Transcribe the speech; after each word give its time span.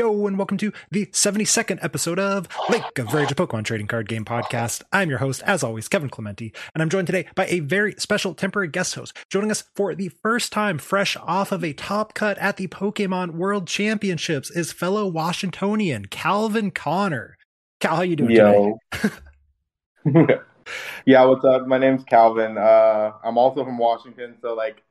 Yo, 0.00 0.26
and 0.26 0.38
welcome 0.38 0.56
to 0.56 0.72
the 0.90 1.04
72nd 1.08 1.78
episode 1.84 2.18
of 2.18 2.48
Lake 2.70 2.98
of 2.98 3.12
Rage, 3.12 3.30
a 3.30 3.34
Pokemon 3.34 3.64
trading 3.64 3.86
card 3.86 4.08
game 4.08 4.24
podcast. 4.24 4.82
I'm 4.90 5.10
your 5.10 5.18
host, 5.18 5.42
as 5.42 5.62
always, 5.62 5.88
Kevin 5.88 6.08
Clementi, 6.08 6.54
and 6.72 6.80
I'm 6.80 6.88
joined 6.88 7.06
today 7.06 7.26
by 7.34 7.44
a 7.48 7.60
very 7.60 7.92
special 7.98 8.32
temporary 8.32 8.68
guest 8.68 8.94
host. 8.94 9.14
Joining 9.28 9.50
us 9.50 9.64
for 9.74 9.94
the 9.94 10.08
first 10.08 10.52
time, 10.52 10.78
fresh 10.78 11.18
off 11.18 11.52
of 11.52 11.62
a 11.62 11.74
top 11.74 12.14
cut 12.14 12.38
at 12.38 12.56
the 12.56 12.66
Pokemon 12.66 13.32
World 13.32 13.66
Championships, 13.66 14.50
is 14.50 14.72
fellow 14.72 15.06
Washingtonian 15.06 16.06
Calvin 16.06 16.70
Connor. 16.70 17.36
Cal, 17.80 17.96
how 17.96 18.02
you 18.02 18.16
doing 18.16 18.30
Yo. 18.30 18.78
yeah, 21.04 21.24
what's 21.26 21.44
up? 21.44 21.66
My 21.66 21.76
name's 21.76 22.04
Calvin. 22.04 22.56
Uh, 22.56 23.12
I'm 23.22 23.36
also 23.36 23.66
from 23.66 23.76
Washington, 23.76 24.36
so 24.40 24.54
like 24.54 24.82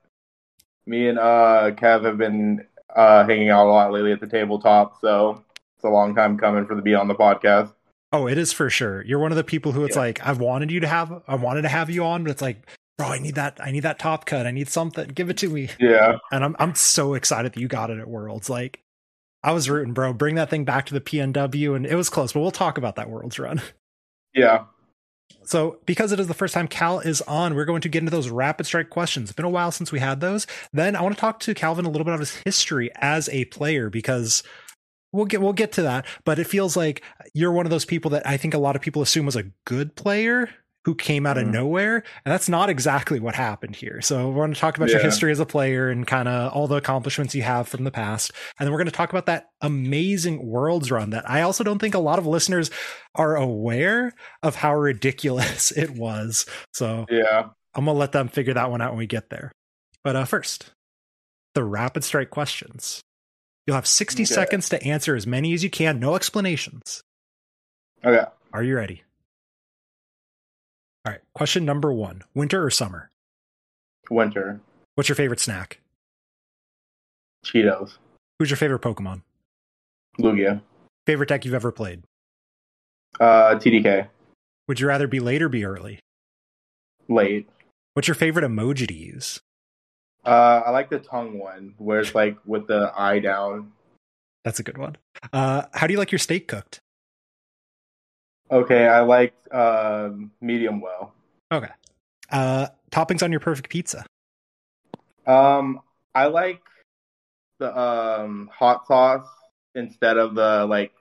me 0.85 1.07
and 1.07 1.17
uh, 1.17 1.71
Kev 1.71 2.05
have 2.05 2.19
been 2.19 2.67
uh, 2.95 3.25
hanging 3.25 3.49
out 3.49 3.67
a 3.67 3.71
lot 3.71 3.91
lately 3.91 4.11
at 4.11 4.19
the 4.19 4.27
tabletop. 4.27 4.99
So 5.01 5.43
it's 5.77 5.83
a 5.83 5.89
long 5.89 6.15
time 6.15 6.37
coming 6.37 6.65
for 6.65 6.75
the 6.75 6.81
be 6.81 6.95
on 6.95 7.07
the 7.07 7.15
podcast. 7.15 7.73
Oh, 8.11 8.27
it 8.27 8.37
is 8.37 8.51
for 8.51 8.69
sure. 8.69 9.03
You're 9.05 9.19
one 9.19 9.31
of 9.31 9.37
the 9.37 9.43
people 9.43 9.71
who 9.71 9.85
it's 9.85 9.95
Yeah. 9.95 10.01
like 10.01 10.25
I've 10.25 10.39
wanted 10.39 10.71
you 10.71 10.79
to 10.79 10.87
have, 10.87 11.21
I 11.27 11.35
wanted 11.35 11.61
to 11.63 11.69
have 11.69 11.89
you 11.89 12.03
on, 12.03 12.23
but 12.23 12.31
it's 12.31 12.41
like, 12.41 12.65
bro, 12.97 13.07
I 13.07 13.19
need 13.19 13.35
that, 13.35 13.59
I 13.63 13.69
need 13.71 13.81
that 13.81 13.99
top 13.99 14.25
cut, 14.25 14.47
I 14.47 14.51
need 14.51 14.67
something, 14.67 15.07
give 15.09 15.29
it 15.29 15.37
to 15.37 15.49
me. 15.49 15.69
Yeah, 15.79 16.17
And 16.31 16.43
I'm 16.43 16.55
I'm 16.57 16.73
so 16.75 17.13
excited 17.13 17.53
that 17.53 17.59
you 17.59 17.67
got 17.67 17.91
it 17.91 17.99
at 17.99 18.07
Worlds. 18.09 18.49
Like, 18.49 18.81
I 19.43 19.51
was 19.53 19.69
rooting, 19.69 19.93
bro. 19.93 20.11
Bring 20.13 20.35
that 20.35 20.49
thing 20.49 20.65
back 20.65 20.85
to 20.87 20.93
the 20.93 20.99
PNW, 20.99 21.75
and 21.75 21.85
it 21.85 21.95
was 21.95 22.09
close, 22.09 22.33
but 22.33 22.39
we'll 22.41 22.51
talk 22.51 22.77
about 22.79 22.95
that 22.95 23.09
Worlds 23.09 23.37
run. 23.39 23.61
yeah, 24.33 24.63
So, 25.43 25.79
because 25.85 26.11
it 26.11 26.19
is 26.19 26.27
the 26.27 26.33
first 26.33 26.53
time 26.53 26.67
Cal 26.67 26.99
is 26.99 27.21
on, 27.23 27.55
we're 27.55 27.65
going 27.65 27.81
to 27.81 27.89
get 27.89 27.99
into 27.99 28.11
those 28.11 28.29
rapid 28.29 28.65
strike 28.65 28.89
questions. 28.89 29.29
It's 29.29 29.35
been 29.35 29.45
a 29.45 29.49
while 29.49 29.71
since 29.71 29.91
we 29.91 29.99
had 29.99 30.21
those. 30.21 30.45
Then 30.71 30.95
I 30.95 31.01
want 31.01 31.15
to 31.15 31.19
talk 31.19 31.39
to 31.41 31.53
Calvin 31.55 31.85
a 31.85 31.89
little 31.89 32.05
bit 32.05 32.13
of 32.13 32.19
his 32.19 32.35
history 32.35 32.91
as 32.97 33.29
a 33.29 33.45
player 33.45 33.89
because 33.89 34.43
we'll 35.11 35.25
get 35.25 35.41
we'll 35.41 35.53
get 35.53 35.71
to 35.73 35.81
that. 35.81 36.05
But 36.23 36.37
it 36.39 36.45
feels 36.45 36.77
like 36.77 37.01
you're 37.33 37.51
one 37.51 37.65
of 37.65 37.71
those 37.71 37.85
people 37.85 38.11
that 38.11 38.27
I 38.27 38.37
think 38.37 38.53
a 38.53 38.59
lot 38.59 38.75
of 38.75 38.81
people 38.81 39.01
assume 39.01 39.25
was 39.25 39.35
a 39.35 39.51
good 39.65 39.95
player 39.95 40.49
who 40.85 40.95
came 40.95 41.25
out 41.25 41.37
of 41.37 41.45
Mhm. 41.45 41.51
nowhere, 41.51 41.95
and 41.97 42.31
that's 42.31 42.47
not 42.49 42.69
exactly 42.69 43.19
what 43.19 43.35
happened 43.35 43.75
here. 43.75 43.99
So 44.01 44.29
we're 44.29 44.45
going 44.45 44.53
to 44.53 44.59
talk 44.59 44.77
about 44.77 44.89
your 44.89 45.01
history 45.01 45.31
as 45.31 45.39
a 45.39 45.45
player 45.45 45.89
and 45.89 46.07
kind 46.07 46.27
of 46.29 46.53
all 46.53 46.67
the 46.67 46.77
accomplishments 46.77 47.35
you 47.35 47.41
have 47.41 47.67
from 47.67 47.83
the 47.83 47.91
past, 47.91 48.31
and 48.57 48.65
then 48.65 48.71
we're 48.71 48.77
going 48.79 48.85
to 48.85 48.91
talk 48.91 49.09
about 49.09 49.25
that 49.25 49.49
amazing 49.61 50.45
Worlds 50.45 50.89
run 50.89 51.09
that 51.09 51.29
I 51.29 51.41
also 51.41 51.63
don't 51.63 51.79
think 51.79 51.95
a 51.95 51.99
lot 51.99 52.17
of 52.17 52.25
listeners 52.25 52.71
are 53.15 53.35
aware 53.35 54.13
of 54.41 54.55
how 54.55 54.73
ridiculous 54.75 55.71
it 55.77 55.89
was. 55.91 56.45
So 56.73 57.05
yeah. 57.09 57.49
I'm 57.75 57.85
gonna 57.85 57.97
let 57.99 58.13
them 58.13 58.27
figure 58.29 58.53
that 58.53 58.71
one 58.71 58.81
out 58.81 58.91
when 58.91 58.99
we 58.99 59.05
get 59.07 59.29
there. 59.29 59.51
But 60.03 60.15
uh, 60.15 60.25
first, 60.25 60.71
the 61.55 61.63
rapid 61.63 62.03
strike 62.05 62.29
questions. 62.29 63.01
You'll 63.67 63.75
have 63.75 63.85
60 63.85 64.23
Okay. 64.23 64.33
seconds 64.33 64.69
to 64.69 64.81
answer 64.83 65.13
as 65.15 65.27
many 65.27 65.53
as 65.53 65.63
you 65.63 65.69
can, 65.69 65.99
no 65.99 66.15
explanations. 66.15 67.01
Okay. 68.03 68.25
Are 68.53 68.63
you 68.63 68.75
ready? 68.75 69.03
All 71.05 71.11
right. 71.13 71.21
Question 71.33 71.65
number 71.65 71.93
one 71.93 72.23
Winter 72.33 72.63
or 72.65 72.69
summer? 72.69 73.09
Winter 74.09 74.59
What's 74.95 75.07
your 75.09 75.15
favorite 75.15 75.39
snack? 75.39 75.79
Cheetos 77.45 77.97
Who's 78.37 78.49
your 78.49 78.57
favorite 78.57 78.81
Pokemon? 78.81 79.21
Lugia 80.19 80.61
Favorite 81.05 81.29
deck 81.29 81.45
you've 81.45 81.53
ever 81.53 81.71
played? 81.71 82.03
uh, 83.19 83.55
TDK 83.55 84.07
Would 84.67 84.79
you 84.79 84.87
rather 84.87 85.07
be 85.07 85.19
late 85.19 85.41
or 85.41 85.49
be 85.49 85.65
early? 85.65 85.99
late. 87.07 87.49
What's 87.95 88.07
your 88.07 88.15
favorite 88.15 88.45
emoji 88.45 88.87
to 88.87 88.93
use? 88.93 89.39
Uh, 90.25 90.61
I 90.65 90.69
like 90.69 90.89
the 90.91 90.99
tongue 90.99 91.39
one 91.39 91.73
where 91.79 92.01
it's 92.01 92.13
like 92.13 92.37
with 92.45 92.67
the 92.67 92.91
eye 92.95 93.17
down. 93.19 93.71
That's 94.45 94.59
a 94.59 94.63
good 94.63 94.77
one. 94.77 94.95
Uh, 95.33 95.63
how 95.73 95.87
do 95.87 95.93
you 95.93 95.97
like 95.99 96.11
your 96.11 96.19
steak 96.19 96.47
cooked? 96.47 96.79
Okay, 98.51 98.87
I 98.87 99.01
like 99.01 99.33
um, 99.53 100.31
medium 100.41 100.81
well. 100.81 101.13
Okay. 101.51 101.69
Uh, 102.31 102.67
toppings 102.91 103.23
on 103.23 103.31
your 103.31 103.39
perfect 103.39 103.69
pizza. 103.69 104.05
Um, 105.27 105.81
I 106.15 106.25
like 106.27 106.61
the 107.59 107.77
um 107.77 108.49
hot 108.53 108.87
sauce 108.87 109.27
instead 109.75 110.17
of 110.17 110.33
the 110.33 110.65
like 110.65 110.93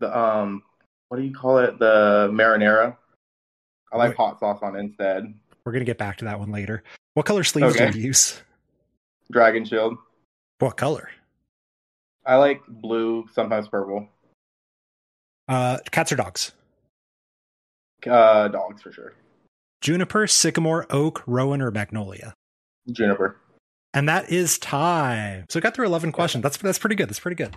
the 0.00 0.16
um 0.16 0.62
what 1.08 1.18
do 1.18 1.22
you 1.22 1.32
call 1.34 1.58
it 1.58 1.78
the 1.78 2.28
marinara. 2.32 2.96
I 3.92 3.96
like 3.96 4.10
Wait. 4.10 4.16
hot 4.16 4.40
sauce 4.40 4.58
on 4.62 4.76
instead. 4.76 5.32
We're 5.64 5.72
gonna 5.72 5.84
get 5.84 5.98
back 5.98 6.16
to 6.18 6.24
that 6.26 6.38
one 6.38 6.50
later. 6.50 6.82
What 7.14 7.26
color 7.26 7.44
sleeves 7.44 7.74
Okay. 7.76 7.90
do 7.90 7.98
you 7.98 8.06
use? 8.08 8.42
Dragon 9.30 9.64
Shield. 9.64 9.96
What 10.58 10.76
color? 10.76 11.08
I 12.26 12.36
like 12.36 12.62
blue, 12.68 13.26
sometimes 13.32 13.68
purple. 13.68 14.08
Uh, 15.48 15.78
cats 15.90 16.12
or 16.12 16.16
dogs? 16.16 16.52
Uh, 18.08 18.48
dogs 18.48 18.82
for 18.82 18.92
sure. 18.92 19.12
Juniper, 19.80 20.26
sycamore, 20.26 20.86
oak, 20.90 21.22
rowan, 21.26 21.60
or 21.60 21.70
magnolia? 21.70 22.34
Juniper. 22.90 23.36
And 23.94 24.08
that 24.08 24.30
is 24.30 24.58
time. 24.58 25.44
So 25.48 25.58
we 25.58 25.62
got 25.62 25.74
through 25.74 25.86
eleven 25.86 26.12
questions. 26.12 26.42
That's 26.42 26.56
that's 26.56 26.78
pretty 26.78 26.96
good. 26.96 27.08
That's 27.08 27.20
pretty 27.20 27.34
good. 27.36 27.54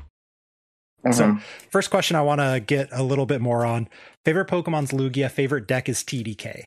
So- 1.12 1.24
Mhm. 1.34 1.42
First 1.72 1.92
question 1.92 2.16
I 2.16 2.22
want 2.24 2.42
to 2.42 2.60
get 2.66 2.90
a 2.92 3.04
little 3.04 3.26
bit 3.28 3.40
more 3.42 3.64
on. 3.66 3.88
Favorite 4.26 4.48
Pokemon's 4.48 4.92
Lugia. 4.92 5.30
Favorite 5.30 5.68
deck 5.68 5.88
is 5.88 6.04
TDK. 6.04 6.64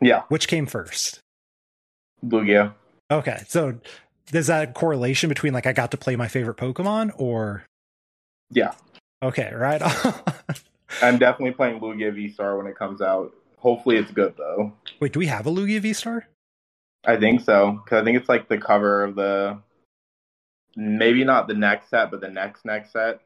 yeah, 0.00 0.22
Which 0.28 0.48
came 0.48 0.66
first? 0.66 1.18
Lugia. 2.24 2.74
Okay, 3.10 3.42
so 3.48 3.80
there's 4.30 4.46
that 4.48 4.74
correlation 4.74 5.28
between 5.28 5.52
like 5.54 5.66
I 5.66 5.72
got 5.72 5.90
to 5.92 5.96
play 5.96 6.14
my 6.14 6.28
favorite 6.28 6.56
Pokemon 6.58 7.12
or 7.16 7.64
Yeah, 8.50 8.74
okay, 9.22 9.52
right? 9.54 9.80
I'm 11.02 11.18
definitely 11.18 11.52
playing 11.52 11.80
Lugia 11.80 12.14
V 12.14 12.30
Star 12.30 12.56
when 12.56 12.66
it 12.66 12.76
comes 12.76 13.00
out. 13.00 13.32
Hopefully, 13.58 13.96
it's 13.96 14.10
good 14.10 14.34
though. 14.36 14.72
Wait, 15.00 15.12
do 15.12 15.18
we 15.18 15.26
have 15.26 15.46
a 15.46 15.50
Lugia 15.50 15.80
V 15.80 15.92
Star? 15.92 16.26
I 17.04 17.16
think 17.16 17.40
so 17.42 17.80
because 17.84 18.02
I 18.02 18.04
think 18.04 18.18
it's 18.18 18.28
like 18.28 18.48
the 18.48 18.58
cover 18.58 19.04
of 19.04 19.14
the 19.14 19.58
maybe 20.76 21.24
not 21.24 21.48
the 21.48 21.54
next 21.54 21.90
set, 21.90 22.10
but 22.10 22.20
the 22.20 22.28
next 22.30 22.64
next 22.64 22.92
set. 22.92 23.20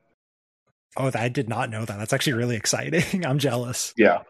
Oh, 0.96 1.10
I 1.14 1.28
did 1.28 1.48
not 1.48 1.70
know 1.70 1.84
that. 1.84 1.98
That's 1.98 2.12
actually 2.12 2.34
really 2.34 2.56
exciting. 2.62 3.24
I'm 3.24 3.38
jealous. 3.38 3.94
Yeah, 3.96 4.22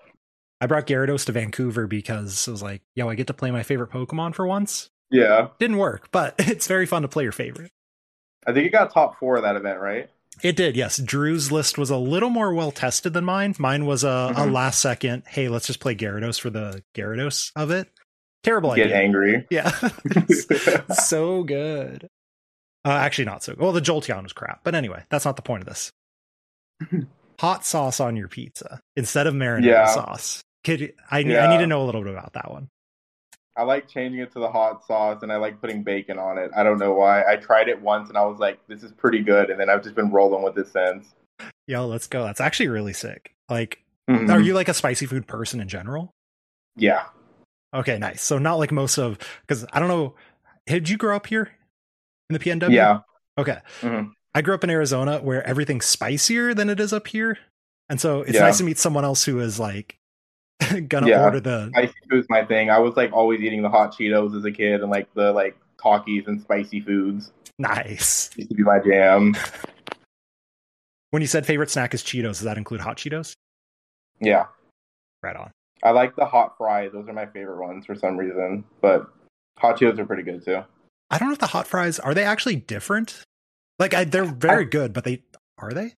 I 0.60 0.66
brought 0.66 0.86
Gyarados 0.86 1.26
to 1.26 1.32
Vancouver 1.32 1.86
because 1.86 2.46
it 2.46 2.50
was 2.50 2.62
like, 2.62 2.82
yo, 2.94 3.08
I 3.08 3.14
get 3.16 3.26
to 3.28 3.34
play 3.34 3.50
my 3.50 3.62
favorite 3.64 3.90
Pokemon 3.90 4.34
for 4.34 4.46
once. 4.46 4.90
yeah. 5.10 5.48
Didn't 5.58 5.78
work, 5.78 6.10
but 6.12 6.34
it's 6.38 6.66
very 6.68 6.86
fun 6.86 7.02
to 7.02 7.08
play 7.08 7.24
your 7.24 7.32
favorite. 7.32 7.70
I 8.46 8.52
think 8.52 8.64
you 8.64 8.70
got 8.70 8.92
top 8.92 9.18
four 9.18 9.36
of 9.36 9.42
that 9.42 9.56
event, 9.56 9.80
right? 9.80 10.08
It 10.42 10.56
did, 10.56 10.76
yes. 10.76 10.96
Drew's 10.98 11.52
list 11.52 11.78
was 11.78 11.90
a 11.90 11.96
little 11.96 12.30
more 12.30 12.52
well 12.54 12.72
tested 12.72 13.12
than 13.12 13.24
mine. 13.24 13.54
Mine 13.58 13.86
was 13.86 14.02
a, 14.02 14.08
a 14.08 14.40
Mhm. 14.40 14.52
last 14.52 14.80
second, 14.80 15.22
hey, 15.28 15.48
let's 15.48 15.66
just 15.66 15.78
play 15.80 15.94
Gyarados 15.94 16.40
for 16.40 16.50
the 16.50 16.82
Gyarados 16.94 17.52
of 17.54 17.70
it. 17.70 17.88
Terrible 18.42 18.74
Get 18.74 18.86
idea. 18.86 18.94
Get 18.96 19.02
angry. 19.04 19.46
Yeah. 19.50 19.70
so 20.94 21.42
good. 21.44 22.08
Uh, 22.84 22.90
actually, 22.90 23.26
not 23.26 23.44
so 23.44 23.52
good. 23.52 23.62
Well, 23.62 23.72
the 23.72 23.80
Jolteon 23.80 24.24
was 24.24 24.32
crap. 24.32 24.60
But 24.64 24.74
anyway, 24.74 25.04
that's 25.10 25.24
not 25.24 25.36
the 25.36 25.42
point 25.42 25.62
of 25.62 25.68
this. 25.68 25.92
Hot 27.40 27.64
sauce 27.64 28.00
on 28.00 28.16
your 28.16 28.28
pizza 28.28 28.80
instead 28.96 29.26
of 29.28 29.34
marinara 29.34 29.64
Yeah. 29.64 29.86
sauce. 29.86 30.42
Could 30.64 30.92
I, 31.10 31.22
ne- 31.22 31.38
I 31.38 31.50
need 31.52 31.60
to 31.62 31.66
know 31.66 31.82
a 31.82 31.86
little 31.86 32.02
bit 32.02 32.12
about 32.12 32.32
that 32.34 32.50
one. 32.50 32.68
I 33.56 33.64
like 33.64 33.86
changing 33.88 34.20
it 34.20 34.32
to 34.32 34.38
the 34.38 34.50
hot 34.50 34.84
sauce, 34.86 35.22
and 35.22 35.30
I 35.32 35.36
like 35.36 35.60
putting 35.60 35.82
bacon 35.82 36.18
on 36.18 36.38
it. 36.38 36.50
I 36.56 36.62
don't 36.62 36.78
know 36.78 36.94
why. 36.94 37.22
I 37.24 37.36
tried 37.36 37.68
it 37.68 37.80
once, 37.80 38.08
and 38.08 38.16
I 38.16 38.24
was 38.24 38.38
like, 38.38 38.58
"This 38.66 38.82
is 38.82 38.92
pretty 38.92 39.20
good," 39.22 39.50
and 39.50 39.60
then 39.60 39.68
I've 39.68 39.82
just 39.82 39.94
been 39.94 40.10
rolling 40.10 40.42
with 40.42 40.56
it 40.58 40.68
since. 40.68 41.14
Yo, 41.66 41.86
let's 41.86 42.06
go. 42.06 42.24
That's 42.24 42.40
actually 42.40 42.68
really 42.68 42.92
sick. 42.94 43.34
Like, 43.48 43.82
Mhm. 44.10 44.30
are 44.32 44.40
you 44.40 44.54
like 44.54 44.68
a 44.68 44.74
spicy 44.74 45.06
food 45.06 45.26
person 45.26 45.60
in 45.60 45.68
general? 45.68 46.10
Yeah. 46.76 47.04
Okay, 47.74 47.98
nice. 47.98 48.22
So 48.22 48.38
not 48.38 48.54
like 48.54 48.72
most 48.72 48.98
of 48.98 49.18
because 49.42 49.66
I 49.72 49.78
don't 49.78 49.88
know. 49.88 50.14
Did 50.66 50.88
you 50.88 50.96
grow 50.96 51.14
up 51.16 51.26
here 51.26 51.50
in 52.30 52.34
the 52.34 52.38
PNW? 52.38 52.74
Yeah. 52.74 53.00
Okay. 53.38 53.58
Mhm. 53.80 54.12
I 54.34 54.40
grew 54.42 54.54
up 54.54 54.64
in 54.64 54.70
Arizona 54.70 55.18
where 55.18 55.46
everything's 55.46 55.84
spicier 55.84 56.54
than 56.54 56.70
it 56.70 56.80
is 56.80 56.92
up 56.92 57.06
here, 57.08 57.38
and 57.88 58.00
so 58.00 58.22
it's 58.22 58.34
Yeah. 58.34 58.40
nice 58.42 58.58
to 58.58 58.64
meet 58.64 58.78
someone 58.78 59.04
else 59.04 59.24
who 59.24 59.40
is 59.40 59.60
like 59.60 59.98
gonna 60.88 61.08
Yeah. 61.08 61.24
order 61.24 61.40
the. 61.40 61.68
Spicy 61.74 61.92
food's 62.10 62.26
my 62.30 62.44
thing. 62.44 62.70
I 62.70 62.78
was 62.78 62.96
like 62.96 63.12
always 63.12 63.40
eating 63.40 63.62
the 63.62 63.68
hot 63.70 63.94
Cheetos 63.96 64.36
as 64.36 64.44
a 64.44 64.52
kid, 64.52 64.80
and 64.82 64.90
like 64.90 65.12
the 65.14 65.32
like 65.32 65.56
Takis 65.78 66.26
and 66.28 66.40
spicy 66.40 66.80
foods 66.80 67.32
Nice. 67.58 68.30
used 68.36 68.50
to 68.50 68.56
be 68.56 68.62
my 68.62 68.78
jam. 68.78 69.34
When 71.10 71.20
you 71.20 71.28
said 71.28 71.44
favorite 71.44 71.68
snack 71.70 71.92
is 71.92 72.02
Cheetos, 72.02 72.22
does 72.22 72.40
that 72.42 72.56
include 72.56 72.80
hot 72.80 72.96
Cheetos? 72.96 73.34
Yeah. 74.18 74.46
Right 75.22 75.36
on. 75.36 75.50
I 75.82 75.90
like 75.90 76.16
the 76.16 76.24
hot 76.24 76.56
fries. 76.56 76.90
Those 76.92 77.06
are 77.08 77.12
my 77.12 77.26
favorite 77.26 77.60
ones 77.62 77.84
for 77.84 77.94
some 77.94 78.16
reason, 78.16 78.64
but 78.80 79.10
hot 79.58 79.78
Cheetos 79.78 79.98
are 79.98 80.06
pretty 80.06 80.22
good 80.22 80.42
too. 80.44 80.62
I 81.10 81.18
don't 81.18 81.28
know 81.28 81.34
if 81.34 81.38
the 81.38 81.48
hot 81.48 81.66
fries 81.66 81.98
are 81.98 82.14
they 82.14 82.24
actually 82.24 82.56
different. 82.56 83.22
Like 83.78 83.92
I, 83.92 84.04
they're 84.04 84.24
very 84.24 84.64
good, 84.64 84.94
but 84.94 85.04
they 85.04 85.22
are 85.58 85.72
they? 85.72 85.92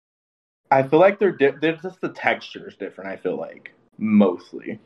I 0.72 0.82
feel 0.82 1.00
like 1.00 1.20
they're 1.20 1.32
di- 1.32 1.54
they're 1.62 1.76
just 1.76 2.02
the 2.02 2.10
texture 2.10 2.68
is 2.68 2.76
different. 2.76 3.12
I 3.12 3.18
feel 3.18 3.38
like 3.38 3.72
mostly, 3.98 4.80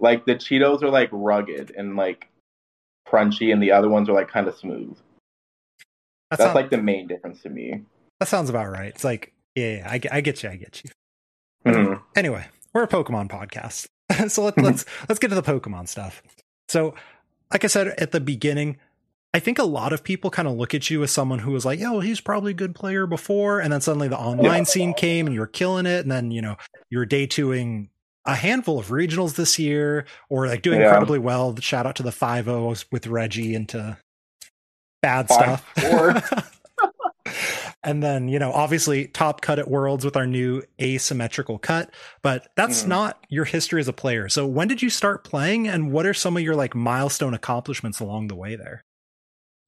like 0.00 0.26
the 0.26 0.34
Cheetos 0.34 0.82
are 0.82 0.90
like 0.90 1.08
rugged 1.12 1.72
and 1.76 1.96
like 1.96 2.28
crunchy, 3.06 3.52
and 3.52 3.62
the 3.62 3.72
other 3.72 3.88
ones 3.88 4.08
are 4.08 4.12
like 4.14 4.28
kind 4.28 4.48
of 4.48 4.56
smooth. 4.56 4.96
That's, 6.30 6.38
That's 6.38 6.48
not, 6.48 6.54
like 6.54 6.70
the 6.70 6.78
main 6.78 7.08
difference 7.08 7.42
to 7.42 7.48
me. 7.48 7.82
That 8.20 8.28
sounds 8.28 8.50
about 8.50 8.70
right. 8.70 8.88
It's 8.88 9.02
like, 9.04 9.32
yeah, 9.54 9.76
yeah 9.78 9.90
I, 9.90 10.00
I 10.18 10.20
get 10.20 10.42
you. 10.42 10.50
I 10.50 10.56
get 10.56 10.82
you. 10.84 10.90
Mhm. 11.66 12.00
Anyway, 12.16 12.46
we're 12.72 12.84
a 12.84 12.88
Pokemon 12.88 13.28
podcast, 13.28 13.86
so 14.30 14.44
let's 14.44 14.56
let's 14.62 14.84
let's 15.08 15.18
get 15.18 15.28
to 15.28 15.34
the 15.34 15.42
Pokemon 15.42 15.88
stuff. 15.88 16.22
So, 16.68 16.94
like 17.52 17.64
I 17.64 17.68
said 17.68 17.88
at 17.88 18.12
the 18.12 18.20
beginning, 18.20 18.78
I 19.32 19.38
think 19.38 19.58
a 19.60 19.64
lot 19.64 19.92
of 19.92 20.02
people 20.02 20.30
kind 20.30 20.48
of 20.48 20.54
look 20.56 20.74
at 20.74 20.90
you 20.90 21.02
as 21.04 21.12
someone 21.12 21.38
who 21.38 21.52
was 21.52 21.64
like, 21.64 21.78
"Yeah, 21.78 21.92
well, 21.92 22.00
he's 22.00 22.20
probably 22.20 22.50
a 22.50 22.54
good 22.54 22.74
player 22.74 23.06
before," 23.06 23.60
and 23.60 23.72
then 23.72 23.80
suddenly 23.80 24.08
the 24.08 24.18
online 24.18 24.60
Yeah. 24.62 24.64
scene 24.64 24.94
came 24.94 25.26
and 25.26 25.34
you 25.34 25.40
were 25.40 25.46
killing 25.46 25.86
it, 25.86 26.00
and 26.00 26.10
then 26.10 26.30
you 26.32 26.42
know 26.42 26.56
you're 26.90 27.06
day 27.06 27.26
twoing 27.28 27.88
a 28.26 28.34
handful 28.34 28.78
of 28.78 28.88
regionals 28.88 29.36
this 29.36 29.58
year, 29.58 30.04
or 30.28 30.46
like 30.48 30.62
doing 30.62 30.80
Yeah. 30.80 30.86
incredibly 30.88 31.20
well. 31.20 31.54
Shout 31.60 31.86
out 31.86 31.94
to 31.96 32.02
the 32.02 32.12
five 32.12 32.48
O's 32.48 32.84
with 32.90 33.06
Reggie 33.06 33.54
into 33.54 33.96
bad 35.00 35.28
Five, 35.28 35.64
stuff. 35.78 36.52
and 37.84 38.02
then 38.02 38.28
you 38.28 38.38
know 38.38 38.50
obviously 38.52 39.06
top 39.06 39.40
cut 39.40 39.58
at 39.58 39.68
worlds 39.70 40.04
with 40.04 40.16
our 40.16 40.26
new 40.26 40.62
asymmetrical 40.82 41.58
cut 41.58 41.90
but 42.22 42.48
that's 42.56 42.82
Mhm. 42.84 42.88
not 42.88 43.24
your 43.30 43.44
history 43.46 43.80
as 43.80 43.88
a 43.88 43.92
player 43.92 44.28
so 44.28 44.46
when 44.46 44.68
did 44.68 44.82
you 44.82 44.90
start 44.90 45.24
playing 45.24 45.66
and 45.68 45.92
what 45.92 46.04
are 46.06 46.12
some 46.14 46.36
of 46.36 46.42
your 46.42 46.54
like 46.56 46.74
milestone 46.74 47.32
accomplishments 47.34 48.00
along 48.00 48.28
the 48.28 48.34
way 48.34 48.56
there 48.56 48.84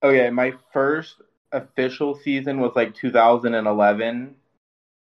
Okay, 0.02 0.30
my 0.30 0.52
first 0.72 1.16
official 1.52 2.16
season 2.16 2.60
was 2.60 2.72
like 2.74 2.94
2011, 2.94 4.34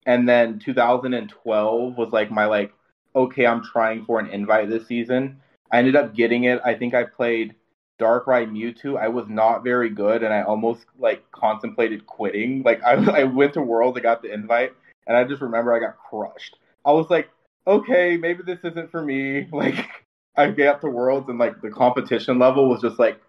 and 0.06 0.30
then 0.30 0.60
2012 0.60 1.98
was 1.98 2.12
like 2.12 2.32
my 2.32 2.46
like 2.46 2.74
okay, 3.16 3.48
I'm 3.48 3.64
trying 3.64 4.06
for 4.06 4.20
an 4.20 4.30
invite 4.30 4.70
this 4.70 4.88
season. 4.88 5.42
I 5.72 5.80
ended 5.80 5.96
up 5.96 6.16
getting 6.16 6.44
it. 6.44 6.62
I 6.64 6.76
think 6.76 6.94
I 6.94 7.04
played 7.04 7.56
Darkrai 8.00 8.48
Mewtwo. 8.48 8.98
I 8.98 9.08
was 9.08 9.26
not 9.28 9.64
very 9.64 9.90
good, 9.90 10.24
and 10.24 10.34
I 10.34 10.44
almost 10.44 10.86
like 11.00 11.30
contemplated 11.32 12.06
quitting. 12.06 12.64
Like 12.64 12.84
I 12.84 12.94
I 13.22 13.24
went 13.24 13.54
to 13.54 13.62
Worlds, 13.62 13.98
I 13.98 14.02
got 14.02 14.22
the 14.22 14.34
invite, 14.34 14.74
and 15.08 15.18
I 15.18 15.24
just 15.24 15.42
remember 15.42 15.74
I 15.74 15.80
got 15.80 15.98
crushed. 15.98 16.58
I 16.86 16.92
was 16.92 17.10
like, 17.10 17.30
okay, 17.66 18.18
maybe 18.18 18.44
this 18.44 18.60
isn't 18.64 18.92
for 18.92 19.02
me. 19.02 19.48
Like 19.52 19.88
I 20.36 20.52
got 20.52 20.82
to 20.82 20.88
Worlds, 20.88 21.30
and 21.30 21.40
like 21.40 21.62
the 21.62 21.72
competition 21.72 22.40
level 22.40 22.70
was 22.70 22.82
just 22.82 23.00
like 23.00 23.20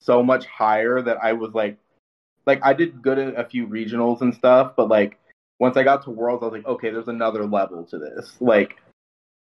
so 0.00 0.22
much 0.22 0.46
higher 0.46 1.00
that 1.02 1.18
I 1.22 1.32
was 1.32 1.52
like, 1.54 1.78
like 2.46 2.60
I 2.62 2.72
did 2.74 3.02
good 3.02 3.18
at 3.18 3.38
a 3.38 3.48
few 3.48 3.66
regionals 3.66 4.20
and 4.20 4.34
stuff, 4.34 4.74
but 4.76 4.88
like 4.88 5.18
once 5.58 5.76
I 5.76 5.82
got 5.82 6.04
to 6.04 6.10
Worlds, 6.10 6.42
I 6.42 6.46
was 6.46 6.52
like, 6.52 6.66
okay, 6.66 6.90
there's 6.90 7.08
another 7.08 7.46
level 7.46 7.84
to 7.86 7.98
this. 7.98 8.36
Like 8.40 8.76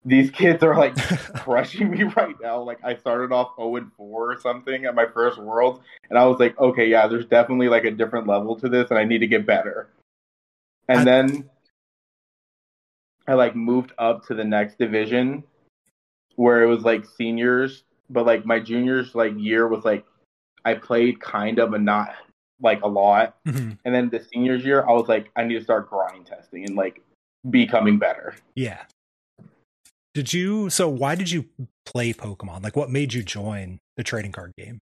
these 0.06 0.30
kids 0.32 0.64
are 0.64 0.76
like 0.76 0.96
crushing 1.36 1.90
me 1.90 2.04
right 2.04 2.36
now. 2.42 2.62
Like 2.62 2.80
I 2.84 2.96
started 2.96 3.32
off 3.32 3.56
0 3.58 3.78
and 3.78 3.92
4 3.94 4.32
or 4.34 4.40
something 4.40 4.86
at 4.86 4.96
my 4.96 5.06
first 5.06 5.38
Worlds, 5.38 5.80
and 6.10 6.20
I 6.20 6.26
was 6.26 6.40
like, 6.40 6.60
okay, 6.60 6.88
yeah, 6.88 7.08
there's 7.08 7.26
definitely 7.26 7.70
like 7.70 7.86
a 7.86 7.92
different 7.92 8.28
level 8.28 8.56
to 8.58 8.70
this, 8.70 8.90
and 8.90 9.00
I 9.00 9.06
need 9.06 9.20
to 9.20 9.28
get 9.28 9.46
better. 9.46 9.90
And 10.88 11.00
I- 11.00 11.04
then 11.06 11.50
I 13.28 13.34
like 13.36 13.56
moved 13.56 13.94
up 13.98 14.28
to 14.28 14.36
the 14.36 14.44
next 14.44 14.78
division 14.78 15.44
where 16.36 16.64
it 16.64 16.68
was 16.68 16.84
like 16.84 17.06
seniors, 17.06 17.84
but 18.10 18.26
like 18.26 18.46
my 18.46 18.60
juniors 18.60 19.16
like 19.16 19.34
year 19.38 19.68
was 19.68 19.86
like 19.86 20.06
I 20.66 20.76
played 20.76 21.20
kind 21.20 21.60
of 21.60 21.72
but 21.72 21.82
not 21.82 22.14
like 22.62 22.82
a 22.84 22.88
lot. 22.88 23.36
Mhm. 23.46 23.78
And 23.84 23.94
then 23.96 24.10
the 24.10 24.24
seniors 24.24 24.64
year 24.64 24.84
I 24.88 24.92
was 24.94 25.08
like 25.08 25.32
I 25.36 25.44
need 25.44 25.56
to 25.56 25.64
start 25.64 25.90
grind 25.90 26.26
testing 26.26 26.66
and 26.66 26.76
like 26.76 27.02
becoming 27.50 28.00
better. 28.00 28.36
yeah 28.56 28.84
did 30.14 30.32
you 30.32 30.70
so 30.70 30.88
why 30.88 31.16
did 31.16 31.30
you 31.32 31.46
play 31.86 32.14
pokemon 32.14 32.64
like 32.64 32.76
what 32.76 32.90
made 32.90 33.14
you 33.14 33.24
join 33.24 33.80
the 33.98 34.04
trading 34.04 34.32
card 34.32 34.54
game 34.58 34.80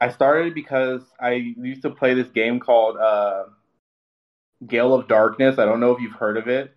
I 0.00 0.08
started 0.08 0.54
because 0.54 1.02
I 1.20 1.32
used 1.32 1.82
to 1.82 1.90
play 1.90 2.14
this 2.14 2.28
game 2.28 2.58
called 2.58 2.96
uh, 2.96 3.44
Gale 4.66 4.94
of 4.94 5.06
Darkness. 5.08 5.58
I 5.58 5.66
don't 5.66 5.78
know 5.78 5.92
if 5.94 6.00
you've 6.00 6.14
heard 6.14 6.38
of 6.38 6.48
it. 6.48 6.74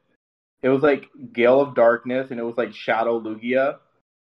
It 0.61 0.67
was 0.67 0.83
like 0.83 1.07
Gale 1.31 1.61
of 1.61 1.73
Darkness, 1.73 2.31
and 2.31 2.39
it 2.39 2.43
was 2.43 2.57
like 2.57 2.73
Shadow 2.75 3.21
Lugia, 3.21 3.77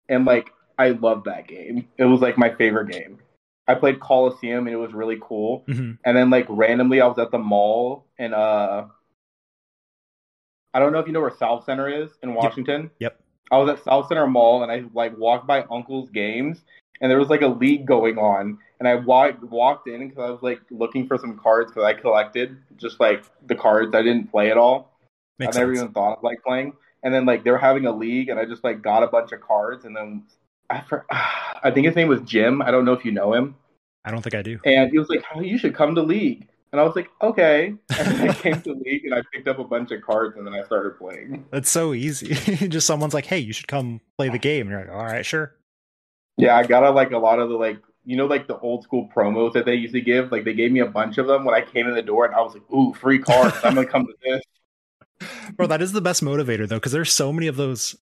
and 0.07 0.25
like 0.25 0.51
I 0.77 0.89
loved 0.89 1.25
that 1.25 1.47
game. 1.47 1.87
It 1.97 2.05
was 2.05 2.21
like 2.21 2.37
my 2.37 2.53
favorite 2.53 2.91
game. 2.91 3.17
I 3.67 3.75
played 3.75 3.99
Coliseum, 3.99 4.67
and 4.67 4.75
it 4.75 4.79
was 4.79 4.93
really 4.93 5.17
cool. 5.21 5.63
Mhm. 5.67 5.97
And 6.05 6.17
then 6.17 6.29
like 6.29 6.45
randomly, 6.49 7.01
I 7.01 7.07
was 7.07 7.17
at 7.17 7.31
the 7.31 7.39
mall, 7.39 8.05
and 8.19 8.33
uh, 8.33 8.85
I 10.73 10.79
don't 10.79 10.91
know 10.91 10.99
if 10.99 11.07
you 11.07 11.13
know 11.13 11.21
where 11.21 11.31
Southcenter 11.31 12.03
is 12.03 12.11
in 12.21 12.33
Washington. 12.33 12.91
Yep. 12.99 13.19
I 13.51 13.57
was 13.57 13.69
at 13.69 13.83
Southcenter 13.83 14.29
Mall, 14.29 14.63
and 14.63 14.71
I 14.71 14.83
like 14.93 15.17
walked 15.17 15.47
by 15.47 15.63
Uncle's 15.71 16.09
games, 16.09 16.63
and 17.01 17.09
there 17.09 17.19
was 17.19 17.29
like 17.29 17.41
a 17.41 17.47
league 17.47 17.85
going 17.85 18.17
on, 18.17 18.57
and 18.79 18.87
I 18.87 18.95
walked 18.95 19.43
walked 19.43 19.87
in 19.87 20.07
because 20.09 20.23
I 20.23 20.29
was 20.29 20.41
like 20.41 20.59
looking 20.71 21.07
for 21.07 21.17
some 21.17 21.37
cards 21.37 21.71
because 21.71 21.85
I 21.85 21.93
collected 21.93 22.57
just 22.77 22.99
like 22.99 23.23
the 23.47 23.55
cards 23.55 23.95
I 23.95 24.01
didn't 24.01 24.31
play 24.31 24.51
at 24.51 24.57
all. 24.57 24.91
makes 25.39 25.55
I 25.55 25.59
never 25.61 25.75
sense 25.75 25.83
even 25.83 25.93
thought 25.93 26.17
of 26.17 26.23
like 26.23 26.43
playing. 26.43 26.73
And 27.03 27.13
then 27.13 27.25
like 27.25 27.43
they 27.43 27.51
were 27.51 27.57
having 27.57 27.85
a 27.85 27.91
league, 27.91 28.29
and 28.29 28.39
I 28.39 28.45
just 28.45 28.63
like 28.63 28.81
got 28.81 29.03
a 29.03 29.07
bunch 29.07 29.31
of 29.31 29.41
cards, 29.41 29.85
and 29.85 29.95
then 29.95 30.23
I 30.69 30.81
for, 30.81 31.05
I 31.11 31.71
think 31.71 31.85
his 31.85 31.95
name 31.95 32.07
was 32.07 32.21
Jim. 32.21 32.61
I 32.61 32.71
don't 32.71 32.85
know 32.85 32.93
if 32.93 33.05
you 33.05 33.11
know 33.11 33.33
him. 33.33 33.55
i 34.05 34.11
don't 34.11 34.21
think 34.21 34.35
i 34.35 34.41
do 34.41 34.59
And 34.65 34.91
he 34.91 34.99
was 34.99 35.09
like, 35.09 35.23
"Oh, 35.33 35.41
you 35.41 35.57
should 35.57 35.75
come 35.75 35.95
to 35.95 36.01
league." 36.01 36.47
And 36.71 36.81
I 36.81 36.83
was 36.83 36.95
like, 36.95 37.09
"Okay." 37.21 37.67
And 37.97 38.07
then 38.07 38.29
I 38.29 38.33
came 38.33 38.61
to 38.61 38.73
league, 38.73 39.05
and 39.05 39.13
I 39.15 39.21
picked 39.33 39.47
up 39.47 39.59
a 39.59 39.63
bunch 39.63 39.91
of 39.91 40.01
cards, 40.01 40.35
and 40.37 40.45
then 40.45 40.53
I 40.53 40.63
started 40.63 40.97
playing. 40.97 41.45
that's 41.51 41.69
so 41.69 41.93
easy 41.93 42.33
just 42.67 42.87
someone's 42.87 43.13
like 43.13 43.25
hey 43.25 43.39
you 43.39 43.53
should 43.53 43.67
come 43.67 44.01
play 44.17 44.29
the 44.29 44.37
game 44.37 44.67
and 44.67 44.71
you're 44.71 44.81
like 44.81 44.89
all 44.89 45.05
right 45.05 45.25
sure 45.25 45.55
Yeah, 46.37 46.57
I 46.57 46.65
got 46.65 46.83
a, 46.83 46.91
like 46.91 47.11
a 47.11 47.17
lot 47.17 47.39
of 47.39 47.49
the 47.49 47.55
like 47.55 47.79
you 48.05 48.15
know 48.17 48.25
like 48.25 48.47
the 48.47 48.57
old 48.59 48.83
school 48.83 49.09
promos 49.15 49.53
that 49.53 49.65
they 49.65 49.75
used 49.75 49.93
to 49.93 50.01
give. 50.01 50.31
Like 50.31 50.43
they 50.43 50.53
gave 50.53 50.71
me 50.71 50.81
a 50.81 50.85
bunch 50.85 51.17
of 51.17 51.27
them 51.27 51.45
when 51.45 51.55
I 51.55 51.61
came 51.61 51.87
in 51.87 51.95
the 51.95 52.01
door, 52.01 52.25
and 52.25 52.35
I 52.35 52.41
was 52.41 52.53
like, 52.53 52.69
"Ooh, 52.71 52.93
free 52.93 53.19
cards! 53.19 53.55
I'm 53.63 53.75
gonna 53.75 53.87
come 53.87 54.05
to 54.05 54.13
this." 54.23 54.41
Bro, 55.55 55.67
that 55.67 55.81
is 55.81 55.93
the 55.93 56.01
best 56.01 56.23
motivator 56.23 56.67
though, 56.67 56.75
because 56.75 56.91
there's 56.91 57.11
so 57.11 57.31
many 57.31 57.47
of 57.47 57.55
those. 57.55 57.95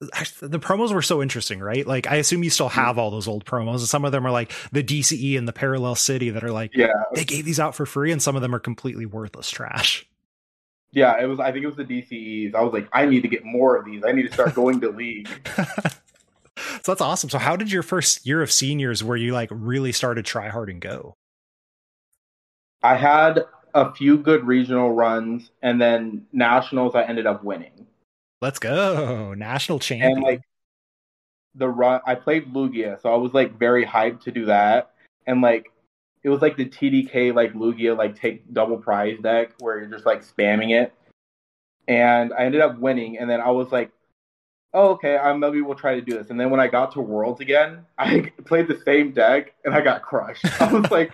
The 0.40 0.60
promos 0.60 0.92
were 0.92 1.02
so 1.02 1.20
interesting, 1.20 1.58
right? 1.58 1.86
Like, 1.86 2.06
I 2.06 2.16
assume 2.16 2.44
you 2.44 2.50
still 2.50 2.68
have 2.68 2.98
all 2.98 3.10
those 3.10 3.26
old 3.26 3.44
promos, 3.44 3.78
and 3.78 3.88
some 3.88 4.04
of 4.04 4.12
them 4.12 4.24
are 4.26 4.30
like 4.30 4.52
the 4.70 4.84
DCE 4.84 5.36
and 5.36 5.48
the 5.48 5.52
Parallel 5.52 5.96
City 5.96 6.30
that 6.30 6.44
are 6.44 6.52
like 6.52 6.70
Yeah, 6.74 6.92
they 7.14 7.24
gave 7.24 7.44
these 7.44 7.58
out 7.58 7.74
for 7.74 7.84
free, 7.84 8.12
and 8.12 8.22
some 8.22 8.36
of 8.36 8.42
them 8.42 8.54
are 8.54 8.60
completely 8.60 9.06
worthless 9.06 9.50
trash. 9.50 10.06
yeah. 10.92 11.20
It 11.20 11.26
was. 11.26 11.40
I 11.40 11.50
think 11.50 11.64
it 11.64 11.66
was 11.66 11.76
the 11.76 11.84
DCEs. 11.84 12.54
I 12.54 12.62
was 12.62 12.72
like, 12.72 12.88
I 12.92 13.06
need 13.06 13.22
to 13.22 13.28
get 13.28 13.44
more 13.44 13.76
of 13.76 13.84
these. 13.84 14.02
I 14.06 14.12
need 14.12 14.28
to 14.28 14.32
start 14.32 14.54
going 14.54 14.80
to 14.82 14.90
league. 14.90 15.28
so 15.56 15.72
that's 16.84 17.00
awesome. 17.00 17.28
So, 17.28 17.38
how 17.38 17.56
did 17.56 17.72
your 17.72 17.82
first 17.82 18.24
year 18.24 18.40
of 18.40 18.52
seniors, 18.52 19.02
where 19.02 19.16
you 19.16 19.32
like 19.32 19.48
really 19.50 19.90
started 19.90 20.24
try 20.24 20.48
hard 20.48 20.70
and 20.70 20.80
go? 20.80 21.14
I 22.82 22.94
had 22.96 23.44
a 23.74 23.92
few 23.94 24.18
good 24.18 24.46
regional 24.46 24.92
runs, 24.92 25.50
and 25.62 25.80
then 25.80 26.26
nationals. 26.32 26.94
I 26.94 27.02
ended 27.02 27.26
up 27.26 27.44
winning. 27.44 27.86
Let's 28.40 28.58
go, 28.58 29.34
national 29.34 29.78
champion. 29.78 30.12
and 30.12 30.22
like 30.22 30.40
the 31.54 31.68
run 31.68 32.00
i 32.06 32.14
played 32.14 32.52
lugia 32.52 33.00
so 33.00 33.12
i 33.12 33.16
was 33.16 33.34
like 33.34 33.58
very 33.58 33.84
hyped 33.84 34.22
to 34.22 34.30
do 34.30 34.44
that 34.46 34.92
and 35.26 35.40
like 35.40 35.72
it 36.22 36.28
was 36.28 36.40
like 36.40 36.56
the 36.56 36.66
tdk 36.66 37.34
like 37.34 37.52
lugia 37.54 37.96
like 37.96 38.14
take 38.14 38.52
double 38.52 38.76
prize 38.76 39.18
deck 39.22 39.52
where 39.58 39.78
you're 39.78 39.88
just 39.88 40.06
like 40.06 40.24
spamming 40.24 40.70
it 40.70 40.94
and 41.88 42.32
i 42.34 42.44
ended 42.44 42.60
up 42.60 42.78
winning 42.78 43.18
and 43.18 43.28
then 43.28 43.40
i 43.40 43.50
was 43.50 43.72
like 43.72 43.90
oh 44.74 44.90
okay 44.90 45.18
i 45.18 45.32
maybe 45.32 45.60
we'll 45.60 45.74
try 45.74 45.96
to 45.96 46.00
do 46.00 46.16
this 46.16 46.30
and 46.30 46.38
then 46.38 46.50
when 46.50 46.60
i 46.60 46.68
got 46.68 46.92
to 46.92 47.00
worlds 47.00 47.40
again 47.40 47.84
i 47.98 48.20
played 48.44 48.68
the 48.68 48.80
same 48.84 49.10
deck 49.10 49.52
and 49.64 49.74
i 49.74 49.80
got 49.80 50.02
crushed 50.02 50.44
i 50.60 50.72
was 50.72 50.88
like 50.90 51.12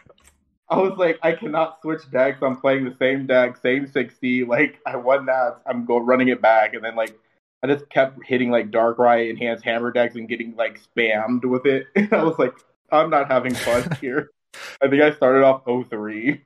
I 0.68 0.78
was 0.78 0.98
like, 0.98 1.18
I 1.22 1.32
cannot 1.32 1.80
switch 1.80 2.10
decks. 2.10 2.42
I'm 2.42 2.56
playing 2.56 2.84
the 2.84 2.96
same 2.98 3.26
deck, 3.26 3.56
same 3.58 3.86
60. 3.86 4.44
Like, 4.44 4.80
I 4.86 4.96
won 4.96 5.26
that. 5.26 5.60
I'm 5.66 5.84
go 5.84 5.98
running 5.98 6.28
it 6.28 6.42
back. 6.42 6.74
And 6.74 6.84
then, 6.84 6.96
like, 6.96 7.16
I 7.62 7.68
just 7.68 7.88
kept 7.88 8.18
hitting, 8.24 8.50
like, 8.50 8.70
Dark 8.70 8.98
Darkrai 8.98 9.30
Enhanced 9.30 9.64
Hammer 9.64 9.92
decks 9.92 10.16
and 10.16 10.28
getting, 10.28 10.56
like, 10.56 10.80
spammed 10.82 11.44
with 11.44 11.66
it. 11.66 11.86
And 11.94 12.12
I 12.12 12.24
was 12.24 12.38
like, 12.38 12.54
I'm 12.90 13.10
not 13.10 13.30
having 13.30 13.54
fun 13.54 13.96
here. 14.00 14.30
I 14.82 14.88
think 14.88 15.02
I 15.02 15.12
started 15.12 15.44
off 15.44 15.62
03. 15.66 16.42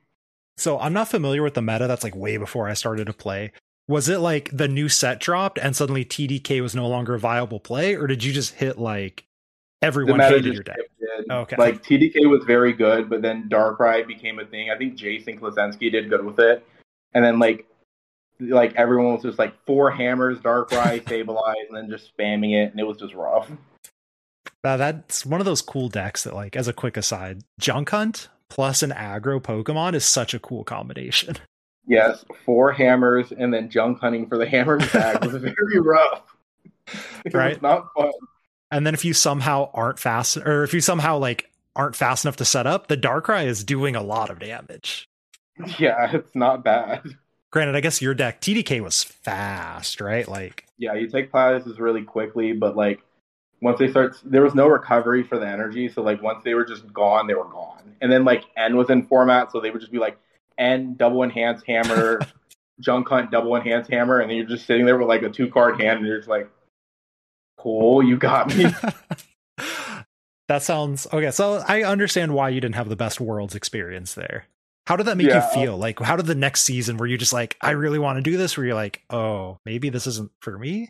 So 0.57 0.79
I'm 0.79 0.93
not 0.93 1.07
familiar 1.07 1.41
with 1.41 1.53
the 1.55 1.61
meta. 1.61 1.87
That's 1.87 2.03
like 2.03 2.15
way 2.15 2.37
before 2.37 2.67
I 2.67 2.73
started 2.73 3.07
to 3.07 3.13
play. 3.13 3.51
Was 3.87 4.07
it 4.09 4.19
like 4.19 4.49
the 4.53 4.67
new 4.67 4.89
set 4.89 5.19
dropped 5.19 5.57
and 5.57 5.75
suddenly 5.75 6.05
TDK 6.05 6.61
was 6.61 6.75
no 6.75 6.87
longer 6.87 7.15
a 7.15 7.19
viable 7.19 7.59
play, 7.59 7.95
or 7.95 8.05
did 8.07 8.23
you 8.23 8.31
just 8.31 8.55
hit 8.55 8.77
like 8.77 9.25
everyone 9.81 10.19
hated 10.19 10.53
your 10.53 10.63
deck? 10.63 10.77
shifted. 10.77 11.25
Oh, 11.29 11.39
okay. 11.41 11.55
Like, 11.57 11.83
TDK 11.83 12.29
was 12.29 12.43
very 12.45 12.73
good, 12.73 13.09
but 13.09 13.21
then 13.21 13.47
Darkrai 13.49 14.07
became 14.07 14.39
a 14.39 14.45
thing. 14.45 14.69
I 14.69 14.77
think 14.77 14.95
Jason 14.95 15.39
Klaczynski 15.39 15.91
did 15.91 16.09
good 16.09 16.23
with 16.25 16.39
it. 16.39 16.65
And 17.13 17.23
then, 17.23 17.39
like, 17.39 17.65
like 18.39 18.73
everyone 18.75 19.13
was 19.13 19.21
just 19.23 19.37
like 19.39 19.53
four 19.65 19.91
hammers, 19.91 20.39
Darkrai, 20.39 21.01
stabilize, 21.07 21.55
and 21.69 21.77
then 21.77 21.89
just 21.89 22.15
spamming 22.17 22.53
it, 22.55 22.71
and 22.71 22.79
it 22.79 22.87
was 22.87 22.97
just 22.97 23.13
rough. 23.13 23.49
Now, 24.63 24.77
that's 24.77 25.25
one 25.25 25.41
of 25.41 25.45
those 25.45 25.61
cool 25.61 25.89
decks 25.89 26.23
that, 26.23 26.33
like, 26.35 26.55
as 26.55 26.67
a 26.67 26.73
quick 26.73 26.95
aside, 26.97 27.41
Junk 27.59 27.89
Hunt 27.89 28.29
plus 28.49 28.83
an 28.83 28.91
aggro 28.91 29.41
Pokemon 29.41 29.93
is 29.93 30.05
such 30.05 30.33
a 30.33 30.39
cool 30.39 30.63
combination. 30.63 31.35
Yes, 31.87 32.23
four 32.45 32.71
hammers 32.71 33.31
and 33.31 33.51
then 33.51 33.67
junk 33.67 33.99
hunting 33.99 34.27
for 34.27 34.37
the 34.37 34.45
hammer 34.45 34.77
back 34.93 35.19
was 35.21 35.31
very 35.35 35.79
rough. 35.79 36.21
It 37.25 37.33
Right. 37.33 37.53
was 37.55 37.61
not 37.63 37.87
fun. 37.97 38.11
And 38.71 38.87
then 38.87 38.93
if 38.93 39.03
you 39.03 39.13
somehow 39.13 39.69
aren't 39.73 39.99
fast, 39.99 40.37
or 40.37 40.63
if 40.63 40.73
you 40.73 40.81
somehow 40.81 41.17
like 41.17 41.51
aren't 41.75 41.95
fast 41.95 42.25
enough 42.25 42.37
to 42.37 42.45
set 42.45 42.65
up, 42.65 42.87
the 42.87 42.97
Darkrai 42.97 43.45
is 43.45 43.63
doing 43.63 43.95
a 43.95 44.01
lot 44.01 44.29
of 44.29 44.39
damage. 44.39 45.07
Yeah, 45.77 46.09
it's 46.15 46.35
not 46.35 46.63
bad. 46.63 47.03
Granted, 47.51 47.75
I 47.75 47.81
guess 47.81 48.01
your 48.01 48.13
deck 48.13 48.41
TDK 48.41 48.81
was 48.81 49.03
fast, 49.03 49.99
right? 49.99 50.27
Like 50.27 50.65
Yeah, 50.77 50.93
you 50.93 51.07
take 51.07 51.31
Platypuses 51.31 51.79
really 51.79 52.03
quickly, 52.03 52.53
but 52.53 52.75
like 52.77 53.01
once 53.61 53.77
they 53.77 53.89
start, 53.89 54.17
there 54.23 54.41
was 54.41 54.55
no 54.55 54.67
recovery 54.67 55.23
for 55.23 55.37
the 55.37 55.47
energy. 55.47 55.89
So 55.89 56.01
like 56.01 56.21
once 56.21 56.43
they 56.43 56.53
were 56.53 56.65
just 56.65 56.91
gone, 56.93 57.27
they 57.27 57.35
were 57.35 57.45
gone. 57.45 57.95
And 58.01 58.11
then 58.11 58.23
like 58.23 58.45
N 58.57 58.77
was 58.77 58.89
in 58.89 59.05
format, 59.05 59.51
so 59.51 59.59
they 59.59 59.69
would 59.69 59.81
just 59.81 59.91
be 59.91 59.99
like 59.99 60.17
N 60.57 60.95
double 60.95 61.23
enhanced 61.23 61.65
hammer, 61.67 62.21
junk 62.79 63.07
hunt 63.07 63.31
double 63.31 63.55
enhanced 63.55 63.91
hammer, 63.91 64.19
and 64.19 64.29
then 64.29 64.37
you're 64.37 64.47
just 64.47 64.65
sitting 64.65 64.85
there 64.85 64.97
with 64.97 65.07
like 65.07 65.21
a 65.21 65.29
two 65.29 65.49
card 65.49 65.79
hand, 65.79 65.99
and 65.99 66.07
you're 66.07 66.17
just 66.17 66.29
like, 66.29 66.49
cool, 67.61 68.03
you 68.03 68.17
got 68.17 68.55
me. 68.55 68.65
that 70.47 70.63
sounds 70.63 71.07
okay. 71.13 71.31
So 71.31 71.63
I 71.67 71.83
understand 71.83 72.33
why 72.33 72.49
you 72.49 72.59
didn't 72.61 72.75
have 72.75 72.89
the 72.89 72.95
best 72.95 73.19
worlds 73.21 73.55
experience 73.55 74.13
there. 74.13 74.45
How 74.87 74.95
did 74.95 75.05
that 75.05 75.15
make 75.17 75.27
Yeah. 75.27 75.45
you 75.47 75.53
feel? 75.53 75.77
Like, 75.77 75.99
how 75.99 76.15
did 76.15 76.25
the 76.25 76.35
next 76.35 76.61
season 76.63 76.97
were 76.97 77.05
you 77.05 77.17
just 77.17 77.33
like, 77.33 77.55
I 77.61 77.71
really 77.71 77.99
want 77.99 78.17
to 78.17 78.21
do 78.29 78.35
this? 78.35 78.57
Where 78.57 78.65
you're 78.65 78.75
like, 78.75 79.03
oh, 79.09 79.57
maybe 79.65 79.89
this 79.89 80.07
isn't 80.07 80.31
for 80.41 80.57
me? 80.57 80.89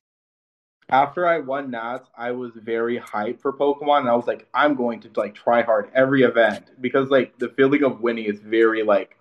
After 0.89 1.25
I 1.27 1.39
won 1.39 1.71
Nats, 1.71 2.09
I 2.17 2.31
was 2.31 2.51
very 2.55 2.99
hyped 2.99 3.39
for 3.39 3.53
Pokemon, 3.53 3.99
and 4.01 4.09
I 4.09 4.15
was 4.15 4.27
like, 4.27 4.47
I'm 4.53 4.75
going 4.75 4.99
to 5.01 5.09
like 5.15 5.35
try 5.35 5.61
hard 5.61 5.89
every 5.93 6.23
event 6.23 6.65
because 6.81 7.09
like 7.09 7.37
the 7.37 7.49
feeling 7.49 7.83
of 7.83 8.01
winning 8.01 8.25
is 8.25 8.39
very 8.39 8.83
like, 8.83 9.17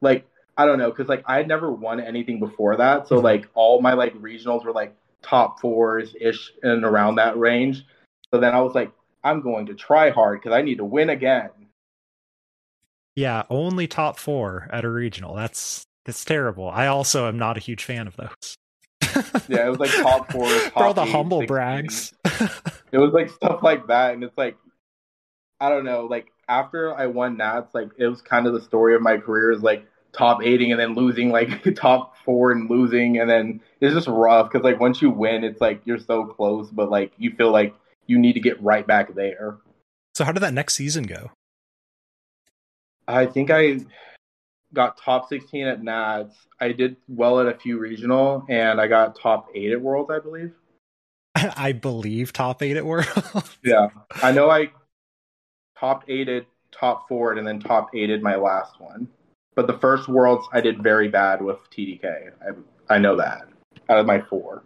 like 0.00 0.26
I 0.56 0.64
don't 0.66 0.78
know, 0.78 0.90
because 0.90 1.08
like 1.08 1.22
I 1.26 1.36
had 1.36 1.46
never 1.48 1.70
won 1.70 2.00
anything 2.00 2.40
before 2.40 2.76
that, 2.76 3.06
so 3.08 3.18
Mhm. 3.18 3.22
like 3.24 3.48
all 3.54 3.80
my 3.82 3.92
like 3.92 4.14
regionals 4.14 4.64
were 4.64 4.72
like 4.72 4.96
top 5.22 5.60
fours 5.60 6.14
ish 6.20 6.52
and 6.62 6.84
around 6.84 7.16
that 7.16 7.36
range. 7.38 7.84
So 8.32 8.40
then 8.40 8.54
I 8.54 8.60
was 8.60 8.74
like, 8.74 8.92
I'm 9.24 9.40
going 9.40 9.66
to 9.66 9.74
try 9.74 10.10
hard 10.10 10.40
because 10.40 10.56
I 10.56 10.62
need 10.62 10.78
to 10.78 10.84
win 10.84 11.10
again. 11.10 11.50
Yeah, 13.14 13.44
only 13.50 13.86
top 13.86 14.18
four 14.18 14.68
at 14.70 14.84
a 14.84 14.90
regional. 14.90 15.34
That's 15.34 15.84
that's 16.04 16.24
terrible. 16.24 16.68
I 16.68 16.86
also 16.86 17.26
am 17.26 17.38
not 17.38 17.56
a 17.56 17.60
huge 17.60 17.82
fan 17.84 18.06
of 18.06 18.16
those. 18.16 18.56
Yeah, 19.48 19.66
it 19.66 19.70
was 19.70 19.78
like 19.78 19.90
top 19.92 20.30
four, 20.30 20.46
top 20.46 20.72
For 20.72 20.84
all 20.84 20.94
the 20.94 21.02
eight, 21.02 21.10
humble 21.10 21.38
16. 21.40 21.46
brags. 21.46 22.12
It 22.92 22.98
was 22.98 23.12
like 23.12 23.30
stuff 23.30 23.62
like 23.62 23.86
that, 23.88 24.14
and 24.14 24.22
it's 24.22 24.36
like 24.36 24.56
I 25.60 25.70
don't 25.70 25.84
know. 25.84 26.04
Like 26.04 26.28
after 26.48 26.94
I 26.94 27.06
won 27.06 27.36
Nats, 27.38 27.74
like 27.74 27.88
it 27.98 28.06
was 28.06 28.20
kind 28.22 28.46
of 28.46 28.52
the 28.52 28.60
story 28.60 28.94
of 28.94 29.02
my 29.02 29.16
career 29.18 29.50
is 29.52 29.62
like 29.62 29.86
top 30.16 30.42
eighting 30.42 30.72
and 30.72 30.80
then 30.80 30.94
losing 30.94 31.30
like 31.30 31.62
top 31.76 32.16
four 32.24 32.52
and 32.52 32.70
losing, 32.70 33.18
and 33.18 33.28
then 33.28 33.60
it's 33.80 33.94
just 33.94 34.08
rough 34.08 34.50
because 34.50 34.64
like 34.64 34.80
once 34.80 35.02
you 35.02 35.10
win, 35.10 35.44
it's 35.44 35.60
like 35.60 35.80
you're 35.84 35.98
so 35.98 36.24
close, 36.24 36.70
but 36.70 36.90
like 36.90 37.12
you 37.18 37.30
feel 37.34 37.50
like 37.50 37.74
you 38.06 38.18
need 38.18 38.34
to 38.34 38.40
get 38.40 38.60
right 38.62 38.86
back 38.86 39.14
there. 39.14 39.58
so 40.14 40.24
how 40.24 40.32
did 40.32 40.42
that 40.42 40.54
next 40.54 40.74
season 40.74 41.04
go? 41.04 41.30
I 43.08 43.26
think 43.26 43.50
I 43.50 43.80
got 44.72 44.98
top 44.98 45.28
16 45.28 45.66
at 45.66 45.82
Nats. 45.82 46.34
I 46.60 46.72
did 46.72 46.96
well 47.08 47.40
at 47.40 47.46
a 47.46 47.56
few 47.58 47.78
regional, 47.78 48.44
and 48.48 48.80
I 48.80 48.88
got 48.88 49.18
top 49.18 49.48
eight 49.54 49.72
at 49.72 49.80
Worlds, 49.80 50.10
I 50.10 50.18
believe. 50.18 50.52
I 51.56 51.72
believe 51.72 52.32
top 52.32 52.62
eight 52.62 52.76
at 52.76 52.86
worlds 52.86 53.58
Yeah, 53.64 53.88
I 54.22 54.32
know 54.32 54.50
I 54.50 54.70
top 55.78 56.04
eighted, 56.08 56.46
top 56.72 57.08
four, 57.08 57.34
and 57.34 57.46
then 57.46 57.60
top 57.60 57.90
eighted 57.94 58.22
my 58.22 58.36
last 58.36 58.80
one. 58.80 59.08
But 59.56 59.66
the 59.66 59.78
first 59.78 60.06
Worlds, 60.06 60.46
I 60.52 60.60
did 60.60 60.82
very 60.82 61.08
bad 61.08 61.42
with 61.42 61.56
TDK. 61.70 62.30
I, 62.88 62.94
I 62.94 62.98
know 62.98 63.16
that 63.16 63.48
out 63.88 63.98
of 63.98 64.06
my 64.06 64.20
four. 64.20 64.62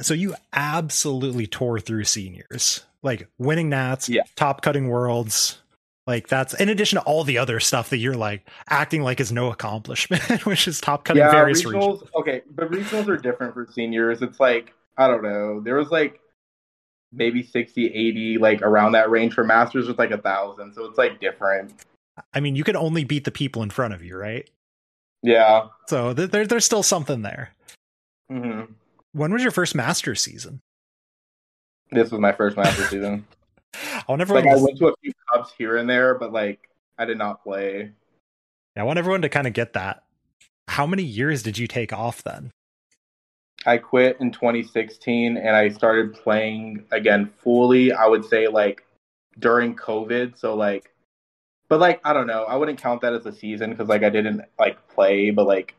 so 0.00 0.14
you 0.14 0.34
absolutely 0.52 1.46
tore 1.46 1.78
through 1.80 2.04
seniors, 2.04 2.84
like 3.02 3.28
winning 3.38 3.68
Nats, 3.68 4.08
Yeah. 4.08 4.22
top 4.34 4.62
cutting 4.62 4.88
worlds. 4.88 5.60
Like 6.06 6.26
that's 6.26 6.54
in 6.54 6.70
addition 6.70 6.98
to 6.98 7.04
all 7.04 7.22
the 7.22 7.36
other 7.36 7.60
stuff 7.60 7.90
that 7.90 7.98
you're 7.98 8.16
like 8.16 8.48
acting 8.70 9.02
like 9.02 9.20
is 9.20 9.30
no 9.30 9.52
accomplishment, 9.52 10.46
which 10.46 10.66
is 10.66 10.80
top 10.80 11.04
cutting 11.04 11.20
yeah, 11.22 11.30
various 11.30 11.62
regionals. 11.64 11.92
regions. 12.00 12.10
Okay, 12.16 12.42
but 12.54 12.70
regionals 12.70 13.08
are 13.08 13.18
different 13.18 13.52
for 13.52 13.66
seniors. 13.70 14.22
It's 14.22 14.40
like 14.40 14.72
I 14.96 15.06
don't 15.06 15.22
know. 15.22 15.60
There 15.60 15.74
was 15.74 15.90
like 15.90 16.20
maybe 17.12 17.42
60, 17.42 17.86
80, 17.86 18.38
like 18.38 18.62
around 18.62 18.92
that 18.92 19.10
range. 19.10 19.34
For 19.34 19.44
masters, 19.44 19.86
was 19.86 19.98
like 19.98 20.10
a 20.10 20.18
thousand. 20.18 20.72
So 20.74 20.86
it's 20.86 20.96
like 20.96 21.20
different. 21.20 21.74
I 22.32 22.40
mean, 22.40 22.56
you 22.56 22.64
can 22.64 22.76
only 22.76 23.04
beat 23.04 23.24
the 23.24 23.30
people 23.30 23.62
in 23.62 23.70
front 23.70 23.94
of 23.94 24.02
you, 24.04 24.16
right? 24.16 24.48
Yeah. 25.22 25.68
So 25.88 26.14
th- 26.14 26.30
there, 26.30 26.46
there's 26.46 26.64
still 26.64 26.82
something 26.82 27.22
there. 27.22 27.54
hmm 28.30 28.62
When 29.12 29.32
was 29.32 29.42
your 29.42 29.52
first 29.52 29.74
master 29.74 30.14
season? 30.14 30.60
This 31.90 32.10
was 32.10 32.20
my 32.20 32.32
first 32.32 32.56
master 32.56 32.82
season. 32.88 33.26
I 33.74 34.04
want 34.08 34.20
Like 34.20 34.30
everyone. 34.30 34.48
I 34.48 34.62
went 34.62 34.78
to 34.78 34.88
a 34.88 34.94
few 35.02 35.12
cups 35.32 35.52
here 35.56 35.76
and 35.76 35.88
there, 35.88 36.14
but 36.14 36.32
like 36.32 36.68
I 36.98 37.04
did 37.04 37.18
not 37.18 37.42
play. 37.42 37.90
I 38.76 38.82
want 38.84 38.98
everyone 38.98 39.22
to 39.22 39.28
kind 39.28 39.46
of 39.46 39.52
get 39.52 39.72
that. 39.72 40.04
How 40.68 40.86
many 40.86 41.02
years 41.02 41.42
did 41.42 41.58
you 41.58 41.66
take 41.66 41.92
off 41.92 42.22
then? 42.22 42.50
I 43.66 43.78
quit 43.78 44.18
in 44.20 44.30
2016 44.30 45.36
and 45.36 45.56
I 45.56 45.68
started 45.70 46.14
playing 46.14 46.84
again 46.92 47.30
fully. 47.42 47.92
I 47.92 48.06
would 48.06 48.24
say 48.24 48.46
like 48.46 48.84
during 49.38 49.74
COVID. 49.74 50.38
So 50.38 50.54
like, 50.54 50.92
but 51.68 51.80
like 51.80 52.00
I 52.04 52.12
don't 52.12 52.26
know. 52.26 52.44
I 52.44 52.56
wouldn't 52.56 52.80
count 52.80 53.00
that 53.02 53.12
as 53.12 53.26
a 53.26 53.32
season 53.32 53.70
because 53.70 53.88
like 53.88 54.02
I 54.02 54.10
didn't 54.10 54.42
like 54.58 54.88
play. 54.88 55.30
But 55.30 55.46
like 55.46 55.74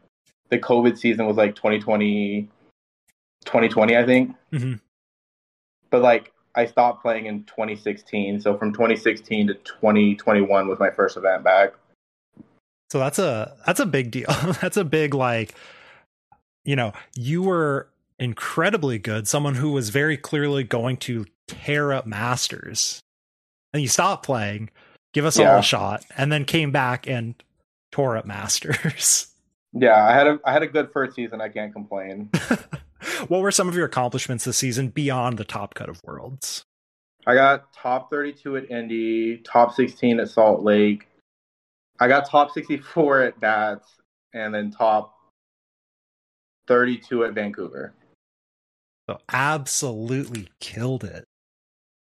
the 0.49 0.59
COVID 0.59 0.97
season 0.97 1.25
was 1.25 1.37
like 1.37 1.55
2020, 1.55 2.47
2020, 3.45 3.97
I 3.97 4.05
think. 4.05 4.35
Mhm. 4.51 4.79
But 5.89 6.01
like 6.01 6.31
I 6.55 6.65
stopped 6.65 7.01
playing 7.01 7.25
in 7.25 7.43
2016. 7.43 8.41
So 8.41 8.57
from 8.57 8.73
2016 8.73 9.47
to 9.47 9.53
2021 9.55 10.67
was 10.67 10.79
my 10.79 10.91
first 10.91 11.17
event 11.17 11.43
back. 11.43 11.73
So 12.91 12.99
that's 12.99 13.19
a 13.19 13.55
that's 13.65 13.79
a 13.79 13.85
big 13.85 14.11
deal. 14.11 14.27
that's 14.61 14.77
a 14.77 14.83
big 14.83 15.13
like 15.13 15.53
you 16.65 16.75
know, 16.75 16.93
you 17.15 17.41
were 17.41 17.89
incredibly 18.19 18.99
good, 18.99 19.27
someone 19.27 19.55
who 19.55 19.71
was 19.71 19.89
very 19.89 20.17
clearly 20.17 20.63
going 20.63 20.97
to 20.97 21.25
tear 21.47 21.93
up 21.93 22.05
masters. 22.05 22.99
And 23.73 23.81
you 23.81 23.87
stopped 23.87 24.25
playing, 24.25 24.69
give 25.13 25.25
us 25.25 25.39
all 25.39 25.59
a 25.59 25.63
shot, 25.63 26.05
and 26.17 26.31
then 26.31 26.45
came 26.45 26.71
back 26.71 27.07
and 27.07 27.35
tore 27.91 28.17
up 28.17 28.25
masters. 28.25 29.27
Yeah, 29.71 30.03
I 30.03 30.13
had 30.13 30.25
a 30.25 30.39
I 30.45 30.51
had 30.51 30.63
a 30.63 30.67
good 30.67 30.91
first 30.91 31.15
season. 31.15 31.41
I 31.41 31.49
can't 31.49 31.71
complain. 31.71 32.31
what 33.27 33.41
were 33.41 33.51
some 33.51 33.69
of 33.69 33.75
your 33.75 33.85
accomplishments 33.85 34.45
this 34.45 34.57
season 34.57 34.87
beyond 34.89 35.37
the 35.37 35.43
top 35.43 35.75
cut 35.75 35.89
of 35.89 36.01
worlds? 36.03 36.63
I 37.27 37.35
got 37.35 37.71
top 37.73 38.09
32 38.09 38.57
at 38.57 38.71
Indy, 38.71 39.37
top 39.37 39.75
16 39.75 40.21
at 40.21 40.29
Salt 40.29 40.63
Lake. 40.63 41.07
I 41.99 42.07
got 42.07 42.27
top 42.27 42.51
64 42.51 43.21
at 43.21 43.39
Bats, 43.39 43.87
and 44.33 44.53
then 44.53 44.71
top 44.71 45.13
32 46.67 47.25
at 47.25 47.33
Vancouver. 47.33 47.93
So 49.07 49.19
absolutely 49.31 50.49
killed 50.59 51.03
it. 51.03 51.25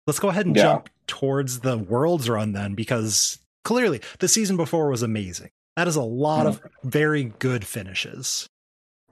Let's 0.09 0.17
go 0.17 0.29
ahead 0.29 0.47
and 0.47 0.55
Yeah. 0.55 0.63
jump 0.63 0.89
towards 1.05 1.59
the 1.59 1.77
world's 1.77 2.27
run 2.27 2.53
then, 2.53 2.73
because 2.73 3.37
clearly 3.63 4.01
the 4.17 4.27
season 4.27 4.57
before 4.57 4.89
was 4.89 5.03
amazing. 5.03 5.51
That 5.75 5.87
is 5.87 5.95
a 5.95 6.01
lot 6.01 6.47
of 6.47 6.59
mm-hmm. 6.59 6.89
very 6.89 7.23
good 7.37 7.63
finishes. 7.63 8.47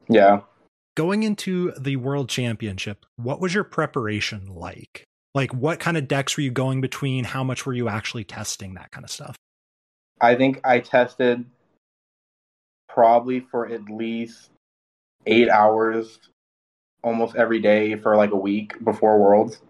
Yeah. 0.10 0.42
Going 0.96 1.22
into 1.22 1.72
the 1.80 1.98
world 1.98 2.30
championship, 2.30 3.06
what 3.16 3.40
was 3.40 3.54
your 3.54 3.64
preparation 3.64 4.48
like? 4.48 5.04
Like, 5.36 5.54
what 5.54 5.80
kind 5.80 5.98
of 5.98 6.08
decks 6.08 6.36
were 6.36 6.42
you 6.42 6.50
going 6.50 6.82
between? 6.82 7.26
How 7.26 7.44
much 7.44 7.68
were 7.68 7.74
you 7.76 7.90
actually 7.90 8.24
testing? 8.24 8.74
That 8.74 8.90
kind 8.90 9.04
of 9.04 9.12
stuff. 9.12 9.36
I 10.20 10.34
think 10.34 10.62
I 10.64 10.80
tested 10.80 11.46
probably 12.90 13.42
for 13.42 13.68
at 13.68 13.88
least 13.88 14.50
eight 15.28 15.48
hours 15.48 16.18
almost 17.04 17.36
every 17.36 17.60
day 17.60 17.96
for 17.96 18.16
like 18.16 18.32
a 18.32 18.36
week 18.36 18.84
before 18.84 19.20
Worlds. 19.20 19.62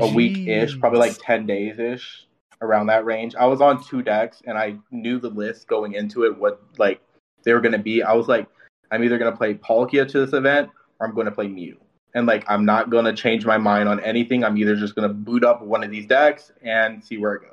A 0.00 0.06
week 0.08 0.48
ish, 0.48 0.78
probably 0.80 0.98
like 0.98 1.16
10 1.20 1.46
days 1.46 1.78
ish, 1.78 2.26
around 2.60 2.86
that 2.86 3.04
range. 3.04 3.34
I 3.34 3.46
was 3.46 3.60
on 3.60 3.82
two 3.82 4.02
decks 4.02 4.42
and 4.46 4.58
I 4.58 4.76
knew 4.90 5.18
the 5.18 5.30
list 5.30 5.68
going 5.68 5.94
into 5.94 6.24
it, 6.24 6.36
what 6.36 6.62
like 6.78 7.00
they 7.44 7.52
were 7.52 7.60
going 7.60 7.72
to 7.72 7.78
be. 7.78 8.02
I 8.02 8.12
was 8.12 8.26
like, 8.28 8.46
I'm 8.90 9.04
either 9.04 9.18
going 9.18 9.30
to 9.30 9.36
play 9.36 9.54
Palkia 9.54 10.08
to 10.08 10.24
this 10.24 10.32
event 10.32 10.70
or 10.98 11.06
I'm 11.06 11.14
going 11.14 11.26
to 11.26 11.32
play 11.32 11.48
Mew. 11.48 11.78
And 12.14 12.26
like, 12.26 12.44
I'm 12.48 12.64
not 12.64 12.90
going 12.90 13.04
to 13.04 13.12
change 13.12 13.44
my 13.44 13.58
mind 13.58 13.88
on 13.88 14.00
anything. 14.00 14.44
I'm 14.44 14.56
either 14.56 14.76
just 14.76 14.94
going 14.94 15.08
to 15.08 15.14
boot 15.14 15.44
up 15.44 15.62
one 15.62 15.82
of 15.82 15.90
these 15.90 16.06
decks 16.06 16.52
and 16.62 17.02
see 17.04 17.18
where 17.18 17.34
it 17.34 17.42
goes. 17.42 17.50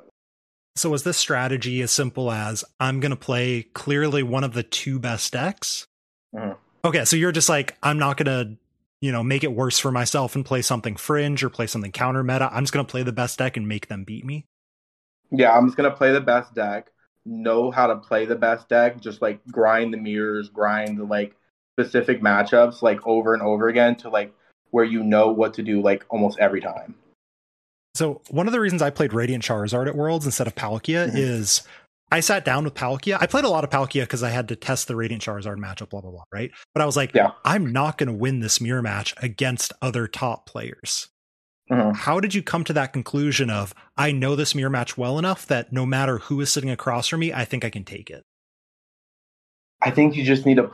So, 0.76 0.88
was 0.88 1.02
this 1.02 1.18
strategy 1.18 1.82
as 1.82 1.90
simple 1.90 2.32
as 2.32 2.64
I'm 2.80 3.00
going 3.00 3.10
to 3.10 3.16
play 3.16 3.64
clearly 3.74 4.22
one 4.22 4.42
of 4.42 4.54
the 4.54 4.62
two 4.62 4.98
best 4.98 5.32
decks? 5.32 5.86
Mhm. 6.34 6.56
Okay, 6.84 7.04
so 7.04 7.16
you're 7.16 7.32
just 7.32 7.48
like, 7.48 7.76
I'm 7.82 7.98
not 7.98 8.16
going 8.16 8.26
to, 8.26 8.56
you 9.02 9.12
know, 9.12 9.22
make 9.22 9.44
it 9.44 9.52
worse 9.52 9.78
for 9.78 9.92
myself 9.92 10.34
and 10.34 10.46
play 10.46 10.62
something 10.62 10.96
fringe 10.96 11.44
or 11.44 11.50
play 11.50 11.66
something 11.66 11.92
counter 11.92 12.22
meta. 12.22 12.48
I'm 12.50 12.62
just 12.62 12.72
going 12.72 12.86
to 12.86 12.90
play 12.90 13.02
the 13.02 13.12
best 13.12 13.38
deck 13.38 13.58
and 13.58 13.68
make 13.68 13.88
them 13.88 14.04
beat 14.04 14.24
me. 14.24 14.46
Yeah, 15.34 15.56
I'm 15.56 15.66
just 15.66 15.78
gonna 15.78 15.90
play 15.90 16.12
the 16.12 16.20
best 16.20 16.54
deck. 16.54 16.88
Know 17.24 17.70
how 17.70 17.86
to 17.86 17.96
play 17.96 18.26
the 18.26 18.36
best 18.36 18.68
deck. 18.68 19.00
Just 19.00 19.22
like 19.22 19.40
grind 19.50 19.94
the 19.94 19.96
mirrors, 19.96 20.50
grind 20.50 20.98
the 20.98 21.04
like 21.04 21.34
specific 21.74 22.20
matchups 22.20 22.82
like 22.82 23.06
over 23.06 23.32
and 23.32 23.42
over 23.42 23.68
again 23.68 23.96
to 23.96 24.10
like 24.10 24.34
where 24.72 24.84
you 24.84 25.02
know 25.02 25.32
what 25.32 25.54
to 25.54 25.62
do 25.62 25.80
like 25.80 26.04
almost 26.10 26.38
every 26.38 26.60
time. 26.60 26.94
So, 27.94 28.20
one 28.30 28.46
of 28.46 28.52
the 28.52 28.60
reasons 28.60 28.82
I 28.82 28.90
played 28.90 29.14
Radiant 29.14 29.42
Charizard 29.42 29.86
at 29.86 29.96
Worlds 29.96 30.26
instead 30.26 30.46
of 30.46 30.54
Palkia 30.54 31.08
Mhm. 31.08 31.16
is 31.16 31.62
I 32.12 32.20
sat 32.20 32.44
down 32.44 32.64
with 32.64 32.74
Palkia. 32.74 33.16
I 33.18 33.26
played 33.26 33.46
a 33.46 33.48
lot 33.48 33.64
of 33.64 33.70
Palkia 33.70 34.02
because 34.02 34.22
I 34.22 34.28
had 34.28 34.48
to 34.48 34.56
test 34.56 34.86
the 34.86 34.94
Radiant 34.94 35.22
Charizard 35.22 35.56
matchup, 35.56 35.88
blah, 35.88 36.02
blah, 36.02 36.10
blah, 36.10 36.24
right? 36.30 36.50
But 36.74 36.82
I 36.82 36.86
was 36.86 36.94
like, 36.94 37.14
Yeah. 37.14 37.30
I'm 37.42 37.72
not 37.72 37.96
going 37.96 38.08
to 38.08 38.12
win 38.12 38.40
this 38.40 38.60
mirror 38.60 38.82
match 38.82 39.14
against 39.22 39.72
other 39.80 40.06
top 40.06 40.46
players. 40.46 41.08
Mhm. 41.70 41.96
How 41.96 42.20
did 42.20 42.34
you 42.34 42.42
come 42.42 42.64
to 42.64 42.74
that 42.74 42.92
conclusion 42.92 43.48
of, 43.48 43.74
I 43.96 44.12
know 44.12 44.36
this 44.36 44.54
mirror 44.54 44.68
match 44.68 44.98
well 44.98 45.18
enough 45.18 45.46
that 45.46 45.72
no 45.72 45.86
matter 45.86 46.18
who 46.18 46.38
is 46.42 46.52
sitting 46.52 46.68
across 46.68 47.08
from 47.08 47.20
me, 47.20 47.32
I 47.32 47.46
think 47.46 47.64
I 47.64 47.70
can 47.70 47.84
take 47.84 48.10
it? 48.10 48.24
I 49.80 49.90
think 49.90 50.14
you 50.14 50.22
just 50.22 50.44
need 50.44 50.56
to 50.56 50.70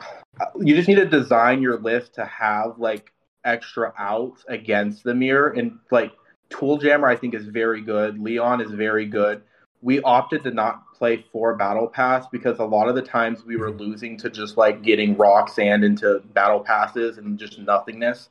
you 0.59 0.75
just 0.75 0.87
need 0.87 0.95
to 0.95 1.05
design 1.05 1.61
your 1.61 1.79
list 1.79 2.15
to 2.15 2.25
have 2.25 2.77
like 2.77 3.11
extra 3.45 3.93
outs 3.97 4.45
against 4.47 5.03
the 5.03 5.15
mirror 5.15 5.49
and 5.49 5.79
like 5.89 6.11
Tool 6.49 6.77
Jammer 6.77 7.07
I 7.07 7.15
think 7.15 7.33
is 7.33 7.45
very 7.47 7.81
good. 7.81 8.19
Leon 8.19 8.61
is 8.61 8.71
very 8.71 9.05
good. 9.05 9.41
We 9.81 10.01
opted 10.01 10.43
to 10.43 10.51
not 10.51 10.93
play 10.93 11.25
for 11.31 11.55
Battle 11.55 11.87
Pass 11.87 12.27
because 12.27 12.59
a 12.59 12.65
lot 12.65 12.89
of 12.89 12.95
the 12.95 13.01
times 13.01 13.45
we 13.45 13.55
were 13.55 13.71
losing 13.71 14.17
to 14.17 14.29
just 14.29 14.57
like 14.57 14.81
getting 14.81 15.15
Roxanne 15.15 15.83
into 15.83 16.21
battle 16.33 16.59
passes 16.59 17.17
and 17.17 17.39
just 17.39 17.57
nothingness. 17.59 18.29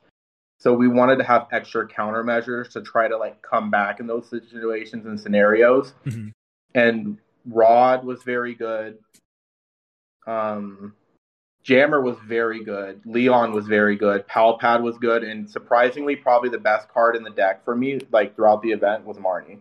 So 0.59 0.73
we 0.73 0.87
wanted 0.87 1.17
to 1.17 1.23
have 1.23 1.47
extra 1.51 1.87
countermeasures 1.87 2.69
to 2.73 2.81
try 2.81 3.07
to 3.07 3.17
like 3.17 3.41
come 3.41 3.71
back 3.71 3.99
in 3.99 4.07
those 4.07 4.29
situations 4.29 5.05
and 5.05 5.19
scenarios. 5.19 5.93
Mhm. 6.05 6.31
And 6.75 7.17
Rod 7.45 8.03
was 8.03 8.21
very 8.23 8.53
good. 8.53 8.99
Um, 10.27 10.93
Jammer 11.63 12.01
was 12.01 12.17
very 12.27 12.63
good. 12.63 13.01
Leon 13.05 13.53
was 13.53 13.67
very 13.67 13.95
good. 13.95 14.27
Palpad 14.27 14.81
was 14.81 14.97
good, 14.97 15.23
and 15.23 15.49
surprisingly, 15.49 16.15
probably 16.15 16.49
the 16.49 16.57
best 16.57 16.89
card 16.89 17.15
in 17.15 17.23
the 17.23 17.29
deck 17.29 17.63
for 17.63 17.75
me, 17.75 17.99
like 18.11 18.35
throughout 18.35 18.61
the 18.61 18.71
event, 18.71 19.05
was 19.05 19.17
Marnie. 19.17 19.59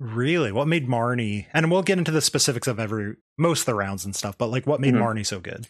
Really? 0.00 0.50
What 0.50 0.66
made 0.66 0.88
Marnie, 0.88 1.46
and 1.52 1.70
we'll 1.70 1.82
get 1.82 1.98
into 1.98 2.10
the 2.10 2.22
specifics 2.22 2.66
of 2.66 2.80
every, 2.80 3.16
most 3.36 3.60
of 3.60 3.66
the 3.66 3.74
rounds 3.74 4.06
and 4.06 4.16
stuff, 4.16 4.36
but 4.38 4.46
like 4.46 4.66
what 4.66 4.80
made 4.80 4.94
Mhm. 4.94 5.02
Marnie 5.02 5.26
so 5.26 5.40
good? 5.40 5.68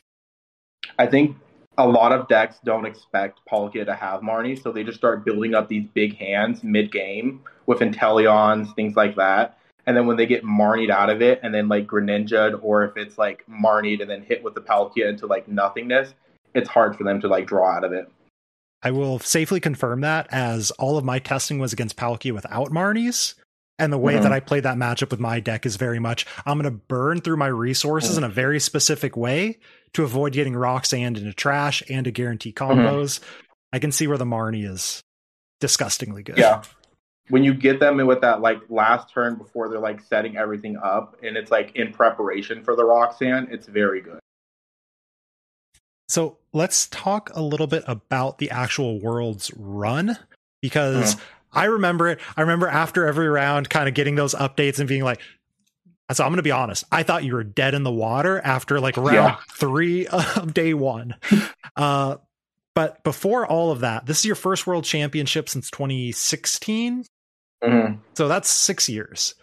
I 0.99 1.07
think 1.07 1.37
a 1.77 1.87
lot 1.87 2.13
of 2.13 2.29
decks 2.29 2.59
don't 2.65 2.87
expect 2.87 3.41
Palkia 3.51 3.85
to 3.85 3.95
have 3.95 4.21
Marnie, 4.21 4.61
so 4.61 4.71
they 4.71 4.85
just 4.85 4.99
start 4.99 5.25
building 5.25 5.55
up 5.55 5.69
these 5.69 5.87
big 5.95 6.17
hands 6.17 6.63
mid 6.63 6.93
game 6.93 7.41
with 7.67 7.81
Inteleons, 7.81 8.73
things 8.77 8.95
like 8.97 9.17
that. 9.17 9.59
And 9.87 9.97
then 9.97 10.07
when 10.07 10.17
they 10.17 10.27
get 10.27 10.45
Marnied 10.45 10.91
out 10.91 11.11
of 11.11 11.23
it, 11.23 11.41
and 11.43 11.53
then 11.53 11.69
like 11.69 11.89
Greninja'd, 11.89 12.55
or 12.63 12.85
if 12.85 12.97
it's 12.97 13.19
like 13.19 13.45
Marnied 13.49 14.01
and 14.01 14.09
then 14.09 14.23
hit 14.23 14.45
with 14.45 14.55
the 14.55 14.61
Palkia 14.61 15.09
into 15.09 15.27
like 15.27 15.49
nothingness, 15.49 16.15
it's 16.55 16.69
hard 16.69 16.95
for 16.97 17.03
them 17.03 17.21
to 17.21 17.29
like 17.29 17.47
draw 17.47 17.69
out 17.69 17.83
of 17.85 17.93
it. 17.93 18.09
I 18.83 18.93
will 18.93 19.19
safely 19.19 19.59
confirm 19.59 20.01
that 20.03 20.29
as 20.31 20.71
all 20.73 20.97
of 20.97 21.05
my 21.05 21.19
testing 21.19 21.59
was 21.59 21.73
against 21.73 21.97
Palkia 21.97 22.33
without 22.33 22.71
Marnies. 22.71 23.35
And 23.81 23.93
the 23.93 23.99
way 23.99 24.15
Mhm. 24.15 24.19
that 24.19 24.25
mm-hmm. 24.25 24.33
I 24.35 24.41
played 24.41 24.63
that 24.65 24.77
matchup 24.77 25.11
with 25.11 25.21
my 25.21 25.41
deck 25.41 25.65
is 25.65 25.77
very 25.77 25.99
much 25.99 26.27
I'm 26.45 26.61
going 26.61 26.73
to 26.73 26.79
burn 26.87 27.21
through 27.21 27.39
my 27.39 27.47
resources 27.47 28.15
mm. 28.15 28.19
in 28.19 28.25
a 28.25 28.29
very 28.29 28.61
specific 28.61 29.17
way 29.17 29.59
to 29.95 30.05
avoid 30.05 30.33
getting 30.35 30.55
Roxanne 30.55 31.17
into 31.17 31.33
trash 31.33 31.83
and 31.89 32.05
to 32.05 32.11
guarantee 32.11 32.53
mm-hmm. 32.53 32.81
combos. 32.81 33.21
I 33.73 33.79
can 33.79 33.91
see 33.91 34.07
where 34.07 34.19
the 34.19 34.25
Marnie 34.25 34.69
is 34.69 35.03
disgustingly 35.61 36.23
good. 36.23 36.39
Yeah. 36.39 36.63
When 37.29 37.45
you 37.45 37.55
get 37.55 37.81
them 37.81 38.01
in 38.01 38.07
with 38.07 38.21
that 38.23 38.41
like 38.41 38.59
last 38.69 39.13
turn 39.13 39.37
before 39.37 39.69
they're 39.69 39.79
like 39.79 40.01
setting 40.01 40.37
everything 40.37 40.77
up 40.77 41.17
and 41.23 41.37
it's 41.37 41.51
like 41.51 41.75
in 41.77 41.93
preparation 41.93 42.63
for 42.63 42.77
the 42.77 42.85
Roxanne, 42.85 43.49
it's 43.51 43.67
very 43.67 44.01
good. 44.01 44.19
So 46.09 46.39
let's 46.53 46.89
talk 46.89 47.31
a 47.35 47.41
little 47.41 47.69
bit 47.69 47.85
about 47.87 48.39
the 48.39 48.51
actual 48.51 49.01
world's 49.01 49.53
run 49.55 50.19
because 50.61 51.15
mm-hmm. 51.15 51.25
I 51.53 51.65
remember 51.67 52.09
it. 52.09 52.21
I 52.37 52.43
remember 52.43 52.69
after 52.69 53.07
every 53.07 53.29
round, 53.29 53.69
kind 53.71 53.89
of 53.89 53.95
getting 53.95 54.15
those 54.15 54.35
updates 54.35 54.79
and 54.79 54.89
being 54.89 55.03
like, 55.05 55.21
so 56.13 56.25
I'm 56.25 56.31
going 56.31 56.39
to 56.39 56.43
be 56.43 56.51
honest. 56.51 56.85
I 56.91 57.03
thought 57.05 57.23
you 57.25 57.35
were 57.35 57.45
dead 57.45 57.75
in 57.75 57.83
the 57.85 57.91
water 57.93 58.41
after 58.41 58.81
like 58.81 58.97
round 58.97 59.15
Yeah. 59.15 59.37
three 59.53 60.07
of 60.09 60.53
day 60.55 60.75
one. 60.75 61.15
uh, 61.77 62.17
but 62.75 63.03
before 63.05 63.47
all 63.47 63.71
of 63.71 63.81
that, 63.81 64.07
this 64.07 64.19
is 64.21 64.25
your 64.25 64.35
first 64.37 64.67
world 64.67 64.85
championship 64.85 65.49
since 65.49 65.71
2016. 65.71 67.05
So 68.15 68.27
that's 68.29 68.49
six 68.49 68.89
years. 68.89 69.35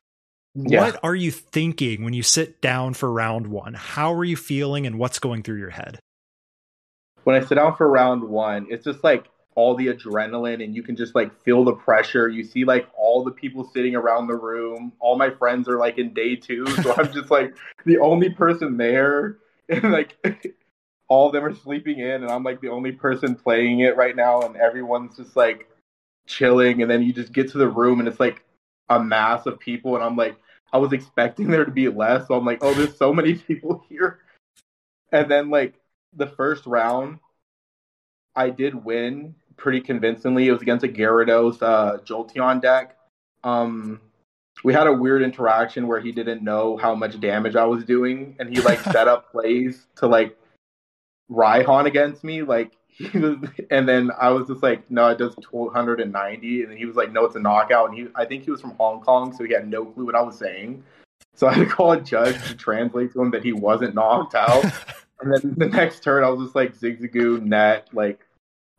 Yeah. 0.55 0.81
What 0.81 0.99
are 1.03 1.13
you 1.15 1.29
thinking 1.29 2.03
when 2.03 2.13
you 2.13 2.23
sit 2.23 2.61
down 2.61 2.95
for 2.95 3.11
round 3.11 3.47
one? 3.47 3.75
How 3.75 4.13
are 4.13 4.23
you 4.23 4.35
feeling 4.35 4.87
and 4.87 4.97
what's 4.97 5.19
going 5.19 5.43
through 5.43 5.59
your 5.59 5.69
head? 5.69 5.99
When 7.25 7.35
I 7.35 7.45
sit 7.45 7.55
down 7.55 7.75
for 7.75 7.87
round 7.87 8.23
one, 8.23 8.67
it's 8.71 8.83
just 8.85 9.03
like 9.03 9.25
all 9.57 9.73
the 9.73 9.87
adrenaline 9.87 10.63
and 10.63 10.75
you 10.75 10.83
can 10.83 10.95
just 10.95 11.15
like 11.15 11.33
feel 11.41 11.63
the 11.63 11.73
pressure. 11.73 12.29
You 12.29 12.43
see 12.43 12.63
like 12.63 12.87
all 12.95 13.23
the 13.23 13.31
people 13.31 13.67
sitting 13.73 13.95
around 13.95 14.27
the 14.27 14.35
room. 14.35 14.93
All 14.99 15.17
my 15.17 15.31
friends 15.31 15.67
are 15.67 15.79
like 15.79 15.97
in 15.97 16.13
day 16.13 16.35
two. 16.35 16.67
So 16.83 16.93
I'm 16.97 17.11
just 17.11 17.31
like 17.31 17.55
the 17.83 17.97
only 17.97 18.29
person 18.29 18.77
there. 18.77 19.37
And 19.69 19.91
like 19.91 20.15
all 21.09 21.27
of 21.27 21.33
them 21.33 21.43
are 21.43 21.53
sleeping 21.53 21.99
in 21.99 22.23
and 22.23 22.31
I'm 22.31 22.43
like 22.43 22.61
the 22.61 22.69
only 22.69 22.93
person 22.93 23.35
playing 23.35 23.81
it 23.81 23.97
right 23.97 24.15
now 24.15 24.43
and 24.43 24.55
everyone's 24.55 25.17
just 25.17 25.35
like 25.35 25.67
chilling 26.25 26.81
and 26.81 26.89
then 26.89 27.03
you 27.03 27.11
just 27.11 27.33
get 27.33 27.51
to 27.51 27.57
the 27.57 27.67
room 27.67 27.99
and 27.99 28.07
it's 28.07 28.17
like 28.17 28.45
a 28.87 28.97
mass 28.97 29.45
of 29.45 29.59
people 29.59 29.95
and 29.95 30.05
I'm 30.05 30.15
like 30.15 30.37
I 30.71 30.77
was 30.77 30.93
expecting 30.93 31.49
there 31.49 31.65
to 31.65 31.71
be 31.71 31.89
less. 31.89 32.29
So 32.29 32.35
I'm 32.35 32.45
like, 32.45 32.59
oh, 32.61 32.73
there's 32.73 32.97
so 32.97 33.11
many 33.11 33.33
people 33.33 33.83
here. 33.89 34.19
And 35.11 35.29
then 35.29 35.49
like 35.49 35.73
the 36.15 36.27
first 36.27 36.65
round, 36.65 37.19
I 38.33 38.51
did 38.51 38.85
win 38.85 39.35
pretty 39.57 39.81
convincingly. 39.81 40.47
It 40.47 40.51
was 40.51 40.61
against 40.61 40.85
a 40.85 40.87
Gyarados 40.87 41.61
uh, 41.61 41.97
Jolteon 41.99 42.61
deck. 42.61 42.95
Um, 43.43 43.99
we 44.63 44.73
had 44.73 44.87
a 44.87 44.93
weird 44.93 45.21
interaction 45.21 45.87
where 45.87 45.99
he 45.99 46.11
didn't 46.11 46.43
know 46.43 46.77
how 46.77 46.95
much 46.95 47.19
damage 47.19 47.55
I 47.55 47.65
was 47.65 47.83
doing, 47.83 48.35
and 48.39 48.49
he 48.49 48.61
like 48.61 48.79
set 48.93 49.07
up 49.07 49.31
plays 49.31 49.87
to 49.97 50.07
like 50.07 50.37
Raihan 51.29 51.85
against 51.85 52.23
me. 52.23 52.43
Like 52.43 52.71
he 52.87 53.17
was, 53.17 53.37
and 53.69 53.87
then 53.87 54.11
I 54.19 54.29
was 54.29 54.47
just 54.47 54.63
like, 54.63 54.89
no, 54.89 55.07
it 55.09 55.17
does 55.17 55.35
290, 55.35 56.63
and 56.63 56.77
he 56.77 56.85
was 56.85 56.95
like, 56.95 57.11
no, 57.11 57.25
it's 57.25 57.35
a 57.35 57.39
knockout. 57.39 57.89
And 57.89 57.97
he, 57.97 58.07
I 58.15 58.25
think 58.25 58.43
he 58.43 58.51
was 58.51 58.61
from 58.61 58.71
Hong 58.71 59.01
Kong, 59.01 59.35
so 59.35 59.43
he 59.43 59.53
had 59.53 59.67
no 59.67 59.85
clue 59.85 60.05
what 60.05 60.15
I 60.15 60.21
was 60.21 60.37
saying. 60.37 60.83
So 61.35 61.47
I 61.47 61.53
had 61.53 61.67
to 61.67 61.73
call 61.73 61.91
a 61.91 62.01
judge 62.01 62.43
to 62.47 62.55
translate 62.55 63.13
to 63.13 63.21
him 63.21 63.29
that 63.31 63.43
he 63.43 63.53
wasn't 63.53 63.93
knocked 63.93 64.35
out. 64.35 64.65
And 65.19 65.33
then 65.33 65.55
the 65.57 65.65
next 65.65 66.03
turn, 66.03 66.23
I 66.23 66.29
was 66.29 66.45
just 66.45 66.55
like 66.55 66.77
zigzagoo 66.77 67.41
net, 67.41 67.87
like 67.91 68.19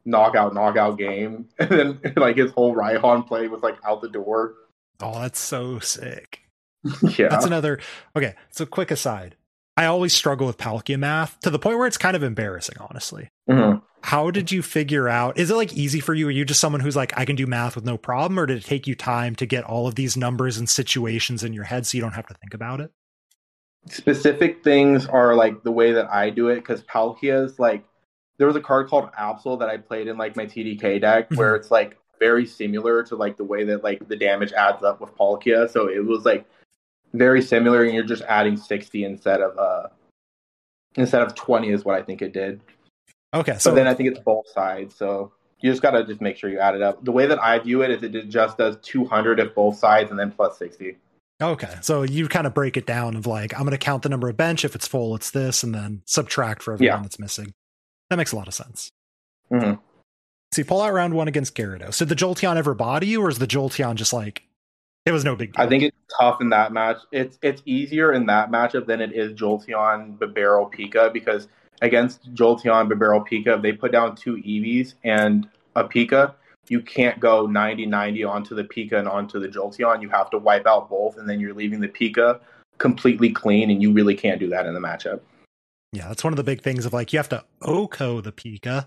knockout, 0.08 0.54
knockout 0.54 0.98
game. 0.98 1.48
And 1.58 1.70
then 1.70 2.12
like 2.16 2.36
his 2.36 2.50
whole 2.52 2.74
Raihan 2.74 3.26
play 3.26 3.48
was 3.48 3.62
like 3.62 3.76
out 3.86 4.02
the 4.02 4.08
door. 4.08 4.54
Oh, 5.00 5.20
that's 5.20 5.38
so 5.38 5.78
sick. 5.78 6.40
yeah. 7.02 7.28
That's 7.28 7.44
another. 7.44 7.80
Okay, 8.16 8.34
so 8.50 8.66
quick 8.66 8.90
aside. 8.90 9.36
I 9.76 9.84
always 9.84 10.12
struggle 10.12 10.46
with 10.46 10.58
Palkia 10.58 10.98
math 10.98 11.38
to 11.40 11.50
the 11.50 11.58
point 11.58 11.78
where 11.78 11.86
it's 11.86 11.98
kind 11.98 12.16
of 12.16 12.24
embarrassing, 12.24 12.76
honestly. 12.80 13.30
Mhm. 13.48 13.80
How 14.02 14.30
did 14.30 14.50
you 14.50 14.62
figure 14.62 15.08
out? 15.08 15.38
Is 15.38 15.50
it 15.50 15.56
like 15.56 15.72
easy 15.72 16.00
for 16.00 16.14
you? 16.14 16.28
Are 16.28 16.32
you 16.32 16.44
just 16.44 16.60
someone 16.60 16.80
who's 16.80 16.96
like, 16.96 17.16
I 17.16 17.24
can 17.24 17.36
do 17.36 17.46
math 17.46 17.76
with 17.76 17.84
no 17.84 17.96
problem? 17.96 18.38
Or 18.38 18.46
did 18.46 18.58
it 18.58 18.64
take 18.64 18.86
you 18.86 18.94
time 18.94 19.36
to 19.36 19.46
get 19.46 19.64
all 19.64 19.86
of 19.86 19.94
these 19.94 20.16
numbers 20.16 20.56
and 20.58 20.68
situations 20.68 21.44
in 21.44 21.52
your 21.52 21.64
head 21.64 21.86
so 21.86 21.96
you 21.96 22.02
don't 22.02 22.14
have 22.14 22.26
to 22.26 22.34
think 22.34 22.54
about 22.54 22.80
it? 22.80 22.90
Specific 23.88 24.64
things 24.64 25.06
are 25.06 25.34
like 25.34 25.62
the 25.62 25.72
way 25.72 25.92
that 25.92 26.10
I 26.10 26.30
do 26.30 26.48
it 26.48 26.56
because 26.56 26.82
Palkia 26.82 27.44
is 27.44 27.58
like 27.58 27.84
there 28.38 28.46
was 28.46 28.56
a 28.56 28.60
card 28.60 28.88
called 28.88 29.10
Absol 29.12 29.58
that 29.58 29.68
I 29.68 29.76
played 29.76 30.06
in 30.08 30.16
like 30.16 30.36
my 30.36 30.46
TDK 30.46 31.00
deck 31.00 31.28
where 31.34 31.54
it's 31.56 31.70
like 31.70 31.98
very 32.18 32.46
similar 32.46 33.02
to 33.04 33.16
like 33.16 33.36
the 33.36 33.44
way 33.44 33.64
that 33.64 33.84
like 33.84 34.08
the 34.08 34.16
damage 34.16 34.52
adds 34.52 34.82
up 34.82 35.00
with 35.00 35.16
Palkia. 35.16 35.70
So 35.70 35.88
it 35.88 36.04
was 36.04 36.24
like 36.24 36.46
very 37.14 37.42
similar, 37.42 37.84
and 37.84 37.94
you're 37.94 38.04
just 38.04 38.22
adding 38.22 38.56
sixty 38.56 39.04
instead 39.04 39.40
of 39.40 39.56
uh 39.58 39.88
instead 40.96 41.22
of 41.22 41.34
twenty 41.34 41.70
is 41.70 41.84
what 41.84 41.94
I 41.96 42.02
think 42.02 42.22
it 42.22 42.32
did. 42.32 42.60
Okay, 43.34 43.58
so 43.58 43.70
but 43.70 43.74
then 43.76 43.86
I 43.86 43.94
think 43.94 44.10
it's 44.10 44.20
both 44.20 44.48
sides. 44.48 44.94
So 44.94 45.32
you 45.60 45.70
just 45.70 45.82
gotta 45.82 46.04
just 46.04 46.20
make 46.20 46.36
sure 46.36 46.48
you 46.50 46.58
add 46.60 46.74
it 46.74 46.82
up. 46.82 47.04
The 47.04 47.12
way 47.12 47.26
that 47.26 47.42
I 47.42 47.58
view 47.58 47.82
it 47.82 47.90
is 47.90 48.02
it 48.02 48.28
just 48.28 48.56
does 48.58 48.76
200 48.82 49.40
if 49.40 49.54
both 49.54 49.76
sides 49.76 50.10
and 50.10 50.18
then 50.18 50.30
plus 50.30 50.56
60. 50.58 50.96
okay, 51.42 51.74
so 51.82 52.02
you 52.02 52.28
kind 52.28 52.46
of 52.46 52.54
break 52.54 52.76
it 52.76 52.86
down 52.86 53.16
of 53.16 53.26
like, 53.26 53.52
I'm 53.54 53.60
going 53.60 53.72
to 53.72 53.78
count 53.78 54.02
the 54.02 54.08
number 54.08 54.28
of 54.28 54.36
bench. 54.36 54.64
If 54.64 54.74
it's 54.74 54.86
full, 54.86 55.14
it's 55.16 55.30
this, 55.32 55.62
and 55.62 55.74
then 55.74 56.02
subtract 56.06 56.62
for 56.62 56.72
everyone 56.74 56.98
Yeah. 56.98 57.02
that's 57.02 57.18
missing. 57.18 57.52
That 58.10 58.16
makes 58.16 58.32
a 58.32 58.36
lot 58.36 58.48
of 58.48 58.54
sense. 58.54 58.90
Mhm. 59.52 59.78
So 60.52 60.62
you 60.62 60.64
pull 60.64 60.80
out 60.80 60.92
round 60.92 61.14
one 61.14 61.28
against 61.28 61.54
Gyarados. 61.54 61.98
Did 61.98 62.08
the 62.08 62.14
Jolteon 62.14 62.56
ever 62.56 62.74
body 62.74 63.08
you, 63.08 63.22
or 63.22 63.28
is 63.28 63.38
the 63.38 63.46
Jolteon 63.46 63.96
just 63.96 64.12
like 64.12 64.44
it 65.04 65.12
was 65.12 65.24
no 65.24 65.36
big 65.36 65.52
deal? 65.52 65.64
I 65.64 65.68
think 65.68 65.82
it's 65.82 65.96
tough 66.18 66.40
in 66.40 66.48
that 66.50 66.72
match. 66.72 66.98
It's 67.12 67.38
it's 67.42 67.62
easier 67.66 68.12
in 68.12 68.26
that 68.26 68.50
matchup 68.50 68.86
than 68.86 69.00
it 69.00 69.12
is 69.12 69.32
Jolteon, 69.32 70.18
Bibarel, 70.18 70.72
Pika 70.72 71.12
because 71.12 71.48
against 71.82 72.34
Jolteon, 72.34 72.90
Bibarel, 72.90 73.26
Pika, 73.28 73.56
if 73.56 73.62
they 73.62 73.72
put 73.72 73.92
down 73.92 74.16
two 74.16 74.36
Eevees 74.36 74.94
and 75.04 75.48
a 75.76 75.84
Pika, 75.84 76.34
you 76.68 76.80
can't 76.80 77.20
go 77.20 77.46
90-90 77.46 78.24
onto 78.24 78.54
the 78.54 78.64
Pika 78.64 78.94
and 78.94 79.06
onto 79.08 79.38
the 79.38 79.48
Jolteon. 79.48 80.02
You 80.02 80.08
have 80.08 80.30
to 80.30 80.38
wipe 80.38 80.66
out 80.66 80.90
both, 80.90 81.18
and 81.18 81.28
then 81.28 81.40
you're 81.40 81.54
leaving 81.54 81.80
the 81.80 81.88
Pika 81.88 82.40
completely 82.78 83.30
clean, 83.30 83.70
and 83.70 83.80
you 83.82 83.92
really 83.92 84.14
can't 84.14 84.40
do 84.40 84.48
that 84.48 84.66
in 84.66 84.74
the 84.74 84.80
matchup. 84.80 85.20
Yeah, 85.92 86.08
that's 86.08 86.22
one 86.24 86.32
of 86.32 86.36
the 86.36 86.44
big 86.44 86.60
things 86.62 86.84
of 86.84 86.92
like 86.92 87.12
you 87.12 87.18
have 87.18 87.28
to 87.30 87.44
OHKO 87.62 88.22
the 88.22 88.32
Pika, 88.32 88.86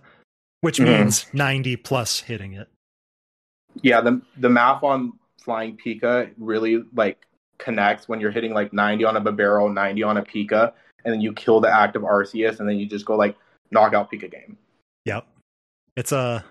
which 0.62 0.78
Mhm. 0.78 0.86
means 1.00 1.26
90 1.34 1.76
plus 1.76 2.20
hitting 2.22 2.54
it. 2.54 2.70
Yeah, 3.82 4.02
the 4.02 4.22
the 4.38 4.50
math 4.50 4.84
on 4.84 5.14
flying 5.42 5.78
Pika 5.78 6.32
really 6.38 6.84
like 6.94 7.26
connects 7.58 8.08
when 8.08 8.20
you're 8.20 8.32
hitting 8.32 8.54
like 8.54 8.74
90 8.74 9.04
on 9.06 9.18
a 9.18 9.22
Bibarel, 9.22 9.74
90 9.74 10.04
on 10.04 10.18
a 10.18 10.24
Pika, 10.24 10.74
and 11.06 11.14
then 11.14 11.22
you 11.22 11.34
kill 11.34 11.60
the 11.60 11.70
active 11.74 12.04
Arceus, 12.04 12.60
and 12.60 12.68
then 12.70 12.78
you 12.78 12.86
just 12.86 13.06
go 13.06 13.16
like 13.16 13.36
knockout 13.72 14.12
Pika 14.12 14.30
game. 14.30 14.58
Yep. 15.06 15.26
It's 15.96 16.12
a 16.12 16.44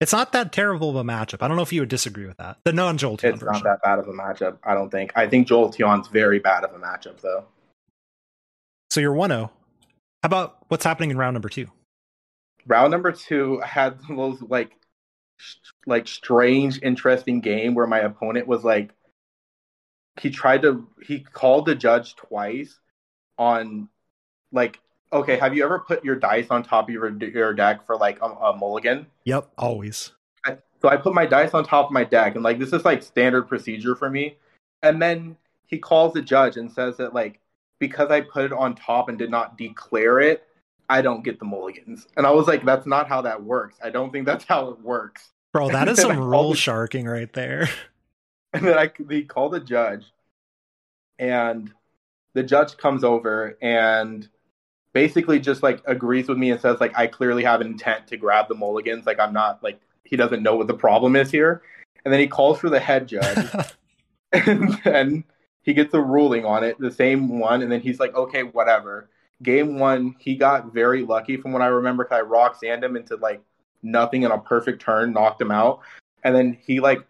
it's 0.00 0.12
not 0.12 0.32
that 0.32 0.52
terrible 0.52 0.90
of 0.90 0.96
a 0.96 1.04
matchup. 1.04 1.40
I 1.42 1.46
don't 1.48 1.56
know 1.56 1.62
if 1.62 1.72
you 1.72 1.80
would 1.82 1.88
disagree 1.88 2.26
with 2.26 2.36
that. 2.38 2.58
The 2.64 2.72
non 2.72 2.98
Jolteon. 2.98 3.34
It's 3.34 3.42
not 3.42 3.62
that 3.62 3.80
bad 3.82 3.98
of 4.00 4.08
a 4.08 4.12
matchup, 4.12 4.58
I 4.64 4.74
don't 4.74 4.90
think. 4.90 5.12
I 5.14 5.28
think 5.28 5.46
Jolteon's 5.46 6.08
very 6.08 6.40
bad 6.40 6.64
of 6.64 6.74
a 6.74 6.78
matchup 6.78 7.20
though. 7.20 7.44
So 8.90 9.00
you're 9.00 9.14
1 9.14 9.30
0. 9.30 9.50
How 10.24 10.28
about 10.28 10.56
what's 10.68 10.84
happening 10.86 11.10
in 11.10 11.18
round 11.18 11.34
number 11.34 11.50
two? 11.50 11.66
Round 12.66 12.90
number 12.90 13.12
two 13.12 13.60
had 13.60 13.98
those 14.08 14.40
like 14.40 14.72
like 15.86 16.08
strange, 16.08 16.80
interesting 16.80 17.42
game 17.42 17.74
where 17.74 17.86
my 17.86 17.98
opponent 17.98 18.46
was 18.46 18.64
like 18.64 18.94
he 20.18 20.30
tried 20.30 20.62
to 20.62 20.88
he 21.06 21.20
called 21.20 21.66
the 21.66 21.74
judge 21.74 22.16
twice 22.16 22.80
on 23.36 23.90
like 24.50 24.80
okay 25.12 25.36
have 25.36 25.54
you 25.54 25.62
ever 25.62 25.80
put 25.80 26.02
your 26.02 26.16
dice 26.16 26.46
on 26.48 26.62
top 26.62 26.88
of 26.88 26.94
your, 26.94 27.14
your 27.18 27.52
deck 27.52 27.84
for 27.84 27.98
like 27.98 28.18
a, 28.22 28.24
a 28.24 28.56
mulligan? 28.56 29.06
Yep 29.24 29.50
always. 29.58 30.12
I, 30.46 30.56
so 30.80 30.88
i 30.88 30.96
put 30.96 31.12
my 31.12 31.26
dice 31.26 31.52
on 31.52 31.66
top 31.66 31.84
of 31.84 31.92
my 31.92 32.04
deck 32.04 32.34
and 32.34 32.42
like 32.42 32.58
this 32.58 32.72
is 32.72 32.86
like 32.86 33.02
standard 33.02 33.42
procedure 33.42 33.94
for 33.94 34.08
me. 34.08 34.38
And 34.82 35.02
then 35.02 35.36
he 35.66 35.78
calls 35.78 36.14
the 36.14 36.22
judge 36.22 36.56
and 36.56 36.72
says 36.72 36.96
that 36.96 37.12
like 37.12 37.40
because 37.86 38.10
i 38.10 38.20
put 38.20 38.44
it 38.44 38.52
on 38.52 38.74
top 38.74 39.08
and 39.08 39.18
did 39.18 39.30
not 39.30 39.56
declare 39.58 40.20
it 40.20 40.46
i 40.88 41.00
don't 41.00 41.24
get 41.24 41.38
the 41.38 41.44
mulligans. 41.44 42.06
And 42.16 42.26
i 42.26 42.30
was 42.30 42.46
like 42.46 42.64
that's 42.64 42.86
not 42.86 43.08
how 43.08 43.22
that 43.22 43.42
works. 43.42 43.76
I 43.82 43.90
don't 43.90 44.12
think 44.12 44.26
that's 44.26 44.44
how 44.44 44.68
it 44.68 44.80
works. 44.80 45.30
Bro 45.52 45.70
that 45.70 45.88
is 45.92 46.00
some 46.00 46.18
rule 46.18 46.54
sharking 46.54 47.06
right 47.06 47.32
there. 47.32 47.68
And 48.54 48.64
then 48.64 48.78
I 48.78 48.88
they 49.00 49.22
call 49.22 49.48
the 49.48 49.58
judge, 49.58 50.04
and 51.18 51.72
the 52.34 52.44
judge 52.44 52.76
comes 52.76 53.02
over 53.02 53.58
and 53.60 54.28
basically 54.92 55.40
just 55.40 55.62
like 55.62 55.82
agrees 55.86 56.28
with 56.28 56.38
me 56.38 56.52
and 56.52 56.60
says 56.60 56.80
like 56.80 56.96
I 56.96 57.08
clearly 57.08 57.42
have 57.42 57.60
intent 57.60 58.06
to 58.06 58.16
grab 58.16 58.46
the 58.46 58.54
mulligans. 58.54 59.06
Like 59.06 59.18
I'm 59.18 59.32
not 59.32 59.60
like 59.62 59.80
he 60.04 60.16
doesn't 60.16 60.42
know 60.42 60.54
what 60.54 60.68
the 60.68 60.74
problem 60.74 61.16
is 61.16 61.32
here. 61.32 61.62
And 62.04 62.12
then 62.12 62.20
he 62.20 62.28
calls 62.28 62.60
for 62.60 62.70
the 62.70 62.78
head 62.78 63.08
judge, 63.08 63.72
and 64.32 64.78
then 64.84 65.24
he 65.64 65.72
gets 65.72 65.94
a 65.94 66.00
ruling 66.00 66.44
on 66.44 66.62
it, 66.62 66.78
the 66.78 66.90
same 66.90 67.38
one. 67.40 67.62
And 67.62 67.72
then 67.72 67.80
he's 67.80 67.98
like, 67.98 68.14
okay, 68.14 68.42
whatever. 68.42 69.08
Game 69.42 69.78
one, 69.78 70.14
he 70.18 70.36
got 70.36 70.72
very 70.72 71.02
lucky 71.02 71.36
from 71.38 71.52
what 71.52 71.62
I 71.62 71.66
remember. 71.66 72.04
Cause 72.04 72.18
I 72.18 72.20
Roxanne 72.20 72.84
him 72.84 72.96
into 72.96 73.16
like 73.16 73.42
nothing 73.82 74.22
in 74.22 74.30
a 74.30 74.38
perfect 74.38 74.82
turn, 74.82 75.12
knocked 75.12 75.40
him 75.40 75.50
out. 75.50 75.80
And 76.22 76.34
then 76.34 76.56
he 76.64 76.80
like 76.80 77.04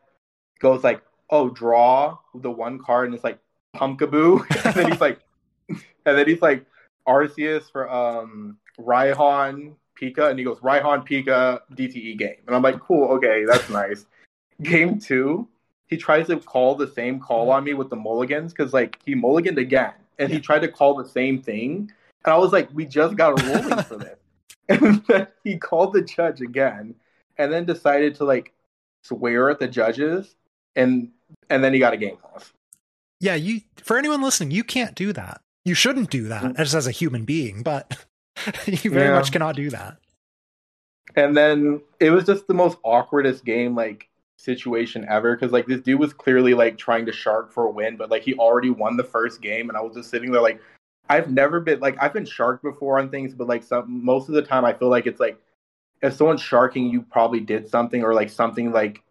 goes 0.60 0.84
like, 0.84 1.02
oh, 1.30 1.50
draw 1.50 2.16
the 2.34 2.50
one 2.50 2.78
card, 2.78 3.06
and 3.06 3.14
it's 3.14 3.24
like 3.24 3.38
Pumpkaboo, 3.76 4.46
and 4.64 4.74
then 4.74 4.90
he's 4.92 5.00
like, 5.00 5.20
and 5.68 5.78
then 6.04 6.26
he's 6.28 6.42
like 6.42 6.64
Arceus 7.08 7.70
for 7.70 7.90
um 7.90 8.58
Raihan 8.78 9.74
Pika, 10.00 10.30
and 10.30 10.38
he 10.38 10.44
goes 10.44 10.58
Raihan 10.60 11.06
Pika 11.06 11.60
DTE 11.72 12.16
game, 12.16 12.36
and 12.46 12.54
I'm 12.54 12.62
like, 12.62 12.80
cool, 12.80 13.08
okay, 13.16 13.44
that's 13.44 13.68
nice. 13.68 14.06
game 14.62 14.98
two, 14.98 15.48
he 15.94 16.00
tries 16.00 16.26
to 16.26 16.36
call 16.38 16.74
the 16.74 16.88
same 16.88 17.20
call 17.20 17.50
on 17.50 17.64
me 17.64 17.74
with 17.74 17.90
the 17.90 17.96
mulligans 17.96 18.52
because 18.52 18.72
like 18.72 18.98
he 19.04 19.14
mulliganed 19.14 19.58
again, 19.58 19.94
and 20.18 20.32
he 20.32 20.40
tried 20.40 20.60
to 20.60 20.68
call 20.68 20.94
the 20.94 21.08
same 21.08 21.40
thing, 21.40 21.90
and 22.24 22.34
I 22.34 22.38
was 22.38 22.52
like, 22.52 22.68
we 22.72 22.84
just 22.84 23.16
got 23.16 23.40
a 23.40 23.44
ruling 23.44 23.82
for 23.84 23.96
this, 23.96 24.18
and 24.68 25.04
then 25.06 25.26
he 25.42 25.58
called 25.58 25.92
the 25.92 26.02
judge 26.02 26.40
again, 26.40 26.94
and 27.38 27.52
then 27.52 27.64
decided 27.64 28.14
to 28.16 28.24
like 28.24 28.52
swear 29.04 29.50
at 29.50 29.60
the 29.60 29.68
judges 29.68 30.34
and 30.76 31.10
and 31.50 31.62
then 31.62 31.72
he 31.72 31.78
got 31.78 31.92
a 31.92 31.96
game 31.96 32.16
loss. 32.24 32.52
Yeah, 33.20 33.34
you 33.34 33.60
for 33.82 33.96
anyone 33.96 34.22
listening, 34.22 34.50
you 34.50 34.64
can't 34.64 34.94
do 34.94 35.12
that. 35.12 35.40
You 35.64 35.74
shouldn't 35.74 36.10
do 36.10 36.24
that 36.24 36.42
mm-hmm. 36.42 36.56
just 36.56 36.74
as 36.74 36.86
a 36.86 36.90
human 36.90 37.24
being, 37.24 37.62
but 37.62 38.06
you 38.66 38.90
very 38.90 39.08
yeah. 39.08 39.14
much 39.14 39.32
cannot 39.32 39.56
do 39.56 39.70
that. 39.70 39.98
And 41.16 41.36
then 41.36 41.80
it 42.00 42.10
was 42.10 42.24
just 42.24 42.46
the 42.46 42.54
most 42.54 42.78
awkwardest 42.82 43.44
game 43.44 43.74
like 43.74 44.08
situation 44.36 45.06
ever 45.08 45.36
because 45.36 45.52
like 45.52 45.66
this 45.66 45.80
dude 45.80 46.00
was 46.00 46.12
clearly 46.12 46.54
like 46.54 46.76
trying 46.76 47.06
to 47.06 47.12
shark 47.12 47.52
for 47.52 47.64
a 47.66 47.70
win, 47.70 47.96
but 47.96 48.10
like 48.10 48.22
he 48.22 48.34
already 48.34 48.70
won 48.70 48.96
the 48.96 49.04
first 49.04 49.40
game, 49.40 49.68
and 49.68 49.78
I 49.78 49.80
was 49.80 49.94
just 49.94 50.10
sitting 50.10 50.30
there 50.30 50.42
like 50.42 50.60
I've 51.08 51.30
never 51.30 51.60
been 51.60 51.80
like 51.80 51.96
I've 52.00 52.12
been 52.12 52.24
sharked 52.24 52.62
before 52.62 52.98
on 52.98 53.10
things, 53.10 53.34
but 53.34 53.46
like 53.46 53.62
some 53.62 54.04
most 54.04 54.28
of 54.28 54.34
the 54.34 54.42
time 54.42 54.64
I 54.64 54.72
feel 54.72 54.88
like 54.88 55.06
it's 55.06 55.20
like 55.20 55.38
if 56.02 56.14
someone's 56.14 56.42
sharking, 56.42 56.88
you 56.88 57.02
probably 57.02 57.40
did 57.40 57.68
something 57.68 58.02
or 58.02 58.14
like 58.14 58.30
something 58.30 58.72
like 58.72 59.02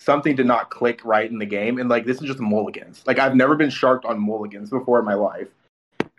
something 0.00 0.36
did 0.36 0.46
not 0.46 0.70
click 0.70 1.00
right 1.04 1.30
in 1.30 1.38
the 1.38 1.46
game. 1.46 1.78
And 1.78 1.88
like 1.88 2.04
this 2.04 2.20
is 2.20 2.26
just 2.26 2.40
mulligans. 2.40 3.02
Like 3.06 3.18
I've 3.18 3.36
never 3.36 3.54
been 3.56 3.70
sharked 3.70 4.04
on 4.04 4.18
mulligans 4.18 4.70
before 4.70 4.98
in 4.98 5.04
my 5.04 5.14
life. 5.14 5.48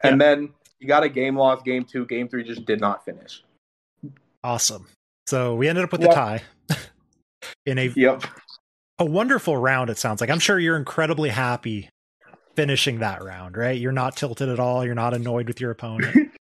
And 0.03 0.19
then 0.21 0.49
you 0.79 0.87
got 0.87 1.03
a 1.03 1.09
game 1.09 1.35
loss, 1.35 1.61
game 1.63 1.83
two, 1.83 2.05
game 2.05 2.27
three 2.27 2.43
just 2.43 2.65
did 2.65 2.79
not 2.79 3.03
finish. 3.05 3.43
Awesome. 4.43 4.87
So 5.27 5.55
we 5.55 5.67
ended 5.67 5.83
up 5.83 5.91
with 5.91 6.01
yep. 6.01 6.09
the 6.09 6.15
tie 6.15 6.43
in 7.65 7.79
a 7.79 7.87
yep. 7.95 8.23
A 8.99 9.05
wonderful 9.05 9.57
round. 9.57 9.89
It 9.89 9.97
sounds 9.97 10.21
like 10.21 10.29
I'm 10.29 10.39
sure 10.39 10.59
you're 10.59 10.77
incredibly 10.77 11.29
happy 11.29 11.89
finishing 12.55 12.99
that 12.99 13.23
round, 13.23 13.57
right? 13.57 13.79
You're 13.79 13.91
not 13.91 14.15
tilted 14.15 14.49
at 14.49 14.59
all. 14.59 14.85
You're 14.85 14.95
not 14.95 15.13
annoyed 15.13 15.47
with 15.47 15.59
your 15.59 15.71
opponent. 15.71 16.31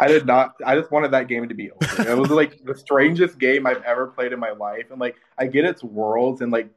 I 0.00 0.06
did 0.06 0.26
not. 0.26 0.54
I 0.64 0.76
just 0.76 0.92
wanted 0.92 1.10
that 1.10 1.26
game 1.26 1.48
to 1.48 1.54
be 1.54 1.70
over. 1.72 2.08
It 2.08 2.16
was 2.16 2.30
like 2.30 2.64
the 2.64 2.76
strangest 2.76 3.38
game 3.38 3.66
I've 3.66 3.82
ever 3.82 4.06
played 4.06 4.32
in 4.32 4.38
my 4.38 4.50
life, 4.50 4.90
and 4.90 5.00
like 5.00 5.16
I 5.38 5.46
get 5.46 5.64
its 5.64 5.82
worlds, 5.82 6.40
and 6.40 6.52
like 6.52 6.70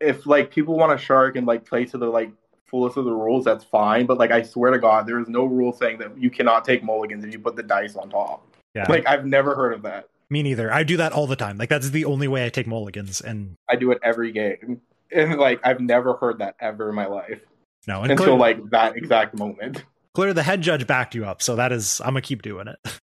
if 0.00 0.26
like 0.26 0.50
people 0.50 0.76
want 0.76 0.98
to 0.98 1.02
shark 1.02 1.36
and 1.36 1.46
like 1.46 1.64
play 1.64 1.86
to 1.86 1.96
the 1.96 2.06
like 2.06 2.30
fullest 2.66 2.98
of 2.98 3.06
the 3.06 3.12
rules, 3.12 3.44
that's 3.44 3.64
fine. 3.64 4.04
But 4.04 4.18
like 4.18 4.32
I 4.32 4.42
swear 4.42 4.70
to 4.70 4.78
God, 4.78 5.06
there 5.06 5.18
is 5.18 5.28
no 5.28 5.44
rule 5.44 5.72
saying 5.72 5.98
that 5.98 6.18
you 6.18 6.30
cannot 6.30 6.64
take 6.64 6.82
mulligans 6.82 7.24
if 7.24 7.32
you 7.32 7.38
put 7.38 7.56
the 7.56 7.62
dice 7.62 7.96
on 7.96 8.10
top. 8.10 8.46
Yeah. 8.74 8.86
Like 8.86 9.06
I've 9.06 9.24
never 9.24 9.54
heard 9.54 9.72
of 9.72 9.82
that. 9.82 10.08
Me 10.32 10.42
neither. 10.42 10.72
I 10.72 10.82
do 10.82 10.96
that 10.96 11.12
all 11.12 11.26
the 11.26 11.36
time. 11.36 11.58
Like 11.58 11.68
that's 11.68 11.90
the 11.90 12.06
only 12.06 12.26
way 12.26 12.46
I 12.46 12.48
take 12.48 12.66
mulligans, 12.66 13.20
and 13.20 13.54
I 13.68 13.76
do 13.76 13.90
it 13.92 13.98
every 14.02 14.32
game. 14.32 14.80
And 15.14 15.36
like 15.36 15.60
I've 15.62 15.78
never 15.78 16.14
heard 16.14 16.38
that 16.38 16.56
ever 16.58 16.88
in 16.88 16.94
my 16.94 17.04
life. 17.04 17.42
No, 17.86 18.00
until 18.00 18.38
like 18.38 18.70
that 18.70 18.96
exact 18.96 19.36
moment. 19.36 19.84
Clear 20.14 20.32
the 20.32 20.42
head 20.42 20.62
judge 20.62 20.86
backed 20.86 21.14
you 21.14 21.26
up, 21.26 21.42
so 21.42 21.54
that 21.56 21.70
is 21.70 22.00
I'm 22.00 22.14
gonna 22.14 22.22
keep 22.22 22.40
doing 22.40 22.66
it. 22.66 22.78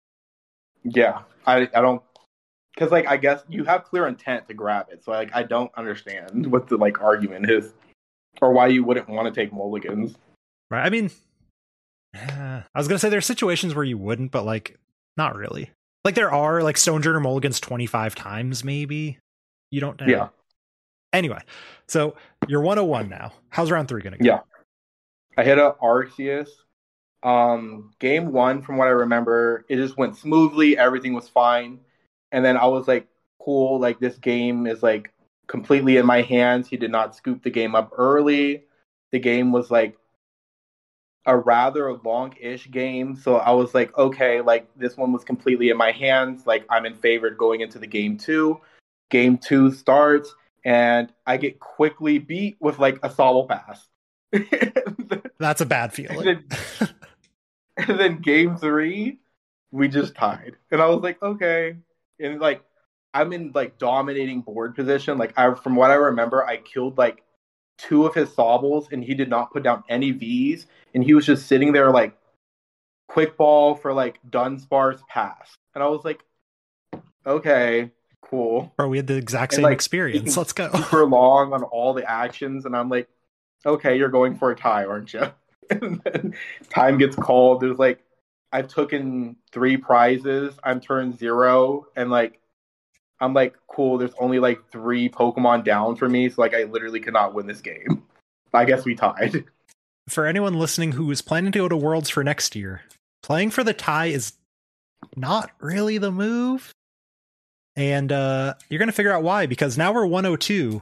Yeah, 0.84 1.24
I 1.46 1.68
I 1.76 1.82
don't 1.82 2.02
because 2.74 2.94
like 2.94 3.08
I 3.08 3.18
guess 3.18 3.44
you 3.50 3.66
have 3.66 3.84
clear 3.84 4.08
intent 4.08 4.48
to 4.48 4.54
grab 4.54 4.88
it, 4.90 5.04
so 5.04 5.12
like 5.12 5.32
I 5.34 5.44
don't 5.44 5.70
understand 5.76 6.50
what 6.50 6.70
the 6.70 6.78
like 6.78 7.02
argument 7.02 7.52
is, 7.52 7.74
or 8.42 8.54
why 8.54 8.68
you 8.68 8.86
wouldn't 8.86 9.10
want 9.10 9.34
to 9.34 9.38
take 9.38 9.52
mulligans. 9.52 10.16
Right. 10.72 10.86
I 10.86 10.90
mean, 10.90 11.12
I 12.16 12.64
was 12.74 12.88
gonna 12.88 13.00
say 13.00 13.10
there's 13.10 13.26
situations 13.26 13.76
where 13.76 13.84
you 13.84 13.98
wouldn't, 13.98 14.32
but 14.32 14.46
like 14.46 14.80
not 15.18 15.36
really. 15.36 15.72
Like 16.08 16.16
there 16.16 16.32
are 16.32 16.64
like 16.64 16.78
Sojourner 16.78 17.20
mulligans 17.20 17.60
25 17.60 18.16
times, 18.16 18.64
maybe. 18.64 19.18
You 19.72 19.82
don't. 19.82 20.00
know. 20.00 20.08
Yeah. 20.08 20.30
Anyway, 21.12 21.42
so 21.90 22.16
you're 22.48 22.62
101 22.62 23.10
now. 23.10 23.34
How's 23.50 23.72
round 23.72 23.90
three 23.90 24.02
gonna 24.02 24.18
go? 24.18 24.26
Yeah. 24.26 24.40
I 25.38 25.44
hit 25.44 25.58
a 25.58 25.76
Arceus 25.84 26.48
um, 27.24 27.92
game 28.00 28.32
one, 28.32 28.62
from 28.62 28.78
what 28.78 28.88
I 28.88 28.92
remember, 28.92 29.66
it 29.68 29.76
just 29.76 29.98
went 29.98 30.16
smoothly. 30.16 30.78
Everything 30.78 31.14
was 31.14 31.28
fine. 31.28 31.80
And 32.32 32.46
then 32.46 32.56
I 32.56 32.68
was 32.68 32.88
like, 32.88 33.08
cool, 33.42 33.78
like 33.80 34.00
this 34.00 34.18
game 34.18 34.66
is 34.66 34.82
like 34.82 35.14
completely 35.48 35.98
in 35.98 36.06
my 36.06 36.22
hands. 36.22 36.70
He 36.70 36.78
did 36.78 36.90
not 36.90 37.18
scoop 37.18 37.44
the 37.44 37.50
game 37.50 37.76
up 37.76 37.92
early. 37.98 38.64
The 39.12 39.20
game 39.20 39.52
was 39.52 39.70
like 39.70 39.98
a 41.28 41.38
rather 41.38 41.94
long-ish 41.94 42.72
game. 42.72 43.16
So 43.16 43.36
I 43.36 43.52
was 43.52 43.76
like, 43.76 43.96
okay, 43.98 44.42
like 44.42 44.68
this 44.76 44.98
one 44.98 45.12
was 45.12 45.24
completely 45.24 45.70
in 45.70 45.78
my 45.78 45.92
hands. 45.92 46.48
Like 46.48 46.66
I'm 46.70 46.86
in 46.86 46.96
favor 46.96 47.30
going 47.30 47.62
into 47.62 47.78
the 47.78 47.88
game 47.88 48.18
two. 48.18 48.60
Game 49.10 49.38
two 49.38 49.72
starts 49.72 50.34
and 50.66 51.14
I 51.26 51.38
get 51.38 51.60
quickly 51.60 52.18
beat 52.18 52.58
with 52.60 52.80
like 52.80 52.98
a 53.04 53.10
Sobble 53.10 53.48
pass. 53.48 53.88
That's 55.40 55.62
a 55.62 55.66
bad 55.66 55.94
feeling. 55.94 56.44
And 57.78 58.00
then 58.00 58.18
game 58.18 58.58
three, 58.58 59.20
we 59.72 59.88
just 59.88 60.16
tied. 60.16 60.56
And 60.72 60.82
I 60.82 60.88
was 60.88 61.02
like, 61.02 61.22
okay. 61.22 61.76
And 62.20 62.40
like, 62.40 62.64
I'm 63.14 63.32
in 63.34 63.52
like 63.54 63.78
dominating 63.78 64.42
board 64.42 64.76
position. 64.76 65.18
Like, 65.18 65.38
I, 65.38 65.54
from 65.54 65.76
what 65.76 65.92
I 65.92 65.96
remember, 65.96 66.44
I 66.44 66.58
killed 66.58 66.98
like 66.98 67.24
two 67.78 68.06
of 68.06 68.16
his 68.16 68.30
Sobbles 68.30 68.88
and 68.92 69.04
he 69.04 69.14
did 69.14 69.30
not 69.30 69.52
put 69.52 69.64
down 69.64 69.84
any 69.90 70.12
Vs. 70.12 70.66
And 70.94 71.04
he 71.04 71.14
was 71.14 71.26
just 71.26 71.48
sitting 71.48 71.74
there 71.74 71.92
like, 71.92 72.18
quick 73.08 73.38
ball 73.38 73.76
for 73.76 73.94
like 73.94 74.20
Dunsparce 74.30 75.02
pass. 75.08 75.58
And 75.74 75.84
I 75.84 75.88
was 75.88 76.04
like, 76.04 76.24
okay, 77.26 77.92
cool. 78.22 78.74
Bro, 78.78 78.90
we 78.90 78.98
had 78.98 79.08
the 79.08 79.16
exact 79.16 79.54
same 79.54 79.64
like, 79.64 79.74
experience. 79.74 80.36
Let's 80.38 80.54
go. 80.54 80.72
Super 80.72 81.06
long 81.06 81.54
on 81.54 81.64
all 81.64 81.94
the 81.94 82.10
actions. 82.10 82.66
And 82.66 82.76
I'm 82.76 82.90
like, 82.90 83.08
okay, 83.66 83.98
you're 83.98 84.10
going 84.10 84.36
for 84.36 84.52
a 84.52 84.56
tie, 84.56 84.86
aren't 84.86 85.14
you? 85.14 85.32
and 85.70 86.02
then 86.04 86.36
time 86.70 86.98
gets 86.98 87.16
called. 87.16 87.62
There's 87.62 87.78
like 87.78 88.00
I've 88.52 88.68
taken 88.68 89.36
three 89.52 89.78
prizes. 89.78 90.58
I'm 90.64 90.80
turned 90.80 91.20
zero, 91.20 91.88
and 91.96 92.10
like 92.10 92.40
I'm 93.20 93.34
like, 93.34 93.56
cool. 93.68 93.98
There's 93.98 94.14
only 94.20 94.40
like 94.40 94.60
three 94.72 95.10
Pokemon 95.10 95.64
down 95.64 95.96
for 95.96 96.08
me, 96.08 96.30
so 96.30 96.42
like 96.42 96.54
I 96.54 96.64
literally 96.64 97.00
cannot 97.00 97.34
win 97.34 97.48
this 97.48 97.62
game. 97.62 98.04
I 98.54 98.66
guess 98.66 98.86
we 98.86 98.96
tied. 98.96 99.44
for 100.08 100.26
anyone 100.26 100.54
listening 100.54 100.94
who 100.94 101.12
is 101.12 101.22
planning 101.22 101.52
to 101.52 101.60
go 101.60 101.68
to 101.68 101.78
Worlds 101.78 102.10
for 102.10 102.24
next 102.24 102.56
year, 102.56 102.82
playing 103.22 103.52
for 103.52 103.64
the 103.64 103.74
tie 103.74 104.08
is 104.08 104.34
not 105.16 105.52
really 105.60 105.98
the 105.98 106.12
move. 106.12 106.72
And 107.76 108.12
uh, 108.12 108.56
you're 108.70 108.80
going 108.80 108.88
to 108.88 108.94
figure 108.94 109.12
out 109.12 109.22
why 109.24 109.46
because 109.46 109.78
now 109.78 109.92
we're 109.94 110.06
102. 110.06 110.82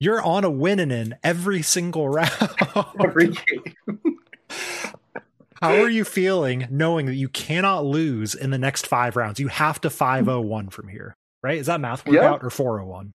You're 0.00 0.22
on 0.22 0.44
a 0.44 0.50
winning 0.50 0.90
in 0.90 1.16
every 1.24 1.62
single 1.62 2.08
round. 2.08 2.30
Every 3.00 3.28
game. 3.28 3.74
How 5.60 5.74
are 5.74 5.90
you 5.90 6.04
feeling 6.04 6.68
knowing 6.70 7.06
that 7.06 7.16
you 7.16 7.28
cannot 7.28 7.84
lose 7.84 8.34
in 8.34 8.50
the 8.50 8.58
next 8.58 8.86
five 8.86 9.16
rounds? 9.16 9.40
You 9.40 9.48
have 9.48 9.80
to 9.80 9.90
501 9.90 10.68
from 10.68 10.86
here, 10.86 11.16
right? 11.42 11.58
Is 11.58 11.66
that 11.66 11.80
math 11.80 12.06
work 12.06 12.14
Yeah. 12.14 12.38
or 12.42 12.50
401? 12.50 13.12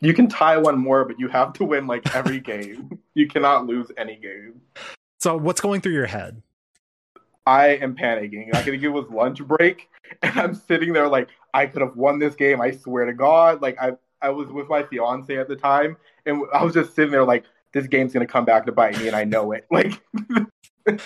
You 0.00 0.12
can 0.12 0.28
tie 0.28 0.56
one 0.58 0.78
more, 0.78 1.04
but 1.04 1.18
you 1.18 1.28
have 1.28 1.52
to 1.54 1.64
win 1.64 1.86
like 1.86 2.14
every 2.14 2.40
game. 2.52 2.98
You 3.14 3.26
cannot 3.28 3.66
lose 3.66 3.90
any 3.96 4.16
game. 4.16 4.60
So, 5.20 5.36
what's 5.36 5.60
going 5.60 5.80
through 5.80 5.92
your 5.92 6.06
head? 6.06 6.42
I 7.46 7.68
am 7.76 7.94
panicking. 7.94 8.54
I 8.54 8.62
think 8.62 8.82
it 8.82 8.88
was 8.88 9.06
lunch 9.10 9.42
break, 9.44 9.88
and 10.22 10.38
I'm 10.38 10.54
sitting 10.54 10.92
there 10.92 11.08
like 11.08 11.28
I 11.52 11.66
could 11.66 11.82
have 11.82 11.96
won 11.96 12.18
this 12.18 12.34
game. 12.34 12.60
I 12.60 12.70
swear 12.72 13.04
to 13.06 13.12
God. 13.12 13.62
Like 13.62 13.76
I, 13.80 13.92
I 14.22 14.30
was 14.30 14.48
with 14.48 14.68
my 14.68 14.82
fiance 14.82 15.36
at 15.36 15.48
the 15.48 15.56
time, 15.56 15.96
and 16.26 16.42
I 16.52 16.64
was 16.64 16.74
just 16.74 16.94
sitting 16.94 17.10
there 17.12 17.24
like 17.24 17.44
this 17.72 17.86
game's 17.86 18.12
gonna 18.12 18.26
come 18.26 18.44
back 18.44 18.66
to 18.66 18.72
bite 18.72 18.98
me, 18.98 19.06
and 19.08 19.16
I 19.16 19.24
know 19.24 19.52
it. 19.52 19.66
Like 19.70 20.00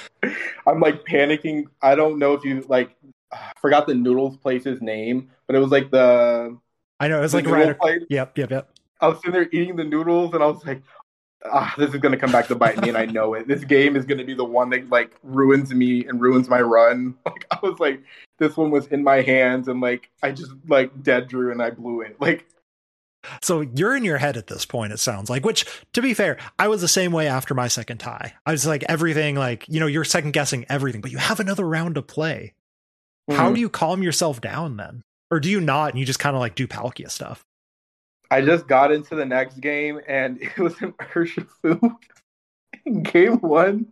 I'm 0.66 0.80
like 0.80 1.04
panicking. 1.04 1.64
I 1.82 1.94
don't 1.94 2.18
know 2.18 2.34
if 2.34 2.44
you 2.44 2.64
like. 2.68 2.96
I 3.32 3.52
forgot 3.60 3.86
the 3.86 3.94
noodles 3.94 4.36
place's 4.36 4.80
name, 4.80 5.30
but 5.46 5.56
it 5.56 5.58
was 5.58 5.70
like 5.70 5.90
the. 5.90 6.58
I 7.00 7.08
know 7.08 7.18
it 7.18 7.22
was 7.22 7.34
like 7.34 7.46
right. 7.46 7.78
place. 7.78 8.02
Yep, 8.08 8.38
yep, 8.38 8.50
yep. 8.50 8.70
I 9.00 9.08
was 9.08 9.18
sitting 9.18 9.32
there 9.32 9.48
eating 9.52 9.76
the 9.76 9.84
noodles, 9.84 10.34
and 10.34 10.42
I 10.42 10.46
was 10.46 10.64
like, 10.64 10.82
ah, 11.44 11.74
this 11.78 11.94
is 11.94 12.00
gonna 12.00 12.16
come 12.16 12.32
back 12.32 12.48
to 12.48 12.54
bite 12.54 12.80
me, 12.80 12.88
and 12.88 12.98
I 12.98 13.06
know 13.06 13.34
it. 13.34 13.46
This 13.46 13.64
game 13.64 13.96
is 13.96 14.04
gonna 14.04 14.24
be 14.24 14.34
the 14.34 14.44
one 14.44 14.70
that 14.70 14.88
like 14.90 15.12
ruins 15.22 15.72
me 15.72 16.04
and 16.06 16.20
ruins 16.20 16.48
my 16.48 16.60
run. 16.60 17.16
Like 17.26 17.46
I 17.50 17.58
was 17.62 17.78
like, 17.78 18.02
this 18.38 18.56
one 18.56 18.70
was 18.70 18.86
in 18.88 19.04
my 19.04 19.22
hands, 19.22 19.68
and 19.68 19.80
like 19.80 20.10
I 20.22 20.32
just 20.32 20.52
like 20.66 21.02
dead 21.02 21.28
drew 21.28 21.52
and 21.52 21.62
I 21.62 21.70
blew 21.70 22.00
it. 22.00 22.20
Like 22.20 22.46
So 23.42 23.60
you're 23.60 23.96
in 23.96 24.04
your 24.04 24.18
head 24.18 24.36
at 24.36 24.46
this 24.46 24.64
point, 24.64 24.92
it 24.92 24.98
sounds 24.98 25.28
like, 25.30 25.44
which 25.44 25.66
to 25.92 26.02
be 26.02 26.14
fair, 26.14 26.38
I 26.58 26.68
was 26.68 26.80
the 26.80 26.88
same 26.88 27.12
way 27.12 27.28
after 27.28 27.54
my 27.54 27.68
second 27.68 27.98
tie. 27.98 28.34
I 28.46 28.52
was 28.52 28.66
like, 28.66 28.84
everything, 28.88 29.36
like, 29.36 29.66
you 29.68 29.80
know, 29.80 29.86
you're 29.86 30.04
second 30.04 30.32
guessing 30.32 30.64
everything, 30.68 31.00
but 31.00 31.12
you 31.12 31.18
have 31.18 31.40
another 31.40 31.66
round 31.66 31.96
to 31.96 32.02
play. 32.02 32.54
How 33.30 33.50
mhm. 33.50 33.54
do 33.54 33.60
you 33.60 33.68
calm 33.68 34.02
yourself 34.02 34.40
down 34.40 34.76
then? 34.76 35.02
Or 35.30 35.40
do 35.40 35.50
you 35.50 35.60
not 35.60 35.90
and 35.90 35.98
you 35.98 36.06
just 36.06 36.18
kind 36.18 36.34
of 36.34 36.40
like 36.40 36.54
do 36.54 36.66
Palkia 36.66 37.10
stuff? 37.10 37.44
I 38.30 38.42
just 38.42 38.66
got 38.66 38.92
into 38.92 39.14
the 39.14 39.24
next 39.24 39.60
game, 39.60 40.00
and 40.06 40.40
it 40.42 40.58
was 40.58 40.80
an 40.80 40.92
Urshifu. 40.92 41.96
In 42.84 43.02
game 43.02 43.38
one, 43.40 43.86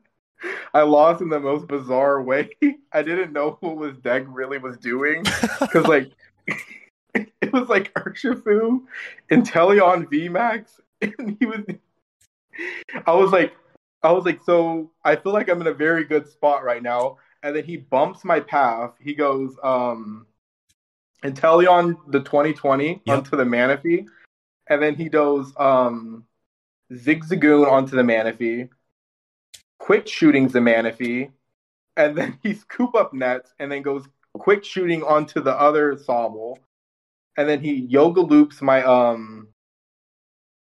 I 0.74 0.82
lost 0.82 1.22
in 1.22 1.28
the 1.28 1.40
most 1.40 1.66
bizarre 1.66 2.22
way. 2.22 2.50
I 2.92 3.02
didn't 3.02 3.32
know 3.32 3.58
what 3.60 3.76
was 3.76 3.96
deck 3.98 4.24
really 4.26 4.58
was 4.58 4.76
doing. 4.78 5.24
because 5.60 5.86
like 5.86 6.10
it 7.14 7.52
was 7.52 7.68
like 7.68 7.92
Urshifu, 7.94 8.82
Inteleon 9.30 10.06
VMAX, 10.06 10.80
and 11.00 11.36
he 11.38 11.46
was. 11.46 11.60
I 13.06 13.12
was 13.12 13.32
like, 13.32 13.54
I 14.02 14.12
was 14.12 14.24
like, 14.24 14.42
so 14.44 14.90
I 15.04 15.16
feel 15.16 15.32
like 15.32 15.48
I'm 15.50 15.60
in 15.60 15.66
a 15.66 15.74
very 15.74 16.04
good 16.04 16.26
spot 16.28 16.64
right 16.64 16.82
now, 16.82 17.18
and 17.46 17.54
then 17.54 17.62
he 17.64 17.76
bumps 17.76 18.24
my 18.24 18.40
path. 18.40 18.90
He 19.00 19.14
goes, 19.14 19.54
um, 19.62 20.26
Inteleon 21.22 21.96
the 22.10 22.18
2020 22.18 23.02
Yep. 23.04 23.16
onto 23.18 23.36
the 23.36 23.44
Manaphy, 23.44 24.04
and 24.66 24.82
then 24.82 24.96
he 24.96 25.08
goes, 25.08 25.52
um, 25.56 26.24
Zigzagoon 26.92 27.70
onto 27.70 27.94
the 27.94 28.02
Manaphy, 28.02 28.68
quick 29.78 30.08
shootings 30.08 30.52
the 30.52 30.58
Manaphy, 30.58 31.30
and 31.96 32.18
then 32.18 32.36
he 32.42 32.52
scoop 32.54 32.96
up 32.96 33.14
nets, 33.14 33.54
and 33.60 33.70
then 33.70 33.82
goes 33.82 34.08
quick 34.32 34.64
shooting 34.64 35.04
onto 35.04 35.40
the 35.40 35.54
other 35.54 35.94
Sobble, 35.94 36.58
and 37.36 37.48
then 37.48 37.60
he 37.60 37.74
yoga 37.74 38.20
loops 38.22 38.60
my 38.60 38.82
um 38.82 39.48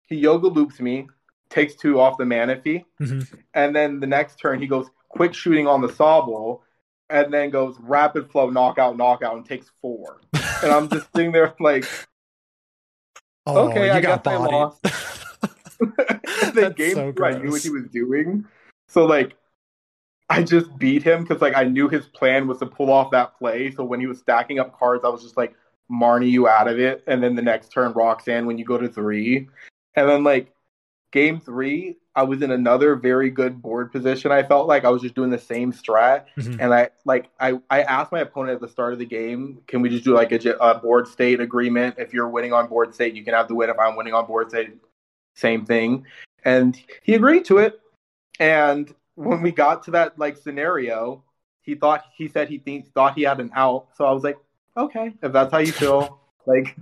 he 0.07 0.15
yoga 0.15 0.47
loops 0.47 0.79
me, 0.79 1.07
takes 1.49 1.75
two 1.75 1.99
off 1.99 2.17
the 2.19 2.23
Manaphy, 2.23 2.85
Mhm. 3.01 3.27
and 3.55 3.75
then 3.75 3.99
the 3.99 4.07
next 4.07 4.37
turn 4.37 4.61
he 4.61 4.67
goes 4.67 4.87
quick 5.09 5.33
shooting 5.33 5.67
on 5.67 5.81
the 5.81 5.87
Sobble, 5.89 6.61
and 7.09 7.33
then 7.33 7.49
goes 7.49 7.75
rapid 7.79 8.29
flow 8.31 8.49
knockout 8.49 8.97
knockout 8.97 9.35
and 9.35 9.45
takes 9.45 9.71
four. 9.81 10.19
And 10.63 10.71
I'm 10.71 10.89
just 10.89 11.07
sitting 11.15 11.31
there 11.31 11.53
like 11.59 11.85
Oh, 13.45 13.69
Okay, 13.69 13.85
you 13.85 13.91
I 13.93 14.01
got 14.01 14.23
guess 14.23 14.33
I 14.33 14.37
bodied. 14.37 14.53
lost. 14.53 14.83
the 15.79 16.51
That's 16.53 16.75
game 16.75 16.93
so 16.95 17.23
I 17.23 17.37
knew 17.37 17.51
what 17.51 17.61
he 17.61 17.69
was 17.69 17.87
doing. 17.89 18.45
So 18.87 19.05
like 19.05 19.35
I 20.29 20.43
just 20.43 20.77
beat 20.77 21.03
him 21.03 21.23
because 21.23 21.41
like 21.41 21.55
I 21.55 21.63
knew 21.63 21.87
his 21.87 22.05
plan 22.07 22.47
was 22.47 22.59
to 22.59 22.65
pull 22.65 22.91
off 22.91 23.11
that 23.11 23.37
play. 23.37 23.71
So 23.71 23.83
when 23.85 24.01
he 24.01 24.07
was 24.07 24.19
stacking 24.19 24.59
up 24.59 24.77
cards, 24.77 25.05
I 25.05 25.09
was 25.09 25.23
just 25.23 25.37
like, 25.37 25.55
Marnie, 25.89 26.29
you 26.29 26.49
out 26.49 26.67
of 26.67 26.77
it. 26.79 27.03
And 27.07 27.23
then 27.23 27.35
the 27.35 27.41
next 27.41 27.71
turn, 27.71 27.93
Roxanne, 27.93 28.45
when 28.45 28.57
you 28.57 28.65
go 28.65 28.77
to 28.77 28.89
three. 28.89 29.47
And 29.95 30.09
then 30.09 30.25
like 30.25 30.53
game 31.11 31.39
three, 31.39 31.97
I 32.15 32.23
was 32.23 32.41
in 32.41 32.51
another 32.51 32.95
very 32.95 33.29
good 33.29 33.61
board 33.61 33.91
position. 33.91 34.31
I 34.31 34.43
felt 34.43 34.67
like 34.67 34.85
I 34.85 34.89
was 34.89 35.01
just 35.01 35.15
doing 35.15 35.29
the 35.29 35.37
same 35.37 35.71
strat. 35.71 36.25
Mhm. 36.37 36.57
And 36.59 36.73
I 36.73 36.89
like 37.05 37.29
I, 37.39 37.59
I 37.69 37.83
asked 37.83 38.11
my 38.11 38.19
opponent 38.19 38.55
at 38.55 38.61
the 38.61 38.67
start 38.67 38.93
of 38.93 38.99
the 38.99 39.05
game, 39.05 39.61
can 39.67 39.81
we 39.81 39.89
just 39.89 40.03
do 40.03 40.13
like 40.13 40.31
a 40.31 40.75
board 40.75 41.07
state 41.07 41.39
agreement? 41.39 41.95
If 41.97 42.13
you're 42.13 42.27
winning 42.27 42.53
on 42.53 42.67
board 42.67 42.93
state, 42.93 43.13
you 43.13 43.23
can 43.23 43.33
have 43.33 43.47
the 43.47 43.55
win. 43.55 43.69
If 43.69 43.79
I'm 43.79 43.95
winning 43.95 44.13
on 44.13 44.25
board 44.25 44.49
state, 44.49 44.77
same 45.35 45.65
thing. 45.65 46.05
And 46.43 46.79
he 47.03 47.13
agreed 47.13 47.45
to 47.45 47.59
it. 47.59 47.79
And 48.39 48.93
when 49.15 49.41
we 49.41 49.51
got 49.51 49.83
to 49.83 49.91
that 49.91 50.17
like 50.17 50.37
scenario, 50.37 51.23
he 51.61 51.75
thought 51.75 52.03
he 52.15 52.27
said 52.27 52.49
he 52.49 52.57
thinks 52.57 52.89
thought 52.89 53.15
he 53.15 53.23
had 53.23 53.39
an 53.39 53.51
out. 53.55 53.87
So 53.95 54.05
I 54.05 54.11
was 54.11 54.23
like, 54.23 54.37
okay, 54.75 55.13
if 55.21 55.31
that's 55.31 55.51
how 55.51 55.59
you 55.59 55.71
feel, 55.71 56.19
like 56.45 56.75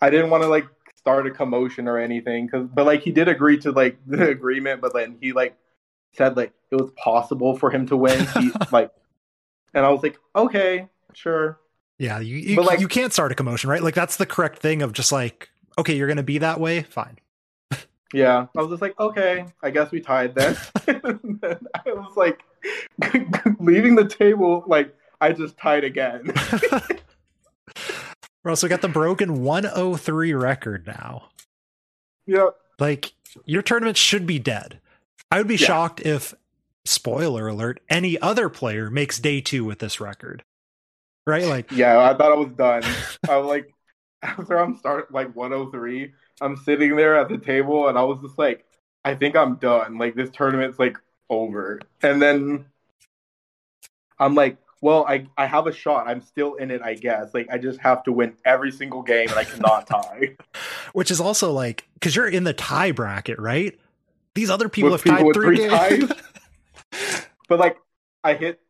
I 0.00 0.10
didn't 0.10 0.30
want 0.30 0.42
to 0.42 0.48
like 0.48 0.66
start 0.98 1.26
a 1.26 1.30
commotion 1.30 1.86
or 1.86 1.96
anything, 1.98 2.46
because 2.46 2.66
but 2.66 2.84
like 2.84 3.02
he 3.02 3.12
did 3.12 3.28
agree 3.28 3.58
to 3.58 3.70
like 3.70 3.98
the 4.06 4.28
agreement, 4.28 4.80
but 4.80 4.92
then 4.92 5.16
he 5.20 5.32
like 5.32 5.56
said 6.14 6.36
like 6.36 6.52
it 6.70 6.76
was 6.76 6.90
possible 6.92 7.56
for 7.56 7.70
him 7.70 7.86
to 7.86 7.96
win. 7.96 8.26
He 8.38 8.50
like, 8.72 8.90
and 9.72 9.86
I 9.86 9.90
was 9.90 10.02
like, 10.02 10.18
okay, 10.34 10.88
sure. 11.14 11.58
Yeah, 11.98 12.18
you 12.20 12.36
you, 12.36 12.62
like- 12.62 12.80
you 12.80 12.88
can't 12.88 13.12
start 13.12 13.32
a 13.32 13.34
commotion, 13.34 13.70
right? 13.70 13.82
Like 13.82 13.94
that's 13.94 14.16
the 14.16 14.26
correct 14.26 14.58
thing 14.58 14.82
of 14.82 14.92
just 14.92 15.12
like, 15.12 15.50
okay, 15.78 15.94
you're 15.94 16.08
gonna 16.08 16.22
be 16.22 16.38
that 16.38 16.60
way, 16.60 16.82
fine. 16.82 17.18
Yeah, 18.14 18.46
I 18.56 18.62
was 18.62 18.70
just 18.70 18.80
like, 18.80 18.98
okay, 18.98 19.44
I 19.62 19.68
guess 19.70 19.90
we 19.90 20.00
tied 20.00 20.34
then. 20.34 20.56
and 20.86 21.38
then 21.42 21.58
I 21.74 21.92
was 21.92 22.16
like, 22.16 22.40
leaving 23.60 23.96
the 23.96 24.08
table, 24.08 24.64
like 24.66 24.94
I 25.20 25.32
just 25.32 25.58
tied 25.58 25.84
again. 25.84 26.32
We're 28.48 28.52
also 28.52 28.66
got 28.66 28.80
the 28.80 28.88
broken 28.88 29.42
103 29.42 30.32
record 30.32 30.86
now. 30.86 31.28
yeah, 32.24 32.48
Like 32.78 33.12
your 33.44 33.60
tournament 33.60 33.98
should 33.98 34.26
be 34.26 34.38
dead. 34.38 34.80
I 35.30 35.36
would 35.36 35.48
be 35.48 35.56
Yeah. 35.56 35.66
shocked 35.66 36.00
if, 36.00 36.32
spoiler 36.86 37.46
alert, 37.48 37.80
any 37.90 38.18
other 38.20 38.48
player 38.48 38.88
makes 38.88 39.18
day 39.18 39.42
two 39.42 39.66
with 39.66 39.80
this 39.80 40.00
record. 40.00 40.44
Right? 41.26 41.44
Like, 41.44 41.70
yeah, 41.72 41.98
I 42.00 42.14
thought 42.14 42.32
I 42.32 42.36
was 42.36 42.48
done. 42.56 42.84
I 43.28 43.36
was 43.36 43.48
like, 43.48 43.70
after 44.22 44.56
I'm 44.58 44.78
start 44.78 45.12
like 45.12 45.36
103, 45.36 46.10
I'm 46.40 46.56
sitting 46.56 46.96
there 46.96 47.18
at 47.18 47.28
the 47.28 47.36
table, 47.36 47.88
and 47.88 47.98
I 47.98 48.02
was 48.02 48.18
just 48.22 48.38
like, 48.38 48.64
I 49.04 49.14
think 49.14 49.36
I'm 49.36 49.56
done. 49.56 49.98
Like 49.98 50.14
this 50.14 50.30
tournament's 50.30 50.78
like 50.78 50.96
over. 51.28 51.80
And 52.02 52.22
then 52.22 52.64
I'm 54.18 54.34
like, 54.34 54.56
well, 54.80 55.04
I 55.08 55.26
I 55.36 55.46
have 55.46 55.66
a 55.66 55.72
shot. 55.72 56.06
I'm 56.06 56.20
still 56.20 56.54
in 56.54 56.70
it, 56.70 56.82
I 56.82 56.94
guess. 56.94 57.34
Like 57.34 57.48
I 57.50 57.58
just 57.58 57.80
have 57.80 58.02
to 58.04 58.12
win 58.12 58.34
every 58.44 58.70
single 58.70 59.02
game, 59.02 59.28
and 59.28 59.38
I 59.38 59.44
cannot 59.44 59.86
tie. 59.88 60.36
which 60.92 61.10
is 61.10 61.20
also 61.20 61.52
like, 61.52 61.86
because 61.94 62.14
you're 62.14 62.28
in 62.28 62.44
the 62.44 62.52
tie 62.52 62.92
bracket, 62.92 63.38
right? 63.38 63.78
These 64.34 64.50
other 64.50 64.68
people 64.68 64.90
With 64.90 65.02
have 65.02 65.10
tied 65.10 65.16
people 65.18 65.28
with 65.28 65.36
three, 65.36 65.56
three 65.56 65.68
games. 65.68 66.12
But 67.48 67.58
like, 67.58 67.78
I 68.22 68.34
hit 68.34 68.60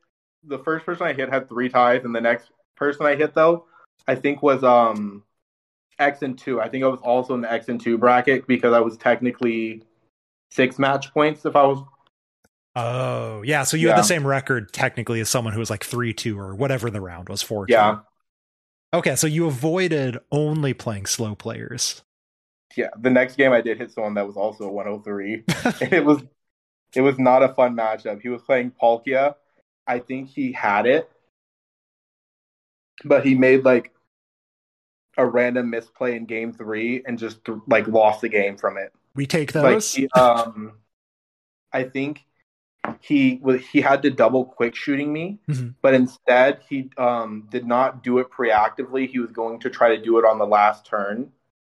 the 0.44 0.58
first 0.58 0.86
person 0.86 1.06
I 1.06 1.12
hit 1.12 1.28
had 1.28 1.48
three 1.48 1.68
ties, 1.68 2.04
and 2.04 2.14
the 2.14 2.20
next 2.20 2.50
person 2.76 3.04
I 3.06 3.16
hit 3.16 3.34
though, 3.34 3.66
I 4.06 4.14
think 4.14 4.42
was 4.42 4.62
um 4.64 5.24
X 5.98 6.22
and 6.22 6.38
two. 6.38 6.60
I 6.60 6.68
think 6.68 6.84
I 6.84 6.86
was 6.86 7.00
also 7.00 7.34
in 7.34 7.40
the 7.40 7.52
X 7.52 7.68
and 7.68 7.80
two 7.80 7.98
bracket 7.98 8.46
because 8.46 8.72
I 8.72 8.80
was 8.80 8.96
technically 8.96 9.82
six 10.50 10.78
match 10.78 11.12
points 11.12 11.44
if 11.44 11.56
I 11.56 11.64
was. 11.64 11.82
Oh, 12.78 13.42
yeah. 13.42 13.64
So 13.64 13.76
you 13.76 13.88
had 13.88 13.96
the 13.96 14.02
same 14.02 14.26
record 14.26 14.72
technically 14.72 15.20
as 15.20 15.28
someone 15.28 15.52
who 15.54 15.60
was 15.60 15.70
like 15.70 15.84
3 15.84 16.12
2 16.14 16.38
or 16.38 16.54
whatever 16.54 16.90
the 16.90 17.00
round 17.00 17.28
was 17.28 17.42
4 17.42 17.66
Yeah, 17.66 18.00
Okay, 18.92 19.16
so 19.16 19.26
you 19.26 19.46
avoided 19.46 20.18
only 20.30 20.74
playing 20.74 21.06
slow 21.06 21.34
players. 21.34 22.02
yeah. 22.76 22.88
The 22.98 23.10
next 23.10 23.36
game 23.36 23.52
I 23.52 23.60
did 23.60 23.78
hit 23.78 23.90
someone 23.90 24.14
that 24.14 24.26
was 24.26 24.36
also 24.36 24.68
103, 24.70 25.44
and 25.80 25.92
it 25.92 26.04
was 26.04 26.22
it 26.94 27.02
was 27.02 27.18
not 27.18 27.44
a 27.44 27.54
fun 27.54 27.76
matchup. 27.76 28.22
He 28.22 28.28
was 28.28 28.42
playing 28.42 28.72
Palkia. 28.72 29.36
I 29.86 30.00
think 30.00 30.28
he 30.30 30.52
had 30.52 30.86
it, 30.86 31.10
but 33.04 33.24
he 33.24 33.34
made 33.34 33.64
like 33.64 33.92
a 35.16 35.26
random 35.26 35.70
misplay 35.70 36.16
in 36.16 36.24
game 36.26 36.52
three 36.52 37.02
and 37.06 37.18
just 37.18 37.40
like 37.66 37.86
lost 37.88 38.20
the 38.20 38.28
game 38.28 38.56
from 38.56 38.76
it. 38.78 38.92
We 39.14 39.26
take 39.26 39.52
Like 39.60 39.82
those. 39.82 39.94
he, 39.94 40.08
um, 40.10 40.74
I 41.72 41.84
think 41.84 42.26
he 43.00 43.38
was 43.42 43.66
he 43.66 43.80
had 43.80 44.02
to 44.02 44.10
double 44.10 44.44
quick 44.44 44.74
shooting 44.74 45.12
me, 45.12 45.38
Mhm. 45.48 45.74
but 45.82 45.94
instead 45.94 46.60
he 46.68 46.90
um, 46.96 47.46
did 47.50 47.66
not 47.66 48.02
do 48.02 48.18
it 48.18 48.30
preactively. 48.30 49.06
He 49.06 49.18
was 49.18 49.30
going 49.30 49.60
to 49.60 49.70
try 49.70 49.94
to 49.94 50.02
do 50.02 50.18
it 50.18 50.24
on 50.24 50.38
the 50.38 50.46
last 50.46 50.86
turn. 50.86 51.32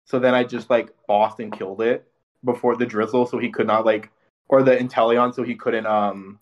So 0.05 0.19
then 0.19 0.35
I 0.35 0.45
just 0.45 0.71
like 0.71 0.95
bossed 1.07 1.41
and 1.41 1.53
killed 1.53 1.81
it 1.83 2.07
before 2.45 2.77
the 2.77 2.87
Drizzile, 2.87 3.29
so 3.29 3.39
he 3.39 3.51
could 3.51 3.67
not 3.67 3.85
like 3.85 4.11
or 4.49 4.63
the 4.63 4.77
Inteleon, 4.77 5.35
so 5.35 5.43
he 5.43 5.55
couldn't 5.55 5.87
um 5.87 6.39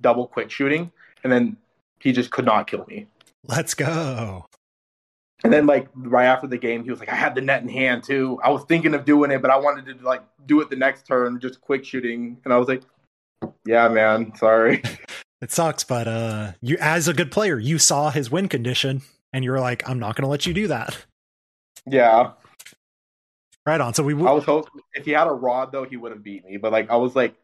double 0.00 0.26
quick 0.26 0.50
shooting, 0.50 0.92
and 1.24 1.32
then 1.32 1.56
he 2.00 2.12
just 2.12 2.30
could 2.30 2.44
not 2.44 2.66
kill 2.66 2.84
me. 2.86 3.06
Let's 3.44 3.74
go. 3.74 4.46
And 5.44 5.52
then 5.52 5.66
like 5.66 5.88
right 5.94 6.26
after 6.26 6.46
the 6.48 6.58
game, 6.58 6.82
he 6.82 6.90
was 6.90 6.98
like, 7.00 7.08
"I 7.08 7.14
had 7.14 7.34
the 7.34 7.40
net 7.40 7.62
in 7.62 7.68
hand 7.68 8.02
too. 8.02 8.40
I 8.42 8.50
was 8.50 8.64
thinking 8.64 8.94
of 8.94 9.04
doing 9.04 9.30
it, 9.30 9.40
but 9.40 9.50
I 9.50 9.56
wanted 9.56 9.86
to 9.86 10.04
like 10.04 10.22
do 10.46 10.60
it 10.60 10.70
the 10.70 10.76
next 10.76 11.06
turn, 11.06 11.38
just 11.40 11.60
quick 11.60 11.84
shooting." 11.84 12.40
And 12.44 12.52
I 12.52 12.56
was 12.56 12.68
like, 12.68 12.82
"Yeah, 13.66 13.88
man, 13.88 14.34
sorry." 14.36 14.82
It 15.40 15.52
sucks, 15.52 15.84
but 15.84 16.08
uh 16.08 16.52
you 16.60 16.76
as 16.80 17.06
a 17.06 17.14
good 17.14 17.30
player, 17.30 17.60
you 17.60 17.78
saw 17.78 18.10
his 18.10 18.28
win 18.28 18.48
condition 18.48 19.02
and 19.32 19.44
you 19.44 19.52
were 19.52 19.60
like, 19.60 19.88
I'm 19.88 20.00
not 20.00 20.16
gonna 20.16 20.26
let 20.28 20.46
you 20.46 20.52
do 20.52 20.66
that. 20.66 20.96
yeah, 21.86 22.32
Right 23.64 23.80
on. 23.80 23.94
So 23.94 24.02
we 24.02 24.14
I 24.14 24.32
was 24.32 24.42
hoping 24.44 24.80
if 24.94 25.04
he 25.04 25.12
had 25.12 25.28
a 25.28 25.32
rod 25.32 25.70
though, 25.70 25.84
he 25.84 25.96
would 25.96 26.10
have 26.10 26.24
beat 26.24 26.44
me. 26.44 26.56
But 26.56 26.72
like 26.72 26.90
I 26.90 26.96
was 26.96 27.14
like, 27.14 27.36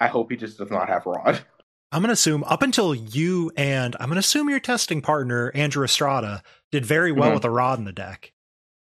I 0.00 0.08
hope 0.08 0.30
he 0.32 0.36
just 0.36 0.58
does 0.58 0.72
not 0.72 0.88
have 0.88 1.06
rod. 1.06 1.40
I'm 1.92 2.00
gonna 2.02 2.14
assume 2.14 2.42
up 2.44 2.62
until 2.62 2.96
you 2.96 3.52
and 3.56 3.94
I'm 4.00 4.08
gonna 4.08 4.18
assume 4.18 4.50
your 4.50 4.58
testing 4.58 5.00
partner, 5.00 5.52
Andrew 5.54 5.84
Estrada, 5.84 6.42
did 6.72 6.84
very 6.84 7.12
well 7.12 7.30
Mhm. 7.30 7.34
with 7.34 7.44
a 7.44 7.50
rod 7.50 7.78
in 7.78 7.84
the 7.84 7.92
deck. 7.92 8.32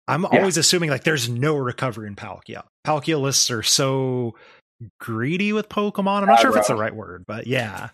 I'm 0.07 0.21
Yeah. 0.21 0.37
always 0.37 0.57
assuming 0.57 0.91
like 0.91 1.03
there's 1.03 1.27
no 1.27 1.55
recovery 1.55 2.05
in 2.07 2.15
Palkia. 2.15 2.63
Palkia 2.85 3.19
lists 3.19 3.49
are 3.49 3.63
so 3.63 4.35
greedy 4.99 5.53
with 5.53 5.69
Pokemon. 5.69 6.21
I'm 6.21 6.27
not 6.27 6.39
sure 6.39 6.51
if 6.51 6.57
it's 6.57 6.67
the 6.67 6.75
right 6.75 6.95
word, 6.95 7.25
but 7.27 7.47
yeah. 7.47 7.89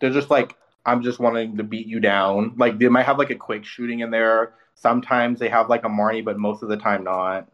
They're 0.00 0.12
just 0.12 0.30
like, 0.30 0.56
I'm 0.84 1.02
just 1.02 1.18
wanting 1.18 1.56
to 1.56 1.64
beat 1.64 1.86
you 1.86 2.00
down. 2.00 2.54
Like 2.56 2.78
they 2.78 2.88
might 2.88 3.06
have 3.06 3.18
like 3.18 3.30
a 3.30 3.34
quick 3.36 3.64
shooting 3.64 4.00
in 4.00 4.10
there. 4.10 4.54
Sometimes 4.74 5.38
they 5.40 5.48
have 5.48 5.68
like 5.68 5.84
a 5.84 5.88
Marnie, 5.88 6.24
but 6.24 6.38
most 6.38 6.62
of 6.62 6.68
the 6.68 6.76
time 6.76 7.04
not. 7.04 7.48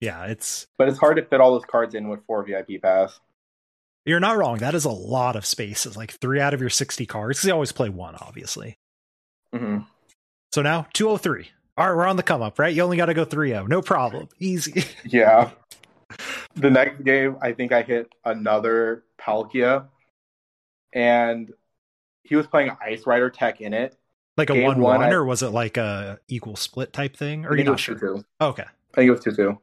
Yeah, 0.00 0.26
it's 0.26 0.66
But 0.76 0.88
it's 0.88 0.98
hard 0.98 1.16
to 1.16 1.24
fit 1.24 1.40
all 1.40 1.52
those 1.52 1.64
cards 1.64 1.94
in 1.94 2.08
with 2.08 2.24
four 2.26 2.44
VIP 2.44 2.80
pass. 2.82 3.18
you're 4.04 4.20
not 4.20 4.36
wrong. 4.36 4.58
That 4.58 4.74
is 4.74 4.84
a 4.84 4.90
lot 4.90 5.36
of 5.36 5.44
spaces. 5.46 5.96
Like 5.96 6.12
three 6.12 6.40
out 6.40 6.54
of 6.54 6.60
your 6.60 6.70
60 6.70 7.04
cards. 7.06 7.44
you 7.44 7.52
always 7.52 7.72
play 7.72 7.88
one, 7.88 8.14
obviously. 8.16 8.76
hmm 9.54 9.78
So 10.52 10.62
now 10.62 10.86
203. 10.94 11.50
All 11.76 11.86
right, 11.88 11.96
we're 11.96 12.06
on 12.06 12.16
the 12.16 12.22
come 12.24 12.42
up, 12.42 12.58
right? 12.58 12.74
You 12.74 12.82
only 12.82 12.96
got 12.96 13.06
to 13.06 13.14
go 13.14 13.24
3 13.24 13.50
0. 13.50 13.66
No 13.66 13.82
problem. 13.82 14.28
Easy. 14.40 14.84
Yeah. 15.04 15.50
The 16.58 16.70
next 16.70 17.02
game, 17.04 17.36
I 17.40 17.52
think 17.52 17.72
I 17.72 17.82
hit 17.82 18.12
another 18.24 19.04
Palkia, 19.20 19.86
and 20.92 21.52
he 22.24 22.36
was 22.36 22.46
playing 22.46 22.70
Ice 22.84 23.06
Rider 23.06 23.30
Tech 23.30 23.60
in 23.60 23.72
it. 23.74 23.96
like 24.36 24.50
a 24.50 24.54
Game 24.54 24.64
1 24.66 24.80
one, 24.80 25.02
I- 25.02 25.10
or 25.10 25.24
was 25.24 25.42
it 25.42 25.50
like 25.50 25.76
a 25.76 26.20
equal 26.28 26.54
split 26.56 26.92
type 26.92 27.16
thing? 27.16 27.44
Or 27.44 27.56
you 27.56 27.64
not 27.64 27.80
sure? 27.80 27.96
2-2. 27.96 28.24
Okay. 28.40 28.62
I 28.62 28.94
think 28.94 29.08
it 29.08 29.10
was 29.10 29.20
two 29.20 29.32
two. 29.32 29.58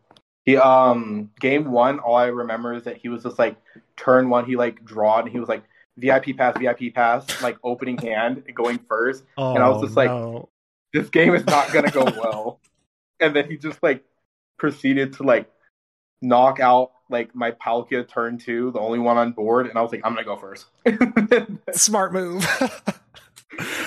He 0.45 0.57
um 0.57 1.31
game 1.39 1.71
one, 1.71 1.99
all 1.99 2.15
I 2.15 2.25
remember 2.27 2.73
is 2.73 2.83
that 2.83 2.97
he 2.97 3.07
was 3.09 3.23
just 3.23 3.39
like 3.39 3.55
turn 3.97 4.29
one, 4.29 4.45
he 4.45 4.55
like 4.57 4.83
drawed 4.85 5.23
and 5.25 5.31
he 5.31 5.39
was 5.39 5.47
like 5.49 5.63
VIP 5.97 6.35
pass, 6.37 6.57
VIP 6.57 6.93
pass, 6.93 7.41
like 7.41 7.57
opening 7.63 7.97
hand, 7.97 8.43
going 8.53 8.77
first. 8.89 9.23
Oh, 9.37 9.55
And 9.55 9.63
I 9.63 9.69
was 9.69 9.81
just 9.81 9.95
like- 9.95 10.09
no. 10.09 10.49
This 10.93 11.09
game 11.09 11.33
is 11.35 11.45
not 11.45 11.71
gonna 11.73 11.89
go 11.91 12.03
well. 12.05 12.59
and 13.19 13.35
then 13.35 13.49
he 13.49 13.57
just 13.57 13.81
like 13.81 14.03
proceeded 14.57 15.13
to 15.13 15.23
like 15.23 15.49
knock 16.27 16.59
out 16.59 16.91
like 17.09 17.35
my 17.35 17.51
Palkia 17.51 18.07
turn 18.07 18.37
two, 18.37 18.71
the 18.71 18.79
only 18.79 18.99
one 18.99 19.17
on 19.17 19.31
board, 19.31 19.67
and 19.67 19.77
I 19.77 19.81
was 19.81 19.91
like, 19.91 20.01
I'm 20.03 20.13
gonna 20.13 20.25
go 20.25 20.37
first. 20.37 20.65
Smart 21.73 22.13
move. 22.13 22.45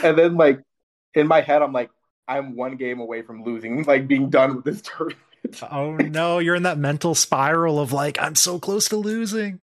And 0.03 0.17
then 0.17 0.37
like 0.37 0.63
in 1.15 1.27
my 1.27 1.43
head, 1.43 1.61
I'm 1.61 1.73
like, 1.75 1.91
I'm 2.27 2.57
one 2.57 2.77
game 2.77 3.01
away 3.01 3.23
from 3.23 3.45
losing, 3.45 3.83
like 3.85 4.09
being 4.09 4.31
done 4.31 4.57
with 4.57 4.65
this 4.65 4.81
tournament. 4.81 5.19
oh 5.71 5.95
no, 5.97 6.39
you're 6.39 6.55
in 6.55 6.63
that 6.63 6.79
mental 6.79 7.15
spiral 7.15 7.79
of 7.79 7.93
like, 7.93 8.21
I'm 8.21 8.35
so 8.35 8.59
close 8.59 8.89
to 8.89 8.97
losing. 8.97 9.61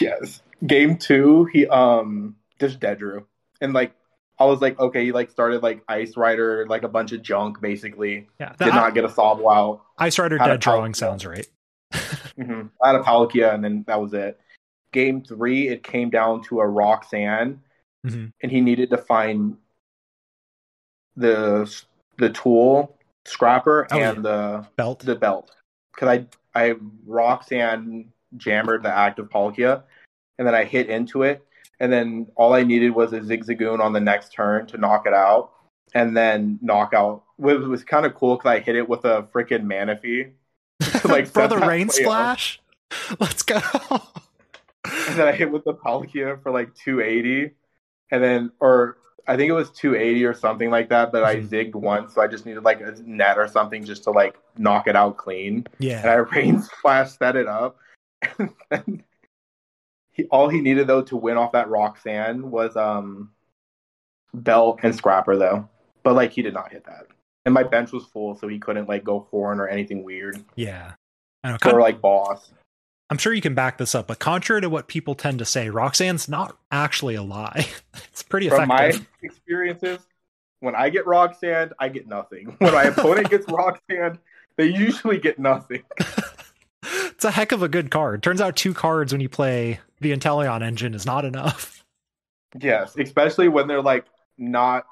Yes. 0.00 0.42
Game 0.66 0.96
two, 0.96 1.46
he 1.52 1.66
um 1.66 2.36
just 2.58 2.80
dead 2.80 2.98
drew. 2.98 3.26
And 3.60 3.72
like 3.72 3.92
I 4.38 4.44
was 4.44 4.60
like, 4.60 4.78
okay, 4.78 5.04
he 5.04 5.12
like 5.12 5.30
started 5.30 5.62
like 5.62 5.82
Ice 5.88 6.16
Rider, 6.16 6.66
like 6.66 6.82
a 6.82 6.88
bunch 6.88 7.12
of 7.12 7.22
junk 7.22 7.60
basically. 7.60 8.28
Yeah. 8.40 8.54
Did 8.58 8.68
not 8.68 8.94
get 8.94 9.04
a 9.04 9.08
Sobble 9.08 9.52
out. 9.52 9.82
Ice 9.98 10.18
Rider 10.18 10.38
dead 10.38 10.60
drawing 10.60 10.94
sounds 10.94 11.26
right. 11.26 11.46
Mm-hmm. 12.38 12.68
I 12.82 12.86
had 12.88 12.96
a 12.96 13.02
Palkia 13.02 13.54
and 13.54 13.62
then 13.64 13.84
that 13.86 14.00
was 14.00 14.14
it. 14.14 14.40
Game 14.92 15.22
three, 15.22 15.68
it 15.68 15.82
came 15.82 16.10
down 16.10 16.42
to 16.44 16.60
a 16.60 16.66
Roxanne 16.66 17.60
Mhm. 18.06 18.32
and 18.42 18.50
he 18.50 18.60
needed 18.60 18.90
to 18.90 18.98
find 18.98 19.56
the 21.16 21.72
the 22.18 22.30
tool 22.30 22.96
scrapper 23.24 23.86
Oh, 23.90 23.98
and 23.98 24.24
the 24.24 24.66
Belt. 24.76 25.00
the 25.00 25.14
belt 25.14 25.54
because 25.94 26.08
I 26.08 26.26
I 26.58 26.74
Roxanne 27.06 28.12
jammered 28.36 28.82
the 28.82 28.92
active 28.94 29.28
Palkia, 29.30 29.82
and 30.38 30.46
then 30.46 30.54
I 30.54 30.64
hit 30.64 30.88
into 30.88 31.22
it, 31.22 31.46
and 31.80 31.92
then 31.92 32.26
all 32.34 32.54
I 32.54 32.62
needed 32.62 32.90
was 32.90 33.12
a 33.12 33.20
Zigzagoon 33.20 33.80
on 33.80 33.92
the 33.92 34.00
next 34.00 34.32
turn 34.32 34.66
to 34.68 34.78
knock 34.78 35.06
it 35.06 35.14
out, 35.14 35.52
and 35.94 36.16
then 36.16 36.58
knock 36.62 36.92
out. 36.94 37.22
It 37.38 37.60
was 37.60 37.84
kind 37.84 38.04
of 38.06 38.14
cool 38.14 38.36
because 38.36 38.50
I 38.50 38.58
hit 38.60 38.76
it 38.76 38.88
with 38.88 39.04
a 39.04 39.22
freaking 39.34 39.64
Manaphy, 39.64 40.32
like, 41.04 41.26
For 41.28 41.46
the 41.48 41.58
rain 41.58 41.88
up. 41.88 41.94
splash. 41.94 42.60
Let's 43.20 43.42
go. 43.42 43.60
and 44.84 45.16
then 45.18 45.28
I 45.28 45.32
hit 45.32 45.50
with 45.50 45.64
the 45.64 45.74
Palkia 45.74 46.42
for 46.42 46.50
like 46.50 46.74
280, 46.74 47.54
and 48.10 48.22
then 48.22 48.52
or 48.60 48.98
I 49.26 49.36
think 49.36 49.48
it 49.48 49.52
was 49.54 49.70
280 49.70 50.24
or 50.24 50.34
something 50.34 50.68
like 50.70 50.88
that. 50.90 51.12
But 51.12 51.24
I 51.24 51.36
Mhm. 51.36 51.48
zigged 51.48 51.74
once, 51.74 52.14
so 52.14 52.20
I 52.22 52.26
just 52.26 52.44
needed 52.44 52.64
like 52.64 52.80
a 52.80 52.94
net 53.04 53.38
or 53.38 53.48
something 53.48 53.84
just 53.84 54.04
to 54.04 54.10
like 54.10 54.36
knock 54.58 54.86
it 54.88 54.96
out 54.96 55.16
clean. 55.16 55.66
Yeah, 55.78 56.00
and. 56.02 56.10
I 56.10 56.14
rain 56.14 56.60
splash 56.62 57.16
set 57.16 57.36
it 57.36 57.46
up. 57.46 57.76
And 58.38 58.52
then 58.70 59.02
he, 60.12 60.24
all 60.24 60.48
he 60.48 60.60
needed 60.60 60.86
though 60.86 61.02
to 61.02 61.16
win 61.16 61.36
off 61.36 61.52
that 61.52 61.68
Roxanne 61.70 62.50
was 62.50 62.76
um 62.76 63.30
belt 64.34 64.80
and 64.82 64.94
scrapper 64.94 65.36
though, 65.36 65.68
but 66.02 66.14
like 66.14 66.32
he 66.32 66.42
did 66.42 66.54
not 66.54 66.70
hit 66.72 66.84
that. 66.84 67.06
And 67.44 67.52
my 67.52 67.62
bench 67.62 67.92
was 67.92 68.04
full, 68.06 68.36
so 68.36 68.48
he 68.48 68.58
couldn't 68.58 68.88
like 68.88 69.04
go 69.04 69.26
horn 69.30 69.60
or 69.60 69.66
anything 69.68 70.04
weird 70.04 70.42
Yeah. 70.54 70.92
I 71.44 71.50
know. 71.50 71.58
Con- 71.58 71.74
or 71.74 71.80
like 71.80 72.00
boss. 72.00 72.52
I'm 73.10 73.18
sure 73.18 73.34
you 73.34 73.42
can 73.42 73.54
back 73.54 73.76
this 73.76 73.94
up, 73.94 74.06
but 74.06 74.18
contrary 74.18 74.62
to 74.62 74.70
what 74.70 74.88
people 74.88 75.14
tend 75.14 75.40
to 75.40 75.44
say, 75.44 75.68
Roxanne's 75.68 76.28
not 76.28 76.56
actually 76.70 77.14
a 77.14 77.22
lie. 77.22 77.66
it's 78.10 78.22
pretty 78.22 78.48
From 78.48 78.68
my 78.68 78.92
experiences, 79.22 79.98
when 80.60 80.74
I 80.74 80.88
get 80.88 81.06
Roxanne, 81.06 81.72
I 81.78 81.88
get 81.88 82.06
nothing. 82.06 82.56
When 82.58 82.72
my 82.72 82.84
opponent 82.84 83.28
gets 83.28 83.46
Roxanne, 83.48 84.18
they 84.56 84.66
usually 84.66 85.18
get 85.18 85.38
nothing. 85.38 85.82
it's 86.82 87.24
a 87.24 87.30
heck 87.30 87.52
of 87.52 87.62
a 87.62 87.68
good 87.68 87.90
card. 87.90 88.22
Turns 88.22 88.40
out 88.40 88.56
two 88.56 88.72
cards 88.72 89.12
when 89.12 89.20
you 89.20 89.28
play 89.28 89.80
the 90.00 90.12
Inteleon 90.12 90.62
engine 90.62 90.94
is 90.94 91.04
not 91.04 91.24
enough. 91.24 91.84
Yes, 92.58 92.96
especially 92.96 93.48
when 93.48 93.66
they're 93.66 93.82
like 93.82 94.06
not 94.38 94.86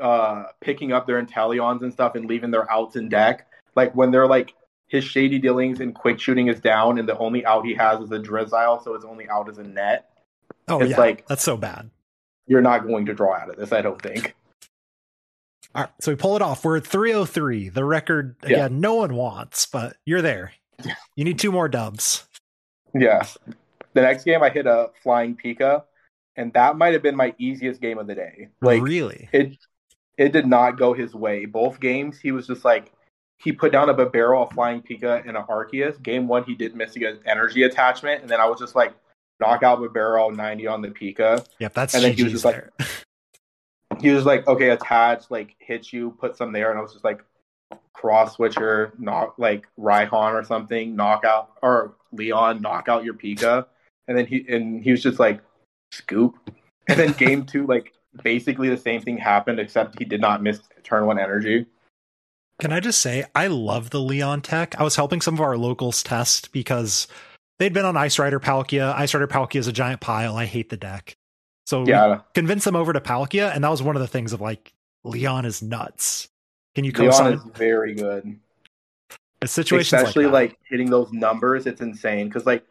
uh 0.00 0.44
picking 0.60 0.92
up 0.92 1.06
their 1.06 1.22
Inteleons 1.22 1.82
and 1.82 1.92
stuff 1.92 2.14
and 2.14 2.26
leaving 2.26 2.50
their 2.50 2.70
outs 2.70 2.96
in 2.96 3.08
deck. 3.08 3.46
Like 3.74 3.94
when 3.94 4.10
they're 4.10 4.26
like 4.26 4.54
his 4.86 5.04
shady 5.04 5.38
dealings 5.38 5.80
and 5.80 5.94
quick 5.94 6.20
shooting 6.20 6.48
is 6.48 6.60
down 6.60 6.98
and 6.98 7.08
the 7.08 7.16
only 7.18 7.44
out 7.46 7.64
he 7.66 7.74
has 7.74 8.00
is 8.00 8.10
a 8.12 8.18
Drizzile, 8.18 8.82
so 8.84 8.94
his 8.94 9.04
only 9.04 9.28
out 9.28 9.48
is 9.48 9.58
a 9.58 9.62
net. 9.64 10.10
Oh 10.68 10.80
It's 10.80 10.90
yeah, 10.92 10.98
like- 10.98 11.26
that's 11.26 11.42
so 11.42 11.56
bad. 11.56 11.90
You're 12.46 12.60
not 12.62 12.86
going 12.86 13.06
to 13.06 13.14
draw 13.14 13.34
out 13.34 13.48
of 13.48 13.56
this, 13.56 13.72
I 13.72 13.80
don't 13.80 14.00
think. 14.00 14.34
All 15.74 15.82
right, 15.82 15.90
so 16.00 16.12
we 16.12 16.16
pull 16.16 16.36
it 16.36 16.42
off. 16.42 16.64
We're 16.64 16.76
at 16.76 16.86
303. 16.86 17.70
The 17.70 17.84
record 17.84 18.36
Yeah. 18.42 18.50
again, 18.66 18.80
no 18.80 18.94
one 18.94 19.14
wants, 19.16 19.66
but 19.66 19.96
you're 20.04 20.22
there. 20.22 20.52
You 21.16 21.24
need 21.24 21.38
two 21.38 21.50
more 21.50 21.68
dubs. 21.68 22.26
Yeah. 22.94 23.24
The 23.94 24.02
next 24.02 24.24
game 24.24 24.42
I 24.42 24.50
hit 24.50 24.66
a 24.66 24.90
flying 25.02 25.36
Pika, 25.36 25.84
and 26.36 26.52
that 26.52 26.76
might 26.76 26.92
have 26.92 27.02
been 27.02 27.16
my 27.16 27.34
easiest 27.38 27.80
game 27.80 27.98
of 27.98 28.06
the 28.06 28.14
day. 28.14 28.48
Like 28.60 28.82
really? 28.82 29.28
it 29.32 29.56
it 30.18 30.32
did 30.32 30.46
not 30.46 30.78
go 30.78 30.92
his 30.92 31.14
way. 31.14 31.44
Both 31.44 31.80
games, 31.80 32.18
he 32.20 32.32
was 32.32 32.46
just 32.46 32.64
like 32.64 32.92
he 33.38 33.52
put 33.52 33.72
down 33.72 33.88
a 33.88 33.94
Bibarel, 33.94 34.50
a 34.50 34.54
Flying 34.54 34.80
Pika, 34.80 35.26
and 35.26 35.36
an 35.36 35.44
Arceus. 35.44 36.00
Game 36.02 36.28
one, 36.28 36.44
he 36.44 36.54
did 36.54 36.74
miss 36.74 36.96
an 36.96 37.18
energy 37.26 37.64
attachment, 37.64 38.22
and 38.22 38.30
then 38.30 38.40
I 38.40 38.46
was 38.46 38.58
just 38.60 38.74
like 38.74 38.94
knock 39.40 39.62
out 39.62 39.80
Bibarel, 39.80 40.34
ninety 40.36 40.66
on 40.66 40.82
the 40.82 40.88
Pika. 40.88 41.44
Yep, 41.58 41.74
that's 41.74 41.94
And 41.94 42.04
then 42.04 42.12
he 42.14 42.22
was 42.24 42.32
GG's 42.32 42.42
just 42.42 42.44
like- 42.44 42.70
He 44.00 44.10
was 44.10 44.26
like, 44.26 44.46
okay, 44.48 44.70
attach, 44.70 45.30
like 45.30 45.54
hit 45.60 45.92
you, 45.92 46.10
put 46.18 46.36
some 46.36 46.52
there, 46.52 46.70
and 46.70 46.78
I 46.78 46.82
was 46.82 46.92
just 46.92 47.04
like 47.04 47.24
cross 47.92 48.34
switcher, 48.34 48.92
knock 48.98 49.34
like 49.38 49.66
Raihan 49.78 50.32
or 50.32 50.42
something, 50.44 50.96
knock 50.96 51.24
out 51.24 51.52
or 51.62 51.94
Leon, 52.12 52.60
knock 52.60 52.88
out 52.88 53.04
your 53.04 53.14
Pika, 53.14 53.66
and 54.08 54.18
then 54.18 54.26
he 54.26 54.44
and 54.48 54.82
he 54.82 54.90
was 54.90 55.02
just 55.02 55.18
like 55.20 55.40
scoop, 55.92 56.34
and 56.88 56.98
then 56.98 57.12
game 57.18 57.44
two, 57.44 57.66
like 57.66 57.92
basically 58.22 58.68
the 58.68 58.76
same 58.76 59.00
thing 59.00 59.18
happened 59.18 59.58
except 59.58 59.98
he 59.98 60.04
did 60.04 60.20
not 60.20 60.42
miss 60.42 60.60
turn 60.82 61.06
one 61.06 61.18
energy. 61.18 61.66
Can 62.60 62.72
I 62.72 62.80
just 62.80 63.00
say, 63.00 63.24
I 63.34 63.48
love 63.48 63.90
the 63.90 64.00
Leon 64.00 64.42
tech. 64.42 64.78
I 64.78 64.84
was 64.84 64.96
helping 64.96 65.20
some 65.20 65.34
of 65.34 65.40
our 65.40 65.56
locals 65.56 66.02
test 66.02 66.52
because 66.52 67.08
they'd 67.58 67.72
been 67.72 67.84
on 67.84 67.96
Ice 67.96 68.18
Rider 68.18 68.38
Palkia. 68.38 68.94
Ice 68.94 69.12
Rider 69.12 69.26
Palkia 69.26 69.58
is 69.58 69.66
a 69.66 69.72
giant 69.72 70.00
pile. 70.00 70.36
I 70.36 70.44
hate 70.44 70.70
the 70.70 70.76
deck. 70.76 71.16
So 71.66 71.84
Yeah, 71.84 72.20
convince 72.34 72.64
them 72.64 72.76
over 72.76 72.92
to 72.92 73.00
Palkia, 73.00 73.54
and 73.54 73.64
that 73.64 73.70
was 73.70 73.82
one 73.82 73.96
of 73.96 74.02
the 74.02 74.08
things 74.08 74.32
of 74.32 74.40
like 74.40 74.72
Leon 75.02 75.46
is 75.46 75.62
nuts. 75.62 76.28
Can 76.74 76.84
you 76.84 76.92
Leon 76.92 77.10
co-sign 77.10 77.32
is 77.34 77.42
very 77.54 77.94
good. 77.94 78.38
a 79.42 79.48
situation 79.48 79.98
Especially 79.98 80.26
like, 80.26 80.50
like, 80.50 80.58
hitting 80.68 80.90
those 80.90 81.12
numbers, 81.12 81.66
it's 81.66 81.80
insane 81.80 82.28
because 82.28 82.46
like 82.46 82.64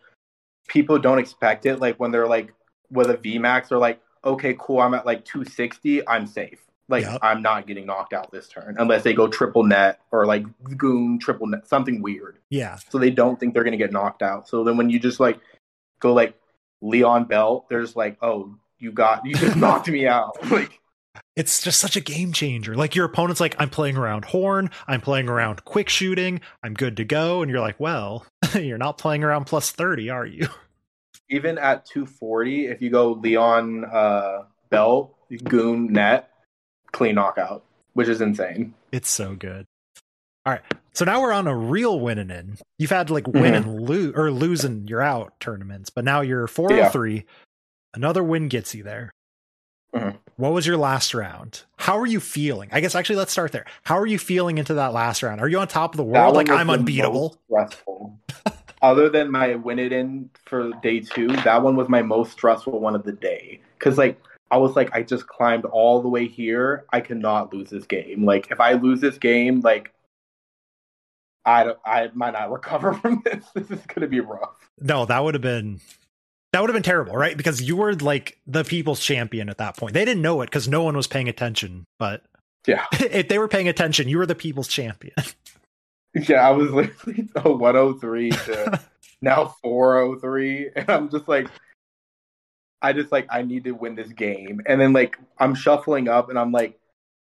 people 0.67 0.99
don't 0.99 1.19
expect 1.19 1.65
it. 1.65 1.79
Like 1.79 1.99
when 1.99 2.11
they're 2.11 2.27
like 2.27 2.53
with 2.89 3.09
a 3.09 3.15
VMAX, 3.15 3.69
they're 3.69 3.77
like, 3.77 3.99
okay, 4.23 4.55
cool, 4.59 4.79
I'm 4.79 4.93
at 4.93 5.05
like 5.05 5.25
260, 5.25 6.07
I'm 6.07 6.27
safe. 6.27 6.59
Like 6.89 7.05
Yep. 7.05 7.19
I'm 7.21 7.41
not 7.41 7.65
getting 7.65 7.85
knocked 7.85 8.13
out 8.13 8.31
this 8.31 8.47
turn 8.47 8.75
unless 8.77 9.03
they 9.03 9.13
go 9.13 9.27
triple 9.27 9.63
net 9.63 10.01
or 10.11 10.25
like 10.25 10.45
goon 10.77 11.17
triple 11.17 11.47
net, 11.47 11.67
something 11.67 12.01
weird. 12.01 12.39
Yeah, 12.49 12.77
So 12.89 12.97
they 12.97 13.09
don't 13.09 13.39
think 13.39 13.53
they're 13.53 13.63
gonna 13.63 13.77
get 13.77 13.91
knocked 13.91 14.21
out. 14.21 14.47
So 14.49 14.63
then 14.63 14.75
when 14.77 14.89
you 14.89 14.99
just 14.99 15.19
like 15.19 15.39
go 15.99 16.13
like 16.13 16.35
Leon 16.81 17.25
Bell, 17.25 17.65
they're 17.69 17.81
just 17.81 17.95
like, 17.95 18.17
oh, 18.21 18.53
you 18.79 18.91
got 18.91 19.25
you 19.25 19.33
just 19.33 19.55
knocked 19.63 19.87
me 19.87 20.07
out. 20.07 20.37
Like 20.51 20.79
it's 21.35 21.61
just 21.61 21.79
such 21.79 21.95
a 21.95 22.01
game 22.01 22.33
changer. 22.33 22.75
Like 22.75 22.95
your 22.95 23.05
opponent's 23.05 23.39
like, 23.39 23.55
I'm 23.59 23.69
playing 23.69 23.97
around 23.97 24.25
Horn, 24.25 24.69
I'm 24.87 25.01
playing 25.01 25.29
around 25.29 25.63
quick 25.63 25.87
shooting, 25.87 26.41
I'm 26.63 26.73
good 26.73 26.97
to 26.97 27.05
go, 27.05 27.41
and 27.41 27.49
you're 27.49 27.61
like, 27.61 27.79
well, 27.79 28.25
you're 28.55 28.77
not 28.77 28.97
playing 28.97 29.23
around 29.23 29.45
plus 29.45 29.71
thirty, 29.71 30.09
are 30.09 30.25
you? 30.25 30.49
Even 31.33 31.57
at 31.57 31.85
240, 31.87 32.67
if 32.67 32.81
you 32.81 32.89
go 32.89 33.13
Leon 33.13 33.85
uh, 33.85 34.43
Bell, 34.69 35.15
Goon 35.43 35.91
Net, 35.91 36.29
clean 36.91 37.15
knockout, 37.15 37.63
which 37.93 38.07
is 38.07 38.21
insane. 38.21 38.73
It's 38.91 39.09
so 39.09 39.35
good. 39.35 39.65
All 40.45 40.53
right. 40.53 40.61
So 40.93 41.05
now 41.05 41.21
we're 41.21 41.31
on 41.31 41.47
a 41.47 41.55
real 41.55 41.99
winning 41.99 42.29
in. 42.29 42.57
You've 42.77 42.91
had 42.91 43.09
like 43.09 43.25
win 43.27 43.53
Mhm. 43.53 43.57
and 43.57 43.81
lose 43.81 44.13
or 44.15 44.29
losing 44.29 44.87
you're 44.87 45.01
out 45.01 45.33
tournaments, 45.39 45.89
but 45.89 46.05
now 46.05 46.21
you're 46.21 46.45
403. 46.47 47.25
Another 47.95 48.23
win 48.23 48.47
gets 48.49 48.75
you 48.75 48.83
there. 48.83 49.11
Mhm. 49.95 50.17
What 50.35 50.51
was 50.53 50.67
your 50.67 50.77
last 50.77 51.13
round? 51.13 51.63
How 51.77 51.97
are 51.97 52.05
you 52.05 52.19
feeling? 52.19 52.69
I 52.71 52.79
guess 52.81 52.93
actually 52.93 53.15
let's 53.15 53.31
start 53.31 53.51
there. 53.51 53.65
How 53.83 53.97
are 53.97 54.05
you 54.05 54.19
feeling 54.19 54.57
into 54.57 54.73
that 54.75 54.93
last 54.93 55.23
round? 55.23 55.39
Are 55.41 55.47
you 55.47 55.59
on 55.59 55.67
top 55.67 55.93
of 55.93 55.97
the 55.97 56.03
world? 56.03 56.35
Like 56.35 56.49
I'm 56.49 56.69
unbeatable. 56.69 57.37
Stressful. 57.47 58.19
Other 58.83 59.09
than 59.09 59.31
my 59.31 59.55
win 59.55 59.79
it 59.79 59.91
in 59.93 60.29
for 60.45 60.69
day 60.83 60.99
two, 60.99 61.27
that 61.27 61.63
one 61.63 61.75
was 61.75 61.87
my 61.89 62.01
most 62.01 62.33
stressful 62.33 62.79
one 62.79 62.95
of 62.95 63.03
the 63.03 63.13
day. 63.13 63.61
Because 63.79 63.97
like 63.97 64.19
I 64.51 64.57
was 64.57 64.75
like, 64.75 64.93
I 64.93 65.01
just 65.01 65.25
climbed 65.25 65.65
all 65.65 66.01
the 66.01 66.09
way 66.09 66.27
here. 66.27 66.85
I 66.91 66.99
cannot 66.99 67.51
lose 67.53 67.69
this 67.69 67.85
game. 67.85 68.25
Like 68.25 68.51
if 68.51 68.59
I 68.59 68.73
lose 68.73 68.99
this 69.01 69.17
game, 69.17 69.61
like 69.61 69.93
I 71.45 71.63
don't- 71.63 71.79
I 71.85 72.09
might 72.13 72.33
not 72.33 72.51
recover 72.51 72.93
from 72.93 73.21
this. 73.25 73.45
This 73.55 73.71
is 73.71 73.79
gonna 73.87 74.07
be 74.07 74.19
rough. 74.19 74.69
No, 74.79 75.05
that 75.05 75.23
would 75.23 75.33
have 75.33 75.41
been 75.41 75.79
that 76.51 76.59
would 76.59 76.69
have 76.69 76.75
been 76.75 76.83
terrible, 76.83 77.15
right? 77.15 77.35
Because 77.35 77.61
you 77.61 77.75
were 77.75 77.95
like 77.95 78.37
the 78.45 78.63
people's 78.63 78.99
champion 78.99 79.49
at 79.49 79.57
that 79.57 79.75
point. 79.77 79.93
They 79.93 80.05
didn't 80.05 80.21
know 80.21 80.41
it 80.41 80.47
because 80.47 80.67
no 80.67 80.83
one 80.83 80.95
was 80.95 81.07
paying 81.07 81.27
attention, 81.29 81.85
but 81.99 82.23
Yeah. 82.67 82.85
if 82.91 83.27
they 83.29 83.39
were 83.39 83.47
paying 83.47 83.67
attention, 83.69 84.07
you 84.09 84.17
were 84.17 84.25
the 84.27 84.35
people's 84.35 84.67
champion. 84.67 85.15
Yeah, 86.13 86.47
I 86.47 86.51
was 86.51 86.71
literally 86.73 87.27
a 87.35 87.51
103 87.51 88.29
to 88.31 88.79
now 89.21 89.55
403, 89.63 90.69
and 90.75 90.89
I'm 90.89 91.09
just 91.09 91.27
like, 91.27 91.47
I 92.81 92.93
just 92.93 93.11
like 93.11 93.27
I 93.29 93.41
need 93.41 93.63
to 93.63 93.71
win 93.71 93.95
this 93.95 94.09
game, 94.09 94.61
and 94.67 94.79
then 94.79 94.93
like 94.93 95.17
I'm 95.39 95.55
shuffling 95.55 96.07
up, 96.07 96.29
and 96.29 96.37
I'm 96.37 96.51
like, 96.51 96.79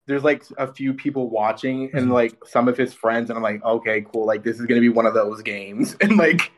there's 0.07 0.23
like 0.23 0.45
a 0.59 0.73
few 0.73 0.95
people 0.95 1.29
watching, 1.31 1.91
and 1.95 2.09
Mhm. 2.09 2.13
like 2.13 2.37
some 2.47 2.69
of 2.69 2.77
his 2.77 2.93
friends, 2.95 3.31
and 3.31 3.37
I'm 3.37 3.43
like, 3.43 3.65
okay, 3.65 4.03
cool, 4.13 4.27
like 4.27 4.45
this 4.45 4.61
is 4.61 4.67
gonna 4.67 4.81
be 4.81 4.89
one 4.89 5.07
of 5.07 5.15
those 5.15 5.43
games, 5.43 5.97
and 6.01 6.17
like. 6.17 6.53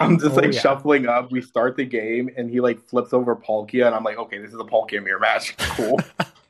I'm 0.00 0.18
just 0.18 0.32
Oh, 0.32 0.40
like 0.40 0.52
yeah. 0.52 0.58
shuffling 0.60 1.06
up. 1.06 1.30
We 1.30 1.40
start 1.40 1.76
the 1.76 1.84
game, 1.84 2.28
and 2.36 2.50
he 2.50 2.60
like 2.60 2.80
flips 2.80 3.12
over 3.12 3.36
Palkia, 3.36 3.86
and 3.86 3.94
I'm 3.94 4.02
like, 4.02 4.18
okay, 4.18 4.38
this 4.38 4.48
is 4.52 4.58
a 4.58 4.64
Palkia 4.64 5.00
mirror 5.02 5.20
match. 5.20 5.56
Cool. 5.56 6.00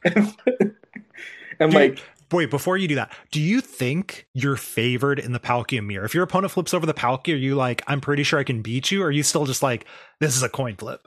and 0.04 0.32
Dude, 1.60 1.74
like, 1.74 1.98
Wait, 2.34 2.50
before 2.50 2.76
you 2.76 2.88
do 2.88 2.96
that, 2.96 3.12
do 3.30 3.40
you 3.40 3.60
think 3.60 4.26
you're 4.34 4.56
favored 4.56 5.20
in 5.20 5.30
the 5.30 5.38
Palkia 5.38 5.86
mirror? 5.86 6.04
If 6.04 6.14
your 6.14 6.24
opponent 6.24 6.52
flips 6.52 6.74
over 6.74 6.84
the 6.84 6.92
Palkia, 6.92 7.34
are 7.34 7.36
you 7.36 7.54
like, 7.54 7.80
I'm 7.86 8.00
pretty 8.00 8.24
sure 8.24 8.40
I 8.40 8.42
can 8.42 8.60
beat 8.60 8.90
you? 8.90 9.04
Or 9.04 9.06
are 9.06 9.10
you 9.12 9.22
still 9.22 9.46
just 9.46 9.62
like, 9.62 9.86
this 10.18 10.36
is 10.36 10.42
a 10.42 10.48
coin 10.48 10.74
flip? 10.74 11.06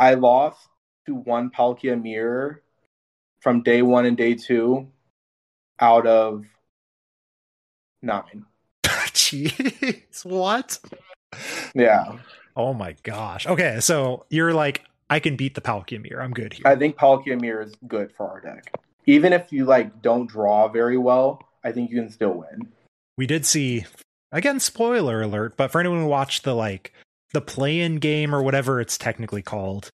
I 0.00 0.14
lost 0.14 0.68
to 1.06 1.14
one 1.14 1.50
Palkia 1.50 2.02
mirror 2.02 2.64
from 3.38 3.62
day 3.62 3.82
one 3.82 4.04
and 4.04 4.16
day 4.16 4.34
two 4.34 4.88
out 5.78 6.08
of 6.08 6.44
nine. 8.02 8.46
Jeez, 8.82 10.24
what? 10.24 10.80
Yeah. 11.72 12.18
Oh 12.56 12.74
my 12.74 12.96
gosh. 13.04 13.46
Okay, 13.46 13.78
so 13.78 14.26
you're 14.28 14.52
like, 14.52 14.82
I 15.08 15.20
can 15.20 15.36
beat 15.36 15.54
the 15.54 15.60
Palkia 15.60 16.02
mirror. 16.02 16.20
I'm 16.20 16.32
good 16.32 16.52
here. 16.52 16.66
I 16.66 16.74
think 16.74 16.96
Palkia 16.96 17.40
mirror 17.40 17.62
is 17.62 17.74
good 17.86 18.12
for 18.16 18.28
our 18.28 18.40
deck. 18.40 18.72
Even 19.06 19.32
if 19.32 19.52
you 19.52 19.64
like 19.64 20.02
don't 20.02 20.26
draw 20.28 20.68
very 20.68 20.98
well, 20.98 21.40
I 21.64 21.72
think 21.72 21.90
you 21.90 21.96
can 22.00 22.10
still 22.10 22.32
win. 22.32 22.68
we 23.16 23.26
did 23.26 23.46
see 23.46 23.84
again 24.32 24.58
spoiler 24.60 25.22
alert 25.22 25.56
but 25.56 25.70
for 25.70 25.80
anyone 25.80 26.00
who 26.00 26.06
watched 26.06 26.42
the 26.44 26.54
like 26.54 26.92
the 27.32 27.40
play-in 27.40 27.96
game 27.96 28.34
or 28.34 28.42
whatever 28.42 28.80
it's 28.80 28.98
technically 28.98 29.40
called 29.40 29.88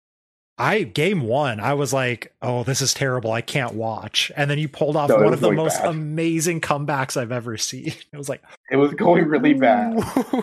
i 0.58 0.82
game 0.82 1.22
one 1.22 1.58
i 1.60 1.72
was 1.72 1.92
like 1.94 2.32
oh 2.42 2.62
this 2.64 2.80
is 2.82 2.92
terrible 2.92 3.32
i 3.32 3.40
can't 3.40 3.74
watch 3.74 4.30
and 4.36 4.50
then 4.50 4.58
you 4.58 4.68
pulled 4.68 4.96
off 4.96 5.08
No, 5.08 5.16
one 5.22 5.32
of 5.32 5.40
the 5.40 5.50
most 5.52 5.78
bad. 5.78 5.88
amazing 5.88 6.60
comebacks 6.60 7.16
i've 7.16 7.32
ever 7.32 7.56
seen 7.56 7.86
it 8.12 8.16
was 8.16 8.28
like 8.28 8.42
It 8.70 8.76
was 8.76 8.92
going 8.94 9.24
really 9.26 9.54
bad. 9.54 9.96
all 10.26 10.42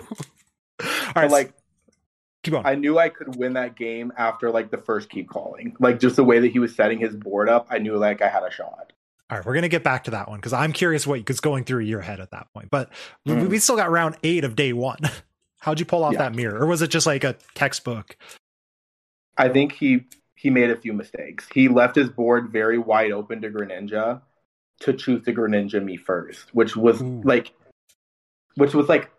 But 1.13 1.31
like 1.31 1.53
keep 2.45 2.53
going 2.53 2.65
I 2.65 2.75
knew 2.75 2.97
I 2.97 3.09
could 3.09 3.35
win 3.35 3.53
that 3.53 3.75
game 3.75 4.13
after 4.17 4.49
like 4.51 4.71
the 4.71 4.77
first 4.77 5.09
keep 5.09 5.27
calling. 5.29 5.75
Like 5.79 5.99
just 5.99 6.15
the 6.15 6.23
way 6.23 6.39
that 6.39 6.51
he 6.51 6.59
was 6.59 6.73
setting 6.73 6.99
his 6.99 7.15
board 7.15 7.49
up, 7.49 7.67
I 7.69 7.79
knew 7.79 7.97
like 7.97 8.21
I 8.21 8.29
had 8.29 8.43
a 8.43 8.51
shot. 8.51 8.93
all 9.29 9.37
right 9.37 9.45
we're 9.45 9.53
gonna 9.55 9.67
get 9.67 9.83
back 9.83 10.03
to 10.05 10.11
that 10.11 10.29
one 10.29 10.37
because 10.39 10.53
i'm 10.53 10.71
curious 10.71 11.07
what 11.07 11.27
was 11.27 11.39
going 11.39 11.63
through 11.63 11.79
your 11.81 12.01
head 12.01 12.19
at 12.19 12.29
that 12.31 12.47
point 12.53 12.69
but 12.69 12.89
we, 13.25 13.33
Mm. 13.33 13.49
we 13.49 13.57
still 13.59 13.75
got 13.75 13.89
round 13.89 14.15
eight 14.23 14.43
of 14.43 14.55
day 14.55 14.71
one 14.71 14.99
how'd 15.59 15.79
you 15.79 15.85
pull 15.85 16.03
off 16.03 16.13
Yeah. 16.13 16.19
that 16.19 16.35
mirror 16.35 16.59
or 16.61 16.67
was 16.67 16.81
it 16.83 16.89
just 16.91 17.07
like 17.07 17.23
a 17.23 17.35
textbook 17.55 18.15
I 19.37 19.49
think 19.49 19.71
he 19.73 20.05
he 20.35 20.49
made 20.51 20.69
a 20.69 20.75
few 20.77 20.93
mistakes. 20.93 21.47
He 21.53 21.67
left 21.67 21.95
his 21.95 22.09
board 22.09 22.49
very 22.51 22.77
wide 22.77 23.11
open 23.11 23.41
to 23.41 23.49
Greninja 23.49 24.21
to 24.81 24.93
choose 24.93 25.23
the 25.23 25.33
Greninja 25.33 25.83
me 25.83 25.97
first, 25.97 26.53
which 26.53 26.75
was 26.77 27.01
Ooh. 27.01 27.21
like 27.25 27.51
which 28.55 28.73
was 28.75 28.87
like 28.87 29.09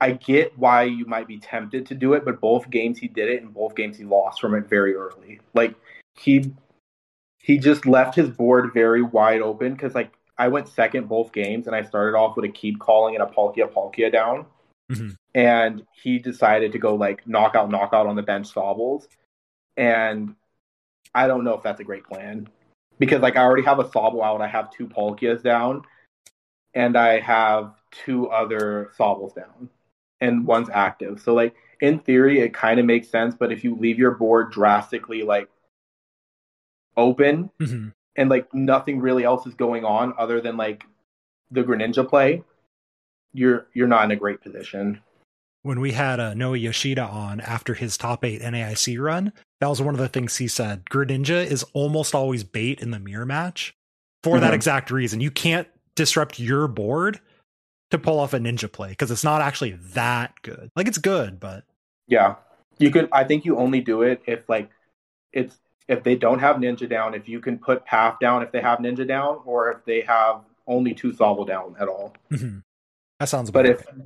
I 0.00 0.12
get 0.12 0.58
why 0.58 0.84
you 0.84 1.04
might 1.04 1.28
be 1.28 1.38
tempted 1.38 1.86
to 1.86 1.94
do 1.94 2.14
it, 2.14 2.24
but 2.24 2.40
both 2.40 2.70
games 2.70 2.98
he 2.98 3.06
did 3.06 3.28
it 3.28 3.42
and 3.42 3.52
both 3.52 3.74
games 3.74 3.98
he 3.98 4.04
lost 4.04 4.40
from 4.40 4.54
it 4.54 4.66
very 4.68 4.94
early. 4.94 5.40
Like 5.52 5.74
he 6.18 6.54
he 7.38 7.58
just 7.58 7.86
left 7.86 8.14
his 8.14 8.30
board 8.30 8.72
very 8.72 9.02
wide 9.02 9.42
open 9.42 9.72
because 9.72 9.94
like 9.94 10.12
I 10.38 10.48
went 10.48 10.68
second 10.68 11.08
both 11.08 11.32
games 11.32 11.66
and 11.66 11.76
I 11.76 11.82
started 11.82 12.16
off 12.16 12.36
with 12.36 12.46
a 12.46 12.48
keep 12.48 12.78
calling 12.78 13.14
and 13.14 13.22
a 13.22 13.26
Palkia 13.26 13.70
Palkia 13.70 14.10
down. 14.10 14.46
Mhm. 14.90 15.14
And 15.34 15.86
he 15.92 16.18
decided 16.18 16.72
to 16.72 16.78
go 16.78 16.94
like 16.94 17.26
knockout 17.26 17.70
knockout 17.70 18.06
on 18.06 18.16
the 18.16 18.22
bench 18.22 18.52
Sobbles. 18.52 19.06
And 19.76 20.34
I 21.14 21.26
don't 21.26 21.44
know 21.44 21.54
if 21.54 21.62
that's 21.62 21.80
a 21.80 21.84
great 21.84 22.04
plan. 22.04 22.48
Because 22.98 23.20
like 23.20 23.36
I 23.36 23.42
already 23.42 23.64
have 23.64 23.78
a 23.78 23.84
Sobble 23.84 24.24
out, 24.24 24.40
I 24.40 24.48
have 24.48 24.70
two 24.70 24.86
Palkias 24.86 25.42
down, 25.42 25.82
and 26.74 26.96
I 26.96 27.20
have 27.20 27.74
two 27.90 28.28
other 28.28 28.92
Sobbles 28.98 29.34
down. 29.34 29.68
And 30.20 30.46
one's 30.46 30.68
active. 30.70 31.20
So 31.20 31.34
like 31.34 31.54
in 31.80 31.98
theory 32.00 32.40
it 32.40 32.52
kind 32.52 32.78
of 32.78 32.86
makes 32.86 33.08
sense, 33.08 33.34
but 33.38 33.50
if 33.52 33.64
you 33.64 33.74
leave 33.74 33.98
your 33.98 34.10
board 34.12 34.50
drastically 34.52 35.22
like 35.22 35.48
open 36.96 37.50
Mhm. 37.60 37.92
and 38.16 38.28
like 38.30 38.52
nothing 38.52 39.00
really 39.00 39.24
else 39.24 39.46
is 39.46 39.54
going 39.54 39.84
on 39.84 40.12
other 40.18 40.40
than 40.40 40.56
like 40.56 40.84
the 41.50 41.62
Greninja 41.62 42.06
play, 42.08 42.42
you're 43.32 43.66
you're 43.72 43.88
not 43.88 44.04
in 44.04 44.10
a 44.10 44.16
great 44.16 44.40
position. 44.42 45.00
when 45.62 45.78
we 45.78 45.92
had 45.92 46.18
uh, 46.18 46.32
Noah 46.32 46.56
Yoshida 46.56 47.02
on 47.02 47.38
after 47.42 47.74
his 47.74 47.98
top 47.98 48.24
eight 48.24 48.40
NAIC 48.40 48.98
run, 48.98 49.30
that 49.60 49.66
was 49.68 49.82
one 49.82 49.94
of 49.94 50.00
the 50.00 50.08
things 50.08 50.38
he 50.38 50.48
said. 50.48 50.86
Greninja 50.86 51.44
is 51.44 51.64
almost 51.74 52.14
always 52.14 52.44
bait 52.44 52.80
in 52.80 52.92
the 52.92 52.98
mirror 52.98 53.26
match 53.26 53.74
for 54.22 54.40
that 54.40 54.52
Mhm. 54.52 54.54
exact 54.54 54.90
reason. 54.90 55.20
You 55.20 55.30
can't 55.30 55.68
disrupt 55.96 56.38
your 56.40 56.66
board 56.66 57.20
to 57.90 57.98
pull 57.98 58.18
off 58.20 58.32
a 58.34 58.38
ninja 58.38 58.70
play 58.70 58.90
because 58.90 59.10
it's 59.10 59.24
not 59.24 59.40
actually 59.40 59.72
that 59.94 60.34
good. 60.42 60.70
Like 60.76 60.88
it's 60.88 60.98
good, 60.98 61.40
but 61.40 61.64
Yeah. 62.06 62.36
You 62.78 62.90
could 62.90 63.08
I 63.12 63.24
think 63.24 63.44
you 63.44 63.56
only 63.56 63.80
do 63.80 64.02
it 64.02 64.22
if 64.26 64.48
like 64.48 64.70
it's 65.32 65.58
if 65.88 66.02
they 66.04 66.14
don't 66.14 66.38
have 66.38 66.56
ninja 66.56 66.88
down, 66.88 67.14
if 67.14 67.28
you 67.28 67.40
can 67.40 67.58
put 67.58 67.84
path 67.84 68.18
down 68.20 68.42
if 68.42 68.52
they 68.52 68.60
have 68.60 68.78
ninja 68.78 69.06
down, 69.06 69.40
or 69.44 69.70
if 69.72 69.84
they 69.84 70.02
have 70.02 70.42
only 70.66 70.94
two 70.94 71.12
Sobble 71.12 71.46
down 71.46 71.74
at 71.80 71.88
all. 71.88 72.14
mhm. 72.30 72.62
that 73.18 73.28
sounds. 73.28 73.50
But 73.50 73.66
if 73.66 73.86
right. 73.86 73.96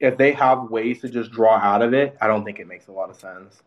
if 0.00 0.18
they 0.18 0.32
have 0.32 0.70
ways 0.70 1.00
to 1.02 1.08
just 1.08 1.30
draw 1.30 1.56
out 1.56 1.82
of 1.82 1.94
it, 1.94 2.16
I 2.20 2.26
don't 2.26 2.44
think 2.44 2.58
it 2.58 2.66
makes 2.66 2.88
a 2.88 2.92
lot 2.92 3.10
of 3.10 3.16
sense. 3.16 3.62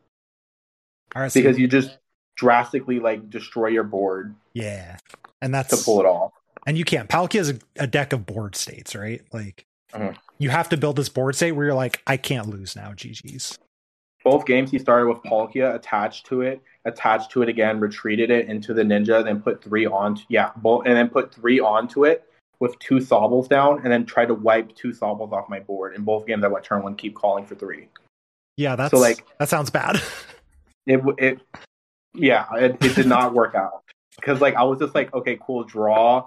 all 1.16 1.22
right, 1.22 1.32
so- 1.32 1.40
Because 1.40 1.58
you 1.58 1.68
just 1.68 1.98
drastically 2.36 3.00
like 3.00 3.30
destroy 3.30 3.68
your 3.68 3.84
board 3.84 4.36
yeah, 4.54 4.98
and 5.42 5.54
that's 5.54 5.70
to 5.78 5.84
pull 5.86 6.00
it 6.02 6.06
off. 6.06 6.33
And 6.66 6.78
you 6.78 6.86
can't. 6.86 7.10
Palkia 7.10 7.40
is 7.40 7.50
a, 7.52 7.60
a 7.78 7.88
deck 7.88 8.14
of 8.14 8.26
board 8.26 8.56
states, 8.56 8.96
right? 8.96 9.22
Like 9.34 9.66
Mhm. 9.94 10.16
you 10.40 10.50
have 10.50 10.70
to 10.70 10.78
build 10.78 10.96
this 10.96 11.10
board 11.10 11.36
state 11.36 11.52
where 11.52 11.66
you're 11.66 11.74
like, 11.76 12.02
I 12.08 12.18
can't 12.18 12.48
lose 12.48 12.76
now. 12.76 12.92
GG's. 12.94 13.58
Both 14.24 14.46
games 14.46 14.72
he 14.72 14.80
started 14.80 15.08
with 15.08 15.20
Palkia 15.24 15.76
attached 15.76 16.26
to 16.28 16.42
it, 16.42 16.62
attached 16.86 17.30
to 17.32 17.42
it 17.42 17.50
again, 17.50 17.80
retreated 17.80 18.32
it 18.32 18.48
into 18.48 18.74
the 18.74 18.82
ninja, 18.84 19.24
then 19.24 19.42
put 19.42 19.62
three 19.64 19.86
on 19.86 20.18
yeah, 20.30 20.52
both 20.58 20.86
and 20.86 20.96
then 20.96 21.10
put 21.10 21.34
three 21.34 21.60
onto 21.60 22.06
it 22.06 22.24
with 22.60 22.78
two 22.80 23.02
sobbles 23.02 23.50
down, 23.50 23.82
and 23.84 23.92
then 23.92 24.06
tried 24.06 24.28
to 24.28 24.34
wipe 24.34 24.74
two 24.76 24.94
sobbles 24.94 25.34
off 25.34 25.50
my 25.50 25.60
board. 25.60 25.94
In 25.96 26.04
both 26.04 26.26
games 26.26 26.44
I 26.44 26.48
went 26.48 26.64
turn 26.64 26.82
one, 26.82 26.96
keep 26.96 27.14
calling 27.16 27.46
for 27.46 27.56
three. 27.56 27.90
Yeah, 28.56 28.76
that's 28.78 28.92
So, 28.92 29.00
like- 29.00 29.26
that 29.40 29.50
sounds 29.50 29.70
bad. 29.70 30.02
It 30.86 31.02
it 31.18 31.40
yeah, 32.14 32.46
it, 32.56 32.78
it 32.84 32.94
did 32.96 33.06
not 33.08 33.34
work 33.34 33.56
out. 33.56 33.84
Because 34.18 34.42
like 34.42 34.56
I 34.56 34.64
was 34.64 34.80
just 34.80 34.94
like, 34.94 35.14
okay, 35.14 35.38
cool, 35.42 35.64
draw, 35.64 36.26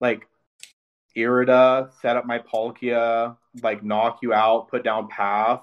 like 0.00 0.26
Irida, 1.16 1.90
set 2.00 2.16
up 2.16 2.26
my 2.26 2.38
Palkia, 2.38 3.36
like 3.62 3.82
knock 3.82 4.18
you 4.22 4.32
out, 4.32 4.68
put 4.68 4.84
down 4.84 5.08
path, 5.08 5.60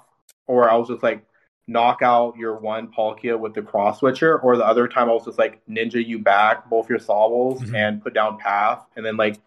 or 0.47 0.69
I 0.69 0.75
was 0.75 0.89
just 0.89 1.03
like 1.03 1.25
knock 1.67 2.01
out 2.01 2.35
your 2.37 2.57
one 2.57 2.91
Palkia 2.91 3.39
with 3.39 3.53
the 3.53 3.61
cross 3.61 3.99
switcher, 3.99 4.39
or 4.39 4.57
the 4.57 4.65
other 4.65 4.87
time 4.87 5.09
I 5.09 5.13
was 5.13 5.25
just 5.25 5.39
like 5.39 5.61
ninja 5.67 6.05
you 6.05 6.19
back 6.19 6.69
both 6.69 6.89
your 6.89 6.99
Sobbles 6.99 7.61
Mhm. 7.61 7.75
and 7.75 8.03
put 8.03 8.13
down 8.13 8.37
path, 8.37 8.85
and 8.95 9.05
then 9.05 9.17
like 9.17 9.37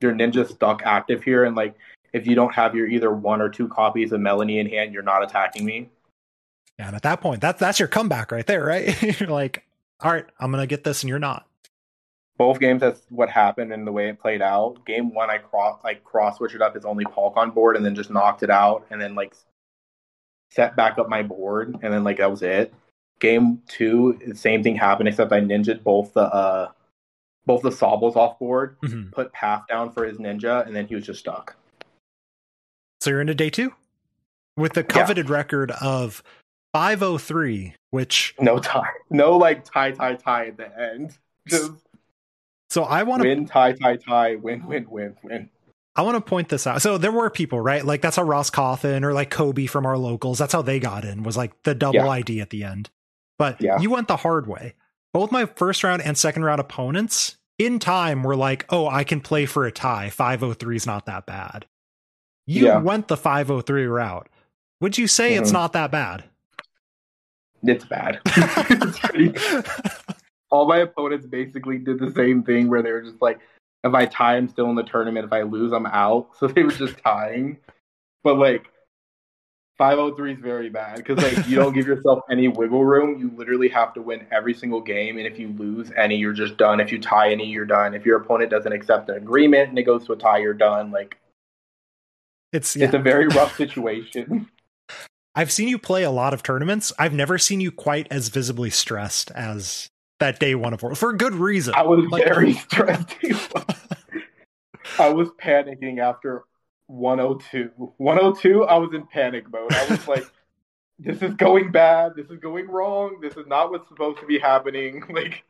your 0.00 0.12
ninja 0.12 0.48
stuck 0.48 0.82
active 0.84 1.22
here, 1.22 1.44
and 1.44 1.54
like 1.54 1.74
if 2.12 2.26
you 2.26 2.34
don't 2.34 2.54
have 2.54 2.74
your 2.74 2.86
either 2.86 3.10
one 3.12 3.40
or 3.40 3.48
two 3.48 3.68
copies 3.68 4.12
of 4.12 4.20
Melony 4.20 4.58
in 4.58 4.68
hand, 4.68 4.92
you're 4.92 5.02
not 5.02 5.22
attacking 5.22 5.64
me. 5.64 5.88
Yeah, 6.78 6.88
and 6.88 6.96
at 6.96 7.02
that 7.02 7.20
point, 7.20 7.40
that's 7.40 7.60
that's 7.60 7.78
your 7.78 7.88
comeback 7.88 8.32
right 8.32 8.46
there, 8.46 8.64
right? 8.64 9.00
you're 9.20 9.28
like, 9.28 9.64
all 10.00 10.12
right, 10.12 10.26
I'm 10.40 10.50
gonna 10.50 10.66
get 10.66 10.84
this, 10.84 11.02
and 11.02 11.10
you're 11.10 11.18
not. 11.18 11.46
Both 12.38 12.58
games 12.60 12.80
that's 12.80 13.02
what 13.10 13.28
happened 13.28 13.72
and 13.72 13.86
the 13.86 13.92
way 13.92 14.08
it 14.08 14.18
played 14.20 14.42
out. 14.42 14.84
Game 14.86 15.14
one 15.14 15.30
I 15.30 15.38
cross 15.38 15.78
like 15.84 16.02
cross 16.04 16.38
switched 16.38 16.54
it 16.54 16.62
up 16.62 16.74
his 16.74 16.84
only 16.84 17.04
Polk 17.04 17.36
on 17.36 17.50
board 17.50 17.76
and 17.76 17.84
then 17.84 17.94
just 17.94 18.10
knocked 18.10 18.42
it 18.42 18.50
out 18.50 18.86
and 18.90 19.00
then 19.00 19.14
like 19.14 19.34
set 20.50 20.74
back 20.76 20.98
up 20.98 21.08
my 21.08 21.22
board 21.22 21.78
and 21.82 21.92
then 21.92 22.04
like 22.04 22.18
that 22.18 22.30
was 22.30 22.42
it. 22.42 22.72
Game 23.20 23.62
two, 23.68 24.18
the 24.26 24.34
same 24.34 24.62
thing 24.62 24.74
happened 24.76 25.08
except 25.08 25.30
I 25.32 25.40
ninja'd 25.40 25.84
both 25.84 26.12
the 26.14 26.22
uh 26.22 26.70
both 27.44 27.62
the 27.62 27.70
Sobbles 27.70 28.14
off 28.16 28.38
board, 28.38 28.76
Mhm. 28.82 29.10
put 29.12 29.32
path 29.32 29.64
down 29.68 29.90
for 29.92 30.04
his 30.04 30.18
ninja, 30.18 30.64
and 30.66 30.74
then 30.76 30.86
he 30.86 30.94
was 30.94 31.04
just 31.04 31.20
stuck. 31.20 31.56
So 33.00 33.10
you're 33.10 33.20
into 33.20 33.34
day 33.34 33.50
two 33.50 33.72
with 34.56 34.74
the 34.74 34.84
coveted 34.84 35.28
record 35.28 35.72
of 35.80 36.22
503, 36.72 37.74
which 37.90 38.34
No 38.40 38.58
tie. 38.58 38.90
No 39.10 39.36
like 39.36 39.64
tie 39.64 39.90
tie 39.92 40.14
tie 40.14 40.46
at 40.46 40.56
the 40.56 40.80
end. 40.80 41.18
Just 41.48 41.72
so 42.72 42.84
I 42.84 43.02
want 43.02 43.22
to 43.22 43.28
win, 43.28 43.46
tie, 43.46 43.72
tie, 43.72 43.96
tie, 43.96 44.34
win, 44.36 44.66
win, 44.66 44.86
win, 44.88 45.16
win. 45.22 45.50
I 45.94 46.02
want 46.02 46.16
to 46.16 46.20
point 46.22 46.48
this 46.48 46.66
out. 46.66 46.80
So 46.80 46.96
there 46.96 47.12
were 47.12 47.28
people, 47.28 47.60
right? 47.60 47.84
Like 47.84 48.00
that's 48.00 48.16
how 48.16 48.22
Ross 48.22 48.50
Cawthon 48.50 49.02
or 49.04 49.12
like 49.12 49.30
Kobe 49.30 49.66
from 49.66 49.84
our 49.84 49.98
locals. 49.98 50.38
That's 50.38 50.52
how 50.54 50.62
they 50.62 50.80
got 50.80 51.04
in. 51.04 51.22
Was 51.22 51.36
like 51.36 51.52
the 51.64 51.74
double 51.74 51.96
Yeah. 51.96 52.08
ID 52.08 52.40
at 52.40 52.48
the 52.50 52.64
end. 52.64 52.88
But 53.38 53.60
Yeah. 53.60 53.78
you 53.78 53.90
went 53.90 54.08
the 54.08 54.16
hard 54.16 54.46
way. 54.46 54.74
Both 55.12 55.30
my 55.30 55.44
first 55.44 55.84
round 55.84 56.00
and 56.00 56.16
second 56.16 56.44
round 56.44 56.60
opponents 56.60 57.36
in 57.58 57.78
time 57.78 58.22
were 58.22 58.36
like, 58.36 58.64
"Oh, 58.70 58.88
I 58.88 59.04
can 59.04 59.20
play 59.20 59.44
for 59.44 59.66
a 59.66 59.70
tie. 59.72 60.08
503 60.08 60.76
is 60.76 60.86
not 60.86 61.04
that 61.04 61.26
bad." 61.26 61.66
You 62.46 62.64
Yeah. 62.66 62.78
went 62.78 63.08
the 63.08 63.16
503 63.18 63.84
route. 63.86 64.28
Would 64.80 64.96
you 64.96 65.06
say 65.06 65.34
it's 65.34 65.50
Mhm. 65.50 65.54
not 65.54 65.72
that 65.74 65.90
bad? 65.90 66.24
It's 67.62 67.84
bad. 67.84 68.20
It's 68.26 68.98
pretty 68.98 69.28
all 70.52 70.68
my 70.68 70.78
opponents 70.78 71.26
basically 71.26 71.78
did 71.78 71.98
the 71.98 72.12
same 72.12 72.42
thing 72.44 72.68
where 72.68 72.82
they 72.82 72.92
were 72.92 73.02
just 73.02 73.20
like, 73.22 73.40
if 73.82 73.94
I 73.94 74.06
tie, 74.06 74.36
I'm 74.36 74.48
still 74.48 74.68
in 74.70 74.76
the 74.76 74.84
tournament. 74.84 75.24
If 75.24 75.32
I 75.32 75.42
lose, 75.42 75.72
I'm 75.72 75.86
out. 75.86 76.28
So 76.38 76.46
they 76.46 76.62
were 76.62 76.70
just 76.70 76.98
tying. 76.98 77.58
But 78.22 78.38
like, 78.38 78.66
503 79.78 80.34
is 80.34 80.38
very 80.38 80.68
bad 80.68 80.98
because 80.98 81.18
like 81.18 81.48
you 81.48 81.56
don't 81.56 81.72
give 81.72 81.86
yourself 81.92 82.20
any 82.30 82.46
wiggle 82.46 82.84
room. 82.84 83.18
You 83.18 83.32
literally 83.34 83.68
have 83.70 83.94
to 83.94 84.02
win 84.02 84.26
every 84.30 84.54
single 84.54 84.80
game, 84.80 85.16
and 85.16 85.26
if 85.26 85.38
you 85.38 85.48
lose 85.48 85.90
any, 85.96 86.16
you're 86.16 86.34
just 86.34 86.58
done. 86.58 86.78
If 86.78 86.92
you 86.92 87.00
tie 87.00 87.32
any, 87.32 87.46
you're 87.46 87.64
done. 87.64 87.94
If 87.94 88.04
your 88.04 88.18
opponent 88.18 88.50
doesn't 88.50 88.72
accept 88.72 89.08
an 89.08 89.16
agreement 89.16 89.70
and 89.70 89.78
it 89.78 89.84
goes 89.84 90.04
to 90.06 90.12
a 90.12 90.16
tie, 90.16 90.38
you're 90.38 90.54
done. 90.54 90.90
Like 90.92 91.16
It's 92.52 92.76
yeah. 92.76 92.84
it's 92.84 92.94
a 92.94 92.98
very 92.98 93.26
rough 93.28 93.56
situation. 93.64 94.48
I've 95.34 95.50
seen 95.50 95.68
you 95.68 95.78
play 95.78 96.02
a 96.04 96.10
lot 96.10 96.34
of 96.34 96.42
tournaments. 96.42 96.92
I've 96.98 97.14
never 97.14 97.38
seen 97.38 97.62
you 97.62 97.72
quite 97.72 98.06
as 98.10 98.28
visibly 98.28 98.68
stressed 98.68 99.30
as 99.30 99.88
that 100.22 100.38
day 100.38 100.54
one 100.54 100.72
of 100.72 100.82
World 100.82 100.96
for 100.98 101.10
a 101.10 101.16
good 101.16 101.34
reason. 101.34 101.74
I 101.74 101.82
was 101.82 102.06
Like- 102.10 102.24
very 102.24 102.52
stressed. 102.68 103.16
I 104.98 105.08
was 105.08 105.28
panicking 105.42 105.98
after 105.98 106.44
102. 106.86 107.70
102, 107.96 108.64
I 108.64 108.76
was 108.76 108.90
in 108.94 109.06
panic 109.06 109.50
mode. 109.50 109.72
I 109.72 109.86
was 109.88 110.06
like, 110.08 110.24
this 110.98 111.20
is 111.22 111.34
going 111.34 111.72
bad. 111.72 112.12
This 112.16 112.26
is 112.30 112.38
going 112.38 112.68
wrong. 112.68 113.18
This 113.20 113.36
is 113.36 113.46
not 113.46 113.70
what's 113.70 113.88
supposed 113.88 114.20
to 114.20 114.26
be 114.26 114.38
happening. 114.38 115.02
Like, 115.12 115.42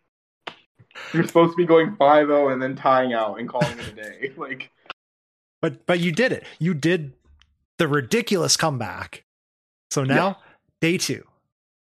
you're 1.14 1.26
supposed 1.26 1.52
to 1.52 1.56
be 1.56 1.64
going 1.64 1.96
5 1.96 2.26
0 2.26 2.48
and 2.50 2.60
then 2.60 2.76
tying 2.76 3.12
out 3.14 3.40
and 3.40 3.48
calling 3.48 3.78
it 3.78 3.88
a 3.88 3.92
day. 3.92 4.32
Like, 4.36 4.70
But 5.62 5.86
but 5.86 6.00
you 6.00 6.12
did 6.12 6.32
it. 6.32 6.44
You 6.58 6.74
did 6.74 7.14
the 7.78 7.88
ridiculous 7.88 8.56
comeback. 8.58 9.24
So 9.90 10.04
now 10.04 10.38
day 10.82 10.98
two. 10.98 11.24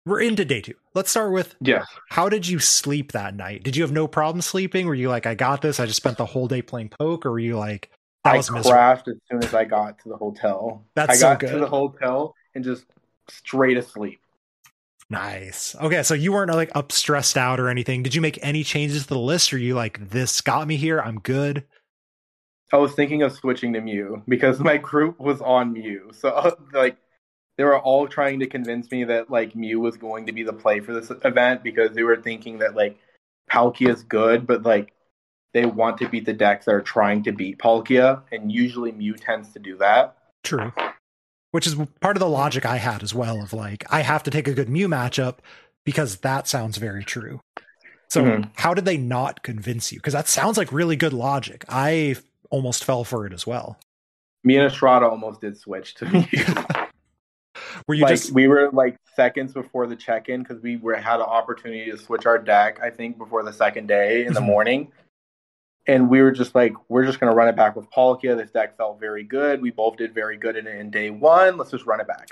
We're 0.05 0.21
into 0.21 0.45
day 0.45 0.61
two. 0.61 0.73
Let's 0.95 1.11
start 1.11 1.31
with 1.31 1.55
yeah. 1.61 1.85
how 2.09 2.27
did 2.27 2.47
you 2.47 2.57
sleep 2.59 3.11
that 3.11 3.35
night? 3.35 3.63
Did 3.63 3.75
you 3.75 3.83
have 3.83 3.91
no 3.91 4.07
problem 4.07 4.41
sleeping? 4.41 4.87
Were 4.87 4.95
you 4.95 5.09
like, 5.09 5.27
I 5.27 5.35
got 5.35 5.61
this? 5.61 5.79
I 5.79 5.85
just 5.85 5.97
spent 5.97 6.17
the 6.17 6.25
whole 6.25 6.47
day 6.47 6.61
playing 6.61 6.89
poke, 6.89 7.25
or 7.25 7.31
were 7.31 7.39
you 7.39 7.57
like, 7.57 7.91
I 8.23 8.37
was 8.37 8.49
miserable? 8.49 8.71
crashed 8.71 9.07
as 9.07 9.15
soon 9.29 9.43
as 9.43 9.53
I 9.53 9.65
got 9.65 9.99
to 9.99 10.09
the 10.09 10.17
hotel. 10.17 10.83
That's 10.95 11.11
I 11.11 11.15
so 11.15 11.29
got 11.29 11.39
good. 11.39 11.51
to 11.51 11.59
the 11.59 11.67
hotel 11.67 12.35
and 12.55 12.63
just 12.63 12.85
straight 13.29 13.77
asleep. 13.77 14.19
Nice. 15.11 15.75
Okay, 15.75 16.03
so 16.03 16.13
you 16.13 16.31
weren't 16.31 16.51
like 16.51 16.71
up 16.73 16.91
stressed 16.91 17.37
out 17.37 17.59
or 17.59 17.67
anything. 17.67 18.01
Did 18.01 18.15
you 18.15 18.21
make 18.21 18.39
any 18.41 18.63
changes 18.63 19.03
to 19.03 19.09
the 19.09 19.19
list? 19.19 19.53
Or 19.53 19.57
you 19.57 19.75
like, 19.75 20.09
this 20.09 20.41
got 20.41 20.67
me 20.67 20.77
here. 20.77 20.99
I'm 20.99 21.19
good. 21.19 21.65
I 22.73 22.77
was 22.77 22.93
thinking 22.93 23.21
of 23.21 23.33
switching 23.33 23.73
to 23.73 23.81
Mew 23.81 24.23
because 24.27 24.59
my 24.59 24.77
group 24.77 25.19
was 25.19 25.41
on 25.41 25.73
Mew. 25.73 26.11
So 26.13 26.57
like 26.73 26.97
they 27.57 27.63
were 27.63 27.79
all 27.79 28.07
trying 28.07 28.39
to 28.39 28.47
convince 28.47 28.89
me 28.91 29.03
that 29.05 29.29
like 29.29 29.55
Mew 29.55 29.79
was 29.79 29.97
going 29.97 30.25
to 30.27 30.31
be 30.31 30.43
the 30.43 30.53
play 30.53 30.79
for 30.79 30.93
this 30.93 31.11
event 31.23 31.63
because 31.63 31.91
they 31.91 32.03
were 32.03 32.17
thinking 32.17 32.59
that 32.59 32.75
like 32.75 32.97
Palkia 33.51 33.89
is 33.89 34.03
good, 34.03 34.47
but 34.47 34.63
like 34.63 34.93
they 35.53 35.65
want 35.65 35.97
to 35.97 36.07
beat 36.07 36.25
the 36.25 36.33
decks 36.33 36.65
that 36.65 36.75
are 36.75 36.81
trying 36.81 37.23
to 37.23 37.31
beat 37.31 37.59
Palkia, 37.59 38.21
and 38.31 38.51
usually 38.51 38.91
Mew 38.91 39.15
tends 39.15 39.51
to 39.53 39.59
do 39.59 39.77
that. 39.77 40.15
True. 40.43 40.71
Which 41.51 41.67
is 41.67 41.75
part 41.99 42.15
of 42.15 42.21
the 42.21 42.29
logic 42.29 42.65
I 42.65 42.77
had 42.77 43.03
as 43.03 43.13
well 43.13 43.41
of 43.41 43.51
like, 43.51 43.83
I 43.89 44.01
have 44.01 44.23
to 44.23 44.31
take 44.31 44.47
a 44.47 44.53
good 44.53 44.69
Mew 44.69 44.87
matchup 44.87 45.39
because 45.85 46.17
that 46.17 46.47
sounds 46.47 46.77
very 46.77 47.03
true. 47.03 47.41
So, 48.09 48.23
Mhm. 48.23 48.51
how 48.55 48.73
did 48.73 48.85
they 48.85 48.97
not 48.97 49.43
convince 49.43 49.91
you? 49.91 49.99
Because 49.99 50.13
that 50.13 50.27
sounds 50.27 50.57
like 50.57 50.71
really 50.71 50.95
good 50.95 51.13
logic. 51.13 51.65
I 51.67 52.15
almost 52.49 52.83
fell 52.83 53.03
for 53.03 53.25
it 53.25 53.33
as 53.33 53.45
well. 53.45 53.77
Me 54.43 54.55
and 54.57 54.65
Estrada 54.65 55.07
almost 55.07 55.41
did 55.41 55.57
switch 55.57 55.95
to 55.95 56.05
Mew. 56.11 56.25
Were 57.87 57.95
you 57.95 58.03
like 58.03 58.15
just 58.15 58.31
we 58.31 58.47
were 58.47 58.69
like 58.71 58.97
seconds 59.15 59.53
before 59.53 59.87
the 59.87 59.95
check-in 59.95 60.43
because 60.43 60.61
we 60.61 60.77
were 60.77 60.95
had 60.95 61.15
an 61.15 61.21
opportunity 61.25 61.89
to 61.91 61.97
switch 61.97 62.25
our 62.25 62.37
deck. 62.37 62.79
I 62.81 62.89
think 62.89 63.17
before 63.17 63.43
the 63.43 63.53
second 63.53 63.87
day 63.87 64.25
in 64.25 64.33
the 64.33 64.39
Mhm. 64.39 64.45
morning, 64.45 64.91
and 65.87 66.09
we 66.09 66.21
were 66.21 66.31
just 66.31 66.53
like, 66.55 66.73
we're 66.89 67.05
just 67.05 67.19
gonna 67.19 67.33
run 67.35 67.47
it 67.47 67.55
back 67.55 67.75
with 67.75 67.89
Palkia. 67.91 68.37
This 68.37 68.51
deck 68.51 68.77
felt 68.77 68.99
very 68.99 69.23
good. 69.23 69.61
We 69.61 69.71
both 69.71 69.97
did 69.97 70.13
very 70.13 70.37
good 70.37 70.55
in 70.55 70.67
it 70.67 70.79
in 70.79 70.89
day 70.91 71.09
one. 71.09 71.57
Let's 71.57 71.71
just 71.71 71.85
run 71.85 71.99
it 71.99 72.07
back. 72.07 72.29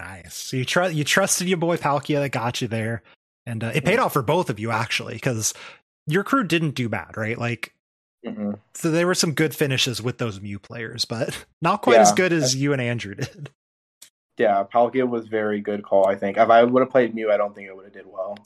nice? 0.00 0.32
So 0.34 0.56
you 0.56 0.64
trust 0.64 0.94
you 0.94 1.04
trusted 1.04 1.48
your 1.48 1.58
boy 1.58 1.76
Palkia 1.76 2.20
that 2.20 2.30
got 2.30 2.60
you 2.62 2.68
there, 2.68 3.02
and 3.46 3.64
uh, 3.64 3.72
it 3.74 3.84
paid 3.84 3.98
off 3.98 4.12
for 4.12 4.22
both 4.22 4.48
of 4.48 4.58
you 4.60 4.70
actually 4.70 5.14
because 5.14 5.54
your 6.06 6.22
crew 6.24 6.44
didn't 6.44 6.70
do 6.76 6.88
bad, 6.88 7.16
right? 7.16 7.36
Like, 7.36 7.74
Mhm. 8.24 8.58
so 8.74 8.90
there 8.90 9.06
were 9.06 9.14
some 9.14 9.32
good 9.32 9.54
finishes 9.54 10.00
with 10.00 10.18
those 10.18 10.40
Mew 10.40 10.58
players, 10.58 11.04
but 11.04 11.44
not 11.62 11.82
quite 11.82 11.98
as 12.00 12.12
good 12.12 12.32
as 12.32 12.54
you 12.54 12.72
and 12.72 12.80
Andrew 12.80 13.14
did. 13.16 13.50
Yeah, 14.38 14.64
Palkia 14.72 15.08
was 15.08 15.26
very 15.26 15.60
good 15.60 15.82
call. 15.82 16.06
I 16.06 16.14
think 16.14 16.36
if 16.36 16.48
I 16.48 16.62
would 16.62 16.80
have 16.80 16.90
played 16.90 17.14
Mew, 17.14 17.30
I 17.32 17.36
don't 17.36 17.54
think 17.54 17.68
it 17.68 17.74
would 17.76 17.84
have 17.84 17.92
did 17.94 18.06
well. 18.06 18.38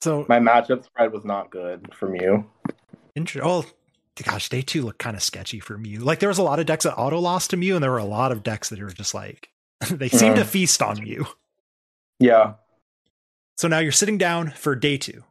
So 0.00 0.24
My 0.28 0.38
matchup 0.38 0.84
spread 0.84 1.12
was 1.12 1.24
not 1.24 1.50
good 1.50 1.92
for 1.94 2.08
Mew. 2.08 2.46
Inter- 3.16 3.40
oh, 3.42 3.66
gosh, 4.22 4.48
day 4.48 4.62
two 4.62 4.82
looked 4.82 4.98
kind 5.00 5.16
of 5.16 5.22
sketchy 5.22 5.60
for 5.60 5.76
Mew. 5.76 5.98
Like 6.00 6.20
there 6.20 6.28
was 6.28 6.38
a 6.38 6.42
lot 6.42 6.60
of 6.60 6.66
decks 6.66 6.84
that 6.84 6.94
auto 6.96 7.18
lost 7.18 7.50
to 7.50 7.56
Mew, 7.56 7.74
and 7.74 7.82
there 7.82 7.90
were 7.90 7.98
a 7.98 8.04
lot 8.04 8.32
of 8.32 8.42
decks 8.42 8.68
that 8.70 8.80
were 8.80 8.90
just 8.90 9.12
like 9.14 9.50
they 9.90 10.08
seemed 10.08 10.36
to 10.36 10.42
Mhm. 10.42 10.46
feast 10.46 10.80
on 10.82 11.02
Mew. 11.02 11.26
Yeah, 12.18 12.54
So 13.56 13.66
now 13.68 13.78
you're 13.78 13.92
sitting 13.92 14.18
down 14.18 14.50
for 14.50 14.74
day 14.74 14.96
two. 14.98 15.24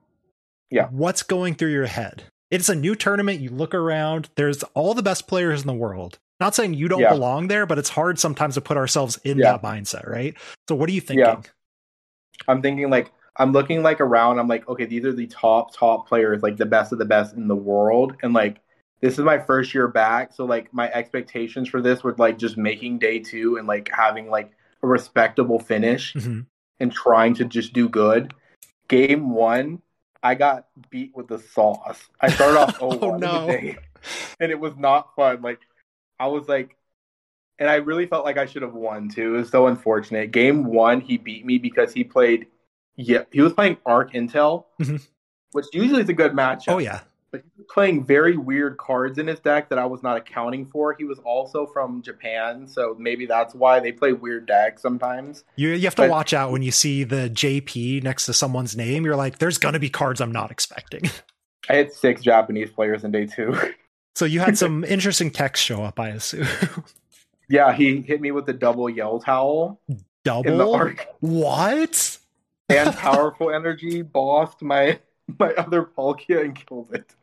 Yeah. 0.71 0.87
What's 0.89 1.23
going 1.23 1.55
through 1.55 1.71
your 1.71 1.85
head? 1.87 2.25
It's 2.51 2.67
a 2.69 2.75
new 2.75 2.95
tournament. 2.95 3.41
You 3.41 3.49
look 3.49 3.73
around. 3.75 4.29
There's 4.35 4.63
all 4.75 4.93
the 4.95 5.03
best 5.03 5.27
players 5.27 5.61
in 5.61 5.67
the 5.67 5.73
world. 5.73 6.17
Not 6.39 6.55
saying 6.55 6.73
you 6.73 6.87
don't 6.87 7.01
Yeah. 7.01 7.09
belong 7.09 7.47
there, 7.47 7.65
but 7.65 7.77
it's 7.77 7.89
hard 7.89 8.17
sometimes 8.19 8.55
to 8.55 8.61
put 8.61 8.77
ourselves 8.77 9.17
in 9.23 9.37
Yeah. 9.37 9.53
that 9.53 9.61
mindset, 9.61 10.07
right? 10.07 10.35
So 10.67 10.75
what 10.75 10.89
are 10.89 10.93
you 10.93 11.01
thinking? 11.01 11.25
Yeah. 11.25 11.41
I'm 12.47 12.61
thinking 12.61 12.89
like 12.89 13.11
I'm 13.35 13.53
looking 13.53 13.83
like 13.83 14.01
around. 14.01 14.37
I'm 14.37 14.49
like, 14.49 14.67
okay, 14.67 14.85
these 14.85 15.05
are 15.05 15.13
the 15.13 15.27
top 15.27 15.73
top 15.73 16.07
players, 16.09 16.41
like 16.43 16.57
the 16.57 16.65
best 16.65 16.91
of 16.91 16.99
the 16.99 17.05
best 17.05 17.35
in 17.35 17.47
the 17.47 17.55
world, 17.55 18.15
and 18.21 18.33
like 18.33 18.57
this 19.01 19.13
is 19.17 19.23
my 19.23 19.37
first 19.39 19.73
year 19.73 19.87
back, 19.87 20.33
so 20.33 20.43
like 20.43 20.73
my 20.73 20.89
expectations 20.91 21.69
for 21.69 21.81
this 21.81 22.03
were 22.03 22.13
like 22.17 22.37
just 22.37 22.57
making 22.57 22.99
day 22.99 23.19
two 23.19 23.55
and 23.55 23.65
like 23.65 23.89
having 23.93 24.29
like 24.29 24.51
a 24.83 24.87
respectable 24.87 25.57
finish 25.57 26.13
Mhm. 26.15 26.45
and 26.81 26.91
trying 26.91 27.33
to 27.35 27.45
just 27.45 27.71
do 27.71 27.87
good. 27.87 28.33
Game 28.89 29.29
one, 29.31 29.81
I 30.21 30.35
got 30.35 30.67
beat 30.89 31.15
with 31.15 31.27
the 31.29 31.39
sauce. 31.39 32.09
I 32.19 32.29
started 32.29 32.59
off 32.59 32.77
Oh, 32.81 32.91
0 32.99 33.11
1 33.11 33.19
no. 33.21 33.45
the 33.45 33.51
day, 33.53 33.77
and 34.41 34.51
it 34.51 34.59
was 34.59 34.75
not 34.75 35.15
fun. 35.15 35.41
Like 35.41 35.59
I 36.19 36.27
was 36.27 36.47
like, 36.47 36.75
and 37.59 37.69
I 37.69 37.75
really 37.75 38.05
felt 38.05 38.25
like 38.25 38.37
I 38.37 38.45
should 38.45 38.61
have 38.61 38.73
won 38.73 39.09
too. 39.09 39.35
It 39.35 39.39
was 39.39 39.49
so 39.49 39.67
unfortunate. 39.67 40.31
Game 40.31 40.65
one, 40.65 41.01
he 41.01 41.17
beat 41.17 41.45
me 41.45 41.57
because 41.57 41.93
he 41.93 42.03
played. 42.03 42.47
Yeah, 42.95 43.23
he 43.31 43.41
was 43.41 43.53
playing 43.53 43.77
Arc 43.85 44.13
Intel, 44.13 44.65
Mhm. 44.81 45.05
which 45.53 45.65
usually 45.73 46.01
is 46.01 46.09
a 46.09 46.13
good 46.13 46.33
matchup 46.33 46.73
Oh 46.73 46.77
yeah. 46.79 46.99
but 47.31 47.41
he 47.41 47.49
was 47.57 47.65
playing 47.69 48.03
very 48.03 48.35
weird 48.35 48.77
cards 48.77 49.17
in 49.17 49.27
his 49.27 49.39
deck 49.39 49.69
that 49.69 49.79
I 49.79 49.85
was 49.85 50.03
not 50.03 50.17
accounting 50.17 50.65
for. 50.65 50.93
He 50.97 51.05
was 51.05 51.19
also 51.19 51.65
from 51.67 52.01
Japan, 52.01 52.67
so 52.67 52.95
maybe 52.99 53.25
that's 53.25 53.55
why 53.55 53.79
they 53.79 53.93
play 53.93 54.11
weird 54.11 54.47
decks 54.47 54.81
sometimes. 54.81 55.45
You 55.55 55.69
you 55.69 55.83
have 55.85 55.95
to 55.95 56.01
But- 56.01 56.09
watch 56.09 56.33
out 56.33 56.51
when 56.51 56.61
you 56.61 56.71
see 56.71 57.03
the 57.05 57.29
JP 57.29 58.01
next 58.03 58.25
to 58.25 58.33
someone's 58.33 58.75
name. 58.75 59.05
You're 59.05 59.15
like, 59.15 59.37
there's 59.37 59.57
gonna 59.57 59.79
be 59.79 59.89
cards 59.89 60.19
I'm 60.19 60.31
not 60.33 60.51
expecting. 60.51 61.03
I 61.69 61.75
had 61.75 61.93
six 61.93 62.21
Japanese 62.21 62.71
players 62.71 63.03
in 63.05 63.11
day 63.11 63.25
two. 63.27 63.55
So 64.15 64.25
you 64.25 64.39
had 64.39 64.57
some 64.57 64.83
interesting 64.83 65.31
text 65.31 65.63
show 65.63 65.83
up, 65.83 65.99
I 65.99 66.09
assume. 66.09 66.47
yeah, 67.49 67.73
he 67.73 68.01
hit 68.01 68.21
me 68.21 68.31
with 68.31 68.45
the 68.45 68.53
double 68.53 68.89
yell 68.89 69.19
towel 69.19 69.79
in 69.87 69.97
the 69.97 70.03
Double. 70.23 70.75
arc 70.75 71.07
What? 71.21 72.17
and 72.69 72.93
powerful 72.97 73.51
energy, 73.51 74.01
bossed 74.01 74.61
my 74.61 74.99
my 75.39 75.53
other 75.53 75.83
Palkia 75.83 76.43
and 76.43 76.55
killed 76.55 76.93
it. 76.93 77.15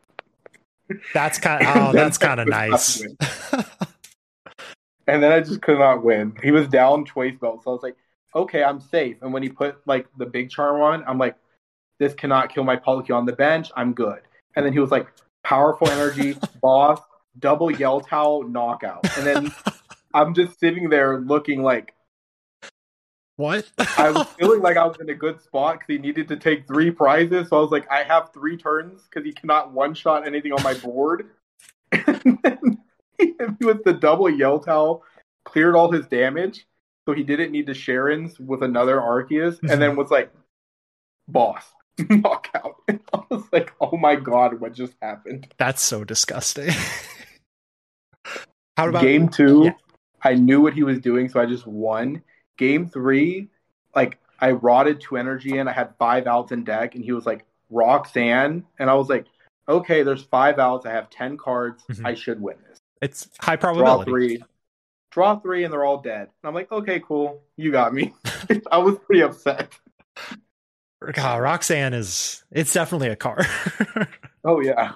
That's 1.12 1.38
kind. 1.38 1.64
Oh, 1.66 1.92
that's 1.92 2.18
kind 2.18 2.40
of 2.40 2.48
nice. 2.48 3.02
And 5.08 5.22
then 5.22 5.30
I 5.30 5.40
just 5.40 5.62
could 5.62 5.78
not 5.78 6.02
win. 6.04 6.34
He 6.42 6.50
was 6.50 6.68
down 6.68 7.04
choice 7.04 7.34
belt, 7.40 7.62
so 7.62 7.70
I 7.70 7.74
was 7.74 7.82
like, 7.82 7.96
okay, 8.34 8.64
I'm 8.64 8.80
safe. 8.80 9.16
And 9.22 9.32
when 9.32 9.42
he 9.42 9.48
put 9.48 9.78
like 9.86 10.06
the 10.18 10.26
big 10.26 10.50
charm 10.50 10.80
on, 10.80 11.04
I'm 11.06 11.18
like, 11.18 11.36
this 11.98 12.14
cannot 12.14 12.52
kill 12.52 12.64
my 12.64 12.76
Palkia 12.76 13.14
on 13.16 13.24
the 13.24 13.32
bench. 13.32 13.70
I'm 13.76 13.92
good. 13.94 14.20
And 14.56 14.66
then 14.66 14.72
he 14.72 14.78
was 14.80 14.90
like, 14.90 15.06
powerful 15.46 15.88
energy, 15.88 16.36
boss, 16.60 17.00
double 17.38 17.70
yell 17.70 18.00
towel, 18.00 18.42
knockout. 18.42 19.06
And 19.16 19.26
then 19.26 19.52
I'm 20.12 20.34
just 20.34 20.58
sitting 20.58 20.90
there 20.90 21.20
looking 21.20 21.62
like 21.62 21.94
what? 23.36 23.70
I 23.98 24.10
was 24.10 24.26
feeling 24.38 24.62
like 24.62 24.76
I 24.76 24.86
was 24.86 24.96
in 24.98 25.10
a 25.10 25.14
good 25.14 25.40
spot 25.42 25.74
because 25.74 25.86
he 25.88 25.98
needed 25.98 26.26
to 26.28 26.36
take 26.36 26.66
three 26.66 26.90
prizes. 26.90 27.48
So 27.48 27.58
I 27.58 27.60
was 27.60 27.70
like, 27.70 27.86
I 27.90 28.02
have 28.02 28.30
three 28.32 28.56
turns 28.56 29.02
because 29.02 29.24
he 29.24 29.32
cannot 29.32 29.72
one 29.72 29.94
shot 29.94 30.26
anything 30.26 30.52
on 30.52 30.62
my 30.62 30.74
board. 30.74 31.30
And 32.06 32.38
then 32.42 32.78
he 33.18 33.34
hit 33.38 33.60
me 33.60 33.66
with 33.66 33.84
the 33.84 33.92
double 33.92 34.28
yell 34.28 34.58
towel, 34.58 35.04
cleared 35.44 35.76
all 35.76 35.90
his 35.90 36.06
damage. 36.06 36.66
So 37.06 37.14
he 37.14 37.22
didn't 37.22 37.52
need 37.52 37.66
the 37.66 37.72
Cheren's 37.72 38.38
with 38.40 38.62
another 38.62 38.96
Arceus, 38.96 39.58
and 39.62 39.80
then 39.80 39.94
was 39.94 40.10
like, 40.10 40.32
boss, 41.28 41.62
knockout. 42.10 42.74
And 42.88 43.00
I 43.12 43.20
was 43.30 43.42
like, 43.52 43.72
oh 43.80 43.96
my 43.96 44.14
god, 44.14 44.60
what 44.60 44.72
just 44.72 44.92
happened? 45.02 45.48
that's 45.58 45.82
so 45.82 46.04
disgusting. 46.04 46.70
How 48.76 48.88
about 48.88 49.02
Game 49.02 49.28
two, 49.28 49.64
Yeah. 49.64 49.72
I 50.22 50.34
knew 50.34 50.60
what 50.60 50.74
he 50.74 50.82
was 50.82 50.98
doing, 51.00 51.28
so 51.28 51.40
I 51.40 51.46
just 51.46 51.66
won. 51.66 52.22
Game 52.58 52.88
three, 52.88 53.48
like 53.94 54.18
I 54.40 54.52
rotted 54.52 55.00
two 55.00 55.16
energy 55.16 55.58
in. 55.58 55.68
I 55.68 55.72
had 55.72 55.94
five 55.98 56.26
outs 56.26 56.52
in 56.52 56.64
deck, 56.64 56.94
and 56.94 57.04
he 57.04 57.12
was 57.12 57.26
like 57.26 57.44
Roxanne, 57.70 58.64
and 58.78 58.90
I 58.90 58.94
was 58.94 59.08
like, 59.08 59.26
okay, 59.68 60.02
there's 60.02 60.22
five 60.24 60.58
outs. 60.58 60.86
I 60.86 60.90
have 60.92 61.10
ten 61.10 61.36
cards. 61.36 61.84
Mhm. 61.90 62.06
I 62.06 62.14
should 62.14 62.40
win 62.40 62.56
this. 62.68 62.78
it's 63.02 63.28
high 63.40 63.56
probability. 63.56 64.04
Draw 64.04 64.12
three, 64.12 64.42
draw 65.10 65.38
three, 65.40 65.64
and 65.64 65.72
they're 65.72 65.84
all 65.84 66.00
dead. 66.00 66.22
And 66.22 66.28
I'm 66.48 66.54
like, 66.54 66.70
okay, 66.70 67.00
cool, 67.00 67.42
you 67.56 67.72
got 67.72 67.94
me. 67.94 68.14
I 68.70 68.78
was 68.78 68.96
pretty 69.06 69.22
upset. 69.22 69.72
God, 71.12 71.42
Roxanne 71.42 71.94
is. 71.94 72.44
It's 72.50 72.72
definitely 72.72 73.08
a 73.08 73.16
car. 73.16 73.44
Oh 74.48 74.60
yeah, 74.60 74.92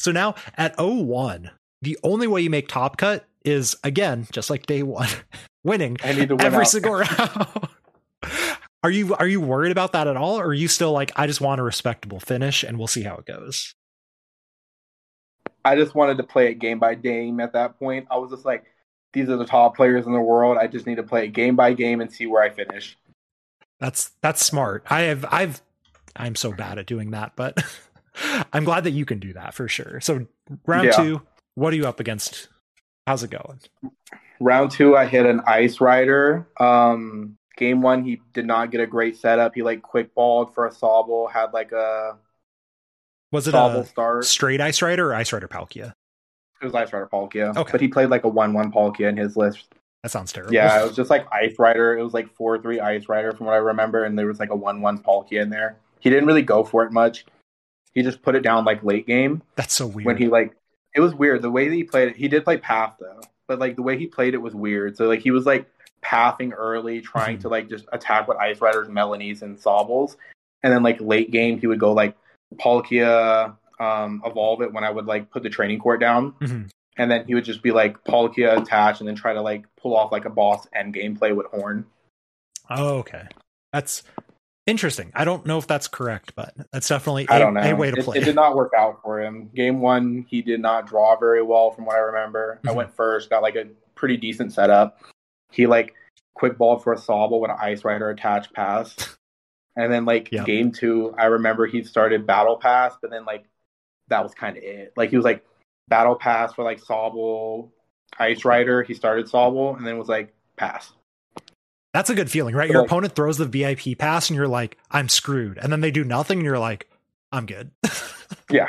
So 0.00 0.10
now 0.10 0.34
at 0.56 0.74
01, 0.76 1.52
the 1.82 1.96
only 2.02 2.26
way 2.26 2.40
you 2.40 2.50
make 2.50 2.66
top 2.66 2.96
cut 2.96 3.24
is 3.44 3.76
again, 3.84 4.26
just 4.32 4.50
like 4.50 4.66
day 4.66 4.82
one, 4.82 5.06
winning 5.64 5.96
I 6.02 6.14
need 6.14 6.30
to 6.30 6.36
win 6.36 6.44
every 6.46 6.62
out. 6.62 6.68
single 6.68 6.94
round. 6.94 7.68
Are 8.82 8.90
you 8.90 9.14
are 9.14 9.28
you 9.28 9.40
worried 9.40 9.70
about 9.70 9.92
that 9.92 10.08
at 10.08 10.16
all? 10.16 10.40
Or 10.40 10.46
are 10.46 10.52
you 10.54 10.66
still 10.66 10.90
like, 10.90 11.12
I 11.14 11.28
just 11.28 11.40
want 11.40 11.60
a 11.60 11.62
respectable 11.62 12.18
finish 12.18 12.64
and 12.64 12.76
we'll 12.76 12.88
see 12.88 13.02
how 13.02 13.14
it 13.18 13.26
goes? 13.26 13.72
I 15.64 15.76
just 15.76 15.94
wanted 15.94 16.16
to 16.16 16.24
play 16.24 16.50
it 16.50 16.54
game 16.58 16.80
by 16.80 16.96
game 16.96 17.38
at 17.38 17.52
that 17.52 17.78
point. 17.78 18.08
I 18.10 18.16
was 18.16 18.32
just 18.32 18.44
like, 18.44 18.64
these 19.12 19.28
are 19.28 19.36
the 19.36 19.46
top 19.46 19.76
players 19.76 20.06
in 20.06 20.12
the 20.12 20.20
world. 20.20 20.58
I 20.58 20.66
just 20.66 20.88
need 20.88 20.96
to 20.96 21.04
play 21.04 21.26
it 21.26 21.34
game 21.34 21.54
by 21.54 21.72
game 21.72 22.00
and 22.00 22.10
see 22.12 22.26
where 22.26 22.42
I 22.42 22.50
finish. 22.50 22.96
That's 23.80 24.10
that's 24.20 24.44
smart. 24.44 24.84
I 24.90 25.02
have 25.02 25.24
I've 25.30 25.62
I'm 26.14 26.34
so 26.34 26.52
bad 26.52 26.78
at 26.78 26.86
doing 26.86 27.12
that, 27.12 27.32
but 27.36 27.62
I'm 28.52 28.64
glad 28.64 28.84
that 28.84 28.90
you 28.90 29.04
can 29.04 29.18
do 29.18 29.32
that 29.32 29.54
for 29.54 29.68
sure. 29.68 30.00
So 30.00 30.26
round 30.66 30.86
Yeah. 30.86 30.92
two, 30.92 31.22
what 31.54 31.72
are 31.72 31.76
you 31.76 31.86
up 31.86 32.00
against? 32.00 32.48
How's 33.06 33.22
it 33.22 33.30
going? 33.30 33.60
Round 34.40 34.70
two, 34.70 34.96
I 34.96 35.06
hit 35.06 35.26
an 35.26 35.40
Ice 35.46 35.80
Rider. 35.80 36.46
Um, 36.58 37.36
game 37.56 37.82
one, 37.82 38.04
he 38.04 38.20
did 38.32 38.46
not 38.46 38.70
get 38.70 38.80
a 38.80 38.86
great 38.86 39.16
setup. 39.16 39.54
He 39.54 39.62
like 39.62 39.82
quick 39.82 40.14
balled 40.14 40.54
for 40.54 40.66
a 40.66 40.70
Sobble, 40.70 41.30
had 41.30 41.52
like 41.52 41.72
a 41.72 42.16
Was 43.32 43.48
it 43.48 43.54
Sobble 43.54 43.80
a 43.80 43.86
start. 43.86 44.24
straight 44.24 44.60
Ice 44.60 44.82
Rider 44.82 45.10
or 45.10 45.14
Ice 45.14 45.32
Rider 45.32 45.48
Palkia? 45.48 45.92
It 46.60 46.64
was 46.66 46.74
Ice 46.74 46.92
Rider 46.92 47.08
Palkia. 47.10 47.56
Okay. 47.56 47.72
But 47.72 47.80
he 47.80 47.88
played 47.88 48.10
like 48.10 48.24
a 48.24 48.28
1 48.28 48.52
1 48.52 48.72
Palkia 48.72 49.08
in 49.08 49.16
his 49.16 49.36
list. 49.36 49.74
That 50.02 50.10
sounds 50.10 50.32
terrible. 50.32 50.54
Yeah, 50.54 50.80
it 50.80 50.86
was 50.86 50.96
just 50.96 51.10
like 51.10 51.26
Ice 51.32 51.58
Rider. 51.58 51.96
It 51.98 52.02
was 52.02 52.14
like 52.14 52.32
4 52.34 52.58
3 52.62 52.80
Ice 52.80 53.08
Rider 53.08 53.32
from 53.32 53.46
what 53.46 53.52
I 53.52 53.58
remember. 53.58 54.04
And 54.04 54.18
there 54.18 54.26
was 54.26 54.40
like 54.40 54.50
a 54.50 54.56
1 54.56 54.80
1 54.80 54.98
Palkia 55.02 55.42
in 55.42 55.50
there. 55.50 55.76
He 56.00 56.08
didn't 56.10 56.26
really 56.26 56.42
go 56.42 56.64
for 56.64 56.84
it 56.84 56.92
much. 56.92 57.26
He 57.92 58.02
just 58.02 58.22
put 58.22 58.34
it 58.34 58.40
down 58.40 58.64
like 58.64 58.82
late 58.82 59.06
game. 59.06 59.42
That's 59.56 59.74
so 59.74 59.86
weird. 59.86 60.06
when 60.06 60.16
he 60.16 60.28
like 60.28 60.56
it 60.94 61.00
was 61.00 61.14
weird 61.14 61.42
the 61.42 61.50
way 61.50 61.68
that 61.68 61.74
he 61.74 61.84
played 61.84 62.08
it 62.08 62.16
he 62.16 62.26
did 62.28 62.42
play 62.44 62.56
path 62.56 62.94
though 62.98 63.20
but 63.46 63.58
like 63.60 63.76
the 63.76 63.82
way 63.82 63.96
he 63.96 64.06
played 64.08 64.34
it 64.34 64.38
was 64.38 64.54
weird 64.56 64.96
so 64.96 65.06
like 65.06 65.20
he 65.20 65.30
was 65.30 65.46
like 65.46 65.64
pathing 66.02 66.52
early 66.52 67.00
trying 67.00 67.36
Mhm. 67.36 67.42
to 67.42 67.48
like 67.48 67.68
just 67.68 67.84
attack 67.92 68.26
with 68.26 68.36
ice 68.38 68.60
riders 68.60 68.88
melanies 68.88 69.42
and 69.42 69.56
sobbles 69.56 70.16
and 70.64 70.72
then 70.72 70.82
like 70.82 71.00
late 71.00 71.30
game 71.30 71.60
he 71.60 71.68
would 71.68 71.78
go 71.78 71.92
like 71.92 72.16
palkia 72.56 73.54
um 73.78 74.20
evolve 74.24 74.62
it 74.62 74.72
when 74.72 74.82
i 74.84 74.90
would 74.90 75.06
like 75.06 75.30
put 75.30 75.42
the 75.44 75.50
training 75.50 75.78
court 75.78 76.00
down 76.00 76.32
Mhm. 76.40 76.68
And 77.00 77.10
then 77.10 77.24
he 77.26 77.34
would 77.34 77.44
just 77.44 77.62
be 77.62 77.72
like 77.72 78.04
palkia 78.04 78.60
attached, 78.60 79.00
and 79.00 79.08
then 79.08 79.16
try 79.16 79.32
to 79.32 79.40
like 79.42 79.64
pull 79.80 79.96
off 79.96 80.12
like 80.12 80.26
a 80.26 80.30
boss 80.30 80.66
end 80.74 80.94
gameplay 80.94 81.34
with 81.34 81.46
horn 81.46 81.86
Oh, 82.72 82.98
okay. 82.98 83.26
That's 83.72 84.04
interesting. 84.66 85.10
I 85.14 85.24
don't 85.24 85.44
know 85.44 85.58
if 85.58 85.66
that's 85.66 85.88
correct, 85.88 86.34
but 86.36 86.54
that's 86.72 86.86
definitely 86.88 87.26
I 87.28 87.36
a, 87.36 87.38
don't 87.40 87.54
know. 87.54 87.62
a 87.62 87.74
way 87.74 87.90
to 87.90 87.98
it, 87.98 88.04
play. 88.04 88.18
it 88.18 88.24
did 88.24 88.36
not 88.36 88.54
work 88.54 88.72
out 88.78 89.00
for 89.02 89.20
him. 89.20 89.50
Game 89.54 89.80
one, 89.80 90.24
he 90.28 90.40
did 90.42 90.60
not 90.60 90.86
draw 90.86 91.16
very 91.18 91.42
well, 91.42 91.72
from 91.72 91.84
what 91.86 91.96
I 91.96 92.00
remember. 92.00 92.60
I 92.64 92.68
Mhm. 92.68 92.74
went 92.76 92.94
first, 92.94 93.28
got 93.30 93.42
like 93.42 93.56
a 93.56 93.66
pretty 93.96 94.16
decent 94.16 94.52
setup. 94.52 95.00
He 95.50 95.66
like 95.66 95.94
quick 96.34 96.56
ball 96.56 96.78
for 96.78 96.92
a 96.92 96.96
Sobble 96.96 97.40
with 97.40 97.50
an 97.50 97.56
Ice 97.60 97.84
Rider 97.84 98.08
attached 98.10 98.52
pass, 98.52 98.94
and 99.74 99.92
then 99.92 100.04
like 100.04 100.30
Yep. 100.30 100.46
game 100.46 100.70
two, 100.70 101.12
I 101.18 101.24
remember 101.26 101.66
he 101.66 101.82
started 101.82 102.24
Battle 102.24 102.56
Pass, 102.56 102.94
but 103.02 103.10
then 103.10 103.24
like 103.24 103.46
that 104.08 104.22
was 104.22 104.32
kind 104.34 104.56
of 104.56 104.62
it. 104.62 104.92
Like 104.96 105.10
he 105.10 105.16
was 105.16 105.24
like 105.24 105.44
Battle 105.90 106.14
Pass 106.14 106.54
for 106.54 106.64
like 106.64 106.80
Sobble, 106.80 107.68
Ice 108.18 108.46
Rider. 108.46 108.82
He 108.82 108.94
started 108.94 109.26
Sobble, 109.26 109.76
and 109.76 109.86
then 109.86 109.98
was 109.98 110.08
like 110.08 110.32
pass. 110.56 110.92
That's 111.92 112.08
a 112.08 112.14
good 112.14 112.30
feeling, 112.30 112.54
right? 112.54 112.68
So, 112.68 112.72
Your 112.72 112.82
like- 112.82 112.90
opponent 112.90 113.14
throws 113.14 113.36
the 113.36 113.44
VIP 113.46 113.98
pass 113.98 114.30
and 114.30 114.36
you're 114.36 114.48
like, 114.48 114.78
I'm 114.90 115.08
screwed. 115.08 115.58
And 115.58 115.72
then 115.72 115.80
they 115.80 115.90
do 115.90 116.04
nothing 116.04 116.38
and 116.38 116.44
you're 116.46 116.58
like, 116.58 116.88
I'm 117.32 117.44
good. 117.46 117.70
Yeah. 118.48 118.68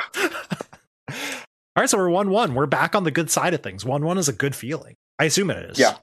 All 1.08 1.14
right, 1.76 1.88
so 1.88 1.96
we're 1.98 2.08
1 2.10 2.30
1. 2.30 2.54
We're 2.54 2.66
back 2.66 2.94
on 2.94 3.04
the 3.04 3.10
good 3.10 3.30
side 3.30 3.54
of 3.54 3.62
things. 3.62 3.84
1 3.84 4.04
1 4.04 4.18
is 4.18 4.28
a 4.28 4.32
good 4.32 4.54
feeling. 4.54 4.94
I 5.18 5.24
assume 5.24 5.50
it 5.50 5.70
is. 5.70 5.78
Yeah. 5.78 5.96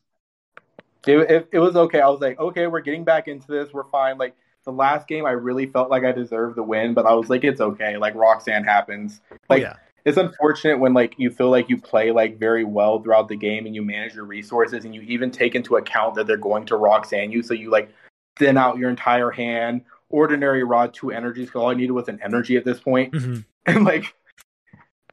it, 1.07 1.17
it, 1.17 1.49
it 1.53 1.59
was 1.59 1.75
okay. 1.75 2.01
I 2.01 2.07
was 2.09 2.19
like, 2.21 2.39
okay, 2.39 2.67
we're 2.67 2.81
getting 2.81 3.03
back 3.03 3.27
into 3.27 3.47
this. 3.47 3.71
We're 3.73 3.83
fine. 3.85 4.17
Like 4.17 4.35
the 4.65 4.71
last 4.71 5.07
game, 5.07 5.25
I 5.25 5.31
really 5.31 5.65
felt 5.65 5.89
like 5.89 6.03
I 6.03 6.11
deserved 6.11 6.55
the 6.55 6.63
win, 6.63 6.93
but 6.93 7.05
I 7.05 7.13
was 7.13 7.29
like, 7.29 7.43
it's 7.43 7.61
okay. 7.61 7.97
Like 7.97 8.15
Roxanne 8.15 8.63
happens. 8.63 9.21
Oh, 9.31 9.35
Like 9.49 9.61
yeah. 9.61 9.75
It's 10.05 10.17
unfortunate 10.17 10.79
when 10.79 10.93
like 10.93 11.15
you 11.17 11.29
feel 11.29 11.49
like 11.49 11.69
you 11.69 11.77
play 11.79 12.11
like 12.11 12.37
very 12.39 12.63
well 12.63 13.01
throughout 13.01 13.27
the 13.27 13.35
game 13.35 13.65
and 13.65 13.75
you 13.75 13.81
manage 13.81 14.15
your 14.15 14.25
resources 14.25 14.85
and 14.85 14.93
you 14.95 15.01
even 15.01 15.31
take 15.31 15.55
into 15.55 15.75
account 15.75 16.15
that 16.15 16.27
they're 16.27 16.37
going 16.37 16.65
to 16.67 16.77
Roxanne 16.77 17.31
you, 17.31 17.43
so 17.43 17.53
you 17.53 17.69
like 17.69 17.89
thin 18.37 18.57
out 18.57 18.77
your 18.77 18.89
entire 18.89 19.31
hand. 19.31 19.81
Ordinary 20.09 20.63
rod 20.63 20.93
two 20.93 21.11
energies 21.11 21.47
because 21.47 21.61
all 21.61 21.69
I 21.69 21.75
needed 21.75 21.91
was 21.91 22.07
an 22.07 22.19
energy 22.23 22.57
at 22.57 22.65
this 22.65 22.79
point, 22.79 23.13
Mhm. 23.13 23.45
and 23.65 23.83
like 23.85 24.15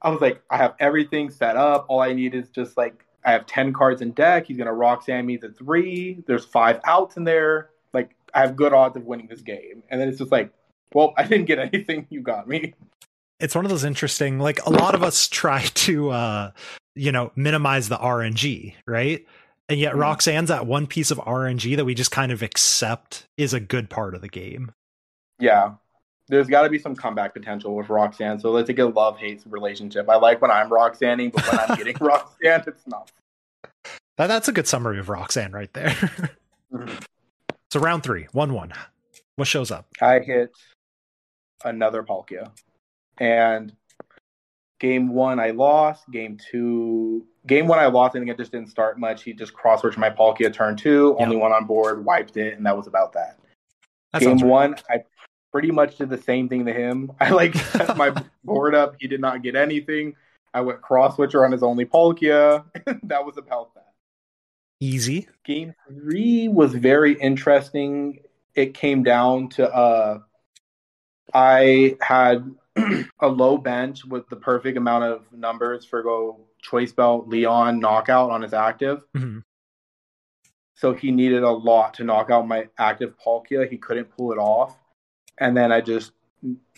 I 0.03 0.11
was 0.11 0.21
like, 0.21 0.43
I 0.51 0.57
have 0.57 0.75
everything 0.79 1.31
set 1.31 1.57
up. 1.57 1.87
All 1.89 2.01
I 2.01 2.13
need 2.13 2.35
is 2.35 2.49
just 2.51 2.77
like 2.77 3.05
I 3.25 3.33
have 3.33 3.47
ten 3.47 3.73
cards 3.73 4.03
in 4.03 4.13
deck. 4.13 4.47
He's 4.47 4.57
gonna 4.57 4.73
Roxanne 4.73 5.27
me 5.27 5.37
to 5.39 5.51
three. 5.51 6.23
There's 6.27 6.45
five 6.45 6.81
outs 6.85 7.17
in 7.17 7.25
there. 7.25 7.71
Like 7.93 8.15
I 8.35 8.41
have 8.41 8.57
good 8.57 8.73
odds 8.73 8.97
of 8.97 9.05
winning 9.05 9.27
this 9.27 9.41
game. 9.43 9.83
And 9.91 10.01
then 10.01 10.09
it's 10.09 10.19
just 10.19 10.31
like, 10.33 10.51
well, 10.95 11.13
I 11.17 11.25
didn't 11.27 11.47
get 11.47 11.59
anything. 11.59 12.07
You 12.11 12.21
got 12.21 12.47
me. 12.49 12.75
It's 13.41 13.55
one 13.55 13.65
of 13.65 13.71
those 13.71 13.85
interesting 13.85 14.39
like 14.39 14.65
a 14.67 14.71
lot 14.71 14.95
of 14.95 15.03
us 15.03 15.29
try 15.29 15.63
to 15.75 16.11
uh 16.11 16.51
you 16.95 17.13
know 17.13 17.31
minimize 17.37 17.89
the 17.89 17.97
rng 17.99 18.75
right 18.87 19.27
and 19.69 19.79
yet 19.81 19.95
Mhm. 19.95 20.01
roxanne's 20.01 20.49
that 20.49 20.67
one 20.67 20.87
piece 20.87 21.11
of 21.11 21.19
rng 21.19 21.77
that 21.77 21.85
we 21.85 21.95
just 21.95 22.11
kind 22.11 22.33
of 22.33 22.43
accept 22.43 23.27
is 23.37 23.53
a 23.53 23.61
good 23.61 23.91
part 23.91 24.15
of 24.15 24.21
the 24.23 24.29
game 24.29 24.73
Yeah. 25.39 25.75
There's 26.29 26.49
got 26.49 26.63
to 26.63 26.69
be 26.69 26.79
some 26.81 26.97
comeback 26.97 27.35
potential 27.35 27.77
with 27.77 27.89
Roxanne. 27.89 28.41
So 28.41 28.51
let's 28.51 28.67
take 28.67 28.81
a 28.81 28.85
love 28.87 29.17
hate 29.17 29.45
relationship. 29.47 30.09
I 30.09 30.17
like 30.17 30.43
when 30.43 30.51
I'm 30.51 30.73
Roxanne, 30.73 31.31
but 31.31 31.47
when 31.47 31.61
I'm 31.61 31.77
getting 31.77 31.97
Roxanne, 32.01 32.65
it's 32.67 32.85
not. 32.85 33.13
that, 34.17 34.27
that's 34.27 34.49
a 34.49 34.53
good 34.53 34.67
summary 34.67 34.99
of 34.99 35.09
roxanne 35.09 35.53
right 35.53 35.73
there 35.73 35.95
so 37.73 37.79
round 37.79 38.03
three 38.03 38.27
one 38.33 38.53
one 38.55 38.73
what 39.37 39.47
shows 39.47 39.71
up 39.71 39.87
I 40.01 40.19
hit 40.19 40.51
another 41.65 42.03
Palkia. 42.03 42.51
And 43.19 43.73
game 44.81 45.09
one, 45.09 45.41
I 45.41 45.51
lost. 45.51 46.11
Game 46.11 46.37
two, 46.39 47.27
game 47.47 47.67
one, 47.67 47.79
I 47.79 47.87
lost. 47.87 48.15
I 48.17 48.19
think 48.19 48.31
it 48.31 48.37
just 48.37 48.53
didn't 48.53 48.69
start 48.71 48.99
much. 48.99 49.23
He 49.23 49.33
just 49.33 49.55
cross 49.55 49.81
switched 49.81 49.99
my 49.99 50.11
Palkia 50.11 50.53
turn 50.53 50.77
two, 50.77 51.17
Yeah. 51.19 51.25
only 51.25 51.37
one 51.37 51.53
on 51.53 51.65
board, 51.67 52.05
wiped 52.05 52.37
it, 52.37 52.57
and 52.57 52.67
that 52.67 52.77
was 52.77 52.87
about 52.87 53.13
that. 53.15 53.39
that 54.13 54.21
game 54.21 54.31
sounds 54.31 54.43
right. 54.43 54.51
one, 54.51 54.77
I 54.91 55.05
pretty 55.53 55.71
much 55.71 55.97
did 55.97 56.11
the 56.11 56.19
same 56.19 56.49
thing 56.49 56.67
to 56.67 56.73
him. 56.73 57.11
I 57.21 57.31
like 57.31 57.55
set 57.55 57.97
my 57.97 58.11
board 58.45 58.75
up. 58.75 58.97
He 58.99 59.09
did 59.09 59.21
not 59.21 59.43
get 59.43 59.57
anything. 59.57 60.15
I 60.53 60.61
went 60.61 60.81
cross 60.81 61.17
switcher 61.17 61.45
on 61.45 61.53
his 61.53 61.63
only 61.63 61.85
Palkia. 61.85 62.65
that 63.05 63.25
was 63.25 63.37
about 63.37 63.75
that. 63.75 63.93
easy 64.81 65.29
Game 65.45 65.75
three 65.89 66.49
was 66.49 66.75
very 66.75 67.15
interesting. 67.15 68.21
It 68.55 68.73
came 68.75 69.03
down 69.03 69.49
to 69.51 69.71
uh, 69.71 70.21
I 71.35 71.97
had 72.01 72.55
a 73.21 73.29
low 73.29 73.59
bench 73.59 74.05
with 74.05 74.29
the 74.29 74.37
perfect 74.37 74.77
amount 74.77 75.05
of 75.05 75.23
numbers 75.33 75.85
for 75.85 76.03
go 76.03 76.41
choice 76.61 76.93
belt 76.93 77.29
Leon 77.29 77.81
knockout 77.81 78.31
on 78.31 78.43
his 78.43 78.53
active. 78.53 79.03
Mhm. 79.15 79.43
So 80.75 80.93
he 80.93 81.11
needed 81.11 81.43
a 81.43 81.51
lot 81.51 81.95
to 81.95 82.05
knock 82.05 82.31
out 82.31 82.47
my 82.47 82.69
active 82.79 83.15
Palkia. 83.19 83.69
He 83.69 83.79
couldn't 83.79 84.15
pull 84.17 84.33
it 84.33 84.37
off. 84.39 84.77
And 85.39 85.57
then 85.57 85.73
I 85.73 85.81
just 85.81 86.13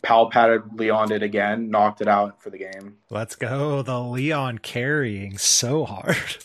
pal 0.03 0.31
patted 0.31 0.63
Leon 0.75 1.11
it 1.11 1.23
again, 1.23 1.71
knocked 1.71 2.01
it 2.01 2.07
out 2.09 2.41
for 2.41 2.51
the 2.51 2.59
game. 2.59 2.99
let's 3.11 3.35
go 3.35 3.83
the 3.83 3.99
leon 4.01 4.59
carrying 4.59 5.37
so 5.37 5.85
hard 5.85 6.39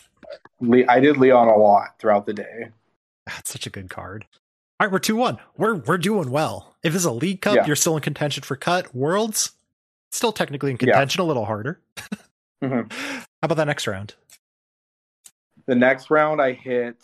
I 0.89 0.99
did 0.99 1.17
Leon 1.17 1.49
a 1.49 1.57
lot 1.57 1.99
throughout 1.99 2.25
the 2.25 2.33
day. 2.33 2.69
That's 3.25 3.51
such 3.51 3.67
a 3.67 3.69
good 3.69 3.89
card. 3.89 4.25
Right, 4.83 4.91
we're 4.91 4.99
two 4.99 5.15
one. 5.15 5.37
We're 5.55 5.75
we're 5.75 5.97
doing 5.97 6.29
well. 6.29 6.75
If 6.83 6.93
it's 6.93 7.05
a 7.05 7.11
league 7.11 7.39
cup, 7.41 7.55
Yeah. 7.55 7.65
you're 7.65 7.77
still 7.77 7.95
in 7.95 8.01
contention 8.01 8.43
for 8.43 8.57
cut. 8.57 8.93
Worlds, 8.93 9.51
still 10.11 10.33
technically 10.33 10.71
in 10.71 10.77
Yeah. 10.81 10.87
contention, 10.91 11.21
a 11.21 11.23
little 11.23 11.45
harder. 11.45 11.79
Mhm. 12.61 12.91
How 12.91 13.23
about 13.43 13.55
that 13.55 13.67
next 13.67 13.87
round? 13.87 14.15
The 15.67 15.75
next 15.75 16.09
round, 16.09 16.41
I 16.41 16.51
hit 16.51 16.97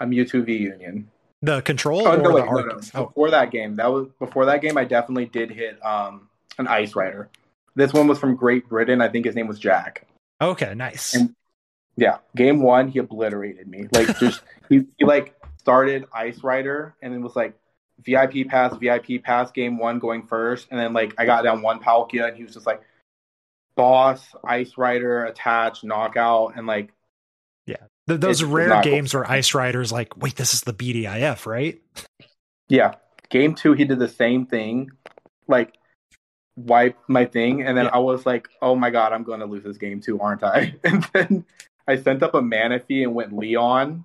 a 0.00 0.06
Mewtwo 0.06 0.42
V 0.46 0.56
Union. 0.56 1.10
The 1.42 1.60
control 1.60 2.08
Oh 2.08 2.16
no, 2.16 2.30
wait, 2.32 2.46
no, 2.46 2.52
no. 2.62 2.80
Oh, 2.94 3.06
Before 3.08 3.30
that 3.32 3.50
game, 3.50 3.76
that 3.76 3.92
was 3.92 4.08
before 4.18 4.46
that 4.46 4.62
game. 4.62 4.78
I 4.78 4.84
definitely 4.84 5.26
did 5.26 5.50
hit 5.50 5.78
um, 5.84 6.30
an 6.56 6.66
Ice 6.68 6.96
Rider. 6.96 7.28
This 7.74 7.92
one 7.92 8.08
was 8.08 8.18
from 8.18 8.34
Great 8.34 8.66
Britain. 8.66 9.02
I 9.02 9.08
think 9.08 9.26
his 9.26 9.34
name 9.34 9.46
was 9.46 9.58
Jack. 9.58 10.06
okay, 10.40 10.72
nice. 10.74 11.14
And- 11.14 11.34
Yeah, 11.96 12.16
game 12.34 12.62
one, 12.62 12.88
he 12.88 12.98
obliterated 12.98 13.68
me. 13.68 13.88
Like 13.92 14.18
just 14.18 14.40
he, 14.70 14.86
he 14.96 15.04
like 15.04 15.34
started 15.60 16.06
Ice 16.14 16.42
Rider 16.42 16.94
and 17.02 17.12
it 17.14 17.18
was 17.20 17.36
like 17.36 17.54
VIP 18.02 18.48
pass, 18.48 18.74
VIP 18.76 19.22
pass. 19.22 19.50
Game 19.50 19.76
one 19.76 19.98
going 19.98 20.22
first, 20.26 20.68
and 20.70 20.80
then 20.80 20.94
like 20.94 21.14
I 21.18 21.26
got 21.26 21.42
down 21.44 21.60
one 21.60 21.80
Palkia, 21.80 22.28
and 22.28 22.36
he 22.36 22.42
was 22.44 22.54
just 22.54 22.66
like 22.66 22.80
boss, 23.76 24.26
Ice 24.42 24.78
Rider, 24.78 25.24
attach, 25.24 25.84
knockout, 25.84 26.54
and 26.56 26.66
like 26.66 26.90
Th- 28.08 28.18
those 28.18 28.42
rare 28.42 28.66
not 28.68 28.82
cool. 28.82 28.92
games 28.92 29.14
where 29.14 29.30
Ice 29.30 29.54
Rider's 29.54 29.92
like, 29.92 30.16
wait, 30.16 30.34
this 30.34 30.52
is 30.54 30.62
the 30.62 30.72
BDIF, 30.72 31.46
right? 31.46 31.80
Yeah. 32.68 32.94
Game 33.28 33.54
two, 33.54 33.74
he 33.74 33.84
did 33.84 34.00
the 34.00 34.08
same 34.08 34.46
thing, 34.46 34.90
like 35.46 35.74
wipe 36.56 36.96
my 37.06 37.24
thing, 37.26 37.62
and 37.62 37.76
then 37.76 37.84
Yeah. 37.84 37.92
I 37.94 37.98
was 37.98 38.26
like, 38.26 38.48
"Oh 38.60 38.74
my 38.74 38.90
god, 38.90 39.12
I'm 39.12 39.22
going 39.22 39.38
to 39.40 39.46
lose 39.46 39.62
this 39.62 39.76
game 39.78 40.00
too, 40.00 40.18
aren't 40.20 40.42
I?" 40.42 40.74
And 40.84 41.04
then 41.12 41.44
I 41.86 41.96
sent 41.96 42.22
up 42.24 42.34
a 42.34 42.40
Manaphy 42.40 43.04
and 43.04 43.14
went 43.14 43.36
Leon, 43.36 44.04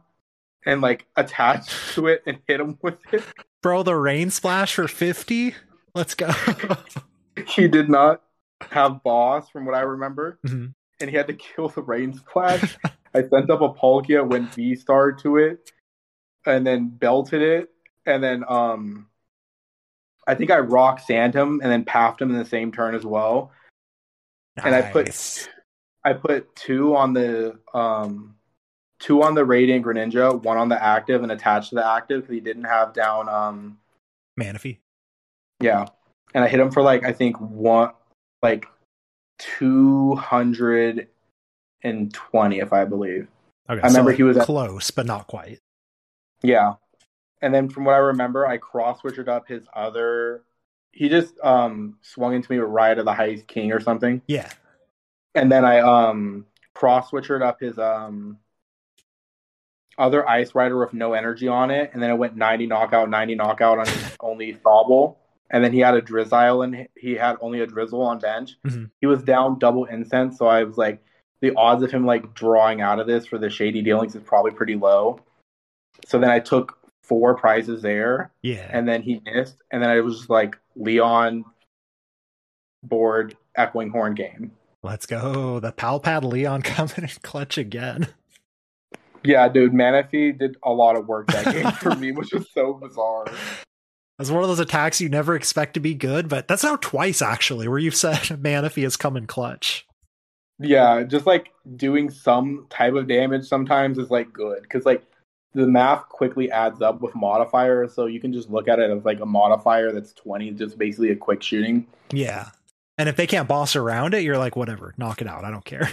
and 0.65 0.81
like 0.81 1.05
attached 1.15 1.93
to 1.93 2.07
it 2.07 2.23
and 2.25 2.39
hit 2.47 2.59
him 2.59 2.77
with 2.81 2.97
it. 3.13 3.23
Bro, 3.61 3.83
the 3.83 3.95
rain 3.95 4.29
splash 4.31 4.75
for 4.75 4.87
50? 4.87 5.55
Let's 5.93 6.13
go. 6.15 6.29
He 7.47 7.67
did 7.67 7.89
not 7.89 8.21
have 8.71 9.03
boss, 9.03 9.49
from 9.49 9.65
what 9.65 9.75
I 9.75 9.81
remember, 9.81 10.39
Mhm. 10.47 10.73
and 11.01 11.09
he 11.09 11.17
had 11.17 11.27
to 11.27 11.33
kill 11.33 11.67
the 11.67 11.81
rain 11.81 12.13
splash. 12.13 12.77
I 13.13 13.23
sent 13.23 13.49
up 13.49 13.59
a 13.59 13.73
Palkia, 13.73 14.25
went 14.25 14.53
V 14.53 14.73
star 14.75 15.11
to 15.11 15.35
it, 15.37 15.69
and 16.45 16.65
then 16.65 16.87
belted 16.87 17.41
it, 17.41 17.69
and 18.05 18.23
then 18.23 18.45
um, 18.47 19.07
I 20.25 20.35
think 20.35 20.49
I 20.49 20.59
rock 20.59 21.01
sand 21.01 21.33
him 21.35 21.59
and 21.61 21.69
then 21.69 21.83
paffed 21.83 22.21
him 22.21 22.31
in 22.31 22.37
the 22.37 22.45
same 22.45 22.71
turn 22.71 22.95
as 22.95 23.05
well. 23.05 23.51
And 24.55 24.73
I 24.73 24.81
put 24.93 25.47
I 26.05 26.13
put 26.13 26.55
two 26.55 26.95
on 26.95 27.11
the 27.11 27.59
um, 27.73 28.34
two 29.05 29.21
on 29.21 29.35
the 29.35 29.45
Radiant 29.45 29.85
Greninja, 29.85 30.41
one 30.43 30.57
on 30.57 30.67
the 30.69 30.81
active, 30.83 31.21
and 31.23 31.31
attached 31.31 31.69
to 31.69 31.75
the 31.75 31.85
active 31.85 32.21
because 32.21 32.33
he 32.33 32.39
didn't 32.39 32.63
have 32.63 32.93
down 32.93 33.29
um, 33.29 33.77
Manaphy. 34.39 34.79
yeah, 35.61 35.85
and 36.33 36.43
I 36.43 36.47
hit 36.47 36.59
him 36.59 36.71
for 36.71 36.81
like 36.81 37.03
I 37.05 37.11
think 37.11 37.39
one 37.39 37.91
like 38.41 38.67
two 39.37 40.15
hundred 40.15 41.07
and 41.83 42.13
twenty, 42.13 42.59
if 42.59 42.73
I 42.73 42.85
believe. 42.85 43.27
Okay, 43.69 43.81
I 43.81 43.87
remember 43.87 44.11
so 44.11 44.17
he 44.17 44.23
was 44.23 44.37
at- 44.37 44.45
close, 44.45 44.91
but 44.91 45.05
not 45.05 45.27
quite. 45.27 45.59
Yeah. 46.41 46.73
And 47.41 47.53
then 47.53 47.69
from 47.69 47.85
what 47.85 47.93
I 47.93 47.97
remember, 47.99 48.47
I 48.47 48.57
cross 48.57 49.01
switched 49.01 49.27
up 49.27 49.47
his 49.47 49.65
other. 49.73 50.43
He 50.91 51.09
just 51.09 51.37
um 51.43 51.97
swung 52.01 52.33
into 52.33 52.51
me 52.51 52.59
with 52.59 52.69
Ride 52.69 52.97
of 52.97 53.05
the 53.05 53.13
High 53.13 53.35
King 53.47 53.71
or 53.71 53.79
something, 53.79 54.21
Yeah. 54.27 54.49
and 55.35 55.51
then 55.51 55.63
I 55.65 55.79
um 55.79 56.45
cross 56.73 57.09
switched 57.09 57.29
up 57.31 57.59
his 57.59 57.77
um 57.77 58.37
other 59.97 60.27
Ice 60.27 60.53
Rider 60.55 60.77
with 60.79 60.93
no 60.93 61.13
energy 61.13 61.47
on 61.47 61.71
it, 61.71 61.91
and 61.93 62.01
then 62.01 62.09
it 62.09 62.17
went 62.17 62.35
ninety 62.35 62.67
knockout, 62.67 63.09
ninety 63.09 63.35
knockout 63.35 63.79
on 63.79 63.87
his 63.87 64.15
only 64.19 64.53
Sobble, 64.55 65.15
and 65.51 65.63
then 65.63 65.71
he 65.71 65.79
had 65.79 65.95
a 65.95 66.01
Drizzile, 66.01 66.63
and 66.63 66.87
he 66.97 67.13
had 67.13 67.37
only 67.41 67.61
a 67.61 67.67
Drizzile 67.67 68.01
on 68.05 68.19
bench. 68.19 68.57
Mhm. 68.65 68.89
He 69.01 69.07
was 69.07 69.23
down 69.23 69.59
double 69.59 69.85
incense, 69.85 70.37
so 70.37 70.47
I 70.47 70.63
was 70.63 70.77
like, 70.77 71.01
the 71.41 71.53
odds 71.55 71.83
of 71.83 71.91
him 71.91 72.05
like 72.05 72.33
drawing 72.33 72.81
out 72.81 72.99
of 72.99 73.07
this 73.07 73.25
for 73.25 73.37
the 73.37 73.49
shady 73.49 73.81
dealings 73.81 74.15
is 74.15 74.23
probably 74.23 74.51
pretty 74.51 74.75
low. 74.75 75.19
So 76.05 76.19
then 76.19 76.29
I 76.29 76.39
took 76.39 76.77
four 77.03 77.35
prizes 77.35 77.81
there, 77.81 78.31
Yeah. 78.41 78.67
and 78.71 78.87
then 78.87 79.01
he 79.01 79.21
missed, 79.25 79.61
and 79.71 79.81
then 79.81 79.89
I 79.89 79.99
was 80.01 80.17
just 80.17 80.29
like 80.29 80.57
Leon 80.75 81.45
board 82.83 83.35
echoing 83.55 83.89
horn 83.89 84.13
game. 84.15 84.51
Let's 84.83 85.05
go. 85.05 85.59
The 85.59 85.71
Palpad 85.71 86.23
Leon 86.23 86.61
coming 86.63 86.93
in 86.97 87.07
clutch 87.23 87.57
again. 87.57 88.07
Yeah, 89.25 89.47
dude, 89.49 89.73
Manaphy 89.73 90.37
did 90.37 90.55
a 90.63 90.71
lot 90.71 90.95
of 90.95 91.07
work 91.07 91.27
that 91.27 91.53
game 91.53 91.71
for 91.73 91.95
me, 91.95 92.11
which 92.11 92.31
was 92.31 92.47
so 92.53 92.73
bizarre. 92.73 93.25
That's 94.17 94.29
one 94.29 94.43
of 94.43 94.49
those 94.49 94.59
attacks 94.59 95.01
you 95.01 95.09
never 95.09 95.35
expect 95.35 95.73
to 95.73 95.81
be 95.81 95.93
good, 95.93 96.29
but 96.29 96.47
that's 96.47 96.63
now 96.63 96.77
twice 96.77 97.21
actually, 97.21 97.67
where 97.67 97.79
you've 97.79 97.97
said 97.97 98.15
Manaphy 98.41 98.83
has 98.83 98.95
come 98.95 99.17
in 99.17 99.27
clutch. 99.27 99.85
Yeah, 100.57 101.03
just 101.03 101.25
like 101.25 101.49
doing 101.75 102.09
some 102.09 102.65
type 102.69 102.93
of 102.93 103.09
damage 103.09 103.45
sometimes 103.45 103.97
is 103.97 104.09
like 104.09 104.31
good 104.31 104.61
because 104.61 104.85
like 104.85 105.03
the 105.53 105.67
math 105.67 106.07
quickly 106.07 106.49
adds 106.49 106.81
up 106.81 107.01
with 107.01 107.13
modifiers, 107.13 107.93
so 107.93 108.05
you 108.05 108.21
can 108.21 108.31
just 108.31 108.49
look 108.49 108.69
at 108.69 108.79
it 108.79 108.89
as 108.89 109.03
like 109.03 109.19
a 109.19 109.25
modifier 109.25 109.91
that's 109.91 110.13
twenty, 110.13 110.51
just 110.51 110.77
basically 110.77 111.09
a 111.09 111.15
quick 111.17 111.43
shooting. 111.43 111.85
Yeah. 112.11 112.51
And 112.97 113.09
if 113.09 113.17
they 113.17 113.27
can't 113.27 113.49
boss 113.49 113.75
around 113.75 114.13
it, 114.13 114.23
you're 114.23 114.37
like, 114.37 114.55
whatever, 114.55 114.93
knock 114.97 115.21
it 115.21 115.27
out. 115.27 115.43
I 115.43 115.51
don't 115.51 115.65
care. 115.65 115.89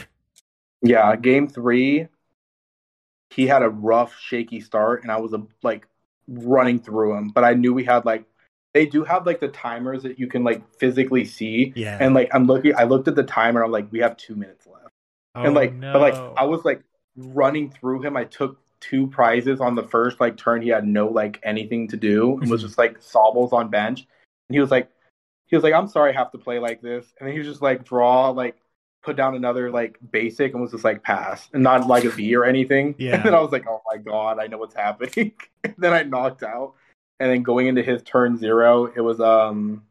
Yeah, 0.85 1.14
game 1.16 1.49
three, 1.49 2.07
he 3.35 3.47
had 3.47 3.62
a 3.62 3.68
rough, 3.68 4.14
shaky 4.18 4.61
start, 4.61 5.03
and 5.03 5.11
I 5.11 5.18
was 5.18 5.33
uh, 5.33 5.39
like 5.62 5.87
running 6.28 6.78
through 6.78 7.16
him. 7.16 7.30
But 7.30 7.45
I 7.45 7.55
knew 7.55 7.72
we 7.72 7.85
had 7.85 8.05
like 8.05 8.24
they 8.74 8.87
do 8.87 9.05
have 9.05 9.26
like 9.26 9.41
the 9.41 9.49
timers 9.49 10.03
that 10.03 10.18
you 10.18 10.26
can 10.26 10.45
like 10.45 10.62
physically 10.78 11.24
see, 11.24 11.72
Yeah. 11.76 11.99
and 12.01 12.14
like 12.14 12.30
I'm 12.35 12.47
looking, 12.47 12.74
I 12.76 12.85
looked 12.85 13.09
at 13.09 13.14
the 13.14 13.22
timer, 13.22 13.64
I'm 13.64 13.70
like, 13.70 13.91
we 13.91 14.01
have 14.01 14.16
two 14.16 14.35
minutes 14.35 14.66
left, 14.66 14.89
oh, 15.35 15.43
and 15.43 15.55
like, 15.55 15.72
no. 15.74 15.93
but 15.93 16.01
like 16.01 16.14
I 16.14 16.45
was 16.45 16.64
like 16.64 16.83
running 17.16 17.70
through 17.70 18.03
him. 18.03 18.16
I 18.16 18.24
took 18.24 18.59
two 18.80 19.07
prizes 19.07 19.61
on 19.61 19.74
the 19.74 19.83
first 19.83 20.20
like 20.20 20.37
turn. 20.37 20.61
He 20.62 20.68
had 20.68 20.87
no 20.87 21.09
like 21.09 21.41
anything 21.43 21.89
to 21.89 21.97
do, 21.97 22.39
and 22.39 22.51
was 22.51 22.61
Mhm. 22.61 22.66
just 22.66 22.78
like 22.78 22.99
Sobbles 23.01 23.53
on 23.53 23.68
bench, 23.68 24.01
and 24.49 24.55
he 24.55 24.61
was 24.61 24.70
like, 24.70 24.89
he 25.47 25.57
was 25.57 25.62
like, 25.62 25.74
I'm 25.74 25.89
sorry, 25.89 26.11
I 26.11 26.16
have 26.16 26.33
to 26.33 26.39
play 26.39 26.59
like 26.59 26.80
this, 26.80 27.12
and 27.18 27.26
then 27.26 27.33
he 27.33 27.39
was 27.39 27.49
just 27.49 27.62
like 27.62 27.85
draw 27.85 28.30
like 28.30 28.57
put 29.03 29.16
down 29.16 29.34
another 29.34 29.70
like 29.70 29.98
basic 30.11 30.53
and 30.53 30.62
was 30.62 30.70
just 30.70 30.84
like 30.84 31.03
pass 31.03 31.48
and 31.53 31.62
not 31.62 31.86
like 31.86 32.05
a 32.05 32.11
V 32.11 32.34
or 32.34 32.44
anything. 32.44 32.94
Yeah. 33.03 33.16
And 33.16 33.24
then 33.24 33.34
I 33.34 33.40
was 33.40 33.53
like, 33.53 33.66
oh 33.68 33.82
my 33.90 33.98
god, 33.98 34.38
I 34.38 34.46
know 34.46 34.59
what's 34.59 34.74
happening. 34.74 35.32
then 35.78 35.92
I 35.92 36.03
knocked 36.03 36.42
out. 36.42 36.74
And 37.18 37.30
then 37.30 37.42
going 37.42 37.66
into 37.66 37.82
his 37.82 38.03
turn 38.03 38.36
zero, 38.36 38.86
it 38.86 39.00
was 39.00 39.20
um 39.20 39.82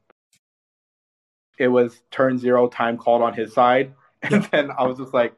it 1.57 1.68
was 1.68 2.01
turn 2.09 2.38
zero 2.38 2.68
time 2.68 2.97
called 2.97 3.22
on 3.22 3.34
his 3.34 3.53
side. 3.53 3.93
And 4.24 4.43
then 4.51 4.70
I 4.78 4.84
was 4.84 4.99
just 4.99 5.16
like, 5.16 5.34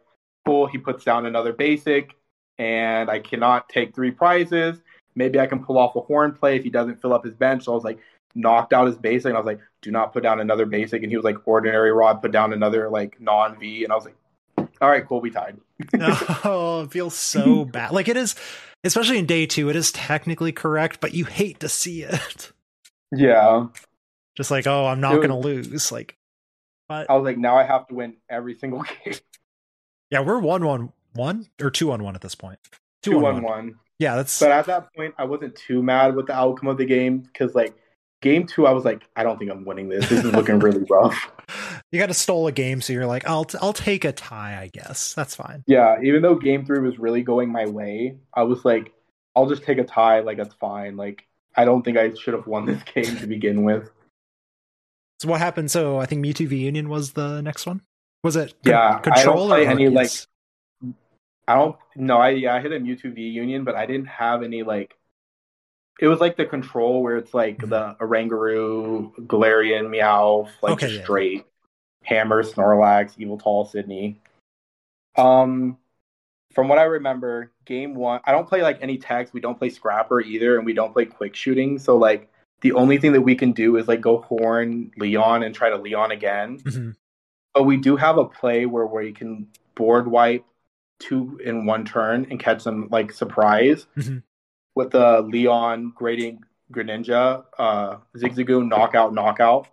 cool. 0.45 0.67
He 0.67 0.77
puts 0.77 1.05
down 1.05 1.25
another 1.25 1.53
basic, 1.53 2.17
and 2.57 3.09
I 3.09 3.19
cannot 3.19 3.69
take 3.69 3.95
three 3.95 4.11
prizes. 4.11 4.81
Maybe 5.15 5.39
I 5.39 5.45
can 5.45 5.63
pull 5.63 5.77
off 5.77 5.95
a 5.95 6.01
horn 6.01 6.33
play 6.33 6.57
if 6.57 6.63
he 6.63 6.69
doesn't 6.69 7.01
fill 7.01 7.13
up 7.13 7.23
his 7.23 7.33
bench. 7.33 7.63
So 7.63 7.71
I 7.71 7.75
was 7.75 7.85
like, 7.85 7.99
knocked 8.35 8.73
out 8.73 8.87
his 8.87 8.97
basic. 8.97 9.27
And 9.27 9.35
I 9.35 9.39
was 9.39 9.45
like, 9.45 9.59
do 9.81 9.91
not 9.91 10.13
put 10.13 10.23
down 10.23 10.39
another 10.39 10.65
basic. 10.65 11.03
And 11.03 11.11
he 11.11 11.17
was 11.17 11.23
like, 11.23 11.47
ordinary 11.47 11.91
rod, 11.91 12.21
put 12.21 12.31
down 12.31 12.53
another 12.53 12.89
like 12.89 13.19
non 13.19 13.59
V. 13.59 13.83
And 13.83 13.91
I 13.91 13.95
was 13.95 14.05
like, 14.05 14.15
all 14.81 14.89
right, 14.89 15.05
cool, 15.07 15.21
we 15.21 15.29
tied. 15.29 15.57
oh, 16.43 16.83
it 16.83 16.91
feels 16.91 17.15
so 17.15 17.65
bad. 17.65 17.91
Like 17.91 18.07
it 18.07 18.17
is, 18.17 18.35
especially 18.83 19.19
in 19.19 19.25
day 19.25 19.45
two, 19.45 19.69
it 19.69 19.75
is 19.75 19.91
technically 19.91 20.51
correct, 20.51 20.99
but 20.99 21.13
you 21.13 21.25
hate 21.25 21.59
to 21.61 21.69
see 21.69 22.03
it. 22.03 22.51
Yeah. 23.11 23.67
Just 24.35 24.49
like, 24.49 24.65
oh, 24.65 24.87
I'm 24.87 24.99
not 24.99 25.17
going 25.17 25.29
to 25.29 25.35
lose. 25.35 25.91
Like, 25.91 26.17
but 26.89 27.09
I 27.09 27.13
was 27.13 27.23
like, 27.23 27.37
now 27.37 27.55
I 27.55 27.63
have 27.63 27.87
to 27.87 27.93
win 27.93 28.15
every 28.29 28.55
single 28.55 28.83
game. 29.05 29.13
yeah, 30.09 30.21
we're 30.21 30.39
one 30.39 30.65
one 30.65 30.91
one 31.13 31.47
or 31.61 31.69
two 31.69 31.91
on 31.91 32.03
one 32.03 32.15
at 32.15 32.21
this 32.21 32.35
point. 32.35 32.59
Two 33.03 33.19
one 33.19 33.43
one. 33.43 33.75
Yeah, 33.99 34.15
that's 34.15 34.39
But 34.39 34.51
at 34.51 34.65
that 34.65 34.93
point, 34.95 35.13
I 35.17 35.25
wasn't 35.25 35.55
too 35.55 35.83
mad 35.83 36.15
with 36.15 36.27
the 36.27 36.33
outcome 36.33 36.69
of 36.69 36.77
the 36.77 36.85
game 36.85 37.19
because, 37.19 37.53
like, 37.53 37.75
game 38.23 38.47
two, 38.47 38.65
I 38.65 38.71
was 38.71 38.85
like, 38.85 39.03
I 39.15 39.21
don't 39.21 39.37
think 39.37 39.51
I'm 39.51 39.65
winning 39.65 39.89
this. 39.89 40.09
This 40.09 40.25
is 40.25 40.31
looking 40.31 40.57
really 40.57 40.83
rough. 40.89 41.31
you 41.91 41.99
got 41.99 42.07
to 42.07 42.13
stole 42.15 42.47
a 42.47 42.51
game, 42.51 42.81
so 42.81 42.93
you're 42.93 43.05
like, 43.05 43.27
I'll 43.27 43.45
I'll 43.61 43.73
take 43.73 44.05
a 44.05 44.11
tie, 44.11 44.59
I 44.59 44.69
guess. 44.73 45.13
That's 45.13 45.35
fine. 45.35 45.63
Yeah, 45.67 45.97
even 46.01 46.23
though 46.23 46.35
game 46.35 46.65
three 46.65 46.79
was 46.79 46.97
really 46.97 47.21
going 47.21 47.51
my 47.51 47.67
way, 47.67 48.17
I 48.33 48.43
was 48.43 48.65
like, 48.65 48.91
I'll 49.35 49.47
just 49.47 49.63
take 49.63 49.77
a 49.77 49.83
tie. 49.83 50.21
Like, 50.21 50.37
that's 50.37 50.55
fine. 50.55 50.97
Like, 50.97 51.27
I 51.55 51.65
don't 51.65 51.83
think 51.83 51.97
I 51.97 52.13
should 52.13 52.33
have 52.33 52.47
won 52.47 52.65
this 52.65 52.81
game 52.93 53.17
to 53.17 53.27
begin 53.27 53.63
with. 53.63 53.91
So 55.19 55.27
what 55.27 55.39
happened? 55.39 55.69
So 55.69 55.99
I 55.99 56.07
think 56.07 56.25
Mewtwo 56.25 56.47
V 56.47 56.57
Union 56.57 56.89
was 56.89 57.11
the 57.11 57.41
next 57.41 57.67
one. 57.67 57.81
Was 58.23 58.35
it? 58.35 58.55
Yeah, 58.63 58.79
I 58.79 58.91
don't 58.91 59.03
control 59.03 59.47
play 59.47 59.67
any, 59.67 59.89
like, 59.89 60.11
I 61.47 61.55
don't 61.55 61.75
no, 61.95 62.17
I 62.17 62.29
yeah, 62.29 62.55
I 62.55 62.61
hit 62.61 62.71
a 62.71 62.79
Mewtwo 62.79 63.13
V 63.13 63.21
Union, 63.21 63.63
but 63.63 63.75
I 63.75 63.85
didn't 63.85 64.07
have 64.07 64.43
any 64.43 64.63
like 64.63 64.95
it 65.99 66.07
was 66.07 66.19
like 66.19 66.35
the 66.37 66.45
control 66.45 67.03
where 67.03 67.17
it's 67.17 67.33
like 67.33 67.57
Mhm. 67.59 67.69
the 67.69 67.95
Oranguru, 68.03 69.13
Galarian, 69.27 69.87
Meowth, 69.89 70.49
like 70.61 70.73
Okay, 70.73 70.89
yeah. 70.95 71.03
straight 71.03 71.45
Hammer, 72.03 72.43
Snorlax, 72.43 73.13
Evil 73.17 73.37
Tall, 73.37 73.65
Sidney. 73.65 74.19
Um 75.15 75.77
from 76.53 76.67
what 76.67 76.77
I 76.77 76.83
remember, 76.83 77.51
game 77.65 77.95
one 77.95 78.19
I 78.25 78.31
don't 78.31 78.47
play 78.47 78.61
like 78.61 78.77
any 78.81 78.97
text, 78.97 79.33
we 79.33 79.39
don't 79.41 79.57
play 79.57 79.69
Scrapper 79.69 80.21
either, 80.21 80.57
and 80.57 80.65
we 80.65 80.73
don't 80.73 80.93
play 80.93 81.05
quick 81.05 81.35
shooting. 81.35 81.79
So 81.79 81.97
like 81.97 82.29
the 82.61 82.73
only 82.73 82.97
thing 82.97 83.11
that 83.13 83.21
we 83.21 83.35
can 83.35 83.51
do 83.51 83.77
is 83.77 83.87
like 83.87 84.01
go 84.01 84.19
horn 84.21 84.91
Leon 84.97 85.43
and 85.43 85.53
try 85.53 85.69
to 85.69 85.77
Leon 85.77 86.11
again. 86.11 86.59
Mhm. 86.59 86.95
But 87.53 87.63
we 87.63 87.77
do 87.77 87.95
have 87.97 88.17
a 88.17 88.25
play 88.25 88.65
where 88.65 88.85
where 88.85 89.03
you 89.03 89.13
can 89.13 89.47
board 89.75 90.07
wipe 90.07 90.45
two 90.99 91.39
in 91.43 91.65
one 91.65 91.83
turn 91.85 92.25
and 92.29 92.39
catch 92.39 92.63
them 92.63 92.87
like 92.91 93.11
surprise 93.11 93.85
Mhm. 93.97 94.23
With 94.75 94.91
the 94.91 95.21
Leon 95.21 95.93
Radiant 95.99 96.39
Greninja, 96.71 97.43
uh, 97.57 97.97
Zigzagoon 98.17 98.67
knockout 98.67 99.13
knockout. 99.13 99.67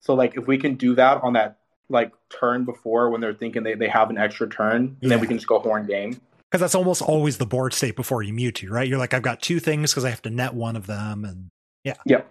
So 0.00 0.14
like 0.14 0.36
if 0.36 0.46
we 0.46 0.58
can 0.58 0.74
do 0.74 0.94
that 0.94 1.22
on 1.22 1.32
that 1.32 1.58
like 1.88 2.12
turn 2.28 2.64
before 2.64 3.10
when 3.10 3.20
they're 3.20 3.34
thinking 3.34 3.62
they, 3.62 3.74
they 3.74 3.88
have 3.88 4.10
an 4.10 4.18
extra 4.18 4.48
turn, 4.48 4.96
and 5.02 5.10
then 5.10 5.20
we 5.20 5.26
can 5.26 5.36
just 5.36 5.46
go 5.46 5.58
horn 5.58 5.86
game. 5.86 6.20
Because 6.50 6.60
that's 6.60 6.74
almost 6.74 7.02
always 7.02 7.38
the 7.38 7.46
board 7.46 7.72
state 7.72 7.96
before 7.96 8.22
you 8.22 8.32
Mewtwo, 8.32 8.70
right? 8.70 8.88
You're 8.88 8.98
like, 8.98 9.12
I've 9.12 9.22
got 9.22 9.42
two 9.42 9.58
things 9.58 9.90
because 9.90 10.04
I 10.04 10.10
have 10.10 10.22
to 10.22 10.30
net 10.30 10.54
one 10.54 10.76
of 10.76 10.86
them, 10.86 11.24
and 11.24 11.48
Yeah. 11.82 11.96
Yep. 12.06 12.30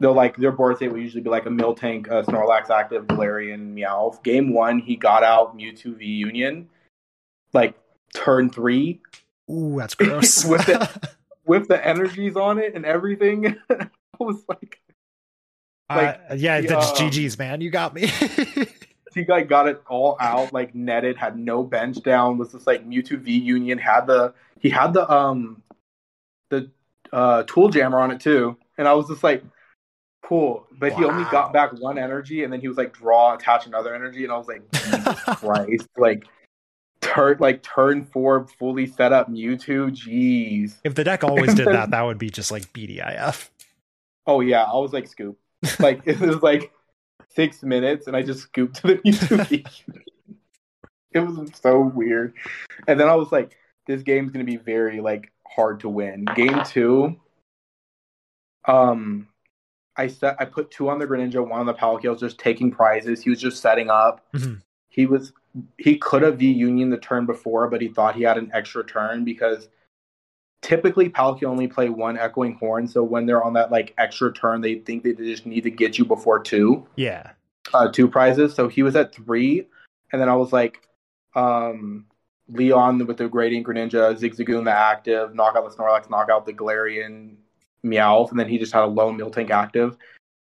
They'll 0.00 0.14
like 0.14 0.36
their 0.36 0.50
board 0.50 0.76
state 0.76 0.90
will 0.90 0.98
usually 0.98 1.22
be 1.22 1.30
like 1.30 1.46
a 1.46 1.50
Miltank, 1.50 2.10
uh, 2.10 2.22
Snorlax 2.24 2.70
active, 2.70 3.06
Galarian, 3.06 3.72
Meowth. 3.74 4.22
Game 4.24 4.52
one, 4.52 4.80
he 4.80 4.96
got 4.96 5.22
out 5.22 5.56
Mewtwo 5.56 5.96
V 5.96 6.04
Union, 6.04 6.68
like 7.52 7.74
turn 8.14 8.50
three, 8.50 9.00
ooh, 9.48 9.76
that's 9.78 9.94
gross. 9.96 10.44
With 10.44 10.68
it. 10.68 10.80
with 11.44 11.68
the 11.68 11.86
energies 11.86 12.36
on 12.36 12.58
it 12.58 12.74
and 12.74 12.84
everything. 12.84 13.56
I 13.70 13.88
was 14.18 14.42
like, 14.48 14.80
like, 15.88 16.20
uh, 16.30 16.34
yeah, 16.34 16.60
the, 16.60 16.68
that's 16.68 16.90
um, 16.90 17.08
GG's, 17.08 17.38
man. 17.38 17.60
You 17.60 17.70
got 17.70 17.94
me. 17.94 18.06
he 19.14 19.24
like 19.26 19.48
got 19.48 19.68
it 19.68 19.82
all 19.88 20.16
out, 20.20 20.52
like 20.52 20.74
netted, 20.74 21.16
had 21.16 21.38
no 21.38 21.62
bench 21.62 22.02
down, 22.02 22.38
was 22.38 22.52
just 22.52 22.66
like 22.66 22.86
Mewtwo 22.86 23.18
V 23.18 23.32
Union, 23.32 23.78
had 23.78 24.06
the 24.06 24.34
he 24.60 24.70
had 24.70 24.92
the 24.92 25.10
um 25.10 25.62
the 26.50 26.70
uh 27.12 27.42
tool 27.44 27.68
jammer 27.68 27.98
on 27.98 28.10
it 28.10 28.20
too. 28.20 28.56
And 28.78 28.88
I 28.88 28.94
was 28.94 29.08
just 29.08 29.22
like, 29.22 29.44
cool. 30.24 30.66
But 30.78 30.94
he 30.94 31.04
only 31.04 31.24
got 31.30 31.52
back 31.52 31.72
one 31.78 31.98
energy 31.98 32.44
and 32.44 32.52
then 32.52 32.60
he 32.60 32.68
was 32.68 32.76
like 32.76 32.92
draw, 32.92 33.34
attach 33.34 33.66
another 33.66 33.94
energy, 33.94 34.24
and 34.24 34.32
I 34.32 34.38
was 34.38 34.48
like, 34.48 34.70
Jesus 34.72 35.24
Christ, 35.24 35.88
like 35.96 36.24
turn 37.12 37.36
like 37.40 37.62
turn 37.62 38.04
four 38.04 38.46
fully 38.58 38.86
set 38.86 39.12
up 39.12 39.30
Mewtwo, 39.30 39.90
jeez. 39.90 40.76
if 40.84 40.94
the 40.94 41.04
deck 41.04 41.24
always 41.24 41.54
did 41.54 41.66
that, 41.66 41.90
that 41.92 42.02
would 42.02 42.18
be 42.18 42.30
just 42.30 42.50
like 42.50 42.72
BDIF. 42.72 43.48
Oh 44.26 44.40
yeah, 44.40 44.64
I 44.64 44.76
was 44.76 44.92
like 44.92 45.08
scoop. 45.08 45.38
Like 45.78 46.02
it 46.06 46.18
was 46.20 46.42
like 46.42 46.72
six 47.34 47.62
minutes, 47.62 48.06
and 48.06 48.16
I 48.16 48.22
just 48.22 48.40
scooped 48.40 48.76
to 48.76 48.86
the 48.88 48.94
Mewtwo 49.06 49.64
it 51.14 51.20
was 51.20 51.50
so 51.60 51.80
weird. 51.80 52.34
And 52.88 52.98
then 52.98 53.08
I 53.08 53.14
was 53.14 53.32
like, 53.32 53.56
this 53.86 54.02
game's 54.02 54.32
gonna 54.32 54.44
be 54.44 54.56
very 54.56 55.00
like 55.00 55.32
hard 55.46 55.80
to 55.80 55.88
win. 55.88 56.24
Game 56.36 56.62
two, 56.64 57.16
um, 58.66 59.28
I 59.96 60.06
set 60.06 60.36
I 60.38 60.44
put 60.44 60.70
two 60.70 60.88
on 60.88 60.98
the 60.98 61.06
Greninja, 61.06 61.46
one 61.46 61.60
on 61.60 61.66
the 61.66 61.74
Palkia. 61.74 62.06
I 62.06 62.10
was 62.10 62.20
just 62.20 62.38
taking 62.38 62.70
prizes. 62.70 63.22
He 63.22 63.30
was 63.30 63.40
just 63.40 63.60
setting 63.60 63.90
up. 63.90 64.24
Mhm. 64.32 64.62
He 64.92 65.06
was 65.06 65.32
he 65.78 65.96
could 65.96 66.22
have 66.22 66.38
V 66.38 66.52
Union 66.52 66.90
the 66.90 66.98
turn 66.98 67.24
before, 67.24 67.66
but 67.68 67.80
he 67.80 67.88
thought 67.88 68.14
he 68.14 68.22
had 68.22 68.36
an 68.36 68.50
extra 68.52 68.84
turn 68.84 69.24
because 69.24 69.68
typically 70.60 71.08
Palkia 71.08 71.44
only 71.44 71.66
play 71.66 71.88
one 71.88 72.18
echoing 72.18 72.54
horn. 72.54 72.86
So 72.86 73.02
when 73.02 73.24
they're 73.26 73.42
on 73.42 73.54
that 73.54 73.70
like 73.70 73.94
extra 73.98 74.32
turn, 74.32 74.60
they 74.60 74.76
think 74.76 75.02
they 75.02 75.12
just 75.14 75.46
need 75.46 75.62
to 75.62 75.70
get 75.70 75.98
you 75.98 76.04
before 76.04 76.40
two 76.40 76.86
Yeah. 76.96 77.30
uh, 77.74 77.90
two 77.90 78.06
prizes. 78.06 78.54
So 78.54 78.68
he 78.68 78.82
was 78.82 78.94
at 78.94 79.14
three, 79.14 79.66
and 80.12 80.20
then 80.20 80.28
I 80.28 80.36
was 80.36 80.52
like, 80.52 80.86
um, 81.34 82.06
Leon 82.48 83.06
with 83.06 83.16
the 83.16 83.28
Radiant 83.28 83.66
Greninja, 83.66 84.14
Zigzagoon 84.14 84.64
the 84.64 84.72
active, 84.72 85.34
knock 85.34 85.56
out 85.56 85.68
the 85.68 85.74
Snorlax, 85.74 86.10
knock 86.10 86.28
out 86.28 86.44
the 86.44 86.52
Galarian 86.52 87.36
Meowth, 87.84 88.30
and 88.30 88.38
then 88.38 88.48
he 88.48 88.58
just 88.58 88.74
had 88.74 88.84
a 88.84 88.86
lone 88.86 89.16
Miltank 89.18 89.50
active, 89.50 89.96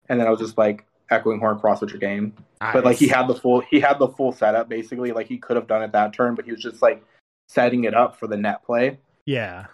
and 0.09 0.21
then 0.21 0.27
I 0.27 0.31
was 0.31 0.41
just 0.41 0.59
like 0.59 0.86
echoing 1.11 1.39
horn 1.39 1.59
cross 1.59 1.81
with 1.81 1.91
your 1.91 1.99
game. 2.01 2.35
But 2.61 2.85
like 2.85 2.97
he 2.97 3.09
had 3.09 3.27
the 3.29 3.35
full 3.35 3.61
he 3.71 3.81
had 3.81 3.99
the 3.99 4.09
full 4.09 4.33
setup 4.33 4.69
basically. 4.69 5.13
Like 5.13 5.29
he 5.29 5.39
could 5.39 5.57
have 5.57 5.67
done 5.67 5.83
it 5.83 5.93
that 5.93 6.13
turn, 6.13 6.35
but 6.35 6.45
he 6.45 6.53
was 6.53 6.63
just 6.63 6.83
like 6.83 7.03
setting 7.49 7.85
it 7.85 7.95
up 7.95 8.19
for 8.19 8.27
the 8.27 8.37
net 8.37 8.65
play. 8.65 8.99
Yeah. 9.25 9.67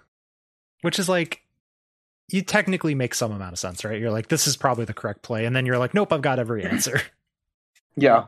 Which 0.83 0.99
is 0.99 1.09
like 1.09 1.43
you 2.29 2.43
technically 2.43 2.95
make 2.95 3.15
some 3.15 3.33
amount 3.33 3.53
of 3.53 3.59
sense, 3.59 3.85
right? 3.85 4.01
You're 4.01 4.11
like, 4.11 4.29
this 4.29 4.47
is 4.47 4.57
probably 4.57 4.85
the 4.85 4.95
correct 4.95 5.23
play, 5.23 5.45
and 5.45 5.55
then 5.55 5.67
you're 5.67 5.79
like, 5.79 5.93
nope, 5.93 6.13
I've 6.13 6.23
got 6.23 6.39
every 6.39 6.65
answer. 6.65 7.01
Yeah. 7.95 8.25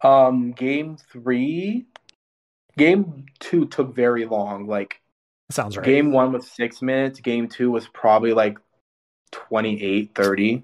Um, 0.00 0.52
game 0.52 0.96
three, 1.12 1.84
game 2.78 3.26
two 3.38 3.66
took 3.66 3.94
very 3.94 4.24
long. 4.24 4.66
Like 4.66 5.02
Sounds 5.50 5.76
right. 5.76 5.84
game 5.84 6.10
one 6.10 6.32
was 6.32 6.50
six 6.50 6.80
minutes. 6.80 7.20
Game 7.20 7.48
two 7.48 7.70
was 7.70 7.86
probably 7.88 8.32
like 8.32 8.58
28, 9.32 10.14
30. 10.14 10.62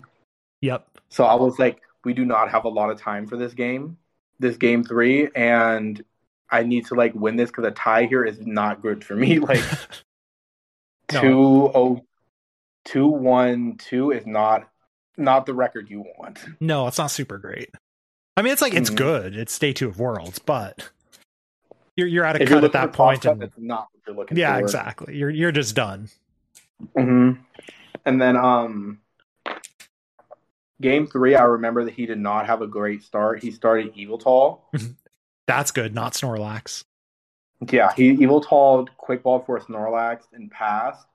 Yep. 0.62 0.88
So 1.10 1.24
I 1.24 1.34
was 1.34 1.58
like, 1.58 1.82
we 2.04 2.14
do 2.14 2.24
not 2.24 2.50
have 2.50 2.64
a 2.64 2.68
lot 2.68 2.90
of 2.90 2.98
time 3.00 3.26
for 3.26 3.36
this 3.36 3.52
game, 3.52 3.98
this 4.38 4.56
game 4.56 4.82
three, 4.82 5.28
and 5.36 6.02
I 6.50 6.62
need 6.62 6.86
to 6.86 6.94
like 6.94 7.14
win 7.14 7.36
this 7.36 7.50
because 7.50 7.64
a 7.64 7.70
tie 7.70 8.06
here 8.06 8.24
is 8.24 8.38
not 8.46 8.80
good 8.80 9.04
for 9.04 9.14
me. 9.14 9.38
Like 9.40 9.62
No. 11.12 11.20
two 11.20 11.70
oh 11.74 12.06
two 12.86 13.06
one 13.06 13.76
two 13.76 14.12
is 14.12 14.26
not 14.26 14.68
not 15.18 15.44
the 15.44 15.52
record 15.52 15.90
you 15.90 16.06
want. 16.18 16.42
no, 16.58 16.86
it's 16.86 16.96
not 16.96 17.10
super 17.10 17.36
great. 17.36 17.68
I 18.36 18.40
mean, 18.42 18.52
it's 18.54 18.62
like 18.62 18.72
it's 18.72 18.88
Mhm. 18.88 18.96
good. 18.96 19.36
It's 19.36 19.58
day 19.58 19.74
two 19.74 19.88
of 19.88 19.98
Worlds, 19.98 20.38
but 20.38 20.88
you're 21.96 22.08
you're 22.08 22.24
a 22.24 22.40
If 22.40 22.48
cut 22.48 22.64
at 22.64 22.72
that 22.72 22.94
point, 22.94 23.22
cut, 23.22 23.32
and 23.32 23.42
that's 23.42 23.58
not 23.58 23.88
what 23.92 24.00
you're 24.06 24.16
looking 24.16 24.38
yeah, 24.38 24.54
for. 24.54 24.60
exactly. 24.60 25.16
You're 25.18 25.28
you're 25.28 25.52
just 25.52 25.74
done. 25.76 26.08
hmm 26.96 27.32
And 28.06 28.20
then 28.22 28.36
um 28.36 29.01
game 30.82 31.06
three, 31.06 31.34
I 31.34 31.44
remember 31.44 31.84
that 31.84 31.94
he 31.94 32.04
did 32.04 32.18
not 32.18 32.46
have 32.46 32.60
a 32.60 32.66
great 32.66 33.02
start. 33.02 33.42
He 33.42 33.50
started 33.50 33.94
Yveltal. 33.94 34.58
That's 35.46 35.70
good. 35.70 35.94
Not 35.94 36.12
Snorlax. 36.12 36.84
Yeah, 37.70 37.92
he 37.94 38.16
Yveltal 38.16 38.88
quick 38.98 39.22
ball 39.22 39.40
for 39.40 39.58
Snorlax 39.60 40.22
and 40.34 40.50
passed. 40.50 41.06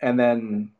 And 0.00 0.18
then 0.18 0.72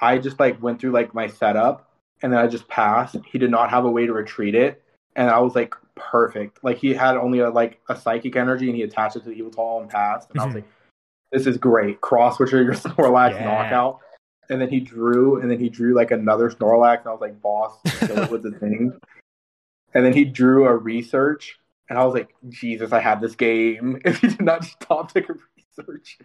I 0.00 0.18
just 0.18 0.40
like 0.40 0.60
went 0.62 0.80
through 0.80 0.92
like 0.92 1.14
my 1.14 1.26
setup 1.28 1.88
and 2.22 2.32
then 2.32 2.40
I 2.40 2.46
just 2.46 2.66
passed. 2.68 3.16
He 3.30 3.38
did 3.38 3.50
not 3.50 3.70
have 3.70 3.84
a 3.84 3.90
way 3.90 4.06
to 4.06 4.12
retreat 4.12 4.54
it. 4.54 4.82
And 5.16 5.28
I 5.28 5.38
was 5.40 5.54
like 5.54 5.74
perfect. 5.94 6.64
Like 6.64 6.78
he 6.78 6.94
had 6.94 7.16
only 7.16 7.40
a 7.40 7.50
like 7.50 7.80
a 7.88 7.96
psychic 7.96 8.36
energy 8.36 8.66
and 8.68 8.76
he 8.76 8.82
attached 8.82 9.16
it 9.16 9.24
to 9.24 9.28
the 9.30 9.40
Yveltal 9.40 9.80
and 9.82 9.90
passed. 9.90 10.30
And 10.30 10.40
I 10.40 10.44
was 10.46 10.52
Mhm. 10.52 10.56
like, 10.56 10.68
this 11.32 11.46
is 11.46 11.56
great. 11.58 12.00
Cross 12.00 12.36
switcher 12.38 12.62
your 12.62 12.74
Snorlax 12.84 13.32
Yeah. 13.32 13.44
knockout. 13.44 14.00
And 14.50 14.60
then 14.60 14.68
he 14.68 14.80
drew, 14.80 15.40
and 15.40 15.50
then 15.50 15.58
he 15.58 15.68
drew 15.68 15.94
like 15.94 16.10
another 16.10 16.50
Snorlax, 16.50 17.00
and 17.00 17.08
I 17.08 17.12
was 17.12 17.20
like, 17.20 17.40
boss, 17.40 17.78
with 18.30 18.42
the 18.42 18.50
thing. 18.58 18.98
And 19.94 20.04
then 20.04 20.12
he 20.12 20.24
drew 20.24 20.66
a 20.66 20.76
research, 20.76 21.58
and 21.88 21.98
I 21.98 22.04
was 22.04 22.14
like, 22.14 22.34
Jesus, 22.48 22.92
I 22.92 23.00
had 23.00 23.20
this 23.20 23.34
game. 23.34 24.00
If 24.04 24.20
he 24.20 24.28
did 24.28 24.42
not 24.42 24.62
just 24.62 24.80
top 24.80 25.12
tick 25.12 25.28
a 25.28 25.34
research. 25.56 26.18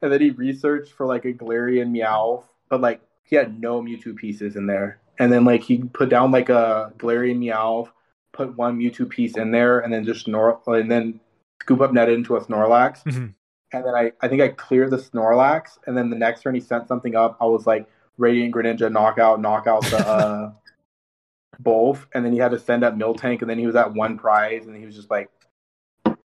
And 0.00 0.12
then 0.12 0.20
he 0.20 0.30
researched 0.30 0.92
for 0.92 1.06
like 1.06 1.24
a 1.24 1.32
Galarian 1.32 1.90
Meow, 1.90 2.44
but 2.68 2.80
like 2.80 3.00
he 3.24 3.36
had 3.36 3.60
no 3.60 3.82
Mewtwo 3.82 4.16
pieces 4.16 4.56
in 4.56 4.66
there. 4.66 5.00
And 5.18 5.32
then 5.32 5.44
like 5.44 5.62
he 5.62 5.78
put 5.78 6.08
down 6.08 6.30
like 6.30 6.48
a 6.48 6.92
Galarian 6.98 7.38
Meow, 7.38 7.88
put 8.32 8.56
one 8.56 8.78
Mewtwo 8.78 9.08
piece 9.08 9.36
in 9.36 9.50
there, 9.50 9.80
and 9.80 9.92
then 9.92 10.04
just 10.04 10.26
snor 10.26 10.60
and 10.66 10.90
then 10.90 11.20
scoop 11.60 11.80
up 11.80 11.92
net 11.92 12.08
into 12.08 12.36
a 12.36 12.44
Snorlax. 12.44 13.02
Mhm. 13.04 13.34
And 13.74 13.84
then 13.84 13.94
I, 13.94 14.12
I 14.20 14.28
think 14.28 14.40
I 14.40 14.48
cleared 14.48 14.90
the 14.90 14.98
Snorlax, 14.98 15.78
and 15.86 15.96
then 15.96 16.10
the 16.10 16.16
next 16.16 16.42
turn 16.42 16.54
he 16.54 16.60
sent 16.60 16.86
something 16.86 17.16
up. 17.16 17.36
I 17.40 17.46
was 17.46 17.66
like 17.66 17.86
Radiant 18.18 18.54
Greninja, 18.54 18.90
knockout, 18.90 19.40
knockout 19.40 19.82
the 19.86 19.98
uh, 20.06 20.52
both, 21.60 22.06
and 22.14 22.24
then 22.24 22.32
he 22.32 22.38
had 22.38 22.52
to 22.52 22.58
send 22.58 22.84
up 22.84 22.94
Miltank, 22.94 23.40
and 23.40 23.50
then 23.50 23.58
he 23.58 23.66
was 23.66 23.74
at 23.76 23.92
one 23.92 24.16
prize, 24.18 24.66
and 24.66 24.76
he 24.76 24.86
was 24.86 24.94
just 24.94 25.10
like, 25.10 25.28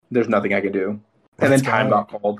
"There's 0.09 0.27
nothing 0.29 0.53
I 0.53 0.61
can 0.61 0.71
do." 0.71 0.99
And 1.39 1.51
then 1.51 1.61
time 1.61 1.89
go. 1.89 1.97
got 1.97 2.09
called, 2.09 2.39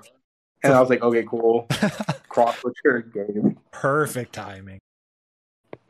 and 0.63 0.73
I 0.73 0.79
was 0.81 0.89
like, 0.89 1.01
"Okay, 1.03 1.23
cool." 1.23 1.67
Cross 2.29 2.57
your 2.83 3.01
game. 3.01 3.57
Perfect 3.71 4.33
timing. 4.33 4.79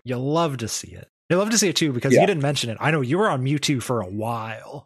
You 0.03 0.18
love 0.18 0.58
to 0.58 0.68
see 0.68 0.89
it. 0.89 1.08
You 1.30 1.38
love 1.38 1.49
to 1.49 1.58
see 1.58 1.68
it 1.70 1.76
too 1.76 1.91
because 1.91 2.14
Yeah. 2.14 2.22
you 2.22 2.28
didn't 2.28 2.41
mention 2.41 2.70
it. 2.70 2.78
I 2.80 2.91
know 2.91 3.01
you 3.01 3.18
were 3.18 3.30
on 3.30 3.43
Mewtwo 3.43 3.82
for 3.84 3.99
a 4.01 4.08
while. 4.08 4.86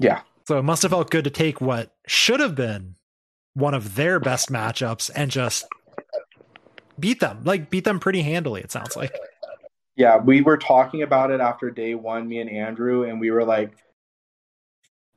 Yeah, 0.00 0.20
So 0.48 0.58
it 0.58 0.62
must 0.62 0.82
have 0.82 0.90
felt 0.90 1.10
good 1.10 1.24
to 1.24 1.30
take 1.30 1.60
what 1.60 1.94
should 2.06 2.40
have 2.40 2.54
been 2.56 2.96
one 3.56 3.72
of 3.74 3.94
their 3.96 4.20
best 4.20 4.50
matchups 4.50 5.10
and 5.14 5.30
just 5.30 5.66
beat 7.00 7.20
them. 7.20 7.40
Like 7.44 7.70
beat 7.70 7.84
them 7.84 7.98
pretty 7.98 8.20
handily, 8.22 8.60
it 8.60 8.70
sounds 8.70 8.94
like. 8.96 9.16
yeah. 9.96 10.18
We 10.18 10.42
were 10.42 10.58
talking 10.58 11.02
about 11.02 11.30
it 11.30 11.40
after 11.40 11.70
day 11.70 11.94
one, 11.94 12.28
me 12.28 12.38
and 12.38 12.50
Andrew, 12.50 13.04
and 13.04 13.18
we 13.20 13.30
were 13.30 13.44
like, 13.44 13.72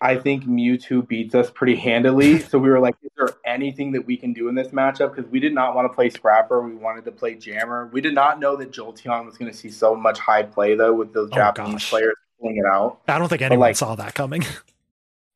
"I 0.02 0.16
think 0.16 0.46
Mewtwo 0.46 1.06
beats 1.06 1.36
us 1.36 1.50
pretty 1.52 1.76
handily." 1.76 2.40
so 2.50 2.58
we 2.58 2.70
were 2.70 2.80
like, 2.80 2.96
"Is 3.04 3.12
there 3.18 3.30
anything 3.46 3.92
that 3.92 4.06
we 4.06 4.16
can 4.16 4.32
do 4.32 4.48
in 4.48 4.56
this 4.56 4.70
matchup?" 4.70 5.14
Because 5.16 5.30
we 5.30 5.40
did 5.42 5.54
not 5.54 5.76
want 5.76 5.92
to 5.92 5.94
play 5.94 6.10
Scrapper. 6.10 6.62
We 6.62 6.76
wanted 6.76 7.04
to 7.06 7.12
play 7.12 7.36
Jammer. 7.36 7.90
We 7.92 8.00
did 8.00 8.16
not 8.16 8.40
know 8.40 8.56
that 8.56 8.72
Jolteon 8.72 9.26
was 9.26 9.38
going 9.38 9.52
to 9.52 9.58
see 9.58 9.70
so 9.70 9.96
much 9.96 10.18
high 10.20 10.44
play 10.44 10.76
though 10.76 10.94
with 10.94 11.14
those 11.14 11.30
Oh, 11.34 11.36
Japanese 11.36 11.74
gosh. 11.74 11.90
players 11.90 12.16
pulling 12.40 12.56
it 12.58 12.66
out. 12.66 13.02
I 13.10 13.20
don't 13.20 13.28
think 13.28 13.42
anyone 13.42 13.60
like- 13.68 13.76
saw 13.76 13.96
that 13.96 14.14
coming. 14.16 14.46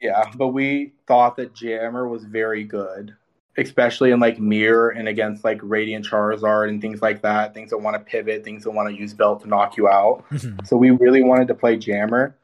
Yeah, 0.04 0.30
but 0.36 0.50
we 0.50 0.92
thought 1.08 1.38
that 1.38 1.56
Jammer 1.56 2.10
was 2.10 2.26
very 2.26 2.66
good, 2.66 3.16
especially 3.58 4.12
in 4.12 4.20
like 4.20 4.38
Mirror 4.38 4.90
and 4.90 5.08
against 5.08 5.46
like 5.46 5.60
Radiant 5.64 6.06
Charizard 6.06 6.68
and 6.68 6.82
things 6.82 7.02
like 7.02 7.22
that. 7.22 7.54
Things 7.54 7.70
that 7.70 7.78
want 7.78 7.96
to 7.96 8.04
pivot, 8.04 8.44
things 8.44 8.66
that 8.66 8.72
want 8.72 8.90
to 8.90 9.00
use 9.00 9.14
Belt 9.14 9.42
to 9.44 9.48
knock 9.48 9.78
you 9.78 9.88
out. 9.88 10.26
Mhm. 10.30 10.68
So 10.68 10.76
we 10.76 10.92
really 10.92 11.24
wanted 11.24 11.48
to 11.48 11.56
play 11.56 11.78
Jammer, 11.78 12.36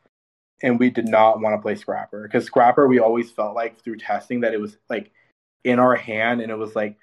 and 0.63 0.79
we 0.79 0.89
did 0.89 1.09
not 1.09 1.41
want 1.41 1.53
to 1.53 1.61
play 1.61 1.75
Scrapper 1.75 2.23
because 2.23 2.45
Scrapper 2.45 2.87
we 2.87 2.99
always 2.99 3.29
felt 3.29 3.55
like 3.55 3.81
through 3.81 3.97
testing 3.97 4.39
that 4.39 4.53
it 4.53 4.61
was 4.61 4.77
like 4.89 5.11
in 5.65 5.79
our 5.79 5.95
hand, 5.95 6.39
and 6.39 6.49
it 6.49 6.57
was 6.57 6.77
like 6.77 6.97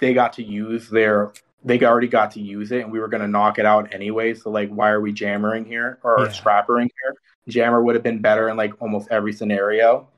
they 0.00 0.12
got 0.12 0.32
to 0.32 0.42
use 0.42 0.88
their 0.90 1.32
they 1.64 1.80
already 1.82 2.08
got 2.08 2.30
to 2.32 2.40
use 2.40 2.72
it, 2.72 2.82
and 2.82 2.92
we 2.92 3.00
were 3.00 3.08
going 3.08 3.22
to 3.22 3.28
knock 3.28 3.58
it 3.58 3.66
out 3.66 3.92
anyway. 3.94 4.34
So 4.34 4.50
like, 4.50 4.70
why 4.70 4.90
are 4.90 5.00
we 5.00 5.12
jammering 5.12 5.64
here 5.64 5.98
or 6.02 6.24
Yeah. 6.24 6.62
Here? 6.66 7.14
Jammer 7.48 7.82
would 7.82 7.94
have 7.94 8.04
been 8.04 8.20
better 8.20 8.48
in 8.48 8.56
like 8.56 8.80
almost 8.80 9.08
every 9.10 9.32
scenario, 9.32 10.08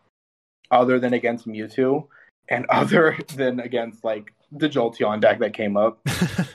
other 0.70 0.98
than 0.98 1.14
against 1.14 1.46
Mewtwo, 1.46 2.06
and 2.48 2.66
other 2.70 3.18
than 3.34 3.60
against 3.60 4.04
like 4.04 4.32
the 4.50 4.68
Jolteon 4.68 5.20
deck 5.20 5.38
that 5.40 5.54
came 5.54 5.76
up. 5.76 6.00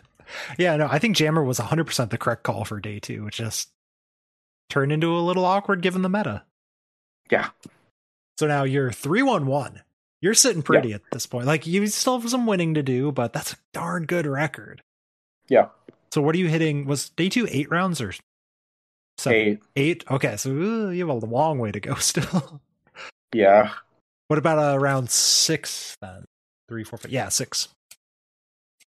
yeah, 0.58 0.76
no, 0.76 0.88
I 0.90 1.00
think 1.00 1.16
Jammer 1.16 1.44
was 1.44 1.60
100% 1.60 2.10
the 2.10 2.18
correct 2.18 2.44
call 2.44 2.64
for 2.64 2.80
day 2.80 3.00
two. 3.00 3.28
It 3.28 3.34
just 3.34 3.70
turned 4.70 4.92
into 4.92 5.16
a 5.16 5.20
little 5.20 5.46
awkward 5.46 5.82
given 5.82 6.02
the 6.02 6.10
meta. 6.10 6.44
Yeah. 7.32 7.50
So 8.40 8.48
now 8.48 8.64
you're 8.64 8.92
3 8.92 9.24
1 9.24 9.46
1. 9.46 9.82
You're 10.22 10.34
sitting 10.34 10.64
pretty 10.64 10.94
at 10.94 11.02
this 11.12 11.26
point. 11.26 11.46
Like, 11.46 11.68
you 11.68 11.86
still 11.88 12.20
have 12.20 12.30
some 12.30 12.48
winning 12.48 12.74
to 12.74 12.84
do, 12.84 13.12
but 13.12 13.34
that's 13.34 13.54
a 13.54 13.58
darn 13.74 14.06
good 14.06 14.26
record. 14.26 14.82
Yeah. 15.48 15.68
So, 16.12 16.22
what 16.22 16.34
are 16.36 16.40
you 16.40 16.48
hitting? 16.48 16.86
Was 16.86 17.10
day 17.10 17.30
two 17.30 17.48
eight 17.52 17.70
rounds 17.70 18.02
or 18.02 18.14
seven? 19.18 19.38
Eight. 19.40 19.60
Eight? 19.76 20.04
Okay, 20.10 20.36
so 20.38 20.50
ooh, 20.50 20.90
you 20.90 21.08
have 21.08 21.24
a 21.24 21.26
long 21.26 21.60
way 21.60 21.72
to 21.72 21.80
go 21.80 21.94
still. 22.00 22.62
Yeah. 23.34 23.72
what 24.28 24.40
about 24.40 24.58
uh, 24.58 24.80
round 24.80 25.10
six 25.10 25.96
then? 26.02 26.26
Three, 26.70 26.84
four, 26.84 26.98
five. 26.98 27.12
Yeah, 27.12 27.30
six. 27.30 27.68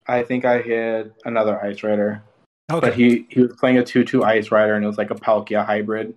I 0.07 0.21
think 0.23 0.45
I 0.45 0.61
hit 0.61 1.13
another 1.25 1.59
Ice 1.65 1.81
Rider. 1.83 2.21
Okay. 2.71 2.87
But 2.87 2.95
he, 2.95 3.25
he 3.29 3.41
was 3.41 3.53
playing 3.59 3.77
a 3.77 3.83
2 3.83 4.03
2 4.03 4.23
Ice 4.23 4.51
Rider 4.51 4.75
and 4.75 4.83
it 4.83 4.87
was 4.87 4.97
like 4.97 5.11
a 5.11 5.15
Palkia 5.15 5.65
hybrid. 5.65 6.13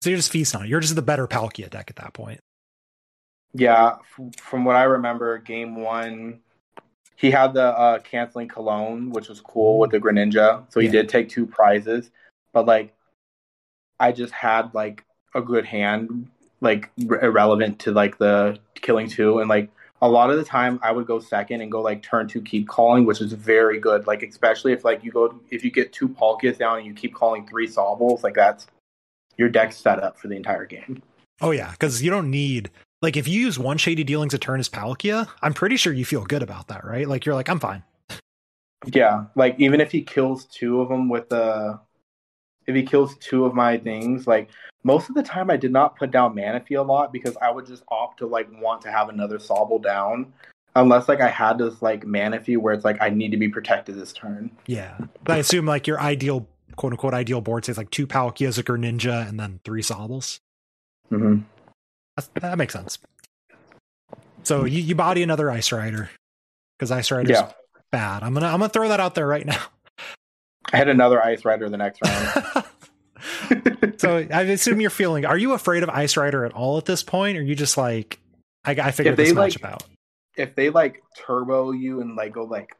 so 0.00 0.10
you're 0.10 0.16
just 0.16 0.30
feasting 0.32 0.60
on 0.60 0.66
it. 0.66 0.68
You're 0.68 0.80
just 0.80 0.94
the 0.96 1.02
better 1.02 1.26
Palkia 1.26 1.70
deck 1.70 1.86
at 1.90 1.96
that 1.96 2.12
point. 2.14 2.40
Yeah, 3.54 3.96
f- 4.00 4.34
from 4.36 4.64
what 4.64 4.76
I 4.76 4.84
remember, 4.84 5.38
game 5.38 5.76
one, 5.76 6.40
he 7.16 7.30
had 7.30 7.54
the 7.54 7.64
uh, 7.78 7.98
canceling 8.00 8.48
cologne, 8.48 9.10
which 9.10 9.28
was 9.28 9.40
cool 9.40 9.78
with 9.78 9.90
the 9.90 10.00
Greninja. 10.00 10.64
So 10.72 10.80
he 10.80 10.86
Yeah. 10.86 10.92
did 10.92 11.08
take 11.08 11.28
two 11.28 11.46
prizes, 11.46 12.10
but 12.52 12.66
like, 12.66 12.94
I 14.00 14.12
just 14.12 14.32
had 14.32 14.74
like 14.74 15.04
a 15.34 15.40
good 15.42 15.64
hand, 15.64 16.28
like 16.60 16.90
r- 17.08 17.22
irrelevant 17.22 17.78
to 17.80 17.92
like 17.92 18.18
the 18.18 18.58
killing 18.74 19.08
two, 19.08 19.38
and 19.40 19.48
like 19.48 19.70
a 20.00 20.08
lot 20.08 20.30
of 20.30 20.36
the 20.36 20.44
time 20.44 20.80
I 20.82 20.90
would 20.90 21.06
go 21.06 21.20
second 21.20 21.60
and 21.60 21.70
go 21.70 21.80
like 21.80 22.02
turn 22.02 22.26
two, 22.26 22.42
keep 22.42 22.66
calling, 22.66 23.04
which 23.04 23.20
is 23.20 23.32
very 23.34 23.78
good. 23.78 24.06
Like 24.06 24.22
especially 24.22 24.72
if 24.72 24.84
like 24.84 25.04
you 25.04 25.12
go 25.12 25.38
if 25.50 25.62
you 25.62 25.70
get 25.70 25.92
two 25.92 26.08
Palkias 26.08 26.58
down 26.58 26.78
and 26.78 26.86
you 26.86 26.94
keep 26.94 27.14
calling 27.14 27.46
three 27.46 27.68
Sobbles, 27.68 28.22
like 28.24 28.34
that's 28.34 28.66
your 29.36 29.48
deck 29.48 29.72
set 29.72 30.02
up 30.02 30.18
for 30.18 30.26
the 30.28 30.34
entire 30.36 30.66
game. 30.66 31.02
Oh 31.40 31.52
yeah, 31.52 31.70
because 31.70 32.02
you 32.02 32.10
don't 32.10 32.30
need 32.30 32.70
like 33.02 33.16
if 33.16 33.28
you 33.28 33.40
use 33.40 33.58
one 33.58 33.76
shady 33.76 34.04
dealings 34.04 34.32
a 34.32 34.38
turn 34.38 34.60
as 34.60 34.68
Palkia, 34.68 35.28
I'm 35.42 35.52
pretty 35.52 35.76
sure 35.76 35.92
you 35.92 36.04
feel 36.04 36.24
good 36.24 36.42
about 36.42 36.68
that, 36.68 36.84
right? 36.84 37.06
Like 37.06 37.26
you're 37.26 37.34
like, 37.34 37.48
I'm 37.48 37.60
fine. 37.60 37.82
Yeah, 38.86 39.26
like 39.34 39.56
even 39.58 39.80
if 39.80 39.92
he 39.92 40.02
kills 40.02 40.46
two 40.46 40.80
of 40.80 40.88
them 40.88 41.08
with 41.08 41.28
the, 41.28 41.78
if 42.66 42.74
he 42.74 42.82
kills 42.84 43.16
two 43.18 43.44
of 43.44 43.54
my 43.54 43.76
things, 43.76 44.26
like 44.26 44.48
most 44.84 45.08
of 45.08 45.14
the 45.14 45.22
time 45.22 45.50
I 45.50 45.56
did 45.56 45.72
not 45.72 45.96
put 45.96 46.10
down 46.10 46.34
Manaphy 46.34 46.78
a 46.78 46.82
lot 46.82 47.12
because 47.12 47.36
I 47.42 47.50
would 47.50 47.66
just 47.66 47.82
opt 47.88 48.18
to 48.18 48.26
like 48.26 48.48
want 48.60 48.82
to 48.82 48.92
have 48.92 49.08
another 49.08 49.38
Sobble 49.38 49.82
down, 49.82 50.32
unless 50.74 51.08
like 51.08 51.20
I 51.20 51.28
had 51.28 51.58
this 51.58 51.82
like 51.82 52.04
Manaphy 52.04 52.56
where 52.56 52.72
it's 52.72 52.84
like 52.84 52.98
I 53.00 53.10
need 53.10 53.30
to 53.30 53.36
be 53.36 53.48
protected 53.48 53.96
this 53.96 54.12
turn. 54.12 54.50
Yeah, 54.66 54.96
but 55.24 55.34
I 55.34 55.38
assume 55.38 55.66
like 55.66 55.86
your 55.86 56.00
ideal 56.00 56.48
quote 56.76 56.92
unquote 56.92 57.14
ideal 57.14 57.40
board 57.40 57.64
says 57.64 57.78
like 57.78 57.90
two 57.90 58.06
Palkias, 58.06 58.58
a 58.58 58.62
Greninja, 58.62 59.28
and 59.28 59.38
then 59.38 59.60
three 59.64 59.82
Sobbles. 59.82 60.38
Mm-hmm. 61.10 61.42
That's, 62.16 62.28
that 62.40 62.58
makes 62.58 62.72
sense. 62.74 62.98
So 64.42 64.64
you, 64.64 64.80
you 64.80 64.94
body 64.94 65.22
another 65.22 65.50
Ice 65.50 65.72
Rider 65.72 66.10
because 66.78 66.90
Ice 66.90 67.10
Rider's 67.10 67.30
Yeah, 67.30 67.52
bad. 67.90 68.22
I'm 68.22 68.34
gonna 68.34 68.46
I'm 68.46 68.58
gonna 68.58 68.68
throw 68.68 68.88
that 68.88 69.00
out 69.00 69.14
there 69.14 69.26
right 69.26 69.46
now. 69.46 69.62
I 70.72 70.76
had 70.76 70.88
another 70.88 71.22
Ice 71.22 71.44
Rider 71.44 71.68
the 71.68 71.76
next 71.76 72.00
round. 72.04 72.64
so 74.00 74.16
I 74.32 74.42
assume 74.42 74.80
you're 74.80 74.90
feeling. 74.90 75.24
Are 75.24 75.38
you 75.38 75.52
afraid 75.52 75.82
of 75.82 75.90
Ice 75.90 76.16
Rider 76.16 76.44
at 76.44 76.52
all 76.52 76.78
at 76.78 76.84
this 76.86 77.02
point, 77.02 77.36
or 77.36 77.40
are 77.40 77.44
you 77.44 77.54
just 77.54 77.76
like, 77.76 78.18
I, 78.64 78.72
I 78.72 78.90
figured 78.90 79.18
If 79.18 79.26
they, 79.26 79.32
like- 79.32 79.64
out? 79.64 79.84
if 80.36 80.54
they 80.54 80.70
like 80.70 81.02
turbo 81.16 81.72
you 81.72 82.00
and 82.00 82.16
like 82.16 82.32
go 82.32 82.44
like 82.44 82.74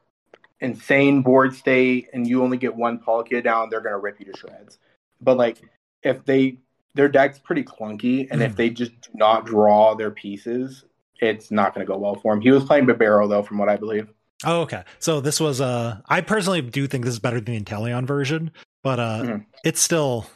insane 0.59 1.21
board 1.21 1.53
state 1.55 2.07
and 2.13 2.27
you 2.27 2.41
only 2.43 2.57
get 2.57 2.75
one 2.75 2.99
Palkia 2.99 3.43
down, 3.43 3.69
they're 3.69 3.81
gonna 3.81 3.99
rip 3.99 4.19
you 4.19 4.25
to 4.31 4.37
shreds. 4.37 4.79
But 5.21 5.37
like 5.37 5.61
if 6.01 6.25
they 6.25 6.57
their 6.95 7.07
deck's 7.07 7.39
pretty 7.39 7.63
clunky 7.63 8.27
and 8.29 8.41
Mhm. 8.41 8.45
if 8.45 8.55
they 8.55 8.69
just 8.69 8.91
do 9.01 9.09
not 9.15 9.45
draw 9.45 9.95
their 9.95 10.11
pieces, 10.11 10.83
it's 11.19 11.49
not 11.51 11.73
gonna 11.73 11.85
go 11.85 11.97
well 11.97 12.15
for 12.15 12.33
him. 12.33 12.41
He 12.41 12.51
was 12.51 12.63
playing 12.65 12.85
Bibarel 12.85 13.29
though, 13.29 13.43
from 13.43 13.57
what 13.57 13.69
I 13.69 13.77
believe. 13.77 14.07
Oh, 14.45 14.61
okay. 14.61 14.83
So 14.99 15.21
this 15.21 15.39
was 15.39 15.61
uh 15.61 15.97
I 16.07 16.21
personally 16.21 16.61
do 16.61 16.85
think 16.87 17.05
this 17.05 17.13
is 17.13 17.19
better 17.19 17.39
than 17.39 17.53
the 17.55 17.59
Inteleon 17.61 18.05
version, 18.05 18.51
but 18.83 18.99
uh 18.99 19.21
Mhm. 19.23 19.45
it's 19.63 19.79
still 19.81 20.27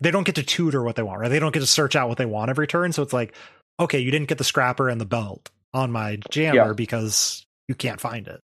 they 0.00 0.10
don't 0.10 0.24
get 0.24 0.34
to 0.36 0.42
tutor 0.42 0.82
what 0.82 0.96
they 0.96 1.02
want, 1.02 1.20
right? 1.20 1.28
They 1.28 1.38
don't 1.38 1.52
get 1.52 1.60
to 1.60 1.66
search 1.66 1.94
out 1.94 2.08
what 2.08 2.16
they 2.16 2.24
want 2.26 2.48
every 2.48 2.66
turn. 2.66 2.90
So 2.92 3.02
it's 3.02 3.12
like, 3.12 3.34
okay, 3.78 3.98
you 3.98 4.10
didn't 4.10 4.28
get 4.28 4.38
the 4.38 4.44
scrapper 4.44 4.88
and 4.88 4.98
the 5.00 5.04
belt 5.04 5.50
on 5.74 5.92
my 5.92 6.16
jammer 6.30 6.54
Yeah. 6.68 6.72
because 6.72 7.44
you 7.68 7.74
can't 7.74 8.00
find 8.00 8.26
it. 8.26 8.40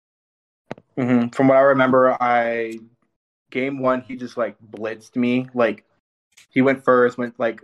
hmm 0.96 1.28
From 1.28 1.48
what 1.48 1.56
I 1.56 1.60
remember, 1.62 2.16
I 2.20 2.78
game 3.50 3.78
one 3.78 4.00
he 4.02 4.16
just 4.16 4.36
like 4.36 4.56
blitzed 4.72 5.14
me. 5.16 5.46
Like 5.54 5.84
he 6.50 6.62
went 6.62 6.84
first, 6.84 7.18
went 7.18 7.38
like 7.38 7.60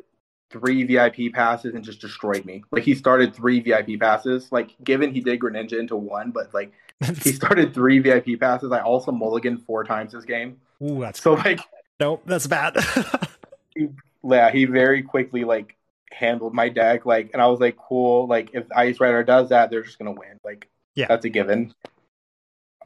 three 0.51 0.83
VIP 0.85 1.33
passes 1.33 1.75
and 1.75 1.85
just 1.85 2.01
destroyed 2.01 2.45
me. 2.45 2.65
Like 2.73 2.83
he 2.83 2.95
started 2.95 3.35
three 3.35 3.61
VIP 3.61 4.01
passes. 4.01 4.51
Like 4.51 4.75
given 4.83 5.13
he 5.15 5.21
did 5.21 5.39
Greninja 5.41 5.79
into 5.79 5.97
one, 5.97 6.31
but 6.33 6.53
like 6.53 6.73
he 7.23 7.33
started 7.33 7.73
three 7.75 7.99
VIP 8.01 8.39
passes. 8.41 8.73
I 8.73 8.81
also 8.81 9.13
mulliganed 9.13 9.65
four 9.65 9.85
times 9.85 10.13
this 10.13 10.25
game. 10.25 10.57
Ooh, 10.83 11.01
that's 11.01 11.23
So 11.23 11.35
like 11.35 11.61
nope, 12.01 12.23
that's 12.27 12.47
bad. 12.47 12.77
yeah, 14.25 14.51
he 14.51 14.65
very 14.65 15.03
quickly 15.03 15.45
like 15.45 15.77
handled 16.11 16.55
my 16.55 16.69
deck. 16.69 17.07
Like 17.07 17.31
and 17.33 17.41
I 17.41 17.47
was 17.47 17.61
like, 17.61 17.77
cool, 17.77 18.27
like 18.27 18.51
if 18.53 18.65
Ice 18.75 19.01
Rider 19.01 19.23
does 19.23 19.51
that, 19.51 19.71
they're 19.71 19.83
just 19.83 19.99
gonna 19.99 20.13
win. 20.13 20.39
Like 20.45 20.69
Yeah. 20.95 21.07
that's 21.07 21.25
a 21.25 21.29
given. 21.29 21.75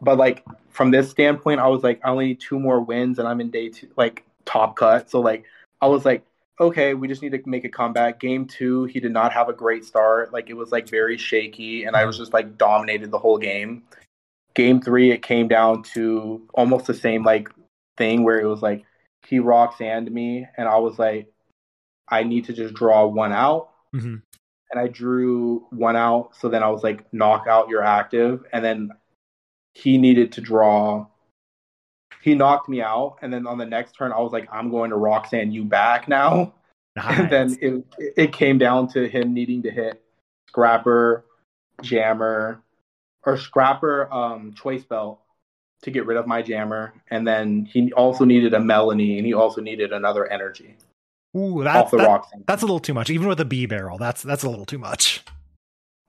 but 0.00 0.18
like 0.18 0.44
from 0.70 0.90
this 0.90 1.10
standpoint, 1.10 1.60
I 1.60 1.68
was 1.68 1.82
like, 1.82 2.00
I 2.04 2.10
only 2.10 2.26
need 2.26 2.40
two 2.40 2.58
more 2.58 2.80
wins 2.80 3.18
and 3.18 3.26
I'm 3.28 3.40
in 3.40 3.50
day 3.50 3.68
two, 3.70 3.88
like 3.96 4.24
top 4.44 4.76
cut. 4.76 5.08
So 5.10 5.20
like 5.20 5.44
I 5.84 5.86
was 5.86 6.04
like, 6.04 6.24
okay, 6.58 6.94
we 6.94 7.08
just 7.08 7.20
need 7.20 7.32
to 7.32 7.42
make 7.44 7.64
a 7.64 7.68
comeback. 7.68 8.20
Game 8.20 8.46
two, 8.46 8.84
he 8.84 9.00
did 9.00 9.12
not 9.12 9.32
have 9.32 9.48
a 9.48 9.52
great 9.52 9.84
start. 9.84 10.32
Like 10.32 10.48
it 10.48 10.54
was 10.54 10.72
like 10.72 10.88
very 10.88 11.18
shaky, 11.18 11.84
and 11.84 11.94
I 11.94 12.06
was 12.06 12.16
just 12.16 12.32
like 12.32 12.56
dominated 12.56 13.10
the 13.10 13.18
whole 13.18 13.38
game. 13.38 13.82
Game 14.54 14.80
three, 14.80 15.10
it 15.10 15.22
came 15.22 15.48
down 15.48 15.82
to 15.94 16.48
almost 16.54 16.86
the 16.86 16.94
same 16.94 17.22
like 17.22 17.48
thing 17.98 18.24
where 18.24 18.40
it 18.40 18.46
was 18.46 18.62
like 18.62 18.84
he 19.26 19.40
Roxanne 19.40 20.12
me, 20.12 20.46
and 20.56 20.66
I 20.66 20.78
was 20.78 20.98
like, 20.98 21.30
I 22.08 22.22
need 22.22 22.46
to 22.46 22.52
just 22.52 22.74
draw 22.74 23.06
one 23.06 23.32
out. 23.32 23.70
Mm-hmm. 23.94 24.16
And 24.70 24.80
I 24.80 24.88
drew 24.88 25.66
one 25.70 25.96
out. 25.96 26.34
So 26.36 26.48
then 26.48 26.62
I 26.62 26.70
was 26.70 26.82
like, 26.82 27.12
knock 27.12 27.46
out 27.46 27.68
your 27.68 27.84
active. 27.84 28.44
And 28.52 28.64
then 28.64 28.90
he 29.74 29.98
needed 29.98 30.32
to 30.32 30.40
draw. 30.40 31.06
He 32.24 32.34
knocked 32.34 32.70
me 32.70 32.80
out. 32.80 33.18
And 33.20 33.30
then 33.30 33.46
on 33.46 33.58
the 33.58 33.66
next 33.66 33.92
turn, 33.92 34.10
I 34.10 34.18
was 34.18 34.32
like, 34.32 34.48
I'm 34.50 34.70
going 34.70 34.88
to 34.88 34.96
Roxanne 34.96 35.52
you 35.52 35.62
back 35.62 36.08
now. 36.08 36.54
Nice. 36.96 37.18
And 37.18 37.30
then 37.30 37.58
it, 37.60 37.84
it 38.16 38.32
came 38.32 38.56
down 38.56 38.88
to 38.92 39.08
him 39.08 39.34
needing 39.34 39.62
to 39.64 39.70
hit 39.70 40.00
Scrapper, 40.48 41.24
Jammer, 41.82 42.62
or 43.26 43.36
Scrapper 43.36 44.10
um, 44.10 44.54
Choice 44.54 44.84
Belt 44.84 45.18
to 45.82 45.90
get 45.90 46.06
rid 46.06 46.16
of 46.16 46.26
my 46.26 46.40
Jammer. 46.40 46.94
And 47.10 47.26
then 47.26 47.66
he 47.66 47.92
also 47.92 48.24
needed 48.24 48.54
a 48.54 48.58
Melony 48.58 49.18
and 49.18 49.26
he 49.26 49.34
also 49.34 49.60
needed 49.60 49.92
another 49.92 50.26
energy. 50.26 50.76
Ooh, 51.36 51.62
that's 51.62 51.90
that, 51.90 52.22
that's 52.46 52.62
a 52.62 52.66
little 52.66 52.80
too 52.80 52.94
much. 52.94 53.10
Even 53.10 53.26
with 53.26 53.40
a 53.40 53.44
Bibarel, 53.44 53.98
that's 53.98 54.22
that's 54.22 54.44
a 54.44 54.48
little 54.48 54.64
too 54.64 54.78
much. 54.78 55.24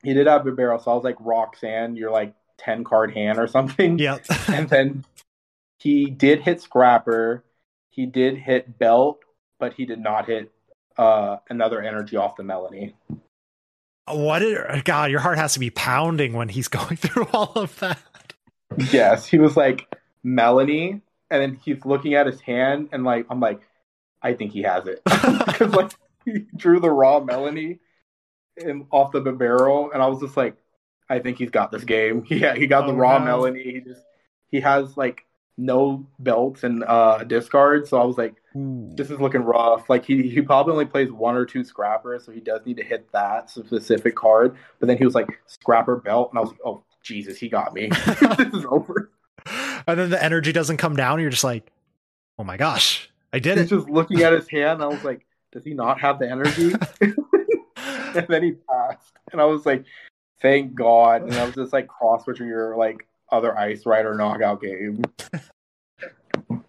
He 0.03 0.13
did 0.13 0.27
have 0.27 0.45
a 0.45 0.51
barrel, 0.51 0.77
so 0.77 0.91
I 0.91 0.93
was 0.93 1.03
like, 1.03 1.17
Roxanne, 1.19 1.95
you're 1.95 2.11
like 2.11 2.35
ten 2.59 2.83
card 2.83 3.11
hand 3.11 3.39
or 3.39 3.47
something. 3.47 3.97
Yeah. 3.97 4.19
and 4.47 4.69
then 4.69 5.03
he 5.77 6.05
did 6.09 6.41
hit 6.41 6.61
Scrapper. 6.61 7.43
He 7.89 8.05
did 8.05 8.37
hit 8.37 8.77
Belt, 8.77 9.19
but 9.59 9.73
he 9.73 9.85
did 9.85 9.99
not 9.99 10.27
hit 10.27 10.51
uh, 10.97 11.37
another 11.49 11.81
energy 11.81 12.15
off 12.15 12.35
the 12.35 12.43
Melony. 12.43 12.93
What 14.07 14.39
did 14.39 14.85
God? 14.85 15.11
Your 15.11 15.19
heart 15.19 15.37
has 15.37 15.53
to 15.53 15.59
be 15.59 15.69
pounding 15.69 16.33
when 16.33 16.49
he's 16.49 16.67
going 16.69 16.97
through 16.97 17.27
all 17.33 17.53
of 17.55 17.77
that. 17.79 17.99
Yes, 18.91 19.25
he 19.25 19.37
was 19.37 19.55
like 19.55 19.87
Melony, 20.25 21.01
and 21.29 21.41
then 21.41 21.59
he's 21.63 21.83
looking 21.85 22.13
at 22.15 22.25
his 22.25 22.41
hand, 22.41 22.89
and 22.91 23.03
like 23.03 23.25
I'm 23.29 23.39
like, 23.39 23.61
I 24.21 24.33
think 24.33 24.51
he 24.51 24.63
has 24.63 24.87
it 24.87 25.01
because 25.05 25.73
like 25.73 25.91
he 26.25 26.45
drew 26.55 26.79
the 26.79 26.89
raw 26.89 27.19
Melony 27.19 27.79
in, 28.57 28.87
off 28.91 29.11
the 29.11 29.21
barrel, 29.21 29.91
and 29.91 30.01
I 30.01 30.07
was 30.07 30.19
just 30.19 30.37
like, 30.37 30.55
I 31.09 31.19
think 31.19 31.37
he's 31.37 31.51
got 31.51 31.71
this 31.71 31.83
game. 31.83 32.25
Yeah, 32.29 32.55
he 32.55 32.67
got 32.67 32.85
oh, 32.85 32.87
the 32.87 32.93
raw 32.93 33.19
no. 33.19 33.41
Melony. 33.41 33.63
He 33.63 33.81
just 33.81 34.01
he 34.49 34.61
has 34.61 34.97
like 34.97 35.24
no 35.57 36.05
belts 36.19 36.63
and 36.63 36.83
uh 36.83 37.23
discards, 37.23 37.89
so 37.89 38.01
I 38.01 38.05
was 38.05 38.17
like, 38.17 38.35
Ooh. 38.55 38.89
this 38.95 39.09
is 39.09 39.19
looking 39.19 39.41
rough. 39.41 39.89
Like 39.89 40.05
he 40.05 40.29
he 40.29 40.41
probably 40.41 40.73
only 40.73 40.85
plays 40.85 41.11
one 41.11 41.35
or 41.35 41.45
two 41.45 41.63
scrappers, 41.63 42.25
so 42.25 42.31
he 42.31 42.39
does 42.39 42.65
need 42.65 42.77
to 42.77 42.83
hit 42.83 43.11
that 43.11 43.49
specific 43.49 44.15
card. 44.15 44.57
But 44.79 44.87
then 44.87 44.97
he 44.97 45.05
was 45.05 45.15
like 45.15 45.39
scrapper 45.47 45.97
belt, 45.97 46.31
and 46.31 46.39
I 46.39 46.41
was 46.41 46.51
like, 46.51 46.59
oh 46.65 46.83
Jesus, 47.03 47.37
he 47.37 47.49
got 47.49 47.73
me. 47.73 47.87
this 48.37 48.53
is 48.53 48.65
over. 48.69 49.11
And 49.87 49.99
then 49.99 50.09
the 50.09 50.21
energy 50.21 50.51
doesn't 50.51 50.77
come 50.77 50.95
down. 50.95 51.19
you're 51.21 51.29
just 51.29 51.43
like, 51.43 51.71
oh 52.39 52.43
my 52.43 52.57
gosh, 52.57 53.11
I 53.31 53.39
did 53.39 53.57
He's 53.57 53.71
it. 53.71 53.75
just 53.75 53.89
looking 53.89 54.23
at 54.23 54.33
his 54.33 54.47
hand. 54.49 54.81
I 54.81 54.87
was 54.87 55.03
like, 55.03 55.25
does 55.51 55.63
he 55.63 55.73
not 55.73 55.99
have 56.01 56.19
the 56.19 56.29
energy? 56.29 56.73
and 58.15 58.27
then 58.27 58.43
he 58.43 58.51
passed. 58.53 59.13
And 59.31 59.39
I 59.39 59.45
was 59.45 59.65
like, 59.65 59.85
thank 60.41 60.73
God. 60.73 61.23
And 61.23 61.33
I 61.35 61.45
was 61.45 61.55
just 61.55 61.73
like 61.73 61.87
cross 61.87 62.23
switching 62.23 62.47
your 62.47 62.75
like 62.75 63.07
other 63.31 63.57
Ice 63.57 63.85
Rider 63.85 64.15
knockout 64.15 64.61
game. 64.61 65.03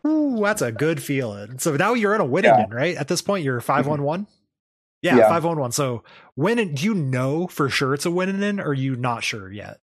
Ooh, 0.07 0.39
that's 0.41 0.63
a 0.63 0.73
good 0.73 1.03
feeling. 1.03 1.59
So 1.59 1.77
now 1.77 1.95
you're 1.95 2.15
in 2.15 2.21
a 2.21 2.27
winning, 2.27 2.51
yeah. 2.51 2.67
right? 2.71 2.97
At 2.97 3.09
this 3.09 3.23
point, 3.23 3.45
you're 3.45 3.61
5 3.61 3.87
1 3.87 4.03
1? 4.03 4.27
Yeah, 5.03 5.29
5 5.29 5.45
1 5.45 5.59
1. 5.59 5.73
So 5.73 6.03
when 6.35 6.75
do 6.75 6.85
you 6.85 6.95
know 6.95 7.47
for 7.47 7.69
sure 7.69 7.95
it's 7.95 8.07
a 8.07 8.11
winning 8.11 8.43
in, 8.43 8.61
or 8.61 8.69
are 8.69 8.75
you 8.75 8.97
not 8.97 9.25
sure 9.25 9.51
yet? 9.51 9.81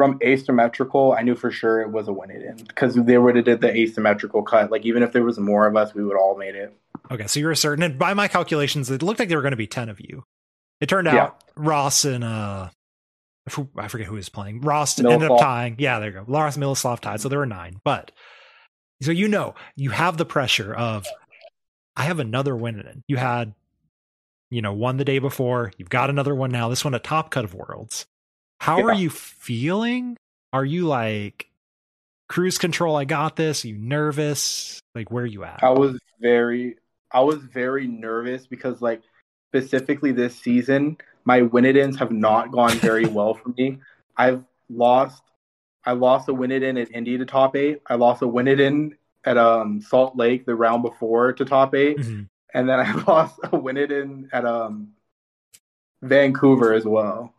from 0.00 0.18
asymmetrical, 0.22 1.12
I 1.12 1.20
knew 1.20 1.34
for 1.34 1.50
sure 1.50 1.82
it 1.82 1.90
was 1.90 2.08
a 2.08 2.12
win 2.14 2.30
it 2.30 2.40
in 2.40 2.56
because 2.56 2.94
they 2.94 3.18
would 3.18 3.36
have 3.36 3.44
did 3.44 3.60
the 3.60 3.70
asymmetrical 3.70 4.42
cut. 4.42 4.70
Like 4.70 4.86
even 4.86 5.02
if 5.02 5.12
there 5.12 5.22
was 5.22 5.38
more 5.38 5.66
of 5.66 5.76
us, 5.76 5.94
we 5.94 6.02
would 6.02 6.16
all 6.16 6.38
made 6.38 6.54
it. 6.54 6.74
Okay, 7.10 7.26
so 7.26 7.38
you're 7.38 7.54
certain. 7.54 7.82
And 7.82 7.98
by 7.98 8.14
my 8.14 8.26
calculations, 8.26 8.90
it 8.90 9.02
looked 9.02 9.18
like 9.18 9.28
there 9.28 9.36
were 9.36 9.42
going 9.42 9.50
to 9.50 9.58
be 9.58 9.66
ten 9.66 9.90
of 9.90 10.00
you. 10.00 10.24
It 10.80 10.88
turned 10.88 11.06
out 11.06 11.14
yeah. 11.14 11.30
Ross 11.54 12.06
and 12.06 12.24
uh, 12.24 12.70
I 13.76 13.88
forget 13.88 14.06
who 14.06 14.14
was 14.14 14.28
playing. 14.28 14.60
Ross 14.60 14.98
ended 14.98 15.30
up 15.30 15.40
tying. 15.40 15.76
Yeah, 15.78 15.98
there 15.98 16.10
you 16.10 16.14
go. 16.14 16.24
Ross 16.26 16.56
Miloslav 16.56 17.00
tied, 17.00 17.20
so 17.20 17.28
there 17.28 17.38
were 17.38 17.46
nine. 17.46 17.80
But 17.84 18.12
so 19.02 19.10
you 19.10 19.28
know, 19.28 19.54
you 19.76 19.90
have 19.90 20.16
the 20.16 20.24
pressure 20.24 20.74
of 20.74 21.06
I 21.96 22.04
have 22.04 22.20
another 22.20 22.54
win 22.56 22.80
in. 22.80 23.02
You 23.08 23.16
had, 23.16 23.54
you 24.50 24.62
know, 24.62 24.72
one 24.72 24.96
the 24.96 25.04
day 25.04 25.18
before. 25.18 25.72
You've 25.78 25.88
got 25.90 26.10
another 26.10 26.34
one 26.34 26.50
now. 26.50 26.68
This 26.68 26.84
one 26.84 26.94
a 26.94 26.98
top 26.98 27.30
cut 27.30 27.44
of 27.44 27.54
worlds. 27.54 28.06
How 28.60 28.78
yeah. 28.78 28.84
are 28.84 28.94
you 28.94 29.10
feeling? 29.10 30.16
Are 30.52 30.64
you 30.64 30.86
like 30.86 31.48
cruise 32.28 32.58
control? 32.58 32.96
I 32.96 33.04
got 33.04 33.36
this. 33.36 33.64
Are 33.64 33.68
you 33.68 33.78
nervous? 33.78 34.80
Like 34.94 35.10
where 35.10 35.24
are 35.24 35.26
you 35.26 35.44
at? 35.44 35.60
I 35.62 35.70
was 35.70 35.98
very, 36.20 36.76
I 37.10 37.20
was 37.20 37.38
very 37.38 37.86
nervous 37.86 38.46
because 38.46 38.82
like 38.82 39.02
specifically 39.50 40.12
this 40.12 40.36
season, 40.36 40.98
my 41.24 41.42
win 41.42 41.64
ins 41.64 41.98
have 41.98 42.12
not 42.12 42.50
gone 42.52 42.72
very 42.78 43.06
well 43.06 43.34
for 43.34 43.50
me. 43.50 43.78
I've 44.16 44.44
lost, 44.68 45.22
I 45.84 45.92
lost 45.92 46.28
a 46.28 46.34
win 46.34 46.50
in 46.50 46.76
at 46.76 46.90
Indy 46.92 47.18
to 47.18 47.24
top 47.24 47.56
eight. 47.56 47.80
I 47.86 47.94
lost 47.94 48.22
a 48.22 48.26
win 48.26 48.48
in 48.48 48.96
at 49.24 49.36
um 49.36 49.80
Salt 49.80 50.16
Lake 50.16 50.46
the 50.46 50.54
round 50.54 50.82
before 50.82 51.32
to 51.32 51.44
top 51.44 51.74
8 51.74 51.98
mm-hmm. 51.98 52.22
and 52.54 52.68
then 52.68 52.80
I 52.80 52.92
lost 53.06 53.38
a 53.44 53.56
win 53.58 53.76
in 53.76 54.28
at 54.32 54.44
um 54.44 54.88
Vancouver 56.02 56.72
as 56.72 56.84
well. 56.84 57.34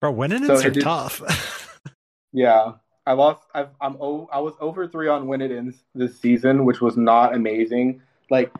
Bro, 0.00 0.12
winning 0.12 0.44
so 0.44 0.56
are 0.56 0.70
did, 0.70 0.82
tough. 0.82 1.80
yeah, 2.32 2.72
I 3.06 3.12
lost. 3.12 3.40
i 3.54 3.62
am 3.80 3.96
I 4.00 4.40
was 4.40 4.54
over 4.60 4.86
three 4.86 5.08
on 5.08 5.26
win 5.26 5.40
it 5.40 5.50
ins 5.50 5.82
this 5.94 6.20
season, 6.20 6.64
which 6.64 6.80
was 6.80 6.96
not 6.96 7.34
amazing. 7.34 8.02
Like, 8.30 8.52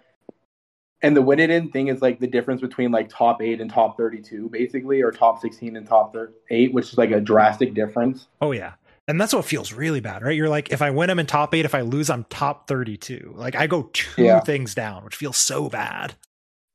and 1.04 1.14
the 1.14 1.22
win 1.22 1.38
it 1.38 1.50
in 1.50 1.70
thing 1.70 1.88
is 1.88 2.00
like 2.00 2.18
the 2.18 2.26
difference 2.26 2.62
between 2.62 2.90
like 2.90 3.10
top 3.10 3.42
eight 3.42 3.60
and 3.60 3.70
top 3.70 3.96
thirty 3.96 4.20
two, 4.20 4.48
basically, 4.48 5.02
or 5.02 5.12
top 5.12 5.40
sixteen 5.40 5.76
and 5.76 5.86
top 5.86 6.16
eight, 6.50 6.72
which 6.72 6.90
is 6.92 6.98
like 6.98 7.10
a 7.10 7.20
drastic 7.20 7.74
difference. 7.74 8.26
Oh 8.40 8.52
yeah. 8.52 8.72
And 9.06 9.20
that's 9.20 9.34
what 9.34 9.44
feels 9.44 9.74
really 9.74 10.00
bad, 10.00 10.22
right? 10.22 10.34
You're 10.34 10.48
like, 10.48 10.72
if 10.72 10.80
I 10.80 10.90
win, 10.90 11.10
I'm 11.10 11.18
in 11.18 11.26
top 11.26 11.54
eight. 11.54 11.66
If 11.66 11.74
I 11.74 11.82
lose, 11.82 12.08
I'm 12.08 12.24
top 12.30 12.66
32. 12.66 13.34
Like, 13.36 13.54
I 13.54 13.66
go 13.66 13.90
two 13.92 14.22
yeah. 14.22 14.40
things 14.40 14.74
down, 14.74 15.04
which 15.04 15.14
feels 15.14 15.36
so 15.36 15.68
bad. 15.68 16.14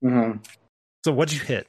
Mm-hmm. 0.03 0.37
So, 1.03 1.11
what'd 1.11 1.33
you 1.33 1.43
hit? 1.43 1.67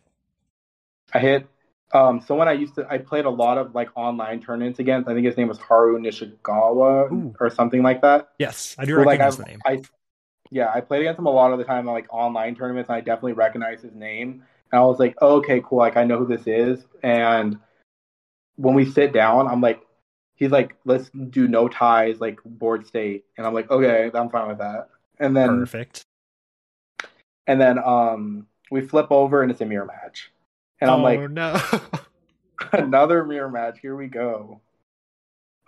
I 1.15 1.19
hit 1.19 1.47
um, 1.93 2.21
someone 2.21 2.47
I 2.47 2.53
used 2.53 2.75
to 2.77 2.87
I 2.89 2.99
played 2.99 3.25
a 3.25 3.31
lot 3.31 3.59
of 3.59 3.75
like 3.75 3.89
online 3.97 4.41
tournaments 4.41 4.79
against. 4.79 5.09
I 5.09 5.15
think 5.15 5.27
his 5.27 5.37
name 5.37 5.49
was 5.49 5.59
Haru 5.59 5.99
Nishigawa 5.99 7.11
Ooh. 7.11 7.35
or 7.41 7.51
something 7.51 7.83
like 7.83 8.03
that. 8.03 8.29
Yes, 8.39 8.77
I 8.79 8.85
do 8.85 8.97
so, 8.97 8.99
recognize 8.99 9.39
like, 9.39 9.47
the 9.47 9.51
name. 9.51 9.61
I, 9.65 9.83
yeah, 10.51 10.71
I 10.75 10.81
played 10.81 11.03
against 11.03 11.19
him 11.19 11.27
a 11.27 11.31
lot 11.31 11.53
of 11.53 11.59
the 11.59 11.65
time 11.65 11.89
on 11.89 11.95
like 11.95 12.07
online 12.11 12.55
tournaments, 12.55 12.89
and 12.89 12.97
I 12.97 13.01
definitely 13.01 13.35
recognize 13.35 13.83
his 13.83 13.95
name. 13.95 14.43
And 14.73 14.81
I 14.81 14.85
was 14.85 14.99
like, 14.99 15.17
oh, 15.21 15.37
okay, 15.37 15.63
cool. 15.65 15.79
Like 15.79 15.97
I 15.97 16.05
know 16.05 16.19
who 16.19 16.27
this 16.27 16.47
is. 16.47 16.85
And 17.03 17.59
when 18.57 18.75
we 18.75 18.91
sit 18.91 19.13
down, 19.13 19.47
I'm 19.47 19.61
like, 19.61 19.81
he's 20.35 20.51
like, 20.51 20.77
let's 20.85 21.11
do 21.11 21.47
no 21.49 21.69
ties, 21.69 22.21
like 22.21 22.41
board 22.45 22.87
state. 22.87 23.25
And 23.37 23.47
I'm 23.47 23.55
like, 23.55 23.71
okay, 23.71 24.11
I'm 24.13 24.31
fine 24.31 24.49
with 24.49 24.59
that. 24.59 24.89
And 25.19 25.37
then 25.37 25.61
perfect. 25.61 26.05
And 27.47 27.61
then 27.61 27.79
um, 27.79 28.47
we 28.71 28.81
flip 28.81 29.11
over, 29.11 29.43
and 29.43 29.51
it's 29.51 29.61
a 29.61 29.67
mirror 29.67 29.87
match. 29.87 30.31
And 30.81 30.91
I'm 30.91 31.01
oh, 31.01 31.03
like, 31.03 31.31
no. 31.31 31.61
another 32.73 33.25
mirror 33.25 33.51
match. 33.51 33.79
Here 33.81 33.97
we 33.97 34.09
go. 34.09 34.61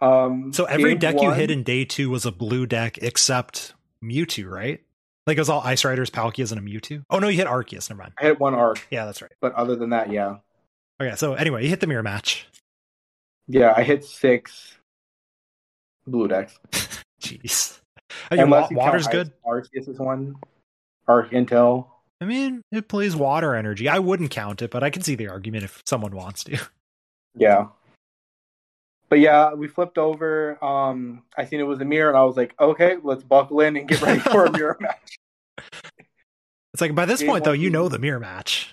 Um, 0.00 0.52
so 0.52 0.64
every 0.64 0.96
deck 0.96 1.16
one, 1.16 1.26
you 1.26 1.30
hit 1.32 1.50
in 1.50 1.62
day 1.62 1.84
two 1.84 2.10
was 2.10 2.26
a 2.26 2.32
blue 2.32 2.66
deck 2.66 2.98
except 2.98 3.74
Mewtwo, 4.02 4.48
right? 4.50 4.80
Like 5.26 5.36
it 5.36 5.40
was 5.40 5.48
all 5.48 5.60
Ice 5.60 5.84
Riders, 5.84 6.10
Palkias, 6.10 6.52
and 6.52 6.60
a 6.60 6.62
Mewtwo. 6.62 7.04
Oh 7.08 7.18
no, 7.18 7.28
you 7.28 7.36
hit 7.36 7.46
Arceus. 7.46 7.88
Never 7.88 8.02
mind. 8.02 8.12
I 8.18 8.24
hit 8.24 8.40
one 8.40 8.54
Arc. 8.54 8.86
Yeah, 8.90 9.06
that's 9.06 9.22
right. 9.22 9.32
But 9.40 9.54
other 9.54 9.76
than 9.76 9.90
that, 9.90 10.10
yeah. 10.10 10.36
Okay, 11.00 11.14
so 11.16 11.34
anyway, 11.34 11.62
you 11.62 11.68
hit 11.68 11.80
the 11.80 11.86
mirror 11.86 12.02
match. 12.02 12.46
Yeah, 13.48 13.72
I 13.76 13.82
hit 13.82 14.04
six 14.04 14.76
blue 16.06 16.28
decks. 16.28 16.58
Jeez. 17.22 17.78
Oh, 18.30 18.36
Unless 18.38 18.70
wa- 18.72 18.84
water's 18.84 19.06
good. 19.06 19.32
Arceus 19.46 19.88
is 19.88 19.98
one. 19.98 20.36
Arc 21.08 21.30
Intel. 21.30 21.86
I 22.20 22.24
mean, 22.24 22.62
it 22.70 22.88
plays 22.88 23.16
water 23.16 23.54
energy. 23.54 23.88
I 23.88 23.98
wouldn't 23.98 24.30
count 24.30 24.62
it, 24.62 24.70
but 24.70 24.84
I 24.84 24.90
can 24.90 25.02
see 25.02 25.16
the 25.16 25.28
argument 25.28 25.64
if 25.64 25.82
someone 25.86 26.14
wants 26.14 26.44
to. 26.44 26.58
Yeah. 27.34 27.66
But 29.12 29.20
yeah, 29.20 29.52
we 29.52 29.68
flipped 29.68 29.98
over. 29.98 30.56
Um, 30.64 31.24
I 31.36 31.44
seen 31.44 31.60
it 31.60 31.64
was 31.64 31.82
a 31.82 31.84
mirror, 31.84 32.08
and 32.08 32.16
I 32.16 32.24
was 32.24 32.34
like, 32.34 32.54
okay, 32.58 32.96
let's 33.02 33.22
buckle 33.22 33.60
in 33.60 33.76
and 33.76 33.86
get 33.86 34.00
ready 34.00 34.20
for 34.20 34.46
a 34.46 34.50
mirror 34.50 34.78
match. 34.80 35.18
It's 36.72 36.80
like 36.80 36.94
by 36.94 37.04
this 37.04 37.20
Game 37.20 37.28
point, 37.28 37.44
though, 37.44 37.52
you 37.52 37.68
know 37.68 37.90
the 37.90 37.98
mirror 37.98 38.18
match. 38.18 38.72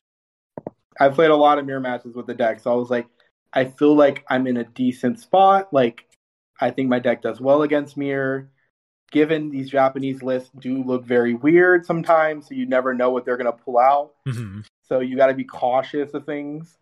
I've 0.97 1.13
played 1.13 1.31
a 1.31 1.35
lot 1.35 1.59
of 1.59 1.65
mirror 1.65 1.81
matches 1.81 2.15
with 2.15 2.25
the 2.25 2.33
deck, 2.33 2.61
so 2.61 2.71
I 2.71 2.75
was 2.75 2.89
like, 2.89 3.05
I 3.51 3.65
feel 3.65 3.93
like 3.93 4.23
I'm 4.29 4.47
in 4.47 4.55
a 4.55 4.63
decent 4.63 5.19
spot. 5.19 5.73
Like, 5.73 6.05
I 6.61 6.71
think 6.71 6.87
my 6.87 6.99
deck 6.99 7.21
does 7.21 7.41
well 7.41 7.63
against 7.63 7.97
mirror. 7.97 8.49
Given 9.11 9.49
these 9.49 9.69
Japanese 9.69 10.23
lists 10.23 10.51
do 10.57 10.81
look 10.85 11.03
very 11.03 11.33
weird 11.33 11.85
sometimes, 11.85 12.47
so 12.47 12.55
you 12.55 12.65
never 12.65 12.93
know 12.93 13.09
what 13.09 13.25
they're 13.25 13.35
going 13.35 13.51
to 13.51 13.63
pull 13.65 13.77
out. 13.77 14.13
hmm 14.25 14.61
So 14.87 15.01
you 15.01 15.17
got 15.17 15.27
to 15.27 15.33
be 15.33 15.43
cautious 15.43 16.13
of 16.13 16.25
things. 16.25 16.77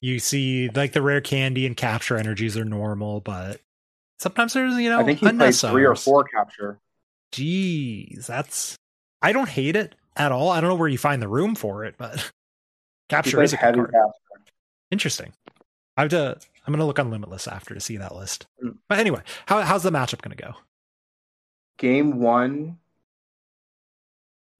You 0.00 0.18
see, 0.18 0.68
like 0.68 0.92
the 0.92 1.02
rare 1.02 1.20
candy 1.20 1.66
and 1.66 1.76
capture 1.76 2.16
energies 2.16 2.56
are 2.56 2.64
normal, 2.64 3.20
but 3.20 3.60
sometimes 4.18 4.52
there's 4.52 4.76
you 4.76 4.90
know 4.90 5.00
I 5.00 5.04
think 5.04 5.18
he 5.18 5.28
played 5.28 5.54
three 5.54 5.84
or 5.84 5.96
four 5.96 6.24
capture. 6.24 6.78
Jeez, 7.32 8.26
that's 8.26 8.76
I 9.20 9.32
don't 9.32 9.48
hate 9.48 9.76
it 9.76 9.94
at 10.16 10.32
all. 10.32 10.50
I 10.50 10.60
don't 10.60 10.68
know 10.68 10.76
where 10.76 10.88
you 10.88 10.98
find 10.98 11.20
the 11.20 11.28
room 11.28 11.54
for 11.54 11.84
it, 11.84 11.96
but 11.98 12.30
capture 13.08 13.42
is 13.42 13.52
a 13.52 13.56
heavy 13.56 13.76
card. 13.76 13.92
capture. 13.92 14.52
Interesting. 14.90 15.32
I 15.96 16.02
have 16.02 16.10
to. 16.10 16.38
I'm 16.66 16.72
gonna 16.72 16.86
look 16.86 16.98
on 16.98 17.10
Limitless 17.10 17.48
after 17.48 17.74
to 17.74 17.80
see 17.80 17.96
that 17.96 18.14
list. 18.14 18.46
Mm. 18.62 18.76
But 18.88 18.98
anyway, 18.98 19.22
how, 19.46 19.62
how's 19.62 19.82
the 19.82 19.90
matchup 19.90 20.20
gonna 20.20 20.36
go? 20.36 20.54
Game 21.78 22.18
one, 22.20 22.78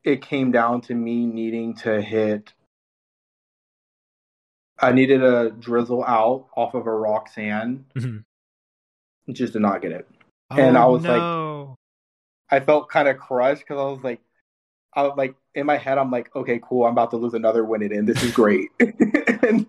it 0.04 0.22
came 0.22 0.50
down 0.50 0.80
to 0.82 0.94
me 0.94 1.26
needing 1.26 1.74
to 1.76 2.00
hit. 2.00 2.52
I 4.80 4.92
needed 4.92 5.22
a 5.22 5.50
Drizzile 5.50 6.04
out 6.06 6.46
off 6.56 6.74
of 6.74 6.86
a 6.86 6.92
Roxanne. 6.92 7.84
Mhm. 7.96 8.24
Just 9.32 9.52
did 9.54 9.62
not 9.62 9.82
get 9.82 9.92
it. 9.92 10.08
And 10.50 10.78
I 10.78 10.86
was 10.86 11.04
like- 11.04 11.20
like, 11.20 11.76
I 12.50 12.60
felt 12.60 12.88
kind 12.88 13.08
of 13.08 13.18
crushed 13.18 13.60
because 13.62 13.78
I 13.78 13.84
was 13.90 14.02
like, 14.02 14.20
I 14.94 15.02
was 15.02 15.12
like 15.16 15.34
in 15.54 15.66
my 15.66 15.76
head, 15.76 15.98
I'm 15.98 16.10
like, 16.10 16.34
okay, 16.34 16.60
cool, 16.62 16.86
I'm 16.86 16.92
about 16.92 17.10
to 17.10 17.16
lose 17.16 17.34
another 17.34 17.64
win 17.64 17.82
it 17.82 17.92
in. 17.92 18.06
This 18.06 18.22
is 18.22 18.32
great. 18.32 18.70
and 18.80 19.66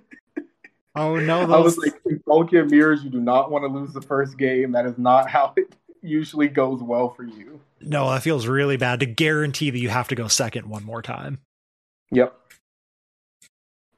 oh 0.95 1.15
no, 1.17 1.41
I 1.41 1.59
was 1.59 1.75
those- 1.75 1.85
like, 1.85 2.01
in 2.05 2.19
Tokyo 2.19 2.65
Mirrors, 2.65 3.03
you 3.03 3.09
do 3.09 3.19
not 3.19 3.51
want 3.51 3.63
to 3.63 3.67
lose 3.67 3.91
the 3.93 4.01
first 4.01 4.37
game. 4.37 4.71
That 4.71 4.85
is 4.85 4.97
not 4.97 5.29
how 5.29 5.53
it 5.57 5.75
usually 6.01 6.47
goes 6.47 6.81
well 6.81 7.09
for 7.09 7.23
you. 7.23 7.59
no, 7.81 8.09
that 8.11 8.23
feels 8.23 8.47
really 8.47 8.77
bad 8.77 9.01
to 9.01 9.05
guarantee 9.05 9.69
that 9.69 9.79
you 9.79 9.89
have 9.89 10.07
to 10.09 10.15
go 10.15 10.27
second 10.29 10.67
one 10.69 10.85
more 10.85 11.01
time. 11.01 11.39
Yep. 12.11 12.33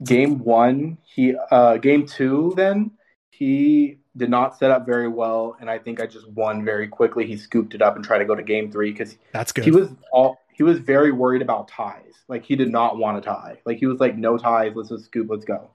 Game 0.03 0.39
one, 0.39 0.97
he 1.03 1.35
uh 1.51 1.77
game 1.77 2.05
two 2.05 2.53
then 2.55 2.91
he 3.29 3.97
did 4.17 4.29
not 4.29 4.57
set 4.57 4.71
up 4.71 4.85
very 4.85 5.07
well, 5.07 5.55
and 5.61 5.69
I 5.69 5.79
think 5.79 6.01
I 6.01 6.05
just 6.05 6.27
won 6.31 6.65
very 6.65 6.87
quickly. 6.87 7.25
He 7.25 7.37
scooped 7.37 7.73
it 7.75 7.81
up 7.81 7.95
and 7.95 8.03
tried 8.03 8.17
to 8.19 8.25
go 8.25 8.35
to 8.35 8.43
game 8.43 8.71
three 8.71 8.91
because 8.91 9.17
That's 9.31 9.51
good. 9.51 9.63
he 9.63 9.71
was 9.71 9.89
all 10.11 10.37
he 10.53 10.63
was 10.63 10.79
very 10.79 11.11
worried 11.11 11.41
about 11.41 11.67
ties. 11.67 12.13
Like 12.27 12.43
he 12.43 12.55
did 12.55 12.71
not 12.71 12.97
want 12.97 13.17
a 13.17 13.21
tie. 13.21 13.59
Like 13.65 13.77
he 13.77 13.85
was 13.85 13.99
like, 13.99 14.17
no 14.17 14.37
ties, 14.37 14.73
let's 14.75 14.89
just 14.89 15.05
scoop, 15.05 15.27
let's 15.29 15.45
go. 15.45 15.69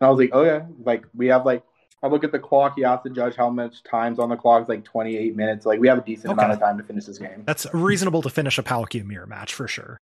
And 0.00 0.06
I 0.06 0.10
was 0.10 0.18
like, 0.18 0.30
oh 0.32 0.42
yeah, 0.44 0.66
like 0.84 1.04
we 1.14 1.26
have 1.28 1.46
like 1.46 1.62
I 2.02 2.06
look 2.08 2.22
at 2.24 2.30
the 2.30 2.38
clock, 2.38 2.74
you 2.76 2.84
have 2.86 3.02
to 3.04 3.10
judge 3.10 3.34
how 3.36 3.50
much 3.50 3.82
time's 3.82 4.18
on 4.18 4.28
the 4.28 4.36
clock, 4.36 4.60
it's 4.62 4.68
like 4.68 4.84
twenty 4.84 5.16
eight 5.16 5.34
minutes. 5.34 5.66
Like 5.66 5.80
we 5.80 5.88
have 5.88 5.98
a 5.98 6.02
decent 6.02 6.26
Okay. 6.26 6.32
amount 6.34 6.52
of 6.52 6.58
time 6.60 6.78
to 6.78 6.84
finish 6.84 7.06
this 7.06 7.18
game. 7.18 7.42
That's 7.46 7.66
reasonable 7.72 8.22
to 8.22 8.30
finish 8.30 8.58
a 8.58 8.62
Palkia 8.62 9.04
mirror 9.04 9.26
match 9.26 9.54
for 9.54 9.66
sure. 9.66 9.98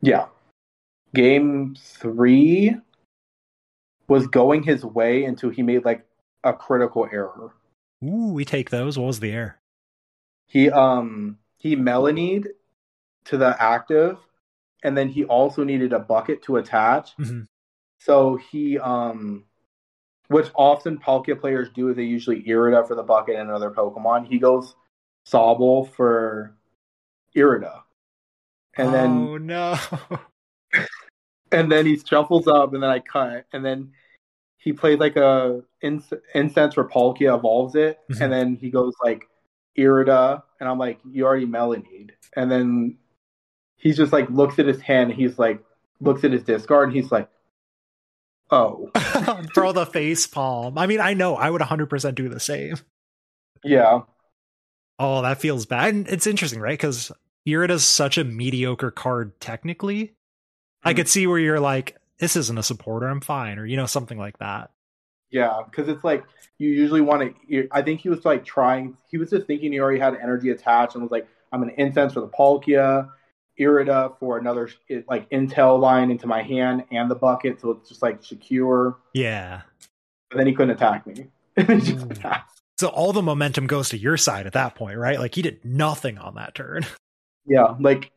Yeah. 0.00 0.26
Game 1.14 1.76
three 1.78 2.74
was 4.12 4.26
going 4.26 4.62
his 4.62 4.84
way 4.84 5.24
until 5.24 5.48
he 5.48 5.62
made 5.62 5.84
like 5.86 6.06
a 6.44 6.52
critical 6.52 7.08
error. 7.10 7.54
Ooh, 8.04 8.32
we 8.32 8.44
take 8.44 8.68
those. 8.68 8.98
What 8.98 9.06
was 9.06 9.20
the 9.20 9.32
air? 9.32 9.58
He 10.46 10.70
um 10.70 11.38
he 11.56 11.76
melanied 11.76 12.48
to 13.24 13.38
the 13.38 13.60
active, 13.60 14.18
and 14.82 14.96
then 14.96 15.08
he 15.08 15.24
also 15.24 15.64
needed 15.64 15.94
a 15.94 15.98
bucket 15.98 16.42
to 16.42 16.58
attach. 16.58 17.16
Mhm. 17.16 17.46
So 17.98 18.36
he 18.36 18.78
um 18.78 19.44
which 20.28 20.50
often 20.54 20.98
Palkia 20.98 21.40
players 21.40 21.70
do 21.74 21.88
is 21.88 21.96
they 21.96 22.04
usually 22.04 22.42
Irida 22.42 22.86
for 22.86 22.94
the 22.94 23.02
bucket 23.02 23.36
and 23.36 23.48
another 23.48 23.70
Pokemon. 23.70 24.26
He 24.26 24.38
goes 24.38 24.74
Sobble 25.26 25.90
for 25.90 26.54
Irida. 27.34 27.82
And 28.76 28.92
then 28.92 29.10
oh 29.10 29.38
no. 29.38 29.78
and 31.52 31.70
then 31.70 31.86
he 31.86 31.98
shuffles 31.98 32.46
up, 32.48 32.72
and 32.74 32.82
then 32.82 32.90
I 32.90 32.98
cut, 33.00 33.46
and 33.52 33.64
then 33.64 33.92
he 34.58 34.72
plays 34.72 34.98
like 34.98 35.16
a 35.16 35.62
inc- 35.82 36.20
incense 36.34 36.74
Palkia, 36.74 37.36
evolves 37.36 37.74
it, 37.74 37.98
Mhm. 38.10 38.20
and 38.20 38.32
then 38.32 38.56
he 38.56 38.70
goes 38.70 38.94
like 39.02 39.24
Irida, 39.78 40.42
and 40.60 40.68
I'm 40.68 40.78
like, 40.78 40.98
you 41.10 41.24
already 41.24 41.46
melanied, 41.46 42.10
and 42.36 42.50
then 42.50 42.98
he's 43.76 43.96
just 43.96 44.12
like 44.12 44.30
looks 44.30 44.58
at 44.58 44.66
his 44.66 44.80
hand, 44.80 45.10
and 45.10 45.20
he's 45.20 45.38
like 45.38 45.62
looks 46.00 46.24
at 46.24 46.32
his 46.32 46.42
discard, 46.42 46.88
and 46.88 46.96
he's 46.96 47.10
like, 47.12 47.28
oh 48.50 48.90
Throw 49.54 49.72
the 49.72 49.86
face 49.86 50.26
palm. 50.26 50.78
I 50.78 50.86
mean, 50.86 51.00
I 51.00 51.14
know 51.14 51.36
I 51.36 51.50
would 51.50 51.60
100% 51.62 52.14
do 52.14 52.28
the 52.28 52.40
same. 52.40 52.76
yeah, 53.64 54.00
Oh, 54.98 55.22
that 55.22 55.40
feels 55.40 55.66
bad. 55.66 55.94
And 55.94 56.08
it's 56.08 56.26
interesting, 56.28 56.60
right? 56.60 56.78
Because 56.78 57.10
Irida 57.48 57.70
is 57.70 57.84
such 57.84 58.18
a 58.18 58.24
mediocre 58.24 58.90
card 58.92 59.40
technically. 59.40 60.14
I 60.84 60.92
Mhm. 60.92 60.96
could 60.96 61.08
see 61.08 61.26
where 61.26 61.38
you're 61.38 61.60
like, 61.60 61.96
this 62.18 62.36
isn't 62.36 62.58
a 62.58 62.62
supporter, 62.62 63.06
I'm 63.08 63.20
fine, 63.20 63.58
or 63.58 63.66
you 63.66 63.76
know, 63.76 63.86
something 63.86 64.18
like 64.18 64.38
that. 64.38 64.70
yeah, 65.30 65.60
because 65.64 65.88
it's 65.88 66.04
like 66.04 66.24
you 66.58 66.68
usually 66.68 67.00
want 67.00 67.34
to. 67.50 67.68
I 67.72 67.82
think 67.82 68.00
he 68.00 68.08
was 68.08 68.24
like 68.24 68.44
trying. 68.44 68.96
He 69.08 69.16
was 69.18 69.30
just 69.30 69.46
thinking 69.46 69.72
he 69.72 69.80
already 69.80 69.98
had 69.98 70.14
energy 70.14 70.50
attached, 70.50 70.94
and 70.94 71.02
was 71.02 71.10
like, 71.10 71.26
I'm 71.50 71.60
gonna 71.60 71.72
incense 71.78 72.12
for 72.12 72.20
the 72.20 72.28
Palkia. 72.28 73.08
Irida 73.60 74.18
for 74.18 74.38
another 74.38 74.70
like 75.08 75.28
intel 75.30 75.78
line 75.78 76.10
into 76.10 76.26
my 76.26 76.42
hand 76.42 76.84
and 76.90 77.10
the 77.10 77.14
bucket, 77.14 77.60
so 77.60 77.72
it's 77.72 77.88
just 77.88 78.00
like 78.02 78.22
secure. 78.24 78.96
Yeah. 79.12 79.62
But 80.30 80.38
then 80.38 80.46
he 80.46 80.54
couldn't 80.54 80.70
attack 80.74 81.06
me. 81.06 81.26
just 81.58 82.06
So 82.78 82.88
all 82.88 83.12
the 83.12 83.20
momentum 83.22 83.66
goes 83.66 83.90
to 83.90 83.98
your 83.98 84.16
side 84.16 84.46
at 84.46 84.54
that 84.54 84.74
point, 84.74 84.96
right? 84.98 85.18
Like 85.18 85.34
he 85.34 85.42
did 85.42 85.62
nothing 85.64 86.16
on 86.18 86.34
that 86.36 86.54
turn. 86.54 86.86
Yeah, 87.44 87.74
like 87.78 88.10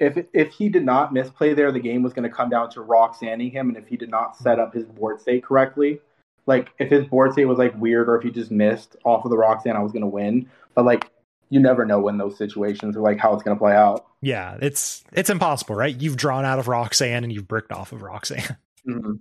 if 0.00 0.26
if 0.32 0.52
he 0.52 0.68
did 0.68 0.84
not 0.84 1.12
misplay 1.12 1.54
there, 1.54 1.70
the 1.70 1.78
game 1.80 2.02
was 2.02 2.12
going 2.12 2.28
to 2.28 2.34
come 2.34 2.48
down 2.50 2.70
to 2.70 2.80
Roxanning 2.80 3.50
him, 3.50 3.68
and 3.68 3.76
if 3.76 3.86
he 3.86 3.96
did 3.96 4.10
not 4.10 4.36
set 4.36 4.58
up 4.58 4.74
his 4.74 4.84
board 4.86 5.20
state 5.20 5.44
correctly, 5.44 6.00
like 6.46 6.70
if 6.78 6.90
his 6.90 7.04
board 7.04 7.32
state 7.32 7.44
was 7.44 7.58
like 7.58 7.78
weird, 7.80 8.08
or 8.08 8.16
if 8.16 8.22
he 8.24 8.30
just 8.30 8.50
missed 8.50 8.96
off 9.04 9.24
of 9.24 9.30
the 9.30 9.36
Roxanne, 9.36 9.76
I 9.76 9.82
was 9.82 9.92
going 9.92 10.02
to 10.02 10.08
win. 10.08 10.48
But 10.74 10.84
like 10.86 11.10
you 11.50 11.60
never 11.60 11.84
know 11.84 11.98
when 12.00 12.16
those 12.16 12.38
situations 12.38 12.96
or 12.96 13.00
like 13.00 13.18
how 13.18 13.34
it's 13.34 13.42
going 13.42 13.56
to 13.56 13.60
play 13.60 13.72
out. 13.74 14.06
yeah, 14.22 14.56
it's 14.62 15.04
it's 15.12 15.30
impossible, 15.30 15.74
right? 15.74 15.94
You've 16.00 16.16
drawn 16.16 16.44
out 16.44 16.58
of 16.58 16.68
Roxanne 16.68 17.24
and 17.24 17.32
you've 17.32 17.48
bricked 17.48 17.72
off 17.72 17.92
of 17.92 18.02
Roxanne. 18.02 18.56
Mhm. 18.88 19.20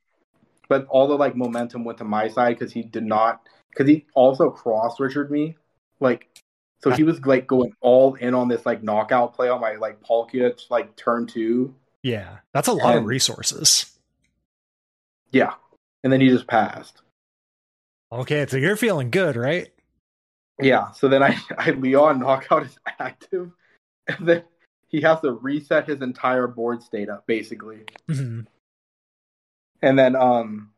But 0.69 0.85
all 0.87 1.07
the 1.07 1.15
like 1.15 1.35
momentum 1.35 1.83
went 1.83 1.97
to 1.97 2.05
my 2.05 2.29
side 2.29 2.57
because 2.57 2.71
he 2.71 2.81
did 2.83 3.03
not 3.03 3.41
because 3.71 3.89
he 3.89 4.05
also 4.13 4.49
cross 4.49 4.95
switchered 4.95 5.29
me 5.29 5.57
like 5.99 6.29
so 6.81 6.91
he 6.91 7.03
was 7.03 7.25
like 7.25 7.45
going 7.47 7.73
all 7.81 8.15
in 8.15 8.33
on 8.33 8.47
this 8.47 8.65
like 8.65 8.81
knockout 8.83 9.33
play 9.35 9.49
on 9.49 9.59
my 9.61 9.75
like 9.75 10.01
Palkia 10.01 10.57
like 10.69 10.95
turn 10.95 11.25
two 11.27 11.73
yeah, 12.01 12.37
that's 12.53 12.69
a 12.69 12.73
lot 12.73 12.95
of 12.97 13.03
resources. 13.05 13.91
yeah 15.31 15.53
and 16.03 16.11
then 16.13 16.21
he 16.21 16.29
just 16.29 16.47
passed 16.47 17.01
Okay, 18.11 18.47
so 18.47 18.57
you're 18.57 18.75
feeling 18.75 19.11
good, 19.11 19.35
right? 19.35 19.69
yeah 20.61 20.91
so 20.91 21.07
then 21.07 21.21
I 21.23 21.37
I 21.57 21.71
Leon 21.71 22.19
knockout 22.19 22.63
is 22.65 22.77
active 22.99 23.51
and 24.07 24.27
then 24.27 24.43
he 24.87 25.01
has 25.01 25.21
to 25.21 25.33
reset 25.33 25.87
his 25.87 26.01
entire 26.01 26.47
board 26.47 26.81
state 26.83 27.09
up 27.09 27.25
basically 27.27 27.81
Mhm. 28.09 28.45
and 29.81 29.97
then 29.99 30.15
um 30.15 30.71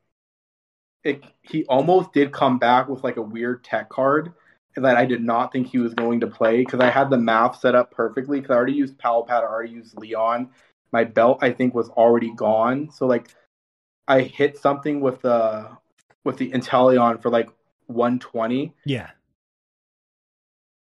it, 1.03 1.23
he 1.41 1.65
almost 1.65 2.13
did 2.13 2.31
come 2.31 2.59
back 2.59 2.87
with 2.87 3.03
like 3.03 3.17
a 3.17 3.21
weird 3.23 3.63
tech 3.63 3.89
card 3.89 4.33
that 4.75 4.95
I 4.97 5.05
did 5.05 5.23
not 5.23 5.51
think 5.51 5.67
he 5.67 5.77
was 5.77 5.93
going 5.93 6.21
to 6.21 6.27
play 6.27 6.59
because 6.59 6.79
I 6.79 6.89
had 6.89 7.09
the 7.09 7.17
math 7.17 7.59
set 7.59 7.75
up 7.75 7.91
perfectly 7.91 8.39
because 8.39 8.53
I 8.53 8.55
already 8.57 8.73
used 8.73 8.97
Palpad, 8.97 9.29
I 9.29 9.43
already 9.43 9.73
used 9.73 9.97
Leon. 9.97 10.49
My 10.91 11.03
belt 11.03 11.39
I 11.41 11.51
think 11.51 11.73
was 11.73 11.89
already 11.89 12.33
gone, 12.33 12.89
so 12.91 13.05
like 13.05 13.29
I 14.07 14.21
hit 14.21 14.57
something 14.57 15.01
with 15.01 15.21
the 15.21 15.69
with 16.23 16.37
the 16.37 16.51
Inteleon 16.51 17.21
for 17.21 17.29
like 17.29 17.49
120, 17.87 18.73
Yeah, 18.85 19.09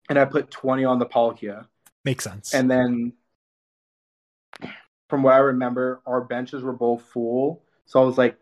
and 0.09 0.19
I 0.19 0.25
put 0.25 0.51
20 0.51 0.85
on 0.85 0.99
the 0.99 1.07
Palkia, 1.07 1.67
makes 2.05 2.25
sense. 2.25 2.53
and 2.55 2.71
then 2.71 3.13
from 5.09 5.23
what 5.23 5.35
I 5.35 5.39
remember, 5.39 6.01
our 6.07 6.21
benches 6.21 6.63
were 6.63 6.73
both 6.73 7.03
full, 7.03 7.63
so 7.87 8.03
I 8.03 8.05
was 8.05 8.19
like. 8.19 8.37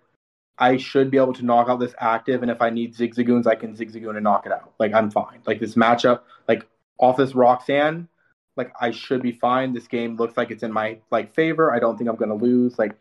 I 0.61 0.77
should 0.77 1.11
be 1.11 1.17
able 1.17 1.33
to 1.33 1.45
knock 1.45 1.71
out 1.71 1.81
this 1.81 1.95
active, 1.99 2.43
and 2.43 2.51
if 2.51 2.61
I 2.61 2.69
need 2.69 2.95
zigzagoons, 2.95 3.47
I 3.47 3.55
can 3.55 3.75
zigzagoon 3.75 4.17
and 4.17 4.23
knock 4.25 4.45
it 4.45 4.53
out. 4.53 4.75
Like 4.79 4.93
I'm 4.93 5.11
fine. 5.11 5.41
Like 5.47 5.59
this 5.59 5.75
matchup, 5.75 6.21
like 6.47 6.67
off 6.99 7.17
this 7.17 7.35
Roxanne, 7.35 8.09
like 8.57 8.71
I 8.79 8.91
should 8.91 9.23
be 9.23 9.33
fine. 9.33 9.73
This 9.73 9.89
game 9.89 10.17
looks 10.17 10.37
like 10.37 10.51
it's 10.51 10.63
in 10.63 10.71
my 10.71 10.99
like 11.11 11.35
favor. 11.35 11.75
I 11.75 11.79
don't 11.79 11.97
think 11.97 12.11
I'm 12.11 12.17
gonna 12.17 12.35
lose. 12.35 12.79
Like 12.79 12.95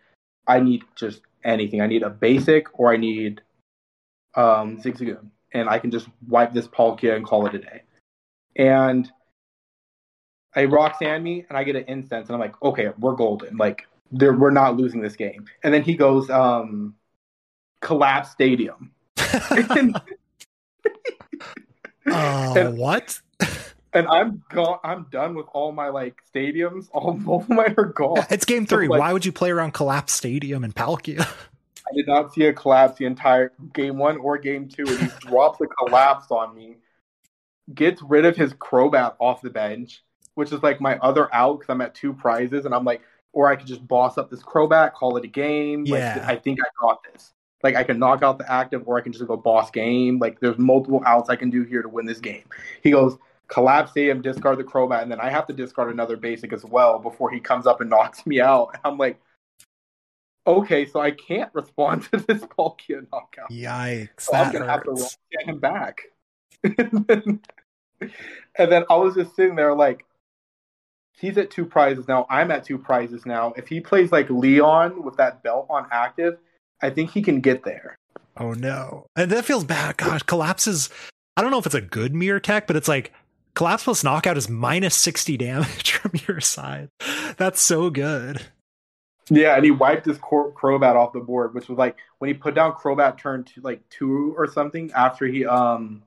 I 0.48 0.62
need 0.62 0.84
just 0.96 1.22
anything. 1.44 1.82
I 1.82 1.88
need 1.88 2.02
a 2.02 2.10
basic 2.10 2.80
or 2.80 2.94
I 2.94 2.98
need 2.98 3.42
um 4.36 4.82
zigzagoon, 4.82 5.30
and 5.54 5.68
I 5.68 5.80
can 5.80 5.92
just 5.92 6.08
wipe 6.28 6.54
this 6.54 6.68
Palkia 6.68 7.16
and 7.16 7.26
call 7.26 7.46
it 7.46 7.56
a 7.56 7.60
day. 7.60 7.82
And 8.56 9.12
I 10.56 10.64
Roxanne 10.64 11.22
me, 11.22 11.46
and 11.50 11.58
I 11.58 11.66
get 11.66 11.76
an 11.76 11.84
incense, 11.90 12.30
and 12.30 12.36
I'm 12.36 12.40
like, 12.40 12.60
okay, 12.64 12.92
we're 12.98 13.16
golden. 13.16 13.58
Like 13.58 13.86
we're 14.12 14.50
not 14.50 14.78
losing 14.78 15.02
this 15.02 15.16
game. 15.16 15.46
And 15.62 15.74
then 15.74 15.84
he 15.84 15.96
goes, 15.96 16.30
um, 16.30 16.96
collapse 17.82 18.32
stadium. 18.32 18.92
And- 19.52 20.00
Uh, 22.06 22.54
And- 22.58 22.78
what? 22.78 23.20
and 23.94 24.08
I'm 24.08 24.44
gone. 24.50 24.80
I'm 24.84 25.06
done 25.12 25.36
with 25.36 25.46
all 25.54 25.72
my 25.72 25.90
like 25.90 26.16
stadiums. 26.34 26.88
All, 26.92 27.20
all 27.28 27.42
of 27.42 27.50
mine 27.50 27.76
are 27.78 27.86
gone. 27.86 28.26
It's 28.30 28.46
game 28.46 28.66
So, 28.66 28.78
three. 28.78 28.88
like- 28.88 29.00
Why 29.00 29.14
would 29.14 29.26
you 29.26 29.32
play 29.32 29.52
around 29.52 29.74
Collapse 29.74 30.14
Stadium 30.14 30.64
in 30.64 30.72
Palkia? 30.74 31.22
I 31.22 31.96
did 31.96 32.08
not 32.08 32.34
see 32.34 32.46
a 32.46 32.54
collapse 32.54 32.98
the 32.98 33.06
entire 33.06 33.52
game 33.74 33.98
one 33.98 34.18
or 34.18 34.38
game 34.38 34.68
two, 34.68 34.86
and 34.88 35.00
he 35.00 35.08
drops 35.28 35.60
a 35.62 35.66
collapse 35.68 36.32
on 36.32 36.56
me. 36.56 36.78
Gets 37.74 38.02
rid 38.02 38.26
of 38.26 38.36
his 38.36 38.54
Crobat 38.54 39.16
off 39.20 39.42
the 39.42 39.50
bench, 39.52 40.04
which 40.36 40.52
is 40.52 40.64
like 40.64 40.82
my 40.82 40.98
other 41.00 41.34
out 41.34 41.60
because 41.60 41.72
I'm 41.72 41.82
at 41.82 41.94
two 41.96 42.14
prizes, 42.14 42.66
and 42.66 42.74
I'm 42.74 42.86
like, 42.86 43.02
or 43.34 43.50
I 43.52 43.56
could 43.56 43.68
just 43.68 43.88
boss 43.88 44.18
up 44.18 44.30
this 44.32 44.42
Crobat, 44.42 44.94
call 44.94 45.18
it 45.18 45.24
a 45.26 45.28
game. 45.28 45.84
Yeah. 45.86 46.16
Like, 46.20 46.30
I 46.30 46.36
think 46.38 46.60
I 46.62 46.68
got 46.82 47.04
this. 47.12 47.34
Like 47.64 47.76
I 47.76 47.84
can 47.84 48.00
knock 48.00 48.24
out 48.24 48.38
the 48.38 48.52
active, 48.52 48.88
or 48.88 48.98
I 48.98 49.02
can 49.02 49.12
just 49.12 49.26
go 49.28 49.36
boss 49.36 49.70
game. 49.72 50.20
Like 50.20 50.40
there's 50.40 50.58
multiple 50.58 51.02
outs 51.06 51.30
I 51.30 51.36
can 51.36 51.50
do 51.50 51.64
here 51.64 51.82
to 51.82 51.90
win 51.90 52.06
this 52.06 52.20
game. 52.20 52.46
He 52.82 52.92
goes 52.92 53.18
collapse 53.50 53.94
him, 53.94 54.22
discard 54.22 54.58
the 54.58 54.64
Crobat, 54.64 55.02
and 55.02 55.12
then 55.12 55.20
I 55.20 55.30
have 55.30 55.48
to 55.48 55.54
discard 55.54 55.92
another 55.92 56.16
basic 56.16 56.54
as 56.54 56.64
well 56.64 57.00
before 57.00 57.30
he 57.32 57.40
comes 57.40 57.68
up 57.68 57.82
and 57.82 57.90
knocks 57.90 58.26
me 58.26 58.40
out. 58.40 58.70
And 58.74 58.82
I'm 58.86 58.98
like, 58.98 59.20
okay, 60.48 60.86
so 60.86 61.02
I 61.02 61.12
can't 61.12 61.54
respond 61.54 62.04
to 62.12 62.18
this 62.18 62.44
Palkia 62.44 63.06
knockout. 63.12 63.50
Yikes! 63.52 64.22
So 64.22 64.34
I'm 64.34 64.54
gonna 64.54 64.68
have 64.68 64.84
to 64.84 65.10
get 65.32 65.48
him 65.48 65.60
back. 65.60 66.02
and, 66.64 67.06
then, 67.08 67.42
and 68.58 68.72
then 68.72 68.86
I 68.90 68.96
was 68.96 69.16
just 69.16 69.36
sitting 69.36 69.56
there 69.56 69.76
like, 69.76 70.06
he's 71.18 71.38
at 71.38 71.52
two 71.52 71.66
prizes 71.66 72.08
now. 72.08 72.26
I'm 72.30 72.52
at 72.52 72.64
two 72.64 72.78
prizes 72.78 73.26
now. 73.26 73.54
If 73.58 73.68
he 73.68 73.82
plays 73.82 74.12
like 74.12 74.30
Leon 74.30 75.04
with 75.04 75.18
that 75.18 75.44
belt 75.44 75.68
on 75.70 75.88
active, 75.92 76.38
I 76.82 76.90
think 76.90 77.12
he 77.12 77.22
can 77.22 77.42
get 77.42 77.64
there. 77.64 77.98
Oh 78.38 78.54
no, 78.54 79.08
and 79.16 79.32
that 79.32 79.46
feels 79.46 79.64
bad. 79.66 79.98
Gosh, 79.98 80.24
Collapse 80.24 80.68
is. 80.68 80.90
I 81.36 81.42
don't 81.42 81.52
know 81.52 81.60
if 81.60 81.66
it's 81.66 81.76
a 81.76 81.82
good 81.82 82.14
mirror 82.16 82.40
tech, 82.40 82.68
but 82.68 82.76
it's 82.76 82.88
like 82.88 83.12
Collapse 83.56 83.84
plus 83.84 84.04
knockout 84.04 84.38
is 84.38 84.50
minus 84.50 84.96
sixty 84.96 85.36
damage 85.38 85.92
from 85.94 86.12
your 86.28 86.40
side. 86.40 86.90
That's 87.38 87.60
so 87.62 87.90
good. 87.90 88.42
Yeah, 89.32 89.56
and 89.56 89.64
he 89.64 89.72
wiped 89.72 90.06
his 90.06 90.18
Crobat 90.18 90.96
off 90.96 91.14
the 91.14 91.20
board, 91.20 91.54
which 91.54 91.68
was 91.70 91.78
like 91.78 91.98
when 92.18 92.30
he 92.30 92.34
put 92.34 92.56
down 92.56 92.72
Crobat 92.74 93.18
turn 93.20 93.44
to 93.44 93.62
like 93.62 93.88
two 93.90 94.34
or 94.38 94.48
something 94.48 94.92
after 94.94 95.28
he 95.28 95.46
um 95.46 96.02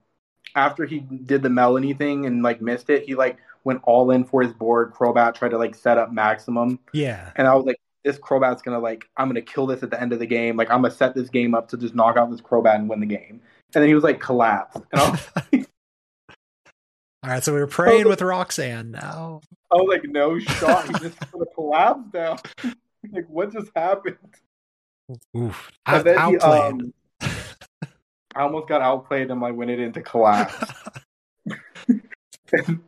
after 0.56 0.84
he 0.86 1.00
did 1.00 1.42
the 1.42 1.48
Melony 1.48 1.96
thing 1.96 2.26
and 2.26 2.42
like 2.42 2.60
missed 2.60 2.90
it, 2.90 3.04
he 3.04 3.14
like 3.14 3.36
went 3.64 3.80
all 3.84 4.10
in 4.10 4.24
for 4.24 4.42
his 4.42 4.52
board. 4.52 4.92
Crobat 4.92 5.34
tried 5.34 5.50
to 5.50 5.58
like 5.58 5.74
set 5.74 5.98
up 5.98 6.10
maximum, 6.12 6.80
Yeah. 6.92 7.30
and 7.36 7.46
I 7.46 7.54
was 7.54 7.64
like, 7.64 7.80
this 8.04 8.18
Crobat's 8.18 8.62
gonna 8.62 8.78
like 8.78 9.08
I'm 9.16 9.28
gonna 9.28 9.42
kill 9.42 9.66
this 9.66 9.82
at 9.82 9.90
the 9.90 10.00
end 10.00 10.12
of 10.12 10.18
the 10.18 10.26
game. 10.26 10.56
Like 10.56 10.70
I'm 10.70 10.82
gonna 10.82 10.94
set 10.94 11.14
this 11.14 11.28
game 11.28 11.54
up 11.54 11.68
to 11.68 11.76
just 11.76 11.94
knock 11.94 12.16
out 12.16 12.30
this 12.30 12.40
Crobat 12.40 12.76
and 12.76 12.88
win 12.88 13.00
the 13.00 13.06
game. 13.06 13.40
And 13.74 13.82
then 13.82 13.88
he 13.88 13.94
was 13.94 14.04
like 14.04 14.20
collapsed, 14.20 14.82
and 14.92 15.00
I 15.00 15.10
was, 15.10 15.66
All 17.24 17.30
right, 17.30 17.42
so 17.42 17.54
we 17.54 17.60
were 17.60 17.68
praying 17.68 18.08
with 18.08 18.20
Roxanne 18.20 18.90
now. 18.90 19.40
I 19.70 19.76
was 19.76 19.88
like, 19.88 20.04
no 20.04 20.38
shot. 20.38 20.86
He 20.86 20.92
just 21.08 21.18
put 21.30 21.42
a 21.42 21.46
collapse 21.54 22.10
down. 22.12 22.38
like 23.12 23.26
what 23.28 23.52
just 23.52 23.70
happened? 23.76 24.16
Oof. 25.36 25.70
And 25.86 25.96
Out- 25.96 26.04
then 26.04 26.30
he, 26.30 26.36
um, 26.38 26.94
I 28.34 28.42
almost 28.42 28.68
got 28.68 28.82
outplayed 28.82 29.30
and 29.30 29.40
like 29.40 29.54
went 29.54 29.70
it 29.70 29.78
into 29.78 30.00
collapse. 30.00 30.54
and, 32.52 32.80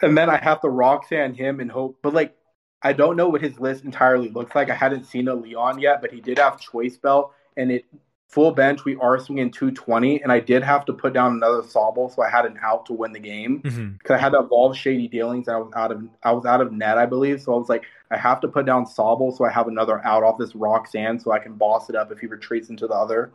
and 0.00 0.16
then 0.16 0.30
I 0.30 0.36
have 0.38 0.60
to 0.62 0.68
Roxanne 0.68 1.34
him 1.34 1.60
and 1.60 1.70
hope, 1.70 1.98
but 2.02 2.14
like 2.14 2.34
I 2.82 2.92
don't 2.92 3.16
know 3.16 3.28
what 3.28 3.42
his 3.42 3.58
list 3.60 3.84
entirely 3.84 4.30
looks 4.30 4.54
like. 4.54 4.70
I 4.70 4.74
hadn't 4.74 5.04
seen 5.04 5.28
a 5.28 5.34
Leon 5.34 5.80
yet, 5.80 6.00
but 6.00 6.12
he 6.12 6.20
did 6.20 6.38
have 6.38 6.60
choice 6.60 6.96
belt 6.96 7.32
and 7.56 7.70
it 7.70 7.84
full 8.30 8.52
bench. 8.52 8.84
We 8.84 8.96
are 8.96 9.18
swinging 9.18 9.50
220, 9.50 10.22
and 10.22 10.30
I 10.32 10.40
did 10.40 10.62
have 10.62 10.84
to 10.86 10.92
put 10.92 11.12
down 11.12 11.32
another 11.32 11.62
Sobble, 11.62 12.14
so 12.14 12.22
I 12.22 12.30
had 12.30 12.46
an 12.46 12.58
out 12.62 12.86
to 12.86 12.92
win 12.92 13.12
the 13.12 13.18
game 13.18 13.60
mm-hmm. 13.62 13.88
because 13.90 14.14
I 14.14 14.18
had 14.18 14.30
to 14.30 14.38
evolve 14.38 14.76
Shady 14.76 15.08
Dealings. 15.08 15.48
And 15.48 15.56
I 15.56 15.60
was 15.60 15.72
out 15.74 15.92
of 15.92 16.02
I 16.22 16.32
was 16.32 16.46
out 16.46 16.60
of 16.60 16.72
net, 16.72 16.96
I 16.96 17.06
believe. 17.06 17.42
So 17.42 17.54
I 17.54 17.58
was 17.58 17.68
like, 17.68 17.84
I 18.10 18.16
have 18.16 18.40
to 18.40 18.48
put 18.48 18.66
down 18.66 18.86
Sobble, 18.86 19.36
so 19.36 19.44
I 19.44 19.50
have 19.50 19.68
another 19.68 20.04
out 20.06 20.22
off 20.22 20.38
this 20.38 20.54
Roxanne, 20.54 21.18
so 21.18 21.32
I 21.32 21.38
can 21.38 21.54
boss 21.54 21.90
it 21.90 21.96
up 21.96 22.10
if 22.12 22.20
he 22.20 22.26
retreats 22.26 22.70
into 22.70 22.86
the 22.86 22.94
other. 22.94 23.32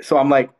So 0.00 0.18
I'm 0.18 0.28
like, 0.28 0.50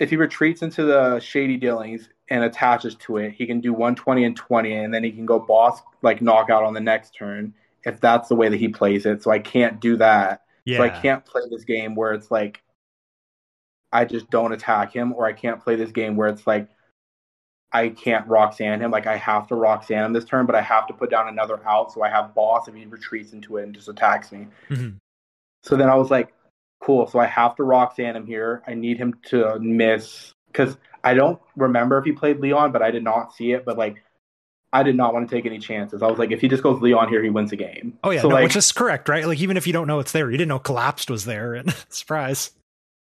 if 0.00 0.10
he 0.10 0.16
retreats 0.16 0.62
into 0.62 0.82
the 0.82 1.20
Shady 1.20 1.56
Dealings 1.56 2.08
and 2.30 2.42
attaches 2.42 2.96
to 2.96 3.18
it, 3.18 3.32
he 3.32 3.46
can 3.46 3.60
do 3.60 3.72
120 3.72 4.24
and 4.24 4.34
20, 4.34 4.72
and 4.72 4.92
then 4.92 5.04
he 5.04 5.12
can 5.12 5.26
go 5.26 5.38
boss 5.38 5.82
like 6.02 6.22
knockout 6.22 6.64
on 6.64 6.74
the 6.74 6.80
next 6.80 7.14
turn 7.14 7.54
if 7.84 8.00
that's 8.00 8.28
the 8.28 8.34
way 8.34 8.48
that 8.48 8.56
he 8.56 8.68
plays 8.68 9.06
it. 9.06 9.22
So 9.22 9.30
I 9.30 9.38
can't 9.38 9.80
do 9.80 9.96
that. 9.98 10.42
Yeah. 10.64 10.78
So 10.78 10.84
I 10.84 10.88
can't 10.88 11.24
play 11.24 11.42
this 11.50 11.64
game 11.64 11.94
where 11.94 12.12
it's 12.12 12.30
like 12.30 12.62
I 13.92 14.04
just 14.04 14.30
don't 14.30 14.52
attack 14.52 14.92
him, 14.92 15.12
or 15.12 15.26
I 15.26 15.34
can't 15.34 15.62
play 15.62 15.76
this 15.76 15.92
game 15.92 16.16
where 16.16 16.28
it's 16.28 16.46
like 16.46 16.68
I 17.70 17.90
can't 17.90 18.26
Roxanne 18.26 18.80
him. 18.80 18.90
Like 18.90 19.06
I 19.06 19.16
have 19.16 19.46
to 19.48 19.54
Roxanne 19.54 20.04
him 20.04 20.12
this 20.14 20.24
turn, 20.24 20.46
but 20.46 20.54
I 20.54 20.62
have 20.62 20.86
to 20.86 20.94
put 20.94 21.10
down 21.10 21.28
another 21.28 21.60
out 21.66 21.92
so 21.92 22.02
I 22.02 22.08
have 22.08 22.34
boss 22.34 22.68
if 22.68 22.74
he 22.74 22.86
retreats 22.86 23.34
into 23.34 23.58
it 23.58 23.64
and 23.64 23.74
just 23.74 23.88
attacks 23.88 24.32
me. 24.32 24.48
Mhm. 24.70 24.96
So 25.62 25.76
then 25.76 25.90
I 25.90 25.94
was 25.94 26.10
like, 26.10 26.32
cool. 26.80 27.06
So 27.06 27.18
I 27.18 27.26
have 27.26 27.56
to 27.56 27.62
Roxanne 27.62 28.16
him 28.16 28.26
here. 28.26 28.62
I 28.66 28.74
need 28.74 28.96
him 28.98 29.18
to 29.28 29.58
miss 29.60 30.32
because 30.48 30.76
I 31.04 31.14
don't 31.14 31.40
remember 31.56 31.98
if 31.98 32.04
he 32.04 32.12
played 32.12 32.40
Leon, 32.40 32.72
but 32.72 32.82
I 32.82 32.90
did 32.90 33.04
not 33.04 33.34
see 33.34 33.52
it. 33.52 33.64
But 33.64 33.78
like, 33.78 34.02
I 34.72 34.82
did 34.82 34.96
not 34.96 35.12
want 35.14 35.28
to 35.28 35.34
take 35.34 35.46
any 35.46 35.58
chances. 35.58 36.02
I 36.02 36.06
was 36.06 36.18
like, 36.18 36.30
if 36.30 36.40
he 36.40 36.48
just 36.48 36.62
goes 36.62 36.80
Leon 36.80 37.08
here, 37.08 37.22
he 37.22 37.30
wins 37.30 37.50
the 37.50 37.56
game. 37.56 37.98
Oh 38.04 38.10
yeah, 38.10 38.20
So 38.20 38.28
no, 38.28 38.34
like, 38.36 38.44
which 38.44 38.56
is 38.56 38.70
correct, 38.72 39.08
right? 39.08 39.26
Like 39.26 39.40
even 39.40 39.56
if 39.56 39.66
you 39.66 39.72
don't 39.72 39.86
know 39.86 39.98
it's 39.98 40.12
there, 40.12 40.30
you 40.30 40.36
didn't 40.36 40.48
know 40.48 40.58
collapsed 40.58 41.10
was 41.10 41.24
there, 41.24 41.54
and 41.54 41.74
surprise. 41.88 42.50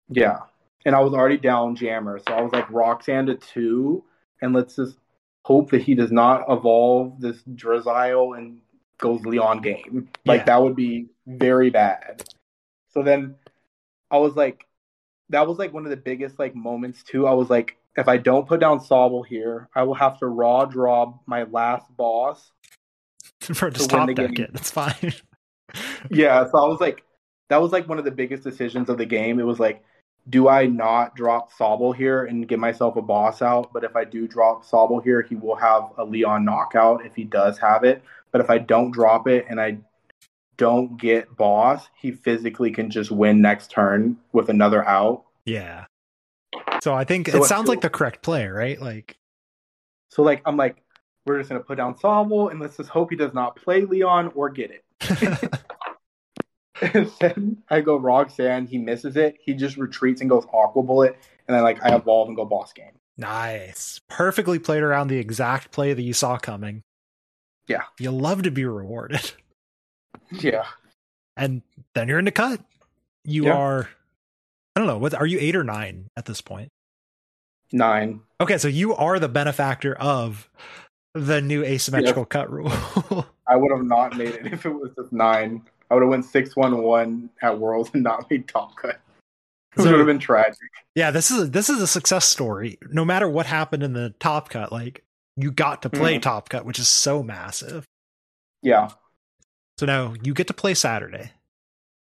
Yeah. 0.08 0.40
And 0.84 0.94
I 0.96 1.00
was 1.00 1.12
already 1.12 1.36
down 1.36 1.76
Jammer. 1.76 2.18
So 2.26 2.34
I 2.34 2.40
was 2.42 2.52
like 2.52 2.68
Roxanne 2.70 3.26
to 3.26 3.36
two. 3.36 4.04
And 4.40 4.52
let's 4.52 4.74
just 4.74 4.96
hope 5.44 5.70
that 5.70 5.82
he 5.82 5.94
does 5.94 6.10
not 6.10 6.44
evolve 6.48 7.20
this 7.20 7.36
Drizzile 7.54 8.36
and 8.36 8.58
goes 8.98 9.20
Leon 9.24 9.60
game. 9.60 10.08
Like 10.26 10.40
Yeah. 10.40 10.44
that 10.46 10.62
would 10.62 10.74
be 10.74 11.06
very 11.26 11.70
bad. 11.70 12.24
So 12.90 13.02
then 13.04 13.36
I 14.12 14.18
was 14.18 14.36
like, 14.36 14.66
that 15.30 15.48
was 15.48 15.58
like 15.58 15.72
one 15.72 15.84
of 15.84 15.90
the 15.90 15.96
biggest 15.96 16.38
like 16.38 16.54
moments 16.54 17.02
too. 17.02 17.26
I 17.26 17.32
was 17.32 17.50
like, 17.50 17.76
if 17.96 18.06
I 18.06 18.18
don't 18.18 18.46
put 18.46 18.60
down 18.60 18.78
Sobble 18.78 19.26
here, 19.26 19.68
I 19.74 19.82
will 19.82 19.94
have 19.94 20.18
to 20.20 20.26
raw 20.26 20.66
draw 20.66 21.14
my 21.26 21.44
last 21.44 21.86
boss 21.96 22.52
For 23.40 23.70
just 23.70 23.90
win 23.90 24.00
top 24.00 24.08
the 24.08 24.14
deck 24.14 24.34
game. 24.34 24.50
It's 24.54 24.70
fine. 24.70 25.14
yeah, 26.10 26.44
so 26.48 26.58
I 26.58 26.68
was 26.68 26.80
like, 26.80 27.02
that 27.48 27.60
was 27.60 27.72
like 27.72 27.88
one 27.88 27.98
of 27.98 28.04
the 28.04 28.10
biggest 28.10 28.44
decisions 28.44 28.88
of 28.88 28.98
the 28.98 29.06
game. 29.06 29.40
It 29.40 29.46
was 29.46 29.58
like, 29.58 29.82
do 30.28 30.48
I 30.48 30.66
not 30.66 31.16
drop 31.16 31.52
Sobble 31.52 31.94
here 31.94 32.24
and 32.24 32.46
give 32.46 32.60
myself 32.60 32.94
a 32.96 33.02
boss 33.02 33.42
out? 33.42 33.72
But 33.72 33.82
if 33.82 33.96
I 33.96 34.04
do 34.04 34.28
drop 34.28 34.64
Sobble 34.64 35.02
here, 35.02 35.22
he 35.22 35.34
will 35.34 35.56
have 35.56 35.90
a 35.98 36.04
Leon 36.04 36.44
knockout 36.44 37.04
if 37.04 37.16
he 37.16 37.24
does 37.24 37.58
have 37.58 37.82
it. 37.82 38.02
But 38.30 38.40
if 38.40 38.48
I 38.48 38.58
don't 38.58 38.92
drop 38.92 39.26
it 39.26 39.46
and 39.48 39.60
I 39.60 39.78
don't 40.62 40.96
get 40.96 41.34
boss, 41.36 41.88
he 42.00 42.12
physically 42.12 42.70
can 42.70 42.88
just 42.88 43.10
win 43.10 43.40
next 43.42 43.72
turn 43.72 44.16
with 44.32 44.48
another 44.48 44.86
out. 44.88 45.24
yeah. 45.44 45.86
So 46.82 46.94
I 46.94 47.02
think 47.04 47.28
So 47.28 47.42
it 47.42 47.46
sounds 47.46 47.68
like 47.68 47.80
the 47.80 47.90
correct 47.90 48.22
play, 48.22 48.46
right? 48.46 48.80
Like 48.80 49.16
So 50.10 50.22
like 50.22 50.40
I'm 50.46 50.56
like, 50.56 50.76
we're 51.26 51.38
just 51.38 51.48
gonna 51.50 51.64
put 51.64 51.78
down 51.78 51.94
Sobble 51.94 52.50
and 52.50 52.60
let's 52.60 52.76
just 52.76 52.90
hope 52.90 53.10
he 53.10 53.16
does 53.16 53.34
not 53.34 53.56
play 53.56 53.80
Leon 53.82 54.30
or 54.36 54.50
get 54.50 54.70
it. 54.70 54.84
And 56.94 57.10
then 57.20 57.62
I 57.70 57.80
go 57.80 57.96
Roxanne, 57.96 58.66
he 58.66 58.76
misses 58.78 59.16
it. 59.16 59.36
He 59.40 59.54
just 59.54 59.76
retreats 59.76 60.20
and 60.20 60.28
goes 60.28 60.44
Aqua 60.52 60.82
Bullet, 60.82 61.16
and 61.46 61.54
then 61.56 61.62
like 61.62 61.82
I 61.82 61.94
evolve 61.94 62.26
and 62.28 62.36
go 62.36 62.44
boss 62.44 62.72
game. 62.72 62.92
nice. 63.16 64.00
Perfectly 64.08 64.58
played 64.58 64.82
around 64.82 65.08
the 65.08 65.18
exact 65.18 65.70
play 65.70 65.92
that 65.94 66.02
you 66.02 66.12
saw 66.12 66.38
coming. 66.38 66.82
Yeah. 67.68 67.82
You 68.00 68.10
love 68.10 68.42
to 68.42 68.50
be 68.50 68.64
rewarded. 68.64 69.32
Yeah. 70.30 70.64
And 71.36 71.62
then 71.94 72.08
you're 72.08 72.18
in 72.18 72.24
the 72.24 72.30
cut. 72.30 72.60
You 73.24 73.46
Yeah. 73.46 73.56
are 73.56 73.88
I 74.74 74.80
don't 74.80 74.86
know, 74.88 74.98
what 74.98 75.12
are 75.14 75.26
you 75.26 75.38
eight 75.40 75.54
or 75.54 75.64
nine 75.64 76.08
at 76.16 76.24
this 76.24 76.40
point? 76.40 76.70
Nine. 77.72 78.20
Okay, 78.40 78.56
so 78.58 78.68
you 78.68 78.94
are 78.94 79.18
the 79.18 79.28
benefactor 79.28 79.94
of 79.96 80.48
the 81.14 81.40
new 81.42 81.62
asymmetrical 81.62 82.24
cut 82.24 82.50
rule. 82.50 82.72
I 83.46 83.56
would 83.56 83.70
have 83.70 83.84
not 83.84 84.16
made 84.16 84.28
it 84.30 84.46
if 84.52 84.64
it 84.64 84.70
was 84.70 84.90
just 84.96 85.12
nine. 85.12 85.62
I 85.90 85.94
would 85.94 86.02
have 86.02 86.08
went 86.10 86.24
six 86.24 86.56
one 86.56 86.82
one 86.82 87.28
at 87.42 87.58
Worlds 87.58 87.90
and 87.92 88.02
not 88.02 88.30
made 88.30 88.48
top 88.48 88.76
cut. 88.76 88.98
It 89.76 89.82
So- 89.82 89.90
would 89.90 89.98
have 90.00 90.06
been 90.06 90.18
tragic. 90.18 90.58
yeah, 90.94 91.10
this 91.10 91.30
is 91.30 91.42
a, 91.42 91.46
this 91.46 91.68
is 91.70 91.82
a 91.82 91.86
success 91.86 92.24
story. 92.26 92.78
No 92.90 93.04
matter 93.04 93.28
what 93.28 93.44
happened 93.46 93.82
in 93.82 93.92
the 93.92 94.10
top 94.20 94.48
cut, 94.48 94.72
like 94.72 95.02
you 95.36 95.50
got 95.50 95.82
to 95.82 95.90
play 95.90 96.16
Mhm. 96.18 96.22
top 96.22 96.48
cut, 96.48 96.64
which 96.64 96.78
is 96.78 96.88
so 96.88 97.22
massive. 97.22 97.84
Yeah. 98.62 98.90
So 99.82 99.86
now 99.86 100.14
you 100.22 100.32
get 100.32 100.46
to 100.46 100.54
play 100.54 100.74
Saturday. 100.74 101.32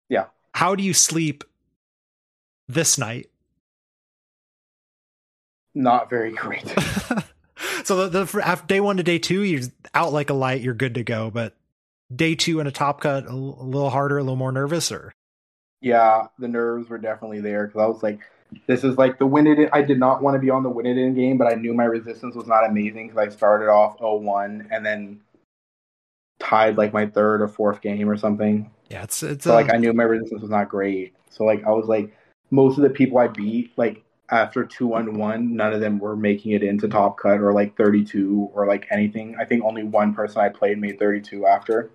Yeah. 0.07 0.25
How 0.53 0.75
do 0.75 0.83
you 0.83 0.93
sleep 0.93 1.43
this 2.67 2.99
night? 2.99 3.31
Not 5.73 6.07
very 6.07 6.31
great. 6.31 6.67
so 7.83 8.07
the, 8.07 8.23
the 8.23 8.41
after 8.45 8.67
day 8.67 8.81
one 8.81 8.97
to 8.97 9.03
day 9.03 9.17
two, 9.17 9.41
you're 9.41 9.63
out 9.95 10.13
like 10.13 10.29
a 10.29 10.35
light. 10.35 10.61
You're 10.61 10.75
good 10.75 10.93
to 10.93 11.03
go. 11.03 11.31
But 11.31 11.55
day 12.15 12.35
two 12.35 12.59
and 12.59 12.69
a 12.69 12.71
top 12.71 13.01
cut, 13.01 13.25
a, 13.25 13.29
l- 13.29 13.57
a 13.59 13.65
little 13.65 13.89
harder, 13.89 14.19
a 14.19 14.21
little 14.21 14.35
more 14.35 14.51
nervous, 14.51 14.91
or 14.91 15.11
yeah, 15.81 16.27
the 16.37 16.47
nerves 16.47 16.87
were 16.87 16.99
definitely 16.99 17.41
there 17.41 17.65
because 17.65 17.81
I 17.81 17.87
was 17.87 18.03
like, 18.03 18.19
this 18.67 18.83
is 18.83 18.95
like 18.99 19.17
the 19.17 19.25
win 19.25 19.47
it. 19.47 19.71
I 19.73 19.81
did 19.81 19.97
not 19.97 20.21
want 20.21 20.35
to 20.35 20.39
be 20.39 20.51
on 20.51 20.61
the 20.61 20.69
win 20.69 20.85
it 20.85 20.99
in 20.99 21.15
game, 21.15 21.39
but 21.39 21.51
I 21.51 21.55
knew 21.55 21.73
my 21.73 21.85
resistance 21.85 22.35
was 22.35 22.45
not 22.45 22.63
amazing 22.63 23.07
because 23.07 23.27
I 23.27 23.35
started 23.35 23.69
off 23.69 23.97
0-1 23.97 24.67
and 24.69 24.85
then 24.85 25.21
tied 26.41 26.77
like 26.77 26.91
my 26.93 27.05
third 27.05 27.41
or 27.41 27.47
fourth 27.47 27.81
game 27.81 28.09
or 28.09 28.17
something. 28.17 28.69
Yeah, 28.89 29.03
it's 29.03 29.23
it's 29.23 29.45
So 29.45 29.53
like 29.53 29.73
I 29.73 29.77
knew 29.77 29.93
my 29.93 30.03
resistance 30.03 30.41
was 30.41 30.51
not 30.51 30.67
great. 30.69 31.13
So 31.29 31.43
like 31.45 31.63
I 31.65 31.69
was 31.69 31.85
like 31.87 32.15
most 32.49 32.77
of 32.77 32.83
the 32.83 32.89
people 32.89 33.17
I 33.19 33.27
beat 33.27 33.71
like 33.77 34.03
after 34.29 34.65
two 34.65 34.93
on 34.95 35.17
one, 35.17 35.55
none 35.55 35.73
of 35.73 35.79
them 35.81 35.99
were 35.99 36.15
making 36.15 36.51
it 36.53 36.63
into 36.63 36.87
top 36.87 37.17
cut 37.17 37.39
or 37.41 37.53
like 37.53 37.75
32 37.77 38.49
or 38.53 38.65
like 38.65 38.87
anything. 38.89 39.35
I 39.39 39.45
think 39.45 39.63
only 39.63 39.83
one 39.83 40.13
person 40.13 40.41
I 40.41 40.49
played 40.49 40.77
made 40.79 40.99
32 40.99 41.45
after. 41.45 41.91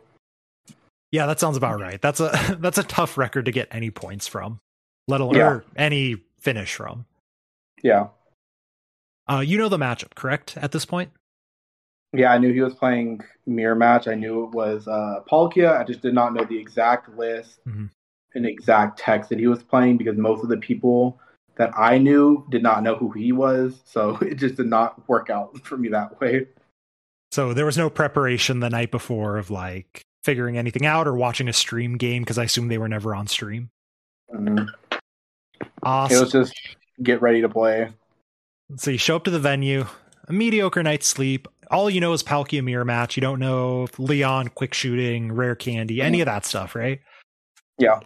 yeah, 1.13 1.27
that 1.27 1.41
sounds 1.41 1.57
about 1.57 1.81
right. 1.81 2.01
That's 2.01 2.21
a 2.21 2.57
that's 2.61 2.79
a 2.79 2.83
tough 2.83 3.17
record 3.19 3.47
to 3.47 3.51
get 3.53 3.69
any 3.71 3.91
points 3.91 4.27
from, 4.29 4.59
let 5.09 5.21
alone 5.21 5.35
Yeah. 5.37 5.61
any 5.77 6.17
finish 6.41 6.75
from. 6.75 7.07
Yeah. 7.83 8.09
Uh, 9.29 9.41
you 9.41 9.59
know 9.59 9.69
the 9.69 9.79
matchup, 9.79 10.15
correct? 10.15 10.57
At 10.57 10.71
this 10.73 10.85
point, 10.85 11.11
Yeah, 12.17 12.33
I 12.33 12.39
knew 12.39 12.53
he 12.53 12.61
was 12.61 12.75
playing 12.75 13.21
mirror 13.47 13.75
match. 13.75 14.09
I 14.09 14.15
knew 14.15 14.45
it 14.45 14.51
was 14.51 14.89
uh 14.89 15.21
Palkia. 15.31 15.79
I 15.79 15.85
just 15.85 16.01
did 16.03 16.15
not 16.15 16.35
know 16.35 16.45
the 16.45 16.59
exact 16.59 17.17
list 17.17 17.61
Mhm. 17.67 17.91
and 18.35 18.47
exact 18.47 18.99
text 18.99 19.31
that 19.31 19.39
he 19.39 19.47
was 19.47 19.63
playing 19.63 19.97
because 19.97 20.17
most 20.17 20.43
of 20.43 20.49
the 20.49 20.57
people 20.57 21.21
that 21.57 21.71
I 21.77 21.99
knew 21.99 22.47
did 22.51 22.63
not 22.63 22.83
know 22.83 22.97
who 22.97 23.11
he 23.11 23.33
was. 23.33 23.81
So 23.85 24.17
it 24.23 24.35
just 24.37 24.57
did 24.57 24.67
not 24.67 25.09
work 25.09 25.31
out 25.31 25.59
for 25.65 25.77
me 25.77 25.89
that 25.91 26.21
way. 26.21 26.47
so 27.33 27.53
there 27.53 27.67
was 27.67 27.77
no 27.77 27.91
preparation 27.91 28.61
the 28.61 28.71
night 28.71 28.91
before 28.91 29.37
of 29.37 29.51
like 29.51 30.01
figuring 30.25 30.57
anything 30.59 30.87
out 30.87 31.07
or 31.07 31.15
watching 31.15 31.49
a 31.49 31.53
stream 31.53 31.97
game 31.97 32.23
because 32.23 32.39
I 32.39 32.45
assume 32.45 32.69
they 32.69 32.79
were 32.79 32.89
never 32.89 33.15
on 33.15 33.27
stream. 33.27 33.71
Mhm. 34.35 34.69
It 36.11 36.21
was 36.21 36.33
just 36.33 36.53
get 37.03 37.21
ready 37.23 37.41
to 37.43 37.49
play. 37.49 37.91
So 38.77 38.91
you 38.91 38.99
show 38.99 39.15
up 39.17 39.25
to 39.25 39.31
the 39.31 39.39
venue, 39.39 39.87
a 40.27 40.33
mediocre 40.33 40.83
night's 40.83 41.07
sleep. 41.07 41.47
All 41.71 41.91
you 41.91 42.01
know 42.01 42.13
is 42.13 42.23
Palkia 42.23 42.63
mirror 42.63 42.85
match. 42.85 43.17
You 43.17 43.21
don't 43.21 43.39
know 43.39 43.89
Leon, 43.99 44.49
quick 44.49 44.75
shooting, 44.75 45.33
rare 45.33 45.55
candy, 45.55 46.01
any 46.01 46.21
of 46.21 46.27
that 46.27 46.45
stuff, 46.45 46.75
right? 46.75 47.01
Yeah. 47.79 48.01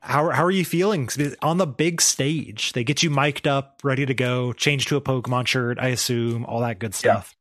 How 0.00 0.30
how 0.30 0.44
are 0.44 0.50
you 0.50 0.64
feeling 0.64 1.08
on 1.40 1.58
the 1.58 1.66
big 1.66 2.00
stage? 2.00 2.72
They 2.72 2.84
get 2.84 3.02
you 3.02 3.10
mic'd 3.10 3.46
up, 3.46 3.80
ready 3.82 4.04
to 4.04 4.14
go, 4.14 4.52
change 4.52 4.86
to 4.86 4.96
a 4.96 5.00
Pokemon 5.00 5.46
shirt, 5.46 5.78
I 5.78 5.88
assume, 5.88 6.44
all 6.44 6.60
that 6.60 6.78
good 6.78 6.94
stuff. 6.94 7.34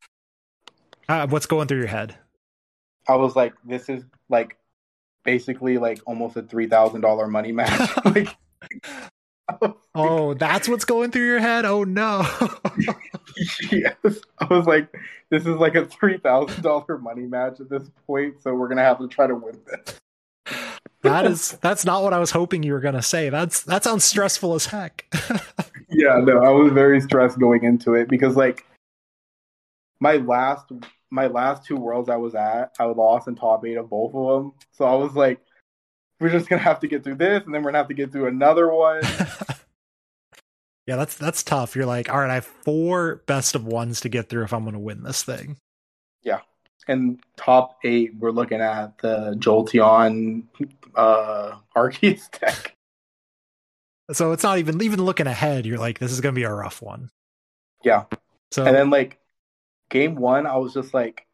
Uh, 1.09 1.27
what's 1.27 1.45
going 1.45 1.67
through 1.67 1.79
your 1.79 1.87
head? 1.87 2.15
I 3.07 3.15
was 3.15 3.35
like, 3.35 3.53
this 3.65 3.89
is 3.89 4.03
like 4.29 4.57
basically 5.23 5.77
like 5.77 5.99
almost 6.05 6.37
a 6.37 6.41
three 6.41 6.67
thousand 6.67 7.01
dollar 7.01 7.27
money 7.27 7.51
match. 7.51 7.91
like, 8.05 8.29
Oh, 9.95 10.33
that's 10.33 10.67
what's 10.67 10.85
going 10.85 11.11
through 11.11 11.27
your 11.27 11.39
head. 11.39 11.65
Oh 11.65 11.83
no. 11.83 12.27
yes, 13.71 13.95
I 14.39 14.45
was 14.49 14.65
like, 14.65 14.91
this 15.29 15.43
is 15.43 15.55
like 15.57 15.75
a 15.75 15.85
three 15.85 16.17
thousand 16.17 16.63
dollar 16.63 16.97
money 16.97 17.27
match 17.27 17.59
at 17.59 17.69
this 17.69 17.91
point, 18.07 18.41
so 18.41 18.55
we're 18.55 18.69
gonna 18.69 18.81
have 18.81 18.97
to 18.97 19.07
try 19.07 19.27
to 19.27 19.35
win 19.35 19.59
this. 19.67 19.99
that 21.03 21.25
is 21.25 21.51
that's 21.61 21.85
not 21.85 22.01
what 22.01 22.11
I 22.11 22.17
was 22.17 22.31
hoping 22.31 22.63
you 22.63 22.73
were 22.73 22.79
gonna 22.79 23.03
say. 23.03 23.29
That's 23.29 23.61
that 23.63 23.83
sounds 23.83 24.03
stressful 24.03 24.55
as 24.55 24.65
heck. 24.65 25.05
Yeah, 25.95 26.19
no, 26.23 26.39
I 26.43 26.49
was 26.49 26.73
very 26.73 26.99
stressed 27.01 27.39
going 27.39 27.63
into 27.63 27.93
it 27.93 28.09
because 28.09 28.35
like 28.35 28.65
my 29.99 30.15
last 30.17 30.71
my 31.11 31.27
last 31.27 31.65
two 31.65 31.75
worlds 31.75 32.09
I 32.09 32.15
was 32.15 32.33
at, 32.33 32.73
I 32.79 32.85
lost 32.85 33.27
in 33.27 33.35
top 33.35 33.63
eight 33.65 33.77
of 33.77 33.89
both 33.89 34.15
of 34.15 34.43
them. 34.43 34.53
So 34.71 34.85
I 34.85 34.95
was 34.95 35.13
like, 35.13 35.39
we're 36.19 36.29
just 36.29 36.49
gonna 36.49 36.61
have 36.61 36.79
to 36.81 36.87
get 36.87 37.03
through 37.03 37.15
this, 37.15 37.43
and 37.45 37.53
then 37.53 37.63
we're 37.63 37.71
gonna 37.71 37.79
have 37.79 37.87
to 37.89 37.93
get 37.93 38.11
through 38.11 38.27
another 38.27 38.71
one. 38.71 39.01
yeah, 40.87 40.95
that's 40.95 41.17
that's 41.17 41.43
tough. 41.43 41.75
You're 41.75 41.85
like, 41.85 42.09
all 42.09 42.19
right, 42.19 42.29
I 42.29 42.35
have 42.35 42.45
four 42.45 43.23
best 43.27 43.55
of 43.55 43.65
ones 43.65 44.01
to 44.01 44.09
get 44.09 44.29
through 44.29 44.43
if 44.43 44.53
I'm 44.53 44.65
gonna 44.65 44.79
win 44.79 45.03
this 45.03 45.23
thing. 45.23 45.57
Yeah, 46.21 46.39
and 46.87 47.19
top 47.37 47.77
eight, 47.83 48.15
we're 48.17 48.31
looking 48.31 48.61
at 48.61 48.97
the 48.99 49.35
Jolteon 49.37 50.43
uh 50.95 51.55
Arceus 51.75 52.29
deck. 52.39 52.75
So 54.11 54.31
it's 54.31 54.43
not 54.43 54.59
even 54.59 54.81
even 54.81 55.01
looking 55.03 55.27
ahead. 55.27 55.65
You're 55.65 55.77
like, 55.77 55.99
this 55.99 56.11
is 56.11 56.21
gonna 56.21 56.33
be 56.33 56.43
a 56.43 56.53
rough 56.53 56.81
one. 56.81 57.09
Yeah. 57.83 58.05
So 58.51 58.65
And 58.65 58.75
then 58.75 58.89
like 58.89 59.19
game 59.89 60.15
one, 60.15 60.45
I 60.45 60.57
was 60.57 60.73
just 60.73 60.93
like, 60.93 61.25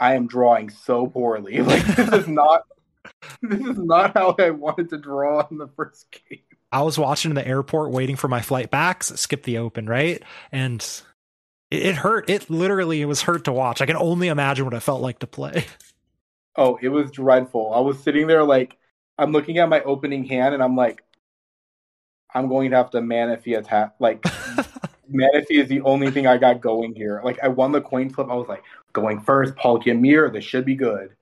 I 0.00 0.14
am 0.14 0.26
drawing 0.26 0.70
so 0.70 1.06
poorly. 1.06 1.60
Like 1.62 1.84
this 1.96 2.12
is 2.12 2.28
not 2.28 2.66
this 3.42 3.60
is 3.60 3.78
not 3.78 4.14
how 4.14 4.34
I 4.38 4.50
wanted 4.50 4.90
to 4.90 4.98
draw 4.98 5.46
in 5.50 5.58
the 5.58 5.68
first 5.68 6.06
game. 6.10 6.40
I 6.70 6.82
was 6.82 6.98
watching 6.98 7.30
in 7.30 7.34
the 7.34 7.46
airport, 7.46 7.90
waiting 7.90 8.16
for 8.16 8.28
my 8.28 8.40
flight 8.40 8.70
back. 8.70 9.02
Skip 9.02 9.42
the 9.42 9.58
open, 9.58 9.86
right? 9.86 10.22
And 10.50 10.80
it, 11.70 11.82
it 11.82 11.94
hurt. 11.96 12.30
It 12.30 12.48
literally 12.48 13.02
it 13.02 13.06
was 13.06 13.22
hurt 13.22 13.44
to 13.44 13.52
watch. 13.52 13.80
I 13.80 13.86
can 13.86 13.96
only 13.96 14.28
imagine 14.28 14.64
what 14.64 14.74
it 14.74 14.80
felt 14.80 15.02
like 15.02 15.18
to 15.20 15.26
play. 15.26 15.66
Oh, 16.54 16.78
it 16.82 16.90
was 16.90 17.10
dreadful. 17.10 17.72
I 17.72 17.80
was 17.80 17.98
sitting 18.02 18.26
there 18.26 18.44
like 18.44 18.76
I'm 19.16 19.32
looking 19.32 19.56
at 19.56 19.70
my 19.70 19.80
opening 19.84 20.22
hand 20.22 20.52
and 20.52 20.62
I'm 20.62 20.76
like, 20.76 21.02
I'm 22.34 22.46
going 22.46 22.70
to 22.72 22.76
have 22.76 22.90
to 22.90 23.00
Manaphy 23.00 23.56
attack. 23.56 23.94
Like 23.98 24.20
Manaphy 25.10 25.62
is 25.62 25.68
the 25.70 25.80
only 25.80 26.10
thing 26.10 26.26
I 26.26 26.36
got 26.36 26.60
going 26.60 26.94
here. 26.94 27.22
Like 27.24 27.38
I 27.42 27.48
won 27.48 27.72
the 27.72 27.80
coin 27.80 28.10
flip. 28.10 28.28
I 28.30 28.34
was 28.34 28.48
like, 28.48 28.62
going 28.92 29.20
first, 29.20 29.56
Pal 29.56 29.80
Mirror, 29.84 30.30
this 30.30 30.44
should 30.44 30.64
be 30.64 30.74
good. 30.74 31.16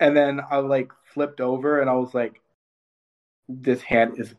And 0.00 0.16
then 0.16 0.40
I 0.50 0.58
like 0.58 0.92
flipped 1.12 1.40
over 1.40 1.80
and 1.80 1.88
I 1.88 1.94
was 1.94 2.14
like, 2.14 2.40
this 3.48 3.82
hand 3.82 4.18
is 4.18 4.34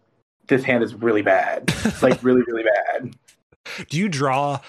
this 0.47 0.63
hand 0.63 0.83
is 0.83 0.93
really 0.93 1.21
bad. 1.21 1.73
It's 1.85 2.03
like 2.03 2.23
really, 2.23 2.41
really 2.47 2.63
bad. 2.63 3.15
Do 3.89 3.97
you 3.97 4.09
draw 4.09 4.59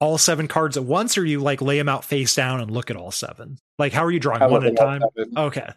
all 0.00 0.18
seven 0.18 0.48
cards 0.48 0.76
at 0.76 0.84
once, 0.84 1.18
or 1.18 1.24
you 1.24 1.40
like 1.40 1.60
lay 1.60 1.78
them 1.78 1.88
out 1.88 2.04
face 2.04 2.34
down 2.34 2.60
and 2.60 2.70
look 2.70 2.90
at 2.90 2.96
all 2.96 3.10
seven? 3.10 3.58
Like, 3.78 3.92
how 3.92 4.04
are 4.04 4.10
you 4.10 4.20
drawing 4.20 4.42
I 4.42 4.46
one 4.46 4.64
at 4.64 4.72
a 4.72 4.74
time? 4.74 5.02
seven. 5.16 5.36
Okay. 5.36 5.68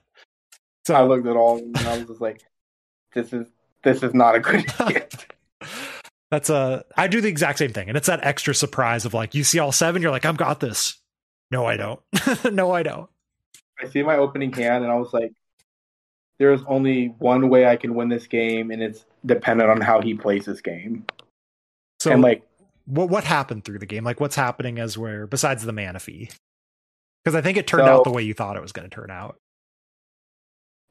So 0.85 0.94
I 0.94 1.03
looked 1.03 1.27
at 1.27 1.35
all 1.35 1.57
and 1.57 1.77
I 1.77 1.98
was 1.98 2.07
just 2.07 2.22
like, 2.22 2.41
this 3.14 3.34
is 3.34 3.48
this 3.84 4.03
is 4.03 4.14
not 4.14 4.35
a 4.35 4.40
good 4.40 4.69
hit. 4.88 5.26
That's 6.30 6.49
a. 6.49 6.84
I 6.98 7.07
do 7.07 7.22
the 7.22 7.27
exact 7.27 7.60
same 7.60 7.73
thing, 7.73 7.90
and 7.90 7.98
it's 7.98 8.07
that 8.07 8.23
extra 8.23 8.53
surprise 8.56 9.06
of 9.06 9.14
like 9.14 9.35
you 9.35 9.44
see 9.44 9.60
all 9.60 9.72
seven, 9.72 10.02
you're 10.02 10.11
like, 10.11 10.26
I've 10.26 10.38
got 10.38 10.60
this. 10.60 10.98
No, 11.52 11.65
I 11.65 11.77
don't. 11.77 11.99
no, 12.52 12.72
I 12.72 12.84
don't. 12.84 13.10
I 13.81 13.88
see 13.88 14.02
my 14.02 14.18
opening 14.18 14.52
hand 14.52 14.84
and 14.84 14.91
I 14.91 14.95
was 14.95 15.14
like, 15.14 15.34
there's 16.39 16.61
only 16.68 17.07
one 17.19 17.49
way 17.49 17.65
I 17.68 17.76
can 17.76 17.95
win 17.95 18.10
this 18.10 18.27
game, 18.27 18.72
and 18.72 18.81
it's 18.81 19.05
dependent 19.26 19.69
on 19.69 19.81
how 19.81 20.01
he 20.01 20.14
plays 20.14 20.45
this 20.45 20.61
game. 20.61 21.05
So, 21.99 22.11
and 22.11 22.22
like, 22.22 22.43
what 22.85 23.10
what 23.10 23.23
happened 23.23 23.64
through 23.65 23.80
the 23.80 23.85
game? 23.85 24.03
Like, 24.03 24.19
what's 24.19 24.35
happening 24.35 24.80
as 24.80 24.97
where 24.97 25.27
besides 25.27 25.64
the 25.64 25.72
Manaphy? 25.72 26.34
Because 27.23 27.35
I 27.35 27.41
think 27.41 27.57
it 27.57 27.68
turned 27.68 27.85
So- 27.85 27.99
out 27.99 28.03
the 28.03 28.11
way 28.11 28.23
you 28.23 28.34
thought 28.34 28.57
it 28.57 28.61
was 28.61 28.72
going 28.73 28.89
to 28.89 28.93
turn 28.93 29.10
out. 29.11 29.38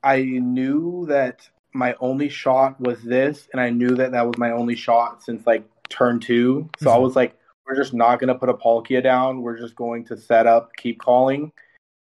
I 0.02 0.22
knew 0.22 1.06
that 1.08 1.48
my 1.74 1.94
only 2.00 2.28
shot 2.28 2.80
was 2.80 3.02
this, 3.02 3.48
and 3.52 3.60
I 3.60 3.70
knew 3.70 3.94
that 3.96 4.12
that 4.12 4.26
was 4.26 4.38
my 4.38 4.50
only 4.50 4.74
shot 4.74 5.22
since 5.22 5.46
like 5.46 5.64
turn 5.88 6.20
two. 6.20 6.68
So 6.78 6.90
I 6.90 6.96
Mhm. 6.96 7.02
was 7.02 7.16
like, 7.16 7.36
we're 7.66 7.76
just 7.76 7.94
not 7.94 8.18
going 8.18 8.28
to 8.28 8.34
put 8.34 8.48
a 8.48 8.54
Palkia 8.54 9.02
down. 9.02 9.42
We're 9.42 9.58
just 9.58 9.76
going 9.76 10.04
to 10.06 10.16
set 10.16 10.46
up, 10.46 10.74
keep 10.76 10.98
calling, 10.98 11.52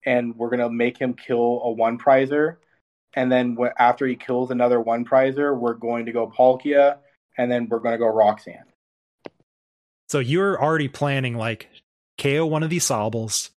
and 0.06 0.36
we're 0.38 0.50
going 0.50 0.60
to 0.62 0.70
make 0.70 0.98
him 0.98 1.14
kill 1.14 1.62
a 1.64 1.72
one 1.72 1.98
prizer. 1.98 2.58
And 3.16 3.32
then 3.32 3.56
wh- 3.60 3.80
after 3.80 4.08
he 4.08 4.16
kills 4.16 4.52
another 4.52 4.80
one 4.80 5.06
prizer, 5.06 5.58
we're 5.58 5.76
going 5.76 6.06
to 6.06 6.12
go 6.12 6.28
Palkia, 6.28 6.98
and 7.38 7.52
then 7.52 7.68
we're 7.70 7.80
going 7.80 7.94
to 7.94 8.00
go 8.00 8.08
Roxanne. 8.08 8.66
So 10.10 10.20
you're 10.20 10.62
already 10.62 10.88
planning 10.88 11.36
like 11.36 11.70
KO 12.20 12.46
one 12.46 12.64
of 12.64 12.70
these 12.70 12.86
Sobbles. 12.86 13.50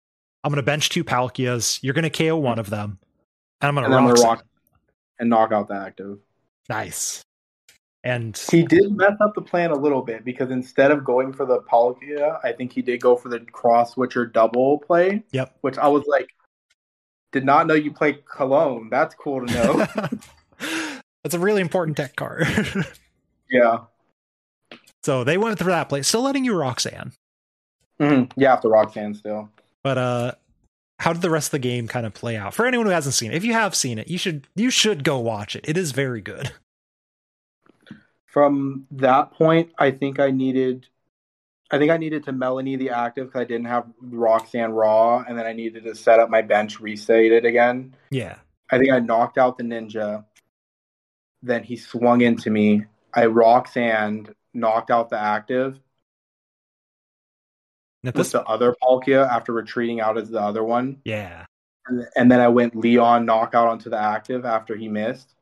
I'm 0.44 0.50
going 0.50 0.56
to 0.56 0.62
bench 0.62 0.90
two 0.90 1.04
Palkias. 1.04 1.80
You're 1.82 1.94
going 1.94 2.08
to 2.08 2.10
KO 2.10 2.36
one 2.36 2.58
of 2.58 2.70
them, 2.70 2.98
and 3.60 3.68
I'm 3.68 3.74
going 3.74 4.14
to 4.14 4.22
rock. 4.22 4.38
rock 4.38 4.46
and 5.18 5.30
knock 5.30 5.52
out 5.52 5.68
the 5.68 5.74
active. 5.74 6.18
Nice. 6.68 7.22
And 8.04 8.36
He 8.50 8.62
did 8.62 8.96
mess 8.96 9.14
up 9.20 9.34
the 9.34 9.42
plan 9.42 9.72
a 9.72 9.76
little 9.76 10.02
bit 10.02 10.24
because 10.24 10.52
instead 10.52 10.92
of 10.92 11.04
going 11.04 11.32
for 11.32 11.44
the 11.44 11.60
Palkia, 11.62 12.38
I 12.44 12.52
think 12.52 12.72
he 12.72 12.80
did 12.80 13.00
go 13.00 13.16
for 13.16 13.28
the 13.28 13.40
cross 13.40 13.94
switcher 13.94 14.24
double 14.24 14.78
play. 14.78 15.24
Yep. 15.32 15.56
Which 15.62 15.76
I 15.76 15.88
was 15.88 16.04
like, 16.06 16.28
did 17.32 17.44
not 17.44 17.66
know 17.66 17.74
you 17.74 17.92
play 17.92 18.18
Cologne. 18.30 18.88
That's 18.90 19.14
cool 19.14 19.46
to 19.46 19.52
know. 19.52 19.86
that's 21.22 21.34
a 21.34 21.38
really 21.38 21.60
important 21.60 21.96
tech 21.96 22.16
card. 22.16 22.46
yeah. 23.50 23.78
so 25.02 25.24
they 25.24 25.36
went 25.36 25.58
through 25.58 25.72
that 25.72 25.88
play, 25.88 26.02
still 26.02 26.22
letting 26.22 26.44
you 26.44 26.54
Roxanne. 26.54 27.12
hmm 28.00 28.24
Yeah, 28.36 28.54
after 28.54 28.68
Roxanne 28.68 29.14
still. 29.14 29.50
But 29.82 29.98
uh 29.98 30.32
how 30.98 31.12
did 31.12 31.22
the 31.22 31.30
rest 31.30 31.48
of 31.48 31.52
the 31.52 31.58
game 31.58 31.88
kind 31.88 32.06
of 32.06 32.14
play 32.14 32.36
out? 32.36 32.54
For 32.54 32.66
anyone 32.66 32.86
who 32.86 32.92
hasn't 32.92 33.14
seen 33.14 33.30
it, 33.30 33.36
if 33.36 33.44
you 33.44 33.52
have 33.52 33.74
seen 33.74 33.98
it, 33.98 34.08
you 34.08 34.18
should 34.18 34.46
you 34.54 34.70
should 34.70 35.04
go 35.04 35.18
watch 35.18 35.54
it. 35.54 35.64
It 35.68 35.76
is 35.76 35.92
very 35.92 36.20
good. 36.20 36.52
From 38.26 38.86
that 38.90 39.32
point, 39.32 39.70
I 39.78 39.90
think 39.90 40.20
I 40.20 40.30
needed. 40.30 40.86
I 41.70 41.78
think 41.78 41.90
I 41.90 41.96
needed 41.96 42.24
to 42.24 42.32
Melony 42.32 42.78
the 42.78 42.90
active 42.90 43.26
because 43.26 43.40
I 43.40 43.44
didn't 43.44 43.66
have 43.66 43.86
Roxanne 44.00 44.70
raw, 44.70 45.24
and 45.26 45.36
then 45.36 45.46
I 45.46 45.52
needed 45.52 45.84
to 45.84 45.94
set 45.94 46.20
up 46.20 46.30
my 46.30 46.42
bench, 46.42 46.78
reset 46.80 47.32
it 47.32 47.44
again. 47.44 47.94
Yeah. 48.10 48.36
I 48.70 48.78
think 48.78 48.92
I 48.92 49.00
knocked 49.00 49.36
out 49.38 49.58
the 49.58 49.64
ninja. 49.64 50.24
Then 51.42 51.64
he 51.64 51.76
swung 51.76 52.20
into 52.20 52.50
me. 52.50 52.84
I 53.14 53.26
Roxanne 53.26 54.28
knocked 54.54 54.90
out 54.90 55.10
the 55.10 55.18
active 55.20 55.78
At 58.04 58.14
with 58.16 58.30
the 58.30 58.42
other 58.44 58.74
Palkia 58.82 59.28
after 59.28 59.52
retreating 59.52 60.00
out 60.00 60.18
as 60.18 60.30
the 60.30 60.40
other 60.40 60.62
one. 60.64 60.98
yeah, 61.04 61.46
And, 61.86 62.06
and 62.16 62.30
then 62.30 62.40
I 62.40 62.48
went 62.48 62.76
Leon 62.76 63.26
knockout 63.26 63.68
onto 63.68 63.90
the 63.90 63.98
active 63.98 64.44
after 64.44 64.76
he 64.76 64.88
missed. 64.88 65.34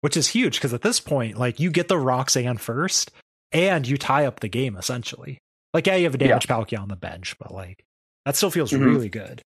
which 0.00 0.16
is 0.16 0.28
huge 0.28 0.56
because 0.56 0.72
at 0.74 0.82
this 0.82 1.00
point, 1.00 1.36
like 1.38 1.60
you 1.60 1.70
get 1.70 1.88
the 1.88 1.98
Roxanne 1.98 2.58
first, 2.58 3.10
and 3.52 3.86
you 3.86 3.96
tie 3.96 4.26
up 4.26 4.40
the 4.40 4.48
game 4.48 4.76
essentially. 4.76 5.38
Like, 5.72 5.86
yeah, 5.86 5.96
you 5.96 6.04
have 6.04 6.14
a 6.14 6.18
damage 6.18 6.48
Palkia 6.48 6.80
on 6.80 6.88
the 6.88 6.96
bench, 6.96 7.36
but 7.38 7.52
like 7.52 7.84
that 8.26 8.36
still 8.36 8.50
feels 8.50 8.72
Mhm. 8.72 8.84
really 8.84 9.08
good. 9.08 9.42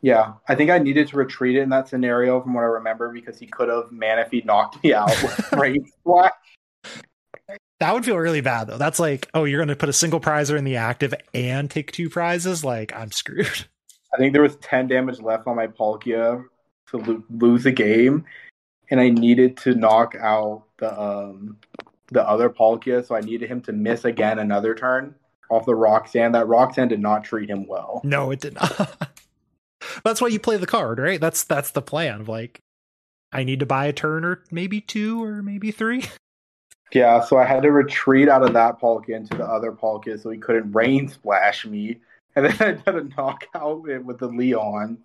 Yeah, 0.00 0.34
I 0.48 0.54
think 0.54 0.70
I 0.70 0.78
needed 0.78 1.08
to 1.08 1.16
retreat 1.16 1.56
it 1.56 1.62
in 1.62 1.70
that 1.70 1.88
scenario 1.88 2.40
from 2.40 2.54
what 2.54 2.62
I 2.62 2.66
remember 2.66 3.12
because 3.12 3.38
he 3.38 3.46
could 3.46 3.68
have 3.68 3.86
Manaphy 3.90 4.44
knocked 4.44 4.82
me 4.84 4.94
out 4.94 5.10
Splash. 5.12 6.32
That 7.80 7.94
would 7.94 8.04
feel 8.04 8.16
really 8.16 8.40
bad 8.40 8.66
though. 8.68 8.78
That's 8.78 8.98
like, 8.98 9.28
oh, 9.34 9.44
you're 9.44 9.58
going 9.58 9.68
to 9.68 9.76
put 9.76 9.88
a 9.88 9.92
single 9.92 10.20
prizer 10.20 10.56
in 10.56 10.64
the 10.64 10.76
active 10.76 11.14
and 11.34 11.70
take 11.70 11.92
two 11.92 12.10
prizes. 12.10 12.64
Like, 12.64 12.94
I'm 12.94 13.12
screwed. 13.12 13.46
I 14.14 14.16
think 14.18 14.32
there 14.32 14.42
was 14.42 14.56
10 14.56 14.88
damage 14.88 15.20
left 15.20 15.46
on 15.46 15.56
my 15.56 15.66
Palkia 15.66 16.44
to 16.90 16.96
lo- 16.96 17.22
lose 17.30 17.66
a 17.66 17.70
game, 17.72 18.24
and 18.90 18.98
I 19.00 19.10
needed 19.10 19.56
to 19.58 19.74
knock 19.74 20.14
out 20.18 20.62
the 20.78 20.98
um 20.98 21.58
the 22.10 22.26
other 22.28 22.48
Palkia, 22.50 23.06
so 23.06 23.14
I 23.14 23.20
needed 23.20 23.50
him 23.50 23.60
to 23.62 23.72
miss 23.72 24.04
again 24.04 24.38
another 24.38 24.74
turn 24.74 25.14
off 25.50 25.66
the 25.66 25.74
Roxanne. 25.74 26.32
That 26.32 26.48
Roxanne 26.48 26.88
did 26.88 27.00
not 27.00 27.24
treat 27.24 27.50
him 27.50 27.66
well. 27.66 28.00
No, 28.04 28.30
it 28.30 28.40
did 28.40 28.54
not. 28.54 29.10
that's 30.04 30.20
why 30.20 30.28
you 30.28 30.40
play 30.40 30.56
the 30.56 30.66
card, 30.66 30.98
right? 30.98 31.20
That's 31.20 31.44
that's 31.44 31.70
the 31.70 31.82
plan. 31.82 32.22
Of 32.22 32.28
like, 32.28 32.60
I 33.32 33.44
need 33.44 33.60
to 33.60 33.66
buy 33.66 33.86
a 33.86 33.92
turn 33.92 34.24
or 34.24 34.42
maybe 34.50 34.80
two 34.80 35.22
or 35.22 35.42
maybe 35.42 35.70
three. 35.70 36.04
Yeah, 36.90 37.22
so 37.22 37.36
I 37.36 37.44
had 37.44 37.64
to 37.64 37.70
retreat 37.70 38.30
out 38.30 38.42
of 38.42 38.54
that 38.54 38.80
Palkia 38.80 39.16
into 39.16 39.36
the 39.36 39.44
other 39.44 39.72
Palkia 39.72 40.18
so 40.18 40.30
he 40.30 40.38
couldn't 40.38 40.72
rain 40.72 41.08
splash 41.08 41.66
me. 41.66 42.00
And 42.34 42.46
then 42.58 42.82
I 42.86 42.90
had 42.90 42.98
to 42.98 43.14
knock 43.14 43.44
out 43.54 43.88
it 43.90 44.02
with 44.02 44.18
the 44.18 44.28
Leon. 44.28 44.96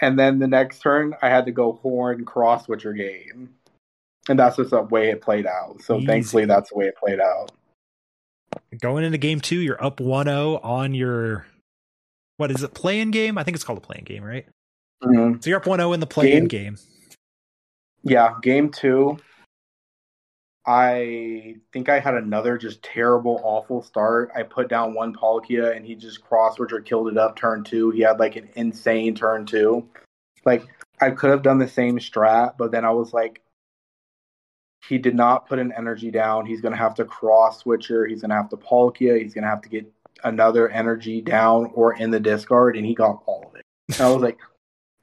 And 0.00 0.16
then 0.16 0.38
the 0.38 0.46
next 0.46 0.80
turn, 0.80 1.14
I 1.20 1.28
had 1.28 1.46
to 1.46 1.52
go 1.52 1.72
horn 1.82 2.24
cross 2.24 2.66
switcher 2.66 2.92
game. 2.92 3.50
And 4.30 4.38
that's 4.38 4.56
just 4.56 4.70
the 4.70 4.82
way 4.82 5.10
it 5.10 5.20
played 5.20 5.44
out. 5.44 5.82
So 5.82 5.96
Easy. 5.96 6.06
thankfully, 6.06 6.44
that's 6.44 6.70
the 6.70 6.76
way 6.78 6.86
it 6.86 6.94
played 6.96 7.18
out. 7.18 7.50
Going 8.80 9.02
into 9.04 9.18
game 9.18 9.40
two, 9.40 9.58
you're 9.58 9.82
up 9.84 9.98
1-0 9.98 10.64
on 10.64 10.94
your 10.94 11.46
what 12.36 12.52
is 12.52 12.62
it? 12.62 12.72
Playing 12.72 13.10
game? 13.10 13.36
I 13.36 13.42
think 13.42 13.56
it's 13.56 13.64
called 13.64 13.78
a 13.78 13.82
playing 13.82 14.04
game, 14.04 14.22
right? 14.22 14.46
Mhm. 15.02 15.42
So 15.42 15.50
you're 15.50 15.58
up 15.58 15.64
1-0 15.66 15.92
in 15.94 15.98
the 16.00 16.06
playing 16.06 16.46
Game? 16.46 16.76
game. 16.76 16.78
Yeah, 18.04 18.36
game 18.40 18.70
two, 18.70 19.18
I 20.64 21.56
think 21.72 21.88
I 21.88 21.98
had 21.98 22.14
another 22.14 22.56
just 22.56 22.82
terrible, 22.84 23.40
awful 23.42 23.82
start. 23.82 24.30
I 24.36 24.44
put 24.44 24.68
down 24.68 24.94
one 24.94 25.12
Palkia 25.12 25.76
and 25.76 25.84
he 25.84 25.96
just 25.96 26.22
cross 26.22 26.54
switcher 26.56 26.80
killed 26.80 27.08
it 27.08 27.18
up 27.18 27.34
turn 27.36 27.64
two. 27.64 27.90
He 27.90 28.00
had 28.02 28.20
like 28.20 28.36
an 28.36 28.48
insane 28.54 29.16
turn 29.16 29.44
two. 29.44 29.88
Like 30.44 30.62
I 31.00 31.10
could 31.10 31.30
have 31.30 31.42
done 31.42 31.58
the 31.58 31.66
same 31.68 31.98
strat, 31.98 32.56
but 32.58 32.70
then 32.70 32.84
I 32.84 32.90
was 32.90 33.12
like, 33.12 33.42
he 34.88 34.98
did 34.98 35.14
not 35.14 35.46
put 35.48 35.58
an 35.58 35.72
energy 35.76 36.10
down. 36.10 36.46
He's 36.46 36.60
gonna 36.60 36.76
have 36.76 36.94
to 36.96 37.04
cross 37.04 37.60
switcher. 37.60 38.06
He's 38.06 38.22
gonna 38.22 38.34
have 38.34 38.48
to 38.50 38.56
Palkia. 38.56 39.20
He's 39.22 39.34
gonna 39.34 39.46
have 39.46 39.60
to 39.62 39.68
get 39.68 39.90
another 40.24 40.68
energy 40.68 41.20
down 41.20 41.70
or 41.74 41.94
in 41.94 42.10
the 42.10 42.20
discard, 42.20 42.76
and 42.76 42.84
he 42.86 42.94
got 42.94 43.22
all 43.26 43.50
of 43.50 43.58
it. 43.58 43.64
And 43.88 44.00
I 44.00 44.10
was 44.10 44.22
like, 44.22 44.38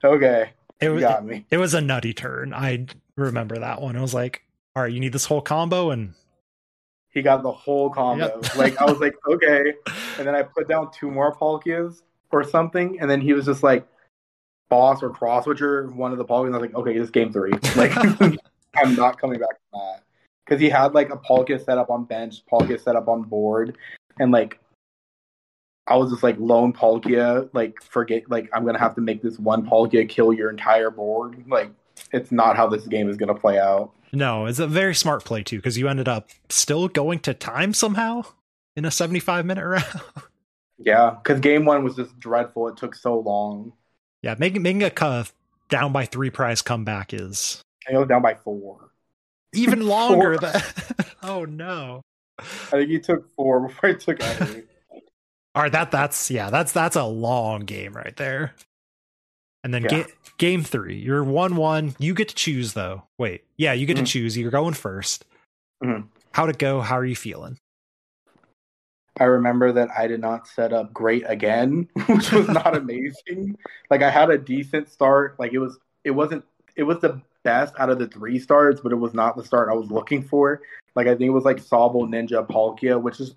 okay, 0.04 0.52
It 0.80 0.90
was 0.90 1.02
got 1.02 1.26
me. 1.26 1.46
it 1.50 1.58
was 1.58 1.74
a 1.74 1.82
nutty 1.82 2.14
turn. 2.14 2.54
I 2.54 2.86
remember 3.16 3.58
that 3.60 3.82
one. 3.82 3.96
I 3.96 4.02
was 4.02 4.14
like, 4.14 4.44
all 4.76 4.84
right, 4.84 4.92
you 4.94 5.00
need 5.00 5.12
this 5.14 5.26
whole 5.26 5.42
combo 5.42 5.90
and 5.90 6.14
He 7.10 7.24
got 7.24 7.42
the 7.42 7.52
whole 7.52 7.90
combo. 7.90 8.26
Yep. 8.42 8.56
Like 8.56 8.80
I 8.80 8.86
was 8.86 9.00
like, 9.00 9.16
okay. 9.28 9.74
And 10.20 10.28
then 10.28 10.36
I 10.36 10.44
put 10.44 10.68
down 10.68 10.92
two 10.92 11.10
more 11.10 11.36
Palkias 11.36 12.02
or 12.32 12.44
something, 12.44 13.00
and 13.00 13.10
then 13.10 13.22
he 13.22 13.34
was 13.34 13.46
just 13.46 13.64
like 13.64 13.88
boss 14.70 15.02
or 15.02 15.10
cross 15.10 15.46
switcher 15.46 15.88
one 15.88 16.12
of 16.12 16.18
the 16.20 16.26
Palkias. 16.26 16.54
I 16.54 16.58
was 16.60 16.62
like, 16.62 16.76
okay, 16.76 16.94
this 16.94 17.06
is 17.06 17.12
game 17.12 17.32
three. 17.34 17.54
Like 17.76 17.92
I'm 18.76 18.96
not 18.96 19.20
coming 19.20 19.40
back 19.40 19.58
from 19.72 19.80
that. 19.82 20.04
Because 20.46 20.62
he 20.62 20.70
had 20.70 20.94
like 20.94 21.10
a 21.10 21.18
Palkia 21.18 21.64
set 21.64 21.78
up 21.78 21.90
on 21.90 22.06
bench, 22.06 22.46
Palkia 22.52 22.80
set 22.82 22.96
up 22.96 23.08
on 23.08 23.24
board, 23.24 23.78
and 24.20 24.32
like 24.32 24.60
I 25.88 25.96
was 25.96 26.12
just 26.12 26.24
like 26.24 26.36
lone 26.40 26.74
Palkia, 26.74 27.50
like 27.54 27.82
forget 27.82 28.30
like 28.30 28.50
I'm 28.54 28.66
gonna 28.66 28.80
have 28.80 28.96
to 28.96 29.02
make 29.02 29.22
this 29.22 29.40
one 29.40 29.66
Palkia 29.68 30.08
kill 30.08 30.32
your 30.34 30.50
entire 30.50 30.90
board. 30.90 31.44
Like 31.48 31.72
it's 32.12 32.32
not 32.32 32.56
how 32.56 32.68
this 32.68 32.88
game 32.88 33.10
is 33.10 33.18
gonna 33.18 33.36
play 33.36 33.60
out. 33.60 33.92
no, 34.14 34.46
it's 34.46 34.60
a 34.60 34.68
very 34.68 34.96
smart 34.96 35.26
play 35.26 35.44
too, 35.44 35.58
because 35.58 35.78
you 35.78 35.88
ended 35.90 36.08
up 36.08 36.30
still 36.50 36.88
going 36.88 37.20
to 37.20 37.34
time 37.34 37.74
somehow 37.74 38.24
in 38.78 38.86
a 38.86 38.92
75 38.92 39.46
minute 39.46 39.66
round. 39.68 40.02
Yeah, 40.78 41.18
because 41.22 41.40
game 41.42 41.66
one 41.66 41.84
was 41.84 41.96
just 41.96 42.18
dreadful. 42.20 42.68
It 42.70 42.78
took 42.78 42.96
so 42.96 43.20
long. 43.20 43.74
yeah, 44.22 44.36
making 44.38 44.62
making 44.62 44.84
a 44.84 44.92
cu- 44.92 45.24
down 45.70 45.92
by 45.92 46.06
three 46.06 46.30
prize 46.30 46.62
comeback 46.62 47.14
is 47.14 47.62
I 47.88 47.92
think 47.92 47.96
it 47.96 48.00
was 48.00 48.08
down 48.10 48.22
by 48.22 48.36
four. 48.36 48.90
even 49.54 49.88
longer 49.88 50.38
than 50.38 50.62
oh 51.24 51.46
no. 51.46 52.02
I 52.40 52.44
think 52.72 52.90
he 52.90 53.00
took 53.00 53.30
four 53.36 53.62
before 53.68 53.90
he 53.90 53.96
took 53.96 54.22
any. 54.22 54.64
All 55.56 55.64
right, 55.64 55.72
that 55.72 55.90
that's 55.90 56.30
yeah, 56.30 56.50
that's 56.50 56.72
that's 56.74 56.96
a 56.98 57.06
long 57.06 57.62
game 57.62 57.94
right 57.94 58.16
there. 58.18 58.54
And 59.64 59.74
then 59.74 59.84
Yeah. 59.84 59.90
ga- 60.04 60.12
game 60.38 60.64
three, 60.64 60.98
you're 60.98 61.24
one 61.24 61.56
one. 61.56 61.96
You 61.98 62.14
get 62.14 62.28
to 62.30 62.36
choose 62.36 62.74
though. 62.74 63.04
Wait, 63.18 63.44
yeah, 63.58 63.74
you 63.74 63.86
get 63.88 63.98
Mhm. 63.98 64.02
to 64.02 64.06
choose. 64.06 64.38
You're 64.38 64.52
going 64.52 64.74
1st 64.76 65.24
Mhm. 65.84 66.08
How 66.34 66.46
to 66.46 66.54
go? 66.54 66.82
How 66.82 66.98
are 66.98 67.06
you 67.06 67.16
feeling? 67.16 67.58
I 69.20 69.24
remember 69.24 69.72
that 69.72 69.90
I 69.98 70.06
did 70.06 70.20
not 70.22 70.48
set 70.48 70.74
up 70.74 70.94
great 70.94 71.24
again, 71.28 71.90
which 72.08 72.32
was 72.32 72.48
not 72.50 72.78
amazing. 72.78 73.58
Like 73.90 74.04
I 74.04 74.12
had 74.12 74.30
a 74.30 74.38
decent 74.38 74.90
start. 74.90 75.40
Like 75.40 75.54
it 75.54 75.58
was, 75.60 75.80
it 76.04 76.12
wasn't, 76.12 76.46
it 76.76 76.84
was 76.84 77.00
the 77.00 77.20
best 77.48 77.74
out 77.80 77.90
of 77.90 77.98
the 77.98 78.08
three 78.08 78.38
starts, 78.40 78.82
but 78.82 78.92
it 78.92 78.98
was 78.98 79.14
not 79.14 79.38
the 79.38 79.44
start 79.44 79.70
I 79.70 79.74
was 79.74 79.90
looking 79.90 80.22
for. 80.22 80.62
Like 80.96 81.08
I 81.08 81.12
think 81.12 81.30
it 81.30 81.30
was 81.30 81.46
like 81.46 81.64
Sobble 81.64 82.06
Ninja 82.06 82.46
Palkia, 82.46 83.02
which 83.02 83.22
is 83.22 83.36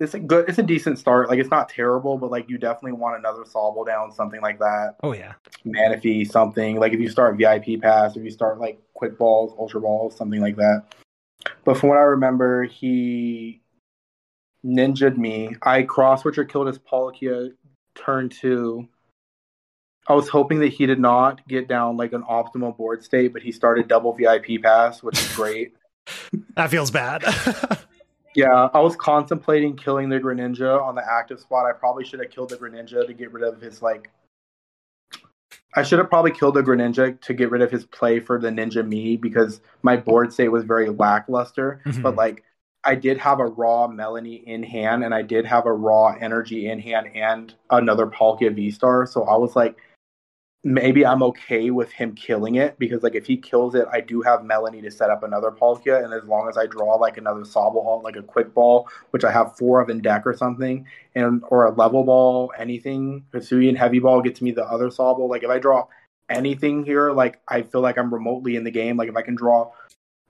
it's 0.00 0.14
a 0.14 0.18
good, 0.18 0.48
it's 0.48 0.58
a 0.58 0.64
decent 0.64 0.98
start. 0.98 1.28
Like 1.28 1.38
it's 1.38 1.50
not 1.50 1.68
terrible, 1.68 2.18
but 2.18 2.32
like 2.32 2.50
you 2.50 2.58
definitely 2.58 2.98
want 2.98 3.16
another 3.16 3.44
Sobble 3.44 3.86
down, 3.86 4.10
something 4.10 4.40
like 4.40 4.58
that. 4.58 4.96
Oh 5.04 5.12
yeah, 5.12 5.34
Manaphy, 5.64 6.28
something 6.28 6.80
like 6.80 6.92
if 6.92 6.98
you 6.98 7.08
start 7.08 7.36
VIP 7.36 7.80
Pass, 7.80 8.16
if 8.16 8.24
you 8.24 8.30
start 8.30 8.58
like 8.58 8.80
Quick 8.94 9.16
Balls, 9.16 9.54
Ultra 9.56 9.80
Balls, 9.80 10.16
something 10.16 10.40
like 10.40 10.56
that. 10.56 10.82
But 11.64 11.78
from 11.78 11.90
what 11.90 11.98
I 11.98 12.02
remember, 12.02 12.64
he 12.64 13.60
ninja'd 14.66 15.16
me. 15.18 15.54
I 15.62 15.82
cross 15.82 16.22
switcher 16.22 16.44
killed 16.44 16.66
his 16.66 16.80
Palkia 16.80 17.52
turn 17.94 18.28
two. 18.28 18.88
I 20.08 20.14
was 20.14 20.28
hoping 20.28 20.60
that 20.60 20.72
he 20.72 20.86
did 20.86 20.98
not 20.98 21.46
get 21.46 21.68
down 21.68 21.96
like 21.96 22.12
an 22.12 22.22
optimal 22.22 22.76
board 22.76 23.04
state, 23.04 23.32
but 23.32 23.42
he 23.42 23.52
started 23.52 23.86
double 23.86 24.12
VIP 24.12 24.62
pass, 24.62 25.02
which 25.02 25.18
is 25.18 25.36
great. 25.36 25.74
that 26.56 26.70
feels 26.70 26.90
bad. 26.90 27.22
yeah, 28.34 28.68
I 28.74 28.80
was 28.80 28.96
contemplating 28.96 29.76
killing 29.76 30.08
the 30.08 30.18
Greninja 30.18 30.82
on 30.82 30.94
the 30.94 31.04
active 31.08 31.38
spot. 31.38 31.66
I 31.66 31.72
probably 31.72 32.04
should 32.04 32.20
have 32.20 32.30
killed 32.30 32.50
the 32.50 32.56
Greninja 32.56 33.06
to 33.06 33.12
get 33.14 33.32
rid 33.32 33.44
of 33.44 33.60
his 33.60 33.80
like. 33.80 34.10
I 35.74 35.82
should 35.82 36.00
have 36.00 36.10
probably 36.10 36.32
killed 36.32 36.54
the 36.54 36.62
Greninja 36.62 37.18
to 37.20 37.34
get 37.34 37.50
rid 37.50 37.62
of 37.62 37.70
his 37.70 37.86
play 37.86 38.20
for 38.20 38.38
the 38.38 38.48
Ninja 38.48 38.86
Me 38.86 39.16
because 39.16 39.60
my 39.82 39.96
board 39.96 40.32
state 40.32 40.48
was 40.48 40.64
very 40.64 40.90
lackluster. 40.90 41.80
Mhm. 41.86 42.02
But 42.02 42.16
like, 42.16 42.42
I 42.84 42.96
did 42.96 43.16
have 43.18 43.38
a 43.38 43.46
raw 43.46 43.86
Melony 43.86 44.42
in 44.44 44.64
hand, 44.64 45.04
and 45.04 45.14
I 45.14 45.22
did 45.22 45.46
have 45.46 45.66
a 45.66 45.72
raw 45.72 46.14
Energy 46.20 46.68
in 46.68 46.80
hand, 46.80 47.08
and 47.14 47.54
another 47.70 48.06
Palkia 48.06 48.54
V 48.54 48.70
Star. 48.70 49.06
So 49.06 49.22
I 49.22 49.36
was 49.36 49.54
like, 49.54 49.76
maybe 50.64 51.04
I'm 51.04 51.22
okay 51.24 51.70
with 51.70 51.90
him 51.92 52.14
killing 52.14 52.54
it 52.56 52.78
because 52.78 53.02
like 53.02 53.14
if 53.14 53.26
he 53.26 53.36
kills 53.36 53.74
it, 53.74 53.86
I 53.92 54.00
do 54.00 54.22
have 54.22 54.40
Melony 54.40 54.80
to 54.82 54.90
set 54.90 55.10
up 55.10 55.22
another 55.24 55.50
Palkia, 55.50 56.04
and 56.04 56.12
as 56.14 56.24
long 56.24 56.48
as 56.48 56.56
I 56.56 56.66
draw 56.66 56.94
like 56.96 57.16
another 57.16 57.40
Sobble, 57.42 58.02
like 58.02 58.16
a 58.16 58.22
quick 58.22 58.54
ball, 58.54 58.88
which 59.10 59.24
I 59.24 59.32
have 59.32 59.56
four 59.58 59.80
of 59.80 59.90
in 59.90 60.00
deck 60.00 60.22
or 60.26 60.34
something, 60.34 60.86
and 61.14 61.42
or 61.48 61.66
a 61.66 61.72
level 61.74 62.04
ball, 62.04 62.52
anything, 62.58 63.26
Hisuian 63.32 63.76
heavy 63.76 63.98
ball 63.98 64.22
gets 64.22 64.40
me 64.40 64.52
the 64.52 64.64
other 64.64 64.88
Sobble. 64.88 65.28
Like 65.28 65.42
if 65.42 65.50
I 65.50 65.58
draw 65.58 65.86
anything 66.28 66.84
here, 66.84 67.12
like 67.12 67.40
I 67.48 67.62
feel 67.62 67.80
like 67.80 67.98
I'm 67.98 68.12
remotely 68.12 68.56
in 68.56 68.64
the 68.64 68.70
game. 68.70 68.96
Like 68.96 69.08
if 69.08 69.16
I 69.16 69.22
can 69.22 69.34
draw 69.34 69.72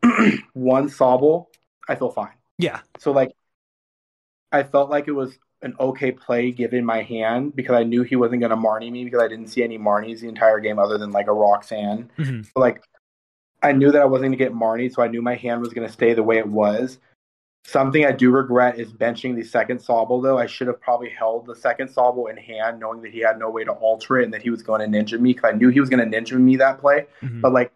one 0.55 0.89
Sobble, 0.89 1.49
I 1.89 1.97
feel 1.97 2.11
fine. 2.11 2.35
yeah, 2.59 2.81
So 2.99 3.13
like 3.13 3.33
I 4.51 4.63
felt 4.63 4.91
like 4.91 5.09
it 5.09 5.13
was 5.13 5.39
an 5.63 5.75
okay 5.79 6.11
play 6.11 6.51
given 6.51 6.85
my 6.85 7.03
hand 7.03 7.55
because 7.55 7.77
I 7.77 7.85
knew 7.85 8.03
he 8.03 8.17
wasn't 8.17 8.41
gonna 8.41 8.57
Marnie 8.57 8.91
me 8.91 9.05
because 9.05 9.21
I 9.21 9.29
didn't 9.29 9.47
see 9.47 9.63
any 9.63 9.79
Marnies 9.79 10.21
the 10.21 10.29
entire 10.29 10.61
game 10.61 10.79
other 10.79 10.99
than 10.99 11.13
like 11.13 11.29
a 11.29 11.33
Roxanne. 11.33 12.11
Mhm. 12.19 12.45
So 12.45 12.53
like 12.57 12.83
I 13.63 13.73
knew 13.73 13.93
that 13.93 14.03
I 14.03 14.07
wasn't 14.07 14.29
gonna 14.29 14.37
get 14.37 14.53
Marnie, 14.53 14.93
so 14.93 15.03
I 15.03 15.09
knew 15.09 15.23
my 15.23 15.37
hand 15.37 15.61
was 15.61 15.73
gonna 15.73 15.89
stay 15.89 16.15
the 16.15 16.23
way 16.23 16.39
it 16.39 16.49
was. 16.49 16.99
Something 17.65 18.05
I 18.05 18.11
do 18.11 18.33
regret 18.33 18.81
is 18.81 18.93
benching 18.93 19.37
the 19.37 19.45
second 19.45 19.79
Sobble 19.79 20.21
though. 20.21 20.37
I 20.37 20.47
should 20.47 20.67
have 20.67 20.81
probably 20.81 21.11
held 21.11 21.47
the 21.47 21.55
second 21.55 21.89
Sobble 21.89 22.29
in 22.29 22.37
hand, 22.37 22.81
knowing 22.81 23.01
that 23.03 23.13
he 23.13 23.21
had 23.21 23.39
no 23.39 23.51
way 23.51 23.63
to 23.63 23.71
alter 23.71 24.19
it 24.19 24.25
and 24.25 24.35
that 24.35 24.43
he 24.43 24.51
was 24.51 24.65
going 24.65 24.81
to 24.81 24.99
ninja 24.99 25.21
me 25.21 25.33
because 25.33 25.55
I 25.55 25.57
knew 25.57 25.69
he 25.69 25.79
was 25.79 25.89
going 25.89 26.11
to 26.11 26.19
ninja 26.19 26.37
me 26.41 26.57
that 26.57 26.81
play. 26.81 27.07
Mhm. 27.23 27.41
But 27.41 27.53
like 27.53 27.73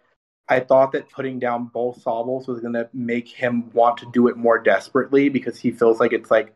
I 0.48 0.58
thought 0.58 0.90
that 0.92 1.08
putting 1.10 1.38
down 1.38 1.66
both 1.66 2.02
Sobbles 2.02 2.48
was 2.48 2.58
going 2.60 2.72
to 2.72 2.88
make 2.92 3.28
him 3.28 3.70
want 3.72 3.96
to 3.98 4.10
do 4.12 4.26
it 4.26 4.36
more 4.36 4.58
desperately 4.58 5.28
because 5.28 5.58
he 5.58 5.70
feels 5.70 6.00
like 6.00 6.12
it's 6.12 6.32
like 6.32 6.52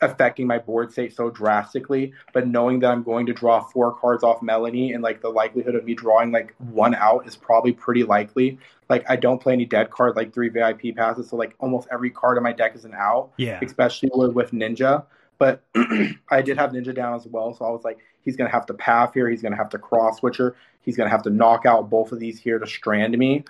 affecting 0.00 0.46
my 0.46 0.58
board 0.58 0.92
state 0.92 1.14
so 1.14 1.30
drastically. 1.30 2.12
But 2.32 2.46
knowing 2.46 2.80
that 2.80 2.90
I'm 2.90 3.02
going 3.02 3.26
to 3.26 3.32
draw 3.32 3.60
four 3.60 3.94
cards 3.94 4.22
off 4.22 4.40
Melony 4.40 4.94
and 4.94 5.02
like 5.02 5.20
the 5.20 5.28
likelihood 5.28 5.74
of 5.74 5.84
me 5.84 5.94
drawing 5.94 6.30
like 6.30 6.54
one 6.58 6.94
out 6.94 7.26
is 7.26 7.36
probably 7.36 7.72
pretty 7.72 8.04
likely. 8.04 8.58
Like 8.88 9.04
I 9.08 9.16
don't 9.16 9.40
play 9.40 9.52
any 9.52 9.64
dead 9.64 9.90
cards 9.90 10.16
like 10.16 10.32
three 10.32 10.48
VIP 10.48 10.96
passes, 10.96 11.28
so 11.28 11.36
like 11.36 11.54
almost 11.58 11.88
every 11.92 12.10
card 12.10 12.36
in 12.36 12.42
my 12.42 12.52
deck 12.52 12.74
is 12.74 12.84
an 12.84 12.94
out. 12.94 13.30
Yeah. 13.36 13.58
Especially 13.62 14.10
with, 14.14 14.32
with 14.32 14.52
Ninja. 14.52 15.04
But 15.38 15.62
I 16.30 16.42
did 16.42 16.58
have 16.58 16.70
Ninja 16.70 16.94
down 16.94 17.14
as 17.14 17.26
well, 17.26 17.54
so 17.54 17.64
I 17.64 17.70
was 17.70 17.84
like, 17.84 17.98
he's 18.22 18.36
gonna 18.36 18.50
have 18.50 18.66
to 18.66 18.74
path 18.74 19.14
here, 19.14 19.28
he's 19.28 19.42
gonna 19.42 19.56
have 19.56 19.70
to 19.70 19.78
cross 19.78 20.18
switcher, 20.18 20.56
he's 20.82 20.96
gonna 20.96 21.10
have 21.10 21.22
to 21.22 21.30
knock 21.30 21.64
out 21.64 21.90
both 21.90 22.12
of 22.12 22.18
these 22.18 22.40
here 22.40 22.58
to 22.58 22.66
strand 22.66 23.16
me. 23.16 23.44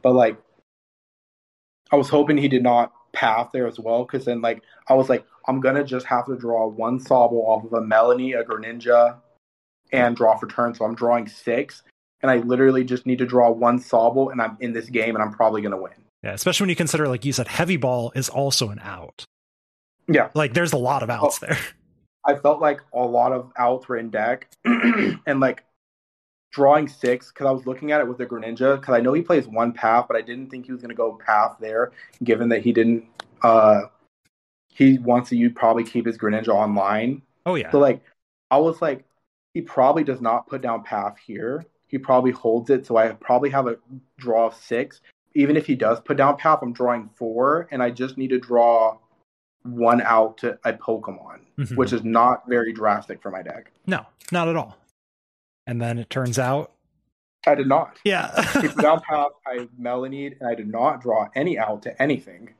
But 0.00 0.14
like 0.14 0.38
I 1.90 1.96
was 1.96 2.08
hoping 2.08 2.38
he 2.38 2.48
did 2.48 2.62
not 2.62 2.92
path 3.12 3.50
there 3.52 3.66
as 3.66 3.78
well, 3.78 4.04
because 4.04 4.24
then 4.24 4.40
like 4.40 4.62
I 4.88 4.94
was 4.94 5.08
like, 5.08 5.26
I'm 5.46 5.60
gonna 5.60 5.84
just 5.84 6.06
have 6.06 6.26
to 6.26 6.36
draw 6.36 6.66
one 6.68 6.98
Sobble 6.98 7.44
off 7.46 7.64
of 7.64 7.72
a 7.72 7.80
Melony, 7.80 8.38
a 8.38 8.44
Greninja, 8.44 9.16
and 9.92 10.16
draw 10.16 10.36
for 10.36 10.46
turn. 10.46 10.74
So 10.74 10.84
I'm 10.84 10.94
drawing 10.94 11.28
six, 11.28 11.82
and 12.22 12.30
I 12.30 12.38
literally 12.38 12.84
just 12.84 13.06
need 13.06 13.18
to 13.18 13.26
draw 13.26 13.50
one 13.50 13.78
Sobble, 13.78 14.32
and 14.32 14.40
I'm 14.40 14.56
in 14.60 14.72
this 14.72 14.88
game, 14.88 15.14
and 15.14 15.22
I'm 15.22 15.32
probably 15.32 15.62
gonna 15.62 15.80
win. 15.80 15.92
Yeah, 16.22 16.32
especially 16.32 16.64
when 16.64 16.70
you 16.70 16.76
consider, 16.76 17.08
like 17.08 17.24
you 17.24 17.32
said, 17.32 17.48
heavy 17.48 17.76
ball 17.76 18.12
is 18.14 18.28
also 18.28 18.70
an 18.70 18.80
out. 18.80 19.24
Yeah, 20.08 20.30
like 20.34 20.54
there's 20.54 20.72
a 20.72 20.78
lot 20.78 21.02
of 21.02 21.10
outs 21.10 21.40
oh, 21.42 21.46
there. 21.46 21.58
I 22.26 22.34
felt 22.36 22.60
like 22.60 22.80
a 22.94 23.04
lot 23.04 23.32
of 23.32 23.52
outs 23.58 23.86
were 23.86 23.98
in 23.98 24.10
deck, 24.10 24.48
and 24.64 25.40
like 25.40 25.64
drawing 26.52 26.88
six 26.88 27.30
because 27.30 27.46
I 27.46 27.50
was 27.50 27.66
looking 27.66 27.90
at 27.90 28.00
it 28.00 28.06
with 28.06 28.16
the 28.16 28.26
Greninja 28.26 28.80
because 28.80 28.94
I 28.94 29.00
know 29.00 29.12
he 29.12 29.22
plays 29.22 29.46
one 29.46 29.72
path, 29.72 30.06
but 30.08 30.16
I 30.16 30.20
didn't 30.20 30.50
think 30.50 30.66
he 30.66 30.72
was 30.72 30.80
going 30.80 30.90
to 30.90 30.94
go 30.94 31.12
path 31.14 31.56
there, 31.60 31.90
given 32.22 32.48
that 32.50 32.62
he 32.62 32.72
didn't. 32.72 33.04
uh 33.42 33.82
He 34.74 34.98
wants 34.98 35.32
you 35.32 35.50
probably 35.50 35.84
keep 35.84 36.04
his 36.04 36.18
Greninja 36.18 36.48
online. 36.48 37.22
Oh 37.46 37.54
yeah. 37.54 37.70
So 37.70 37.78
like, 37.78 38.02
I 38.50 38.58
was 38.58 38.82
like, 38.82 39.04
he 39.54 39.62
probably 39.62 40.04
does 40.04 40.20
not 40.20 40.46
put 40.48 40.60
down 40.60 40.82
path 40.82 41.16
here. 41.24 41.64
He 41.86 41.96
probably 41.96 42.32
holds 42.32 42.70
it, 42.70 42.84
so 42.84 42.96
I 42.96 43.08
probably 43.12 43.50
have 43.50 43.68
a 43.68 43.76
draw 44.18 44.48
of 44.48 44.54
six. 44.54 45.00
Even 45.34 45.56
if 45.56 45.66
he 45.66 45.74
does 45.74 46.00
put 46.00 46.16
down 46.16 46.36
path, 46.36 46.58
I'm 46.60 46.72
drawing 46.72 47.08
four, 47.16 47.68
and 47.70 47.82
I 47.82 47.90
just 47.90 48.18
need 48.18 48.30
to 48.30 48.38
draw 48.38 48.98
one 49.62 50.02
out 50.02 50.38
to 50.38 50.58
a 50.64 50.72
Pokemon, 50.72 51.40
mm-hmm. 51.58 51.76
which 51.76 51.92
is 51.92 52.04
not 52.04 52.48
very 52.48 52.72
drastic 52.72 53.22
for 53.22 53.30
my 53.30 53.42
deck. 53.42 53.70
No, 53.86 54.04
not 54.32 54.48
at 54.48 54.56
all. 54.56 54.76
And 55.66 55.80
then 55.80 55.98
it 55.98 56.10
turns 56.10 56.38
out 56.38 56.72
I 57.46 57.54
did 57.54 57.68
not. 57.68 57.98
Yeah. 58.04 58.30
Put 58.52 58.76
down 58.76 59.00
path, 59.08 59.30
I 59.46 59.68
Melonied, 59.80 60.40
and 60.40 60.48
I 60.48 60.54
did 60.54 60.68
not 60.68 61.00
draw 61.02 61.28
any 61.34 61.58
out 61.58 61.82
to 61.82 62.02
anything, 62.02 62.54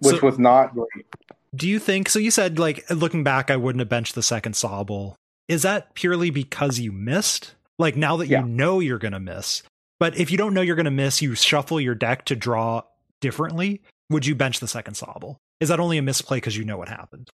which 0.00 0.20
so, 0.20 0.26
was 0.26 0.38
not 0.38 0.74
great. 0.74 1.06
Do 1.54 1.68
you 1.68 1.78
think 1.78 2.08
so? 2.08 2.18
You 2.18 2.30
said 2.30 2.58
like 2.58 2.88
looking 2.90 3.24
back, 3.24 3.50
I 3.50 3.56
wouldn't 3.56 3.80
have 3.80 3.88
benched 3.88 4.14
the 4.14 4.22
second 4.22 4.54
Sobble. 4.54 5.14
Is 5.48 5.62
that 5.62 5.94
purely 5.94 6.30
because 6.30 6.78
you 6.78 6.92
missed? 6.92 7.54
Like 7.78 7.96
now 7.96 8.16
that 8.18 8.28
yeah. 8.28 8.40
you 8.40 8.46
know 8.46 8.78
you're 8.78 8.98
gonna 8.98 9.20
miss, 9.20 9.62
but 9.98 10.16
if 10.16 10.30
you 10.30 10.38
don't 10.38 10.54
know 10.54 10.60
you're 10.60 10.76
gonna 10.76 10.90
miss, 10.90 11.22
you 11.22 11.34
shuffle 11.34 11.80
your 11.80 11.94
deck 11.94 12.24
to 12.26 12.36
draw 12.36 12.82
differently. 13.20 13.82
Would 14.10 14.26
you 14.26 14.34
bench 14.34 14.60
the 14.60 14.68
second 14.68 14.94
Sobble? 14.94 15.36
Is 15.60 15.68
that 15.68 15.80
only 15.80 15.98
a 15.98 16.02
misplay 16.02 16.38
because 16.38 16.56
you 16.56 16.64
know 16.64 16.78
what 16.78 16.88
happened? 16.88 17.30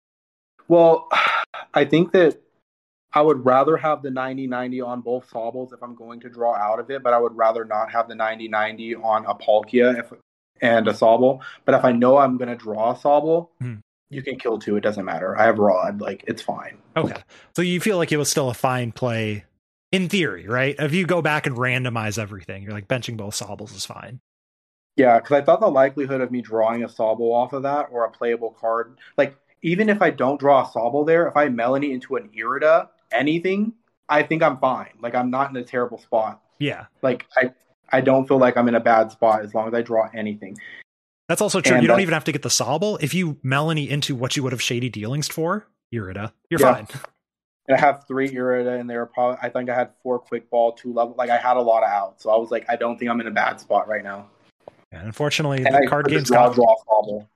Well, 0.67 1.09
I 1.73 1.85
think 1.85 2.11
that 2.11 2.41
I 3.13 3.21
would 3.21 3.45
rather 3.45 3.77
have 3.77 4.01
the 4.01 4.11
90 4.11 4.47
90 4.47 4.81
on 4.81 5.01
both 5.01 5.29
Sobbles 5.29 5.73
if 5.73 5.81
I'm 5.83 5.95
going 5.95 6.19
to 6.21 6.29
draw 6.29 6.55
out 6.55 6.79
of 6.79 6.89
it, 6.89 7.03
but 7.03 7.13
I 7.13 7.17
would 7.17 7.35
rather 7.35 7.65
not 7.65 7.91
have 7.91 8.07
the 8.07 8.15
90 8.15 8.47
90 8.47 8.95
on 8.95 9.25
a 9.25 9.35
Palkia 9.35 9.99
if, 9.99 10.13
and 10.61 10.87
a 10.87 10.93
Sobble. 10.93 11.41
But 11.65 11.75
if 11.75 11.83
I 11.83 11.91
know 11.91 12.17
I'm 12.17 12.37
going 12.37 12.49
to 12.49 12.55
draw 12.55 12.91
a 12.91 12.95
Sobble, 12.95 13.49
hmm. 13.59 13.75
You 14.11 14.21
can 14.21 14.37
kill 14.37 14.59
two. 14.59 14.75
It 14.75 14.81
doesn't 14.81 15.05
matter. 15.05 15.37
I 15.37 15.45
have 15.45 15.57
Rod. 15.57 16.01
Like, 16.01 16.23
it's 16.27 16.41
fine. 16.41 16.77
Okay. 16.95 17.21
So 17.55 17.61
you 17.61 17.79
feel 17.79 17.97
like 17.97 18.11
it 18.11 18.17
was 18.17 18.29
still 18.29 18.49
a 18.49 18.53
fine 18.53 18.91
play 18.91 19.45
in 19.91 20.09
theory, 20.09 20.47
right? 20.47 20.75
If 20.79 20.93
you 20.93 21.05
go 21.05 21.21
back 21.21 21.47
and 21.47 21.55
randomize 21.55 22.17
everything, 22.17 22.63
you're 22.63 22.73
like 22.73 22.87
benching 22.87 23.17
both 23.17 23.35
Sobbles 23.35 23.75
is 23.75 23.85
fine. 23.85 24.19
Yeah, 24.97 25.19
because 25.19 25.41
I 25.41 25.41
thought 25.41 25.61
the 25.61 25.67
likelihood 25.67 26.21
of 26.21 26.31
me 26.31 26.41
drawing 26.41 26.83
a 26.83 26.87
Sobble 26.87 27.31
off 27.31 27.53
of 27.53 27.63
that 27.63 27.87
or 27.91 28.05
a 28.05 28.11
playable 28.11 28.51
card, 28.59 28.97
like 29.17 29.35
even 29.61 29.89
if 29.89 30.01
I 30.01 30.09
don't 30.09 30.39
draw 30.39 30.63
a 30.63 30.67
Sobble 30.67 31.05
there, 31.05 31.27
if 31.27 31.37
I 31.37 31.47
Melony 31.47 31.91
into 31.91 32.17
an 32.17 32.29
Irida, 32.37 32.89
anything, 33.11 33.73
I 34.09 34.23
think 34.23 34.43
I'm 34.43 34.57
fine. 34.57 34.91
Like 35.01 35.15
I'm 35.15 35.29
not 35.29 35.49
in 35.49 35.55
a 35.55 35.63
terrible 35.63 35.97
spot. 35.97 36.41
Yeah. 36.59 36.85
Like 37.01 37.25
I 37.37 37.51
I 37.89 38.01
don't 38.01 38.27
feel 38.27 38.37
like 38.37 38.57
I'm 38.57 38.67
in 38.67 38.75
a 38.75 38.81
bad 38.81 39.11
spot 39.11 39.43
as 39.43 39.53
long 39.53 39.67
as 39.67 39.73
I 39.73 39.81
draw 39.81 40.09
anything. 40.13 40.57
That's 41.31 41.41
also 41.41 41.61
true. 41.61 41.75
And 41.75 41.81
you 41.81 41.87
don't 41.87 42.01
even 42.01 42.13
have 42.13 42.25
to 42.25 42.33
get 42.33 42.41
the 42.41 42.49
Sobble. 42.49 43.01
If 43.01 43.13
you 43.13 43.35
Melony 43.35 43.87
into 43.87 44.15
what 44.15 44.35
you 44.35 44.43
would 44.43 44.51
have 44.51 44.61
Shady 44.61 44.89
Dealings 44.89 45.29
for, 45.29 45.65
Irida, 45.95 46.33
you're 46.49 46.59
yeah. 46.59 46.73
fine. 46.73 46.87
And 47.69 47.77
I 47.77 47.79
have 47.79 48.05
three 48.05 48.29
Irida 48.29 48.77
and 48.77 48.89
there. 48.89 49.05
Probably 49.05 49.37
I 49.41 49.47
think 49.47 49.69
I 49.69 49.75
had 49.75 49.91
four 50.03 50.19
quick 50.19 50.49
ball, 50.49 50.73
two 50.73 50.91
level. 50.91 51.15
Like 51.17 51.29
I 51.29 51.37
had 51.37 51.55
a 51.55 51.61
lot 51.61 51.83
of 51.83 51.89
outs, 51.89 52.23
so 52.23 52.31
I 52.31 52.35
was 52.35 52.51
like, 52.51 52.65
I 52.67 52.75
don't 52.75 52.97
think 52.97 53.09
I'm 53.09 53.21
in 53.21 53.27
a 53.27 53.31
bad 53.31 53.61
spot 53.61 53.87
right 53.87 54.03
now. 54.03 54.27
And 54.91 55.05
unfortunately, 55.05 55.63
and 55.63 55.73
the 55.73 55.83
I 55.83 55.85
card 55.85 56.09
game's 56.09 56.29
got. 56.29 56.53
Draw 56.53 56.75
Sobble. 56.85 57.27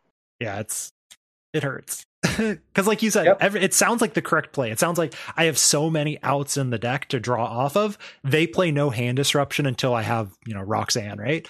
Yeah, 0.42 0.60
it's 0.60 0.92
it 1.54 1.64
hurts 1.64 2.06
because 2.22 2.86
like 2.86 3.02
you 3.02 3.10
said 3.10 3.28
yep. 3.28 3.38
every, 3.40 3.62
it 3.62 3.74
sounds 3.74 4.02
like 4.02 4.14
the 4.14 4.22
correct 4.22 4.52
play 4.52 4.72
it 4.72 4.78
sounds 4.78 4.98
like 4.98 5.14
i 5.38 5.46
have 5.46 5.58
so 5.58 5.90
many 5.90 6.22
outs 6.22 6.58
in 6.58 6.70
the 6.70 6.78
deck 6.78 7.08
to 7.08 7.18
draw 7.18 7.46
off 7.46 7.78
of 7.78 7.98
they 8.26 8.46
play 8.46 8.72
no 8.72 8.90
hand 8.90 9.16
disruption 9.16 9.66
until 9.66 9.94
i 9.94 10.02
have 10.02 10.34
you 10.46 10.54
know 10.54 10.62
roxanne 10.62 11.18
right 11.18 11.48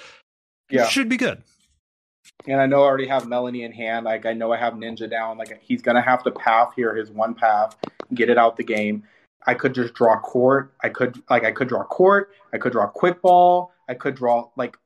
yeah 0.69 0.85
should 0.85 1.09
be 1.09 1.17
good 1.17 1.41
and 2.47 2.59
i 2.59 2.65
know 2.65 2.83
i 2.83 2.85
already 2.85 3.07
have 3.07 3.23
melony 3.23 3.63
in 3.63 3.71
hand 3.71 4.05
like 4.05 4.25
i 4.25 4.33
know 4.33 4.51
i 4.51 4.57
have 4.57 4.73
ninja 4.73 5.09
down 5.09 5.37
like 5.37 5.59
he's 5.61 5.81
gonna 5.81 6.01
have 6.01 6.23
to 6.23 6.31
path 6.31 6.71
here 6.75 6.95
his 6.95 7.11
one 7.11 7.33
path 7.33 7.75
get 8.13 8.29
it 8.29 8.37
out 8.37 8.55
the 8.57 8.63
game 8.63 9.03
i 9.45 9.53
could 9.53 9.73
just 9.73 9.93
draw 9.93 10.19
court 10.19 10.73
i 10.83 10.89
could 10.89 11.21
like 11.29 11.43
i 11.43 11.51
could 11.51 11.67
draw 11.67 11.83
court 11.83 12.31
i 12.53 12.57
could 12.57 12.71
draw 12.71 12.87
quick 12.87 13.21
ball 13.21 13.71
i 13.89 13.93
could 13.93 14.15
draw 14.15 14.47
like 14.55 14.77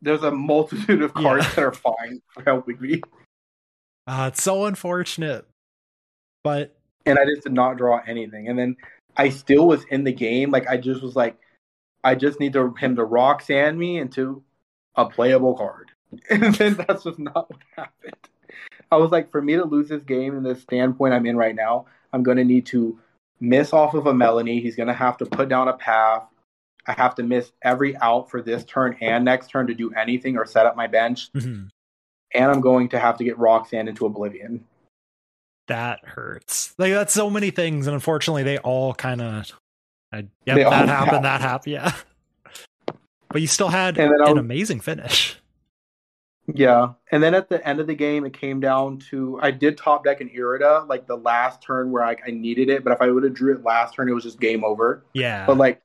there's 0.00 0.22
a 0.22 0.30
multitude 0.30 1.02
of 1.02 1.12
cards 1.14 1.44
yeah. 1.46 1.54
that 1.54 1.64
are 1.64 1.72
fine 1.72 2.20
for 2.32 2.42
helping 2.42 2.80
me 2.80 3.00
uh, 4.08 4.30
it's 4.32 4.42
so 4.42 4.64
unfortunate. 4.64 5.46
But 6.42 6.74
and 7.04 7.18
I 7.18 7.26
just 7.26 7.42
did 7.42 7.52
not 7.52 7.76
draw 7.76 8.00
anything. 8.06 8.48
And 8.48 8.58
then 8.58 8.74
I 9.18 9.28
still 9.28 9.68
was 9.68 9.84
in 9.90 10.02
the 10.02 10.12
game. 10.12 10.50
Like 10.50 10.66
I 10.66 10.78
just 10.78 11.02
was 11.02 11.14
like, 11.14 11.36
I 12.04 12.14
just 12.14 12.40
need 12.40 12.54
to, 12.54 12.72
him 12.78 12.96
to 12.96 13.04
Roxanne 13.04 13.78
me 13.78 13.98
into 13.98 14.42
a 14.94 15.04
playable 15.04 15.54
card. 15.54 15.90
And 16.30 16.54
then 16.54 16.74
that's 16.74 17.04
just 17.04 17.18
not 17.18 17.50
what 17.50 17.60
happened. 17.76 18.14
I 18.90 18.96
was 18.96 19.10
like, 19.10 19.30
for 19.30 19.42
me 19.42 19.56
to 19.56 19.64
lose 19.64 19.88
this 19.88 20.02
game 20.02 20.36
in 20.36 20.42
the 20.42 20.56
standpoint 20.56 21.12
I'm 21.12 21.26
in 21.26 21.36
right 21.36 21.54
now, 21.54 21.86
I'm 22.12 22.22
going 22.22 22.38
to 22.38 22.44
need 22.44 22.66
to 22.66 22.98
miss 23.40 23.72
off 23.72 23.94
of 23.94 24.06
a 24.06 24.12
Melony. 24.12 24.62
He's 24.62 24.76
going 24.76 24.86
to 24.86 24.94
have 24.94 25.18
to 25.18 25.26
put 25.26 25.48
down 25.48 25.68
a 25.68 25.74
path. 25.74 26.22
I 26.86 26.92
have 26.92 27.14
to 27.16 27.22
miss 27.22 27.52
every 27.62 27.96
out 27.98 28.30
for 28.30 28.40
this 28.40 28.64
turn 28.64 28.96
and 29.02 29.24
next 29.24 29.48
turn 29.50 29.66
to 29.66 29.74
do 29.74 29.92
anything 29.92 30.38
or 30.38 30.46
set 30.46 30.64
up 30.64 30.76
my 30.76 30.86
bench. 30.86 31.30
Mm-hmm 31.32 31.66
and 32.32 32.50
I'm 32.50 32.60
going 32.60 32.88
to 32.90 32.98
have 32.98 33.18
to 33.18 33.24
get 33.24 33.38
Roxanne 33.38 33.88
into 33.88 34.06
Oblivion. 34.06 34.64
That 35.68 36.00
hurts. 36.04 36.74
Like 36.78 36.92
that's 36.92 37.12
so 37.12 37.28
many 37.28 37.50
things, 37.50 37.86
and 37.86 37.94
unfortunately, 37.94 38.42
they 38.42 38.58
all 38.58 38.94
kind 38.94 39.20
of. 39.20 39.52
Yep, 40.12 40.26
that 40.46 40.56
happened. 40.56 40.90
Happen. 40.90 41.22
That 41.22 41.40
happened. 41.40 41.72
Yeah. 41.74 41.92
But 43.28 43.42
you 43.42 43.46
still 43.46 43.68
had 43.68 43.98
an 43.98 44.10
was, 44.10 44.38
amazing 44.38 44.80
finish. 44.80 45.36
Yeah, 46.54 46.94
and 47.12 47.22
then 47.22 47.34
at 47.34 47.48
the 47.48 47.66
end 47.66 47.78
of 47.78 47.86
the 47.86 47.94
game, 47.94 48.24
it 48.24 48.32
came 48.32 48.58
down 48.58 48.98
to 49.10 49.38
I 49.42 49.50
did 49.50 49.76
top 49.76 50.04
deck 50.04 50.20
an 50.20 50.30
Irida 50.30 50.88
like 50.88 51.06
the 51.06 51.16
last 51.16 51.62
turn 51.62 51.90
where 51.90 52.02
I, 52.02 52.16
I 52.26 52.30
needed 52.30 52.70
it, 52.70 52.84
but 52.84 52.92
if 52.92 53.02
I 53.02 53.10
would 53.10 53.22
have 53.22 53.34
drew 53.34 53.54
it 53.54 53.62
last 53.62 53.94
turn, 53.94 54.08
it 54.08 54.12
was 54.12 54.24
just 54.24 54.40
game 54.40 54.64
over. 54.64 55.04
Yeah. 55.12 55.44
But 55.46 55.58
like, 55.58 55.82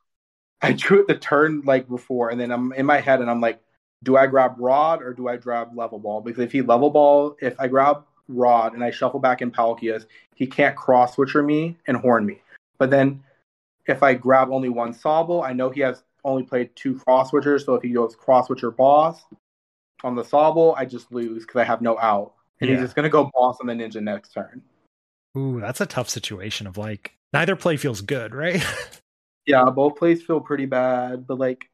I 0.62 0.72
drew 0.72 1.02
it 1.02 1.08
the 1.08 1.18
turn 1.18 1.64
like 1.66 1.90
before, 1.90 2.30
and 2.30 2.40
then 2.40 2.52
I'm 2.52 2.72
in 2.74 2.86
my 2.86 3.02
head, 3.02 3.20
and 3.20 3.30
I'm 3.30 3.42
like, 3.42 3.60
do 4.04 4.18
I 4.18 4.28
grab 4.28 4.56
Rod 4.58 5.02
or 5.02 5.14
do 5.14 5.28
I 5.28 5.38
grab 5.38 5.76
Level 5.76 6.00
Ball? 6.00 6.22
Because 6.22 6.44
if 6.44 6.52
he 6.52 6.62
Level 6.62 6.90
Ball, 6.90 7.36
if 7.42 7.60
I 7.60 7.68
grab 7.68 8.06
Rod 8.28 8.74
and 8.74 8.84
I 8.84 8.92
shuffle 8.92 9.20
back 9.20 9.42
in 9.42 9.52
Palkias, 9.52 10.06
he 10.36 10.46
can't 10.46 10.76
cross 10.76 11.16
switcher 11.16 11.44
me 11.44 11.78
and 11.88 11.98
horn 11.98 12.26
me. 12.26 12.42
But 12.78 12.90
then 12.90 13.24
if 13.88 14.04
I 14.04 14.14
grab 14.14 14.50
only 14.52 14.70
one 14.70 14.94
Sobble, 14.94 15.44
I 15.44 15.54
know 15.54 15.70
he 15.70 15.82
has 15.82 16.04
only 16.24 16.44
played 16.44 16.76
two 16.76 16.98
cross 17.00 17.32
switchers. 17.32 17.66
So 17.66 17.76
if 17.76 17.84
he 17.84 17.90
goes 17.90 18.16
cross 18.16 18.48
switcher 18.48 18.72
boss 18.72 19.24
on 20.04 20.16
the 20.16 20.24
Sobble, 20.24 20.76
I 20.78 20.86
just 20.86 21.12
lose 21.12 21.44
because 21.44 21.60
I 21.60 21.64
have 21.64 21.82
no 21.82 21.98
out. 22.00 22.34
And 22.60 22.70
yeah. 22.70 22.76
he's 22.76 22.86
just 22.86 22.96
going 22.96 23.04
to 23.04 23.10
go 23.10 23.30
boss 23.34 23.58
on 23.62 23.68
the 23.68 23.74
ninja 23.74 24.02
next 24.02 24.34
turn. 24.34 24.62
Ooh, 25.38 25.60
that's 25.60 25.82
a 25.82 25.86
tough 25.86 26.10
situation 26.10 26.68
of 26.68 26.78
like 26.78 27.14
neither 27.34 27.56
play 27.56 27.78
feels 27.78 28.02
good, 28.02 28.34
right? 28.34 28.64
yeah, 29.46 29.66
both 29.70 29.98
plays 29.98 30.22
feel 30.22 30.40
pretty 30.40 30.66
bad, 30.66 31.26
but 31.28 31.40
like 31.40 31.66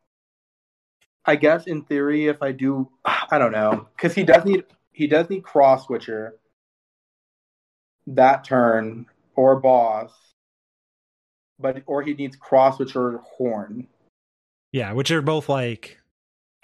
I 1.26 1.36
guess 1.36 1.68
in 1.68 1.84
theory, 1.84 2.28
if 2.28 2.42
I 2.42 2.52
do, 2.52 2.90
I 3.06 3.38
don't 3.38 3.52
know, 3.52 3.88
because 3.96 4.16
he 4.16 4.24
does 4.24 4.46
need 4.46 4.64
he 4.92 5.08
does 5.08 5.30
need 5.30 5.44
cross 5.44 5.86
switcher 5.86 6.36
that 8.08 8.44
turn 8.44 9.06
or 9.36 9.60
boss, 9.60 10.12
but 11.60 11.84
or 11.86 12.02
he 12.02 12.14
needs 12.14 12.36
cross 12.36 12.78
switcher 12.78 13.20
horn. 13.20 13.88
Yeah, 14.72 14.94
which 14.94 15.12
are 15.12 15.22
both 15.22 15.50
like 15.50 15.99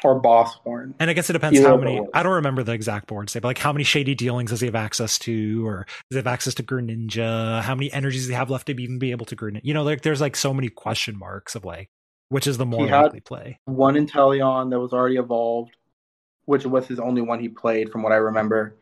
or 0.03 0.19
boss 0.19 0.55
horn. 0.55 0.93
And 0.99 1.09
I 1.09 1.13
guess 1.13 1.29
it 1.29 1.33
depends 1.33 1.59
Either 1.59 1.69
how 1.69 1.77
many. 1.77 2.01
I 2.13 2.21
don't 2.23 2.33
remember 2.33 2.63
the 2.63 2.73
exact 2.73 3.07
board 3.07 3.29
say, 3.29 3.39
but 3.39 3.47
like 3.49 3.57
how 3.57 3.71
many 3.71 3.83
shady 3.83 4.13
dealings 4.15 4.49
does 4.51 4.59
he 4.59 4.65
have 4.67 4.75
access 4.75 5.17
to, 5.19 5.65
or 5.65 5.85
does 6.09 6.15
he 6.15 6.17
have 6.17 6.27
access 6.27 6.53
to 6.55 6.63
Greninja? 6.63 7.61
How 7.61 7.75
many 7.75 7.91
energies 7.93 8.23
does 8.23 8.29
he 8.29 8.35
have 8.35 8.49
left 8.49 8.67
to 8.67 8.73
even 8.73 8.99
be 8.99 9.11
able 9.11 9.25
to 9.27 9.35
Greninja? 9.35 9.61
You 9.63 9.73
know, 9.73 9.83
like 9.83 10.01
there's 10.01 10.21
like 10.21 10.35
so 10.35 10.53
many 10.53 10.69
question 10.69 11.17
marks 11.17 11.55
of 11.55 11.65
like 11.65 11.89
which 12.29 12.47
is 12.47 12.57
the 12.57 12.65
more 12.65 12.81
He 12.85 12.89
had- 12.89 13.03
likely 13.03 13.21
play. 13.21 13.59
One 13.65 13.93
Inteleon 13.95 14.69
that 14.71 14.79
was 14.79 14.93
already 14.93 15.17
evolved, 15.17 15.77
which 16.45 16.65
was 16.65 16.87
his 16.87 16.99
only 16.99 17.21
one 17.21 17.39
he 17.39 17.49
played, 17.49 17.91
from 17.91 18.01
what 18.03 18.11
I 18.11 18.17
remember. 18.17 18.75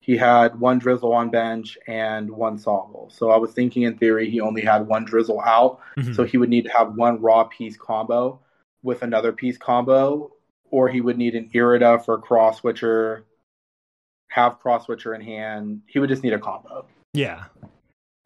He 0.00 0.16
had 0.16 0.58
one 0.58 0.80
Drizzile 0.80 1.12
on 1.14 1.30
bench 1.30 1.78
and 1.86 2.28
one 2.30 2.58
Sobble. 2.58 3.10
So 3.12 3.30
I 3.30 3.36
was 3.36 3.52
thinking, 3.52 3.82
in 3.84 3.96
theory, 3.98 4.28
he 4.28 4.40
only 4.40 4.60
had 4.62 4.86
one 4.86 5.06
Drizzile 5.06 5.42
out. 5.46 5.78
Mhm. 5.96 6.14
So 6.16 6.24
he 6.24 6.36
would 6.38 6.48
need 6.48 6.64
to 6.64 6.70
have 6.70 6.94
one 6.96 7.20
raw 7.20 7.44
piece 7.44 7.76
combo 7.76 8.40
with 8.82 9.02
another 9.02 9.32
piece 9.32 9.56
combo, 9.56 10.32
or 10.72 10.88
he 10.88 11.00
would 11.00 11.16
need 11.16 11.36
an 11.36 11.48
Irida 11.54 12.04
for 12.04 12.18
cross 12.18 12.58
switcher, 12.58 13.24
have 14.28 14.58
cross 14.58 14.86
switcher 14.86 15.14
in 15.14 15.20
hand. 15.20 15.82
He 15.86 16.00
would 16.00 16.08
just 16.08 16.24
need 16.24 16.32
a 16.32 16.40
combo. 16.40 16.86
yeah, 17.12 17.44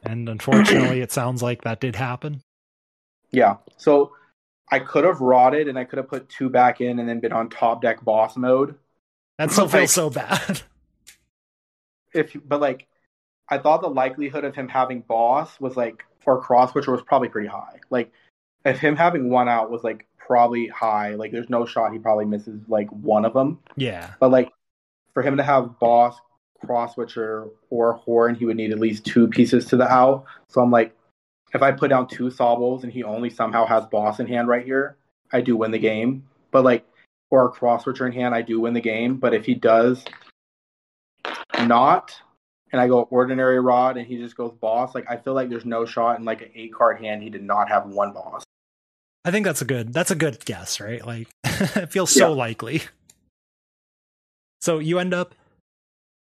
and 0.02 0.28
unfortunately, 0.28 1.00
it 1.00 1.12
sounds 1.12 1.42
like 1.42 1.62
that 1.64 1.80
did 1.80 1.96
happen. 1.96 2.40
Yeah. 3.32 3.56
So 3.76 4.12
I 4.70 4.78
could 4.78 5.04
have 5.04 5.20
rotted 5.20 5.68
and 5.68 5.78
I 5.78 5.84
could 5.84 5.98
have 5.98 6.08
put 6.08 6.28
two 6.28 6.48
back 6.48 6.80
in 6.80 6.98
and 6.98 7.08
then 7.08 7.20
been 7.20 7.32
on 7.32 7.50
top 7.50 7.82
deck 7.82 8.04
boss 8.04 8.36
mode. 8.36 8.76
That 9.38 9.50
still 9.52 9.68
feels 9.68 9.92
so 9.92 10.10
bad. 10.10 10.62
If 12.14 12.34
but 12.48 12.62
like 12.62 12.86
I 13.50 13.58
thought 13.58 13.82
the 13.82 13.88
likelihood 13.88 14.44
of 14.44 14.54
him 14.54 14.68
having 14.68 15.02
boss 15.02 15.60
was 15.60 15.76
like 15.76 16.02
or 16.24 16.40
cross 16.40 16.72
switcher 16.72 16.92
was 16.92 17.02
probably 17.02 17.28
pretty 17.28 17.48
high. 17.48 17.80
Like 17.90 18.10
if 18.64 18.78
him 18.78 18.96
having 18.96 19.28
one 19.28 19.50
out 19.50 19.70
was 19.70 19.84
like 19.84 20.05
probably 20.26 20.66
high, 20.68 21.14
like 21.14 21.30
there's 21.30 21.48
no 21.48 21.64
shot 21.64 21.92
he 21.92 21.98
probably 21.98 22.24
misses 22.24 22.60
like 22.68 22.90
one 22.90 23.24
of 23.24 23.32
them. 23.32 23.58
yeah, 23.76 24.14
But 24.18 24.30
like 24.30 24.50
for 25.14 25.22
him 25.22 25.36
to 25.36 25.42
have 25.42 25.78
boss, 25.78 26.18
cross 26.64 26.94
switcher, 26.94 27.48
or 27.70 27.94
horn, 27.94 28.34
he 28.34 28.44
would 28.44 28.56
need 28.56 28.72
at 28.72 28.80
least 28.80 29.04
two 29.04 29.28
pieces 29.28 29.66
to 29.66 29.76
the 29.76 29.90
out. 29.90 30.24
So 30.48 30.60
I'm 30.60 30.70
like, 30.70 30.94
if 31.54 31.62
I 31.62 31.72
put 31.72 31.90
down 31.90 32.08
two 32.08 32.28
Sobbles 32.28 32.82
and 32.82 32.92
he 32.92 33.04
only 33.04 33.30
somehow 33.30 33.64
has 33.66 33.86
boss 33.86 34.18
in 34.18 34.26
hand 34.26 34.48
right 34.48 34.64
here, 34.64 34.96
I 35.32 35.40
do 35.40 35.56
win 35.56 35.70
the 35.70 35.78
game. 35.78 36.24
But 36.50 36.64
like 36.64 36.84
or 37.30 37.46
a 37.46 37.48
cross 37.48 37.84
switcher 37.84 38.06
in 38.06 38.12
hand, 38.12 38.34
I 38.34 38.42
do 38.42 38.60
win 38.60 38.74
the 38.74 38.80
game. 38.80 39.16
But 39.16 39.34
if 39.34 39.44
he 39.44 39.54
does 39.54 40.04
not 41.60 42.14
and 42.72 42.80
I 42.80 42.88
go 42.88 43.02
ordinary 43.04 43.60
rod 43.60 43.96
and 43.96 44.06
he 44.06 44.16
just 44.16 44.36
goes 44.36 44.52
boss, 44.60 44.94
like 44.94 45.08
I 45.08 45.16
feel 45.16 45.34
like 45.34 45.48
there's 45.48 45.64
no 45.64 45.84
shot 45.84 46.18
in 46.18 46.24
like 46.24 46.42
an 46.42 46.50
eight 46.54 46.74
card 46.74 47.00
hand 47.00 47.22
he 47.22 47.30
did 47.30 47.42
not 47.42 47.68
have 47.68 47.86
one 47.86 48.12
boss. 48.12 48.44
I 49.26 49.32
think 49.32 49.44
that's 49.44 49.60
a 49.60 49.64
good. 49.64 49.92
That's 49.92 50.12
a 50.12 50.14
good 50.14 50.42
guess, 50.44 50.80
right? 50.80 51.04
Like 51.04 51.26
it 51.44 51.90
feels 51.90 52.12
so 52.12 52.28
Yeah. 52.28 52.34
likely. 52.34 52.82
So 54.60 54.78
you 54.78 54.98
end 54.98 55.12
up 55.12 55.34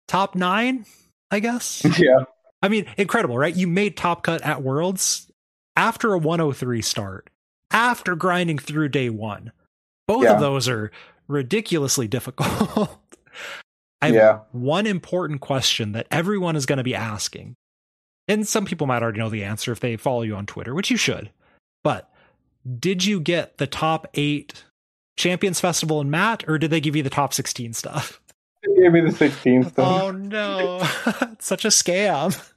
top 0.07 0.35
nine, 0.35 0.85
I 1.29 1.39
guess. 1.39 1.83
yeah. 1.99 2.23
I 2.61 2.69
mean, 2.69 2.85
incredible, 2.97 3.37
right? 3.37 3.55
You 3.55 3.67
made 3.67 3.97
top 3.97 4.23
cut 4.23 4.41
at 4.41 4.63
Worlds 4.63 5.29
after 5.75 6.13
a 6.13 6.17
103 6.17 6.81
start, 6.81 7.29
after 7.71 8.15
grinding 8.15 8.57
through 8.57 8.89
day 8.89 9.09
one. 9.09 9.51
Both 10.07 10.23
Yeah. 10.23 10.33
of 10.35 10.39
those 10.39 10.69
are 10.69 10.91
ridiculously 11.27 12.07
difficult. 12.07 12.89
I 14.01 14.07
have 14.07 14.15
Yeah. 14.15 14.39
one 14.51 14.87
important 14.87 15.41
question 15.41 15.91
that 15.93 16.07
everyone 16.09 16.55
is 16.55 16.65
going 16.65 16.77
to 16.77 16.83
be 16.83 16.95
asking. 16.95 17.55
And 18.29 18.47
some 18.47 18.63
people 18.65 18.87
might 18.87 19.03
already 19.03 19.19
know 19.19 19.29
the 19.29 19.43
answer 19.43 19.73
if 19.73 19.81
they 19.81 19.97
follow 19.97 20.21
you 20.21 20.35
on 20.35 20.45
Twitter, 20.45 20.73
which 20.73 20.89
you 20.89 20.95
should. 20.97 21.29
But 21.83 22.09
did 22.79 23.05
you 23.05 23.19
get 23.19 23.57
the 23.57 23.67
top 23.67 24.07
eight 24.13 24.63
Champions 25.17 25.59
Festival 25.59 26.01
and 26.01 26.09
mat, 26.09 26.43
or 26.47 26.57
did 26.57 26.71
they 26.71 26.81
give 26.81 26.95
you 26.95 27.03
the 27.03 27.09
top 27.09 27.33
16 27.33 27.73
stuff? 27.73 28.19
He 28.65 28.81
gave 28.81 28.91
me 28.91 29.01
the 29.01 29.11
16 29.11 29.63
stuff. 29.69 30.01
Oh 30.01 30.11
no. 30.11 30.79
such 31.39 31.65
a 31.65 31.69
scam. 31.69 32.51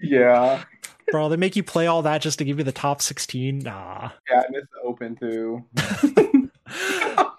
Yeah. 0.00 0.64
Bro, 1.10 1.28
they 1.28 1.36
make 1.36 1.54
you 1.54 1.62
play 1.62 1.86
all 1.86 2.02
that 2.02 2.20
just 2.20 2.38
to 2.38 2.44
give 2.44 2.58
you 2.58 2.64
the 2.64 2.72
top 2.72 3.00
16? 3.00 3.60
Nah. 3.60 4.10
Yeah, 4.28 4.40
I 4.40 4.50
missed 4.50 4.66
the 4.72 4.80
open 4.84 5.16
too. 5.16 5.64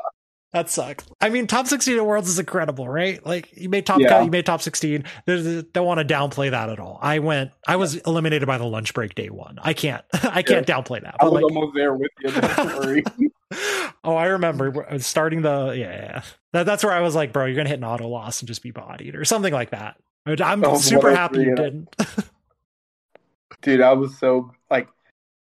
that 0.54 0.70
sucks. 0.70 1.06
I 1.22 1.30
mean, 1.30 1.46
top 1.48 1.68
16 1.68 1.98
at 1.98 2.06
Worlds 2.06 2.30
is 2.30 2.40
incredible, 2.40 2.88
right? 2.88 3.24
Like, 3.26 3.50
you 3.56 3.70
made 3.70 3.86
top 3.86 4.00
Yeah. 4.00 4.08
cut, 4.10 4.26
you 4.26 4.32
made 4.32 4.46
top 4.46 4.62
16. 4.62 5.04
There's, 5.26 5.64
don't 5.66 5.86
want 5.86 6.06
to 6.06 6.14
downplay 6.14 6.52
that 6.52 6.70
at 6.70 6.80
all. 6.80 7.00
I 7.02 7.20
went, 7.20 7.52
I 7.68 7.76
was 7.76 7.96
eliminated 7.98 8.48
by 8.48 8.58
the 8.58 8.66
lunch 8.66 8.94
break 8.94 9.14
day 9.16 9.30
one. 9.30 9.60
I 9.62 9.74
can't, 9.74 10.04
I 10.24 10.42
can't 10.44 10.66
downplay 10.66 11.02
that. 11.04 11.16
I 11.20 11.26
was 11.26 11.34
like, 11.34 11.44
almost 11.44 11.76
there 11.76 11.94
with 11.96 12.12
you. 12.22 13.04
Oh, 14.04 14.16
I 14.16 14.26
remember 14.28 14.86
uh, 14.90 15.00
starting 15.00 15.42
the, 15.42 15.74
yeah, 15.78 15.92
yeah. 15.92 16.22
That, 16.54 16.66
that's 16.66 16.84
where 16.84 16.94
I 16.94 17.00
was 17.02 17.16
like, 17.16 17.34
bro, 17.34 17.46
you're 17.46 17.56
going 17.56 17.66
to 17.66 17.70
hit 17.70 17.80
an 17.80 17.84
auto 17.86 18.08
loss 18.08 18.42
and 18.42 18.48
just 18.48 18.62
be 18.64 18.72
bodied 18.72 19.16
or 19.16 19.26
something 19.26 19.54
like 19.54 19.72
that. 19.72 19.96
I'm 20.26 20.64
Oh, 20.64 20.78
super 20.78 21.14
happy 21.14 21.40
you 21.40 21.56
didn't. 21.56 21.94
Dude, 23.62 23.82
I 23.82 23.94
was 23.94 24.18
so 24.18 24.52
like 24.70 24.88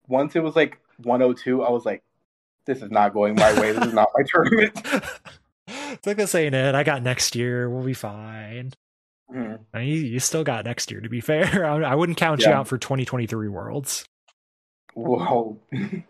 once 0.07 0.35
it 0.35 0.41
was 0.43 0.55
like 0.55 0.79
102, 1.03 1.63
I 1.63 1.69
was 1.69 1.85
like, 1.85 2.03
this 2.65 2.81
is 2.81 2.91
not 2.91 3.13
going 3.13 3.35
my 3.35 3.59
way. 3.59 3.71
This 3.71 3.87
is 3.87 3.93
not 3.93 4.09
my 4.15 4.23
tournament. 4.27 4.73
it's 5.67 6.07
like 6.07 6.17
this 6.17 6.35
ain't 6.35 6.55
it. 6.55 6.75
I 6.75 6.83
got 6.83 7.03
next 7.03 7.35
year. 7.35 7.69
We'll 7.69 7.85
be 7.85 7.93
fine. 7.93 8.73
Mhm. 9.31 9.59
I 9.73 9.79
mean, 9.79 10.05
you, 10.05 10.19
still 10.19 10.43
got 10.43 10.65
next 10.65 10.91
year, 10.91 11.01
to 11.01 11.09
be 11.09 11.21
fair. 11.21 11.65
I, 11.85 11.91
I 11.91 11.95
wouldn't 11.95 12.17
count 12.17 12.41
you 12.41 12.51
out 12.51 12.67
for 12.67 12.77
2023 12.77 13.47
Worlds. 13.47 14.05
Whoa. 14.93 15.59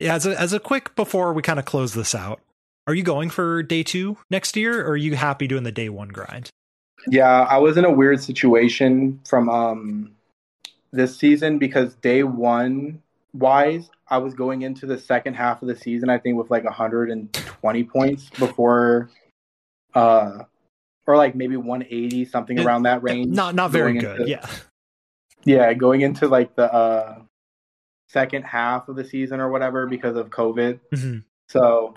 Yeah, 0.00 0.16
as 0.16 0.26
a, 0.26 0.40
as 0.40 0.52
a 0.52 0.58
quick 0.58 0.96
before 0.96 1.32
we 1.32 1.42
kind 1.42 1.60
of 1.60 1.64
close 1.64 1.94
this 1.94 2.12
out, 2.12 2.40
are 2.88 2.94
you 2.94 3.04
going 3.04 3.30
for 3.30 3.62
day 3.62 3.84
two 3.84 4.16
next 4.30 4.56
year, 4.56 4.84
or 4.84 4.90
are 4.90 4.96
you 4.96 5.14
happy 5.14 5.46
doing 5.46 5.62
the 5.62 5.70
day 5.70 5.88
one 5.88 6.08
grind? 6.08 6.50
Yeah, 7.06 7.42
I 7.42 7.58
was 7.58 7.76
in 7.76 7.84
a 7.84 7.92
weird 7.92 8.20
situation 8.20 9.20
from 9.28 9.48
um 9.48 10.10
this 10.92 11.16
season 11.16 11.58
because 11.58 11.94
day 11.96 12.24
one 12.24 13.01
wise, 13.34 13.90
I 14.08 14.18
was 14.18 14.34
going 14.34 14.62
into 14.62 14.86
the 14.86 14.98
second 14.98 15.34
half 15.34 15.62
of 15.62 15.68
the 15.68 15.76
season, 15.76 16.10
I 16.10 16.18
think, 16.18 16.36
with 16.36 16.50
like 16.50 16.64
120 16.64 17.84
points 17.84 18.30
before 18.38 19.10
uh 19.94 20.44
or 21.06 21.16
like 21.16 21.34
maybe 21.34 21.56
180, 21.56 22.24
something 22.26 22.58
Yeah, 22.58 22.64
around 22.64 22.84
that 22.84 23.02
range. 23.02 23.34
Not 23.34 23.54
not 23.54 23.70
very 23.70 23.94
good. 23.98 24.20
into- 24.20 24.30
yeah, 24.30 24.46
Yeah, 25.44 25.72
going 25.74 26.02
into 26.02 26.28
like 26.28 26.54
the 26.54 26.72
uh 26.72 27.22
second 28.08 28.42
half 28.44 28.88
of 28.88 28.96
the 28.96 29.04
season 29.04 29.40
or 29.40 29.50
whatever 29.50 29.86
because 29.86 30.16
of 30.16 30.30
COVID. 30.30 30.78
Mhm. 30.94 31.24
So 31.48 31.94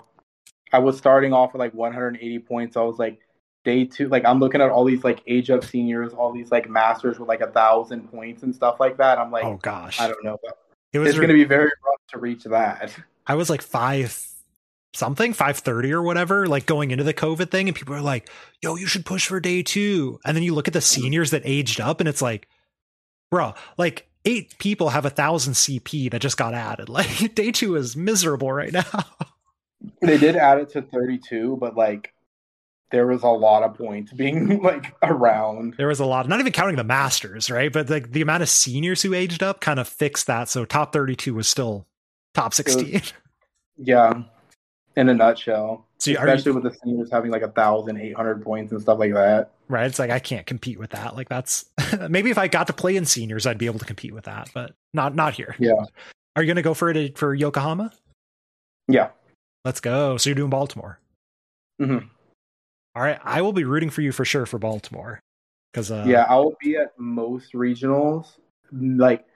I 0.72 0.78
was 0.80 0.96
starting 0.98 1.32
off 1.32 1.52
with 1.52 1.60
like 1.60 1.74
180 1.74 2.38
points. 2.40 2.76
I 2.76 2.82
was 2.82 2.98
like 2.98 3.20
day 3.64 3.84
two, 3.84 4.08
like 4.08 4.24
I'm 4.24 4.40
looking 4.40 4.60
at 4.60 4.70
all 4.70 4.84
these 4.84 5.04
like 5.04 5.22
age 5.26 5.50
up 5.50 5.64
seniors, 5.64 6.12
all 6.12 6.32
these 6.32 6.50
like 6.50 6.68
masters 6.68 7.18
with 7.18 7.28
like 7.28 7.40
a 7.40 7.50
thousand 7.50 8.10
points 8.10 8.42
and 8.42 8.54
stuff 8.54 8.80
like 8.80 8.96
that. 8.98 9.18
I'm 9.18 9.30
like, 9.30 9.44
oh 9.44 9.58
gosh, 9.62 10.00
I 10.00 10.08
don't 10.08 10.24
know. 10.24 10.38
It 10.92 10.98
was. 10.98 11.10
It's 11.10 11.18
going 11.18 11.28
to 11.28 11.34
be 11.34 11.44
very 11.44 11.70
rough 11.84 12.00
to 12.10 12.18
reach 12.18 12.44
that. 12.44 12.94
I 13.26 13.34
was 13.34 13.50
like 13.50 13.62
five 13.62 14.26
something, 14.94 15.32
five 15.32 15.58
thirty 15.58 15.92
or 15.92 16.02
whatever, 16.02 16.46
like 16.46 16.66
going 16.66 16.90
into 16.90 17.04
the 17.04 17.14
COVID 17.14 17.50
thing, 17.50 17.68
and 17.68 17.76
people 17.76 17.94
are 17.94 18.00
like, 18.00 18.28
"Yo, 18.62 18.76
you 18.76 18.86
should 18.86 19.04
push 19.04 19.26
for 19.26 19.40
day 19.40 19.62
two. 19.62 20.20
And 20.24 20.36
then 20.36 20.42
you 20.42 20.54
look 20.54 20.68
at 20.68 20.74
the 20.74 20.80
mm. 20.80 20.84
seniors 20.84 21.30
that 21.30 21.42
aged 21.44 21.80
up, 21.80 22.00
and 22.00 22.08
it's 22.08 22.22
like, 22.22 22.48
bro, 23.30 23.54
like 23.78 24.08
eight 24.24 24.58
people 24.58 24.90
have 24.90 25.06
a 25.06 25.10
thousand 25.10 25.54
CP 25.54 26.10
that 26.10 26.20
just 26.20 26.36
got 26.36 26.54
added. 26.54 26.88
Like 26.96 27.34
day 27.34 27.52
two 27.52 27.76
is 27.76 27.96
miserable 27.96 28.52
right 28.52 28.72
now. 28.72 28.84
They 30.00 30.18
did 30.18 30.36
add 30.36 30.58
it 30.58 30.70
to 30.70 30.82
32, 30.82 31.58
but 31.60 31.76
like 31.76 32.12
there 32.92 33.06
was 33.06 33.22
a 33.22 33.28
lot 33.28 33.62
of 33.62 33.74
points 33.76 34.12
being 34.12 34.62
like 34.62 34.94
around. 35.02 35.74
there 35.76 35.88
was 35.88 35.98
a 36.00 36.06
lot, 36.06 36.28
not 36.28 36.38
even 36.40 36.52
counting 36.52 36.76
the 36.76 36.84
masters, 36.84 37.50
right? 37.50 37.72
But 37.72 37.90
like 37.90 38.12
the 38.12 38.22
amount 38.22 38.42
of 38.42 38.48
seniors 38.48 39.02
who 39.02 39.12
aged 39.14 39.42
up 39.42 39.60
kind 39.60 39.80
of 39.80 39.88
fixed 39.88 40.26
that. 40.28 40.48
So 40.48 40.64
top 40.64 40.92
32 40.92 41.34
was 41.34 41.48
still 41.48 41.86
top 42.34 42.54
16. 42.54 43.02
Yeah, 43.78 44.22
in 44.96 45.10
a 45.10 45.14
nutshell. 45.14 45.84
So 45.98 46.10
you- 46.10 46.16
are 46.16 46.26
you- 46.26 46.32
Especially 46.32 46.52
with 46.52 46.62
the 46.62 46.78
seniors 46.82 47.10
having 47.12 47.30
like 47.30 47.42
a 47.42 47.50
thousand 47.50 47.98
eight 48.00 48.16
hundred 48.16 48.42
points 48.42 48.72
and 48.72 48.80
stuff 48.80 48.98
like 48.98 49.12
that. 49.12 49.50
right? 49.68 49.84
It's 49.84 49.98
like 49.98 50.08
I 50.10 50.18
can't 50.18 50.46
compete 50.46 50.78
with 50.78 50.90
that. 50.92 51.14
Like 51.14 51.28
that's 51.28 51.66
maybe 52.08 52.30
if 52.30 52.38
I 52.38 52.48
got 52.48 52.68
to 52.68 52.72
play 52.72 52.96
in 52.96 53.04
seniors, 53.04 53.46
I'd 53.46 53.58
be 53.58 53.66
able 53.66 53.80
to 53.80 53.84
compete 53.84 54.14
with 54.14 54.24
that, 54.24 54.48
but 54.54 54.72
not 54.94 55.14
not 55.14 55.34
here. 55.34 55.54
Yeah. 55.58 55.74
Are 56.36 56.42
you 56.42 56.46
gonna 56.48 56.62
go 56.62 56.72
for 56.72 56.88
it 56.88 57.18
for 57.18 57.34
Yokohama? 57.34 57.92
Yeah. 58.88 59.10
Let's 59.66 59.80
go. 59.80 60.16
So 60.16 60.30
you're 60.30 60.34
doing 60.36 60.48
Baltimore. 60.48 60.98
Mhm. 61.78 62.08
All 62.96 63.02
right. 63.02 63.20
I 63.22 63.42
will 63.42 63.52
be 63.52 63.64
rooting 63.64 63.90
for 63.90 64.00
you 64.00 64.10
for 64.10 64.24
sure 64.24 64.46
for 64.46 64.58
Baltimore. 64.58 65.20
Because 65.72 65.90
uh 65.90 66.04
yeah, 66.08 66.24
I 66.28 66.36
will 66.36 66.56
be 66.60 66.76
at 66.76 66.98
most 66.98 67.52
regionals. 67.52 68.28
Like, 68.72 69.26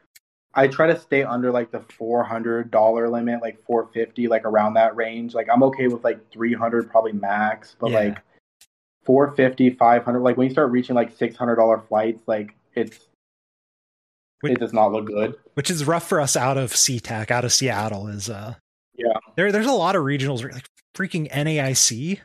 I 0.54 0.66
try 0.66 0.86
to 0.86 0.98
stay 0.98 1.22
under 1.22 1.52
like 1.52 1.70
the 1.70 1.80
four 1.80 2.24
hundred 2.24 2.70
dollar 2.70 3.08
limit, 3.10 3.42
like 3.42 3.62
four 3.66 3.90
fifty, 3.92 4.26
like 4.28 4.46
around 4.46 4.74
that 4.74 4.96
range. 4.96 5.34
Like, 5.34 5.48
I'm 5.52 5.62
okay 5.64 5.88
with 5.88 6.02
like 6.02 6.30
three 6.32 6.54
hundred, 6.54 6.90
probably 6.90 7.12
max, 7.12 7.76
but 7.78 7.90
Yeah. 7.90 7.98
like 7.98 8.18
450, 9.04 9.70
500. 9.70 10.20
Like 10.20 10.36
when 10.36 10.46
you 10.46 10.52
start 10.52 10.70
reaching 10.70 10.94
like 10.94 11.14
six 11.16 11.36
hundred 11.36 11.56
dollar 11.56 11.82
flights, 11.88 12.22
like 12.26 12.54
it's 12.74 12.98
Wait. 14.42 14.52
it 14.54 14.60
does 14.60 14.72
not 14.72 14.92
look 14.92 15.06
good. 15.06 15.34
which 15.54 15.70
is 15.70 15.84
rough 15.84 16.08
for 16.08 16.18
us 16.20 16.34
out 16.36 16.56
of 16.56 16.72
SeaTac, 16.72 17.30
out 17.30 17.44
of 17.44 17.52
Seattle, 17.52 18.08
is 18.08 18.30
uh 18.30 18.54
Yeah. 18.94 19.12
There, 19.36 19.52
there's 19.52 19.66
a 19.66 19.72
lot 19.72 19.96
of 19.96 20.02
regionals 20.04 20.42
like 20.50 20.64
freaking 20.96 21.30
NAIC. 21.30 22.20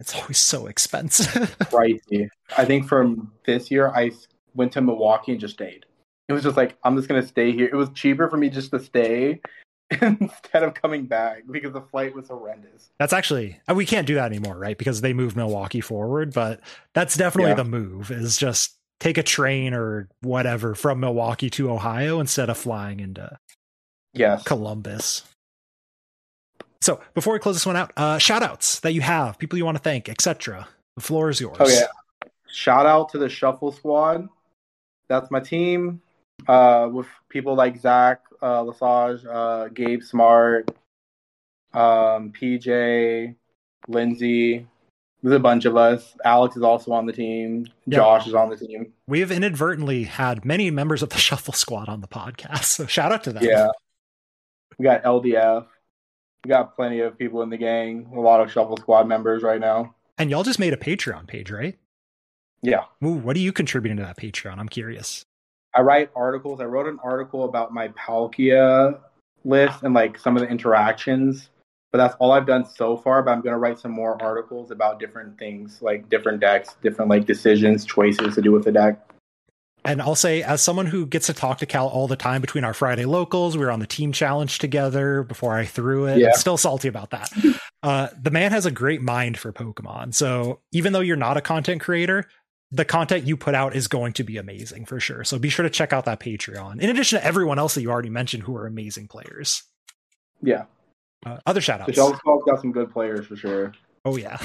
It's 0.00 0.14
always 0.14 0.38
so 0.38 0.66
expensive. 0.66 1.56
Pricey. 1.60 2.28
I 2.56 2.64
think 2.64 2.86
from 2.86 3.32
this 3.46 3.70
year, 3.70 3.88
I 3.94 4.10
went 4.54 4.72
to 4.72 4.80
Milwaukee 4.82 5.32
and 5.32 5.40
just 5.40 5.54
stayed. 5.54 5.86
It 6.28 6.32
was 6.32 6.42
just 6.42 6.56
like 6.56 6.76
I'm 6.84 6.96
just 6.96 7.08
gonna 7.08 7.26
stay 7.26 7.52
here. 7.52 7.68
It 7.72 7.76
was 7.76 7.88
cheaper 7.90 8.28
for 8.28 8.36
me 8.36 8.50
just 8.50 8.70
to 8.72 8.80
stay 8.80 9.40
instead 9.90 10.62
of 10.64 10.74
coming 10.74 11.06
back 11.06 11.44
because 11.50 11.72
the 11.72 11.80
flight 11.80 12.14
was 12.14 12.28
horrendous. 12.28 12.90
That's 12.98 13.12
actually 13.12 13.60
uh, 13.70 13.74
we 13.74 13.86
can't 13.86 14.06
do 14.06 14.16
that 14.16 14.26
anymore, 14.26 14.58
right? 14.58 14.76
Because 14.76 15.00
they 15.00 15.12
moved 15.12 15.36
Milwaukee 15.36 15.80
forward, 15.80 16.34
but 16.34 16.60
that's 16.94 17.16
definitely 17.16 17.50
Yeah. 17.52 17.56
the 17.56 17.64
move 17.64 18.10
is 18.10 18.36
just 18.36 18.74
take 18.98 19.18
a 19.18 19.22
train 19.22 19.72
or 19.74 20.08
whatever 20.22 20.74
from 20.74 21.00
Milwaukee 21.00 21.50
to 21.50 21.70
Ohio 21.70 22.18
instead 22.20 22.50
of 22.50 22.58
flying 22.58 22.98
into 23.00 23.38
Yes. 24.12 24.42
Columbus. 24.42 25.22
So 26.80 27.00
before 27.14 27.32
we 27.32 27.38
close 27.38 27.56
this 27.56 27.66
one 27.66 27.76
out, 27.76 27.92
uh 27.96 28.18
shout 28.18 28.42
outs 28.42 28.80
that 28.80 28.92
you 28.92 29.00
have, 29.00 29.38
people 29.38 29.58
you 29.58 29.64
want 29.64 29.76
to 29.76 29.82
thank, 29.82 30.08
etc. 30.08 30.68
The 30.96 31.02
floor 31.02 31.30
is 31.30 31.40
yours. 31.40 31.56
Oh 31.60 31.68
yeah. 31.68 31.86
Shout 32.48 32.86
out 32.86 33.10
to 33.10 33.18
the 33.18 33.28
Shuffle 33.28 33.72
Squad. 33.72 34.28
That's 35.08 35.30
my 35.30 35.40
team. 35.40 36.00
Uh, 36.46 36.88
with 36.92 37.06
people 37.28 37.54
like 37.54 37.78
Zach, 37.78 38.20
uh, 38.42 38.62
Lesage, 38.62 39.24
uh, 39.26 39.68
Gabe 39.68 40.02
Smart, 40.02 40.70
um, 41.72 42.32
PJ, 42.32 43.34
Lindsay. 43.88 44.66
There's 45.22 45.36
a 45.36 45.40
bunch 45.40 45.64
of 45.64 45.76
us. 45.76 46.16
Alex 46.24 46.56
is 46.56 46.62
also 46.62 46.92
on 46.92 47.06
the 47.06 47.12
team. 47.12 47.66
Yeah. 47.86 47.98
Josh 47.98 48.26
is 48.26 48.34
on 48.34 48.50
the 48.50 48.56
team. 48.56 48.92
We 49.06 49.20
have 49.20 49.30
inadvertently 49.30 50.04
had 50.04 50.44
many 50.44 50.70
members 50.70 51.02
of 51.02 51.08
the 51.08 51.18
Shuffle 51.18 51.54
Squad 51.54 51.88
on 51.88 52.00
the 52.00 52.08
podcast. 52.08 52.64
So 52.64 52.86
shout 52.86 53.12
out 53.12 53.24
to 53.24 53.32
them. 53.32 53.42
Yeah. 53.44 53.68
We 54.78 54.84
got 54.84 55.02
LDF. 55.02 55.66
We 56.46 56.50
got 56.50 56.76
plenty 56.76 57.00
of 57.00 57.18
people 57.18 57.42
in 57.42 57.50
the 57.50 57.56
gang. 57.56 58.08
A 58.14 58.20
lot 58.20 58.40
of 58.40 58.52
Shuffle 58.52 58.76
Squad 58.76 59.08
members 59.08 59.42
right 59.42 59.58
now. 59.58 59.96
And 60.16 60.30
y'all 60.30 60.44
just 60.44 60.60
made 60.60 60.72
a 60.72 60.76
Patreon 60.76 61.26
page, 61.26 61.50
right? 61.50 61.76
Yeah. 62.62 62.84
Ooh, 63.04 63.14
what 63.14 63.34
are 63.34 63.40
you 63.40 63.52
contributing 63.52 63.96
to 63.96 64.04
that 64.04 64.16
Patreon? 64.16 64.56
I'm 64.58 64.68
curious. 64.68 65.24
I 65.74 65.80
write 65.80 66.12
articles. 66.14 66.60
I 66.60 66.66
wrote 66.66 66.86
an 66.86 67.00
article 67.02 67.46
about 67.46 67.74
my 67.74 67.88
Palkia 67.88 69.00
list 69.44 69.82
and 69.82 69.92
like 69.92 70.20
some 70.20 70.36
of 70.36 70.40
the 70.40 70.48
interactions, 70.48 71.50
but 71.90 71.98
that's 71.98 72.14
all 72.20 72.30
I've 72.30 72.46
done 72.46 72.64
so 72.64 72.96
far. 72.96 73.24
But 73.24 73.32
I'm 73.32 73.40
gonna 73.40 73.58
write 73.58 73.80
some 73.80 73.90
more 73.90 74.16
articles 74.22 74.70
about 74.70 75.00
different 75.00 75.36
things, 75.40 75.82
like 75.82 76.08
different 76.08 76.38
decks, 76.38 76.76
different 76.80 77.10
like 77.10 77.26
decisions, 77.26 77.84
choices 77.84 78.36
to 78.36 78.40
do 78.40 78.52
with 78.52 78.62
the 78.62 78.70
deck. 78.70 79.04
And 79.86 80.02
I'll 80.02 80.14
say, 80.14 80.42
as 80.42 80.62
someone 80.62 80.86
who 80.86 81.06
gets 81.06 81.26
to 81.26 81.32
talk 81.32 81.58
to 81.58 81.66
Cal 81.66 81.86
all 81.88 82.08
the 82.08 82.16
time 82.16 82.40
between 82.40 82.64
our 82.64 82.74
Friday 82.74 83.04
locals, 83.04 83.56
we 83.56 83.64
were 83.64 83.70
on 83.70 83.80
the 83.80 83.86
team 83.86 84.12
challenge 84.12 84.58
together 84.58 85.22
before 85.22 85.56
I 85.56 85.64
threw 85.64 86.06
it. 86.06 86.18
Yeah. 86.18 86.28
I'm 86.28 86.34
still 86.34 86.56
salty 86.56 86.88
about 86.88 87.10
that. 87.10 87.30
uh, 87.82 88.08
the 88.20 88.30
man 88.30 88.52
has 88.52 88.66
a 88.66 88.70
great 88.70 89.00
mind 89.00 89.38
for 89.38 89.52
Pokemon. 89.52 90.14
So 90.14 90.60
even 90.72 90.92
though 90.92 91.00
you're 91.00 91.16
not 91.16 91.36
a 91.36 91.40
content 91.40 91.80
creator, 91.80 92.24
the 92.72 92.84
content 92.84 93.26
you 93.26 93.36
put 93.36 93.54
out 93.54 93.76
is 93.76 93.86
going 93.86 94.12
to 94.14 94.24
be 94.24 94.38
amazing 94.38 94.86
for 94.86 94.98
sure. 94.98 95.22
So 95.22 95.38
be 95.38 95.48
sure 95.48 95.62
to 95.62 95.70
check 95.70 95.92
out 95.92 96.04
that 96.06 96.18
Patreon. 96.18 96.80
In 96.80 96.90
addition 96.90 97.18
to 97.20 97.24
everyone 97.24 97.58
else 97.60 97.74
that 97.74 97.82
you 97.82 97.90
already 97.90 98.10
mentioned 98.10 98.42
who 98.42 98.56
are 98.56 98.66
amazing 98.66 99.06
players. 99.06 99.62
Yeah, 100.42 100.64
Uh, 101.24 101.38
other 101.46 101.60
shout 101.60 101.78
the 101.86 102.00
outs. 102.02 102.18
Squad's 102.18 102.42
got 102.44 102.60
some 102.60 102.72
good 102.72 102.92
players 102.92 103.26
for 103.26 103.36
sure. 103.36 103.72
Oh, 104.04 104.16
yeah. 104.16 104.36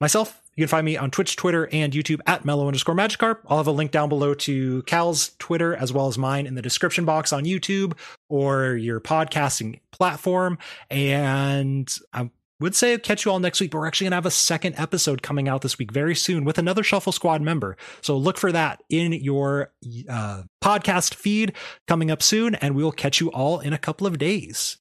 Myself, 0.00 0.40
you 0.60 0.66
can 0.66 0.70
find 0.70 0.84
me 0.84 0.98
on 0.98 1.10
Twitch, 1.10 1.36
Twitter, 1.36 1.70
and 1.72 1.94
YouTube 1.94 2.20
at 2.26 2.44
mellow 2.44 2.66
underscore 2.66 2.94
magikarp. 2.94 3.38
I'll 3.48 3.56
have 3.56 3.66
a 3.66 3.72
link 3.72 3.92
down 3.92 4.10
below 4.10 4.34
to 4.34 4.82
Cal's 4.82 5.30
Twitter 5.38 5.74
as 5.74 5.90
well 5.90 6.06
as 6.06 6.18
mine 6.18 6.46
in 6.46 6.54
the 6.54 6.60
description 6.60 7.06
box 7.06 7.32
on 7.32 7.44
YouTube 7.44 7.96
or 8.28 8.74
your 8.74 9.00
podcasting 9.00 9.80
platform. 9.90 10.58
And 10.90 11.90
I 12.12 12.28
would 12.60 12.74
say 12.74 12.98
catch 12.98 13.24
you 13.24 13.32
all 13.32 13.38
next 13.38 13.58
week, 13.58 13.70
but 13.70 13.78
we're 13.78 13.86
actually 13.86 14.04
going 14.04 14.10
to 14.10 14.16
have 14.16 14.26
a 14.26 14.30
second 14.30 14.74
episode 14.76 15.22
coming 15.22 15.48
out 15.48 15.62
this 15.62 15.78
week 15.78 15.92
very 15.92 16.14
soon 16.14 16.44
with 16.44 16.58
another 16.58 16.82
Shuffle 16.82 17.10
Squad 17.10 17.40
member. 17.40 17.78
So 18.02 18.18
look 18.18 18.36
for 18.36 18.52
that 18.52 18.82
in 18.90 19.14
your 19.14 19.72
uh, 20.10 20.42
podcast 20.62 21.14
feed 21.14 21.54
coming 21.88 22.10
up 22.10 22.22
soon, 22.22 22.54
and 22.56 22.74
we 22.74 22.84
will 22.84 22.92
catch 22.92 23.18
you 23.18 23.30
all 23.30 23.60
in 23.60 23.72
a 23.72 23.78
couple 23.78 24.06
of 24.06 24.18
days. 24.18 24.76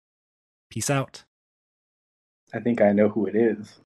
Peace 0.69 0.89
out. 0.89 1.23
I 2.53 2.59
think 2.59 2.81
I 2.81 2.91
know 2.91 3.07
who 3.07 3.27
it 3.27 3.35
is. 3.37 3.77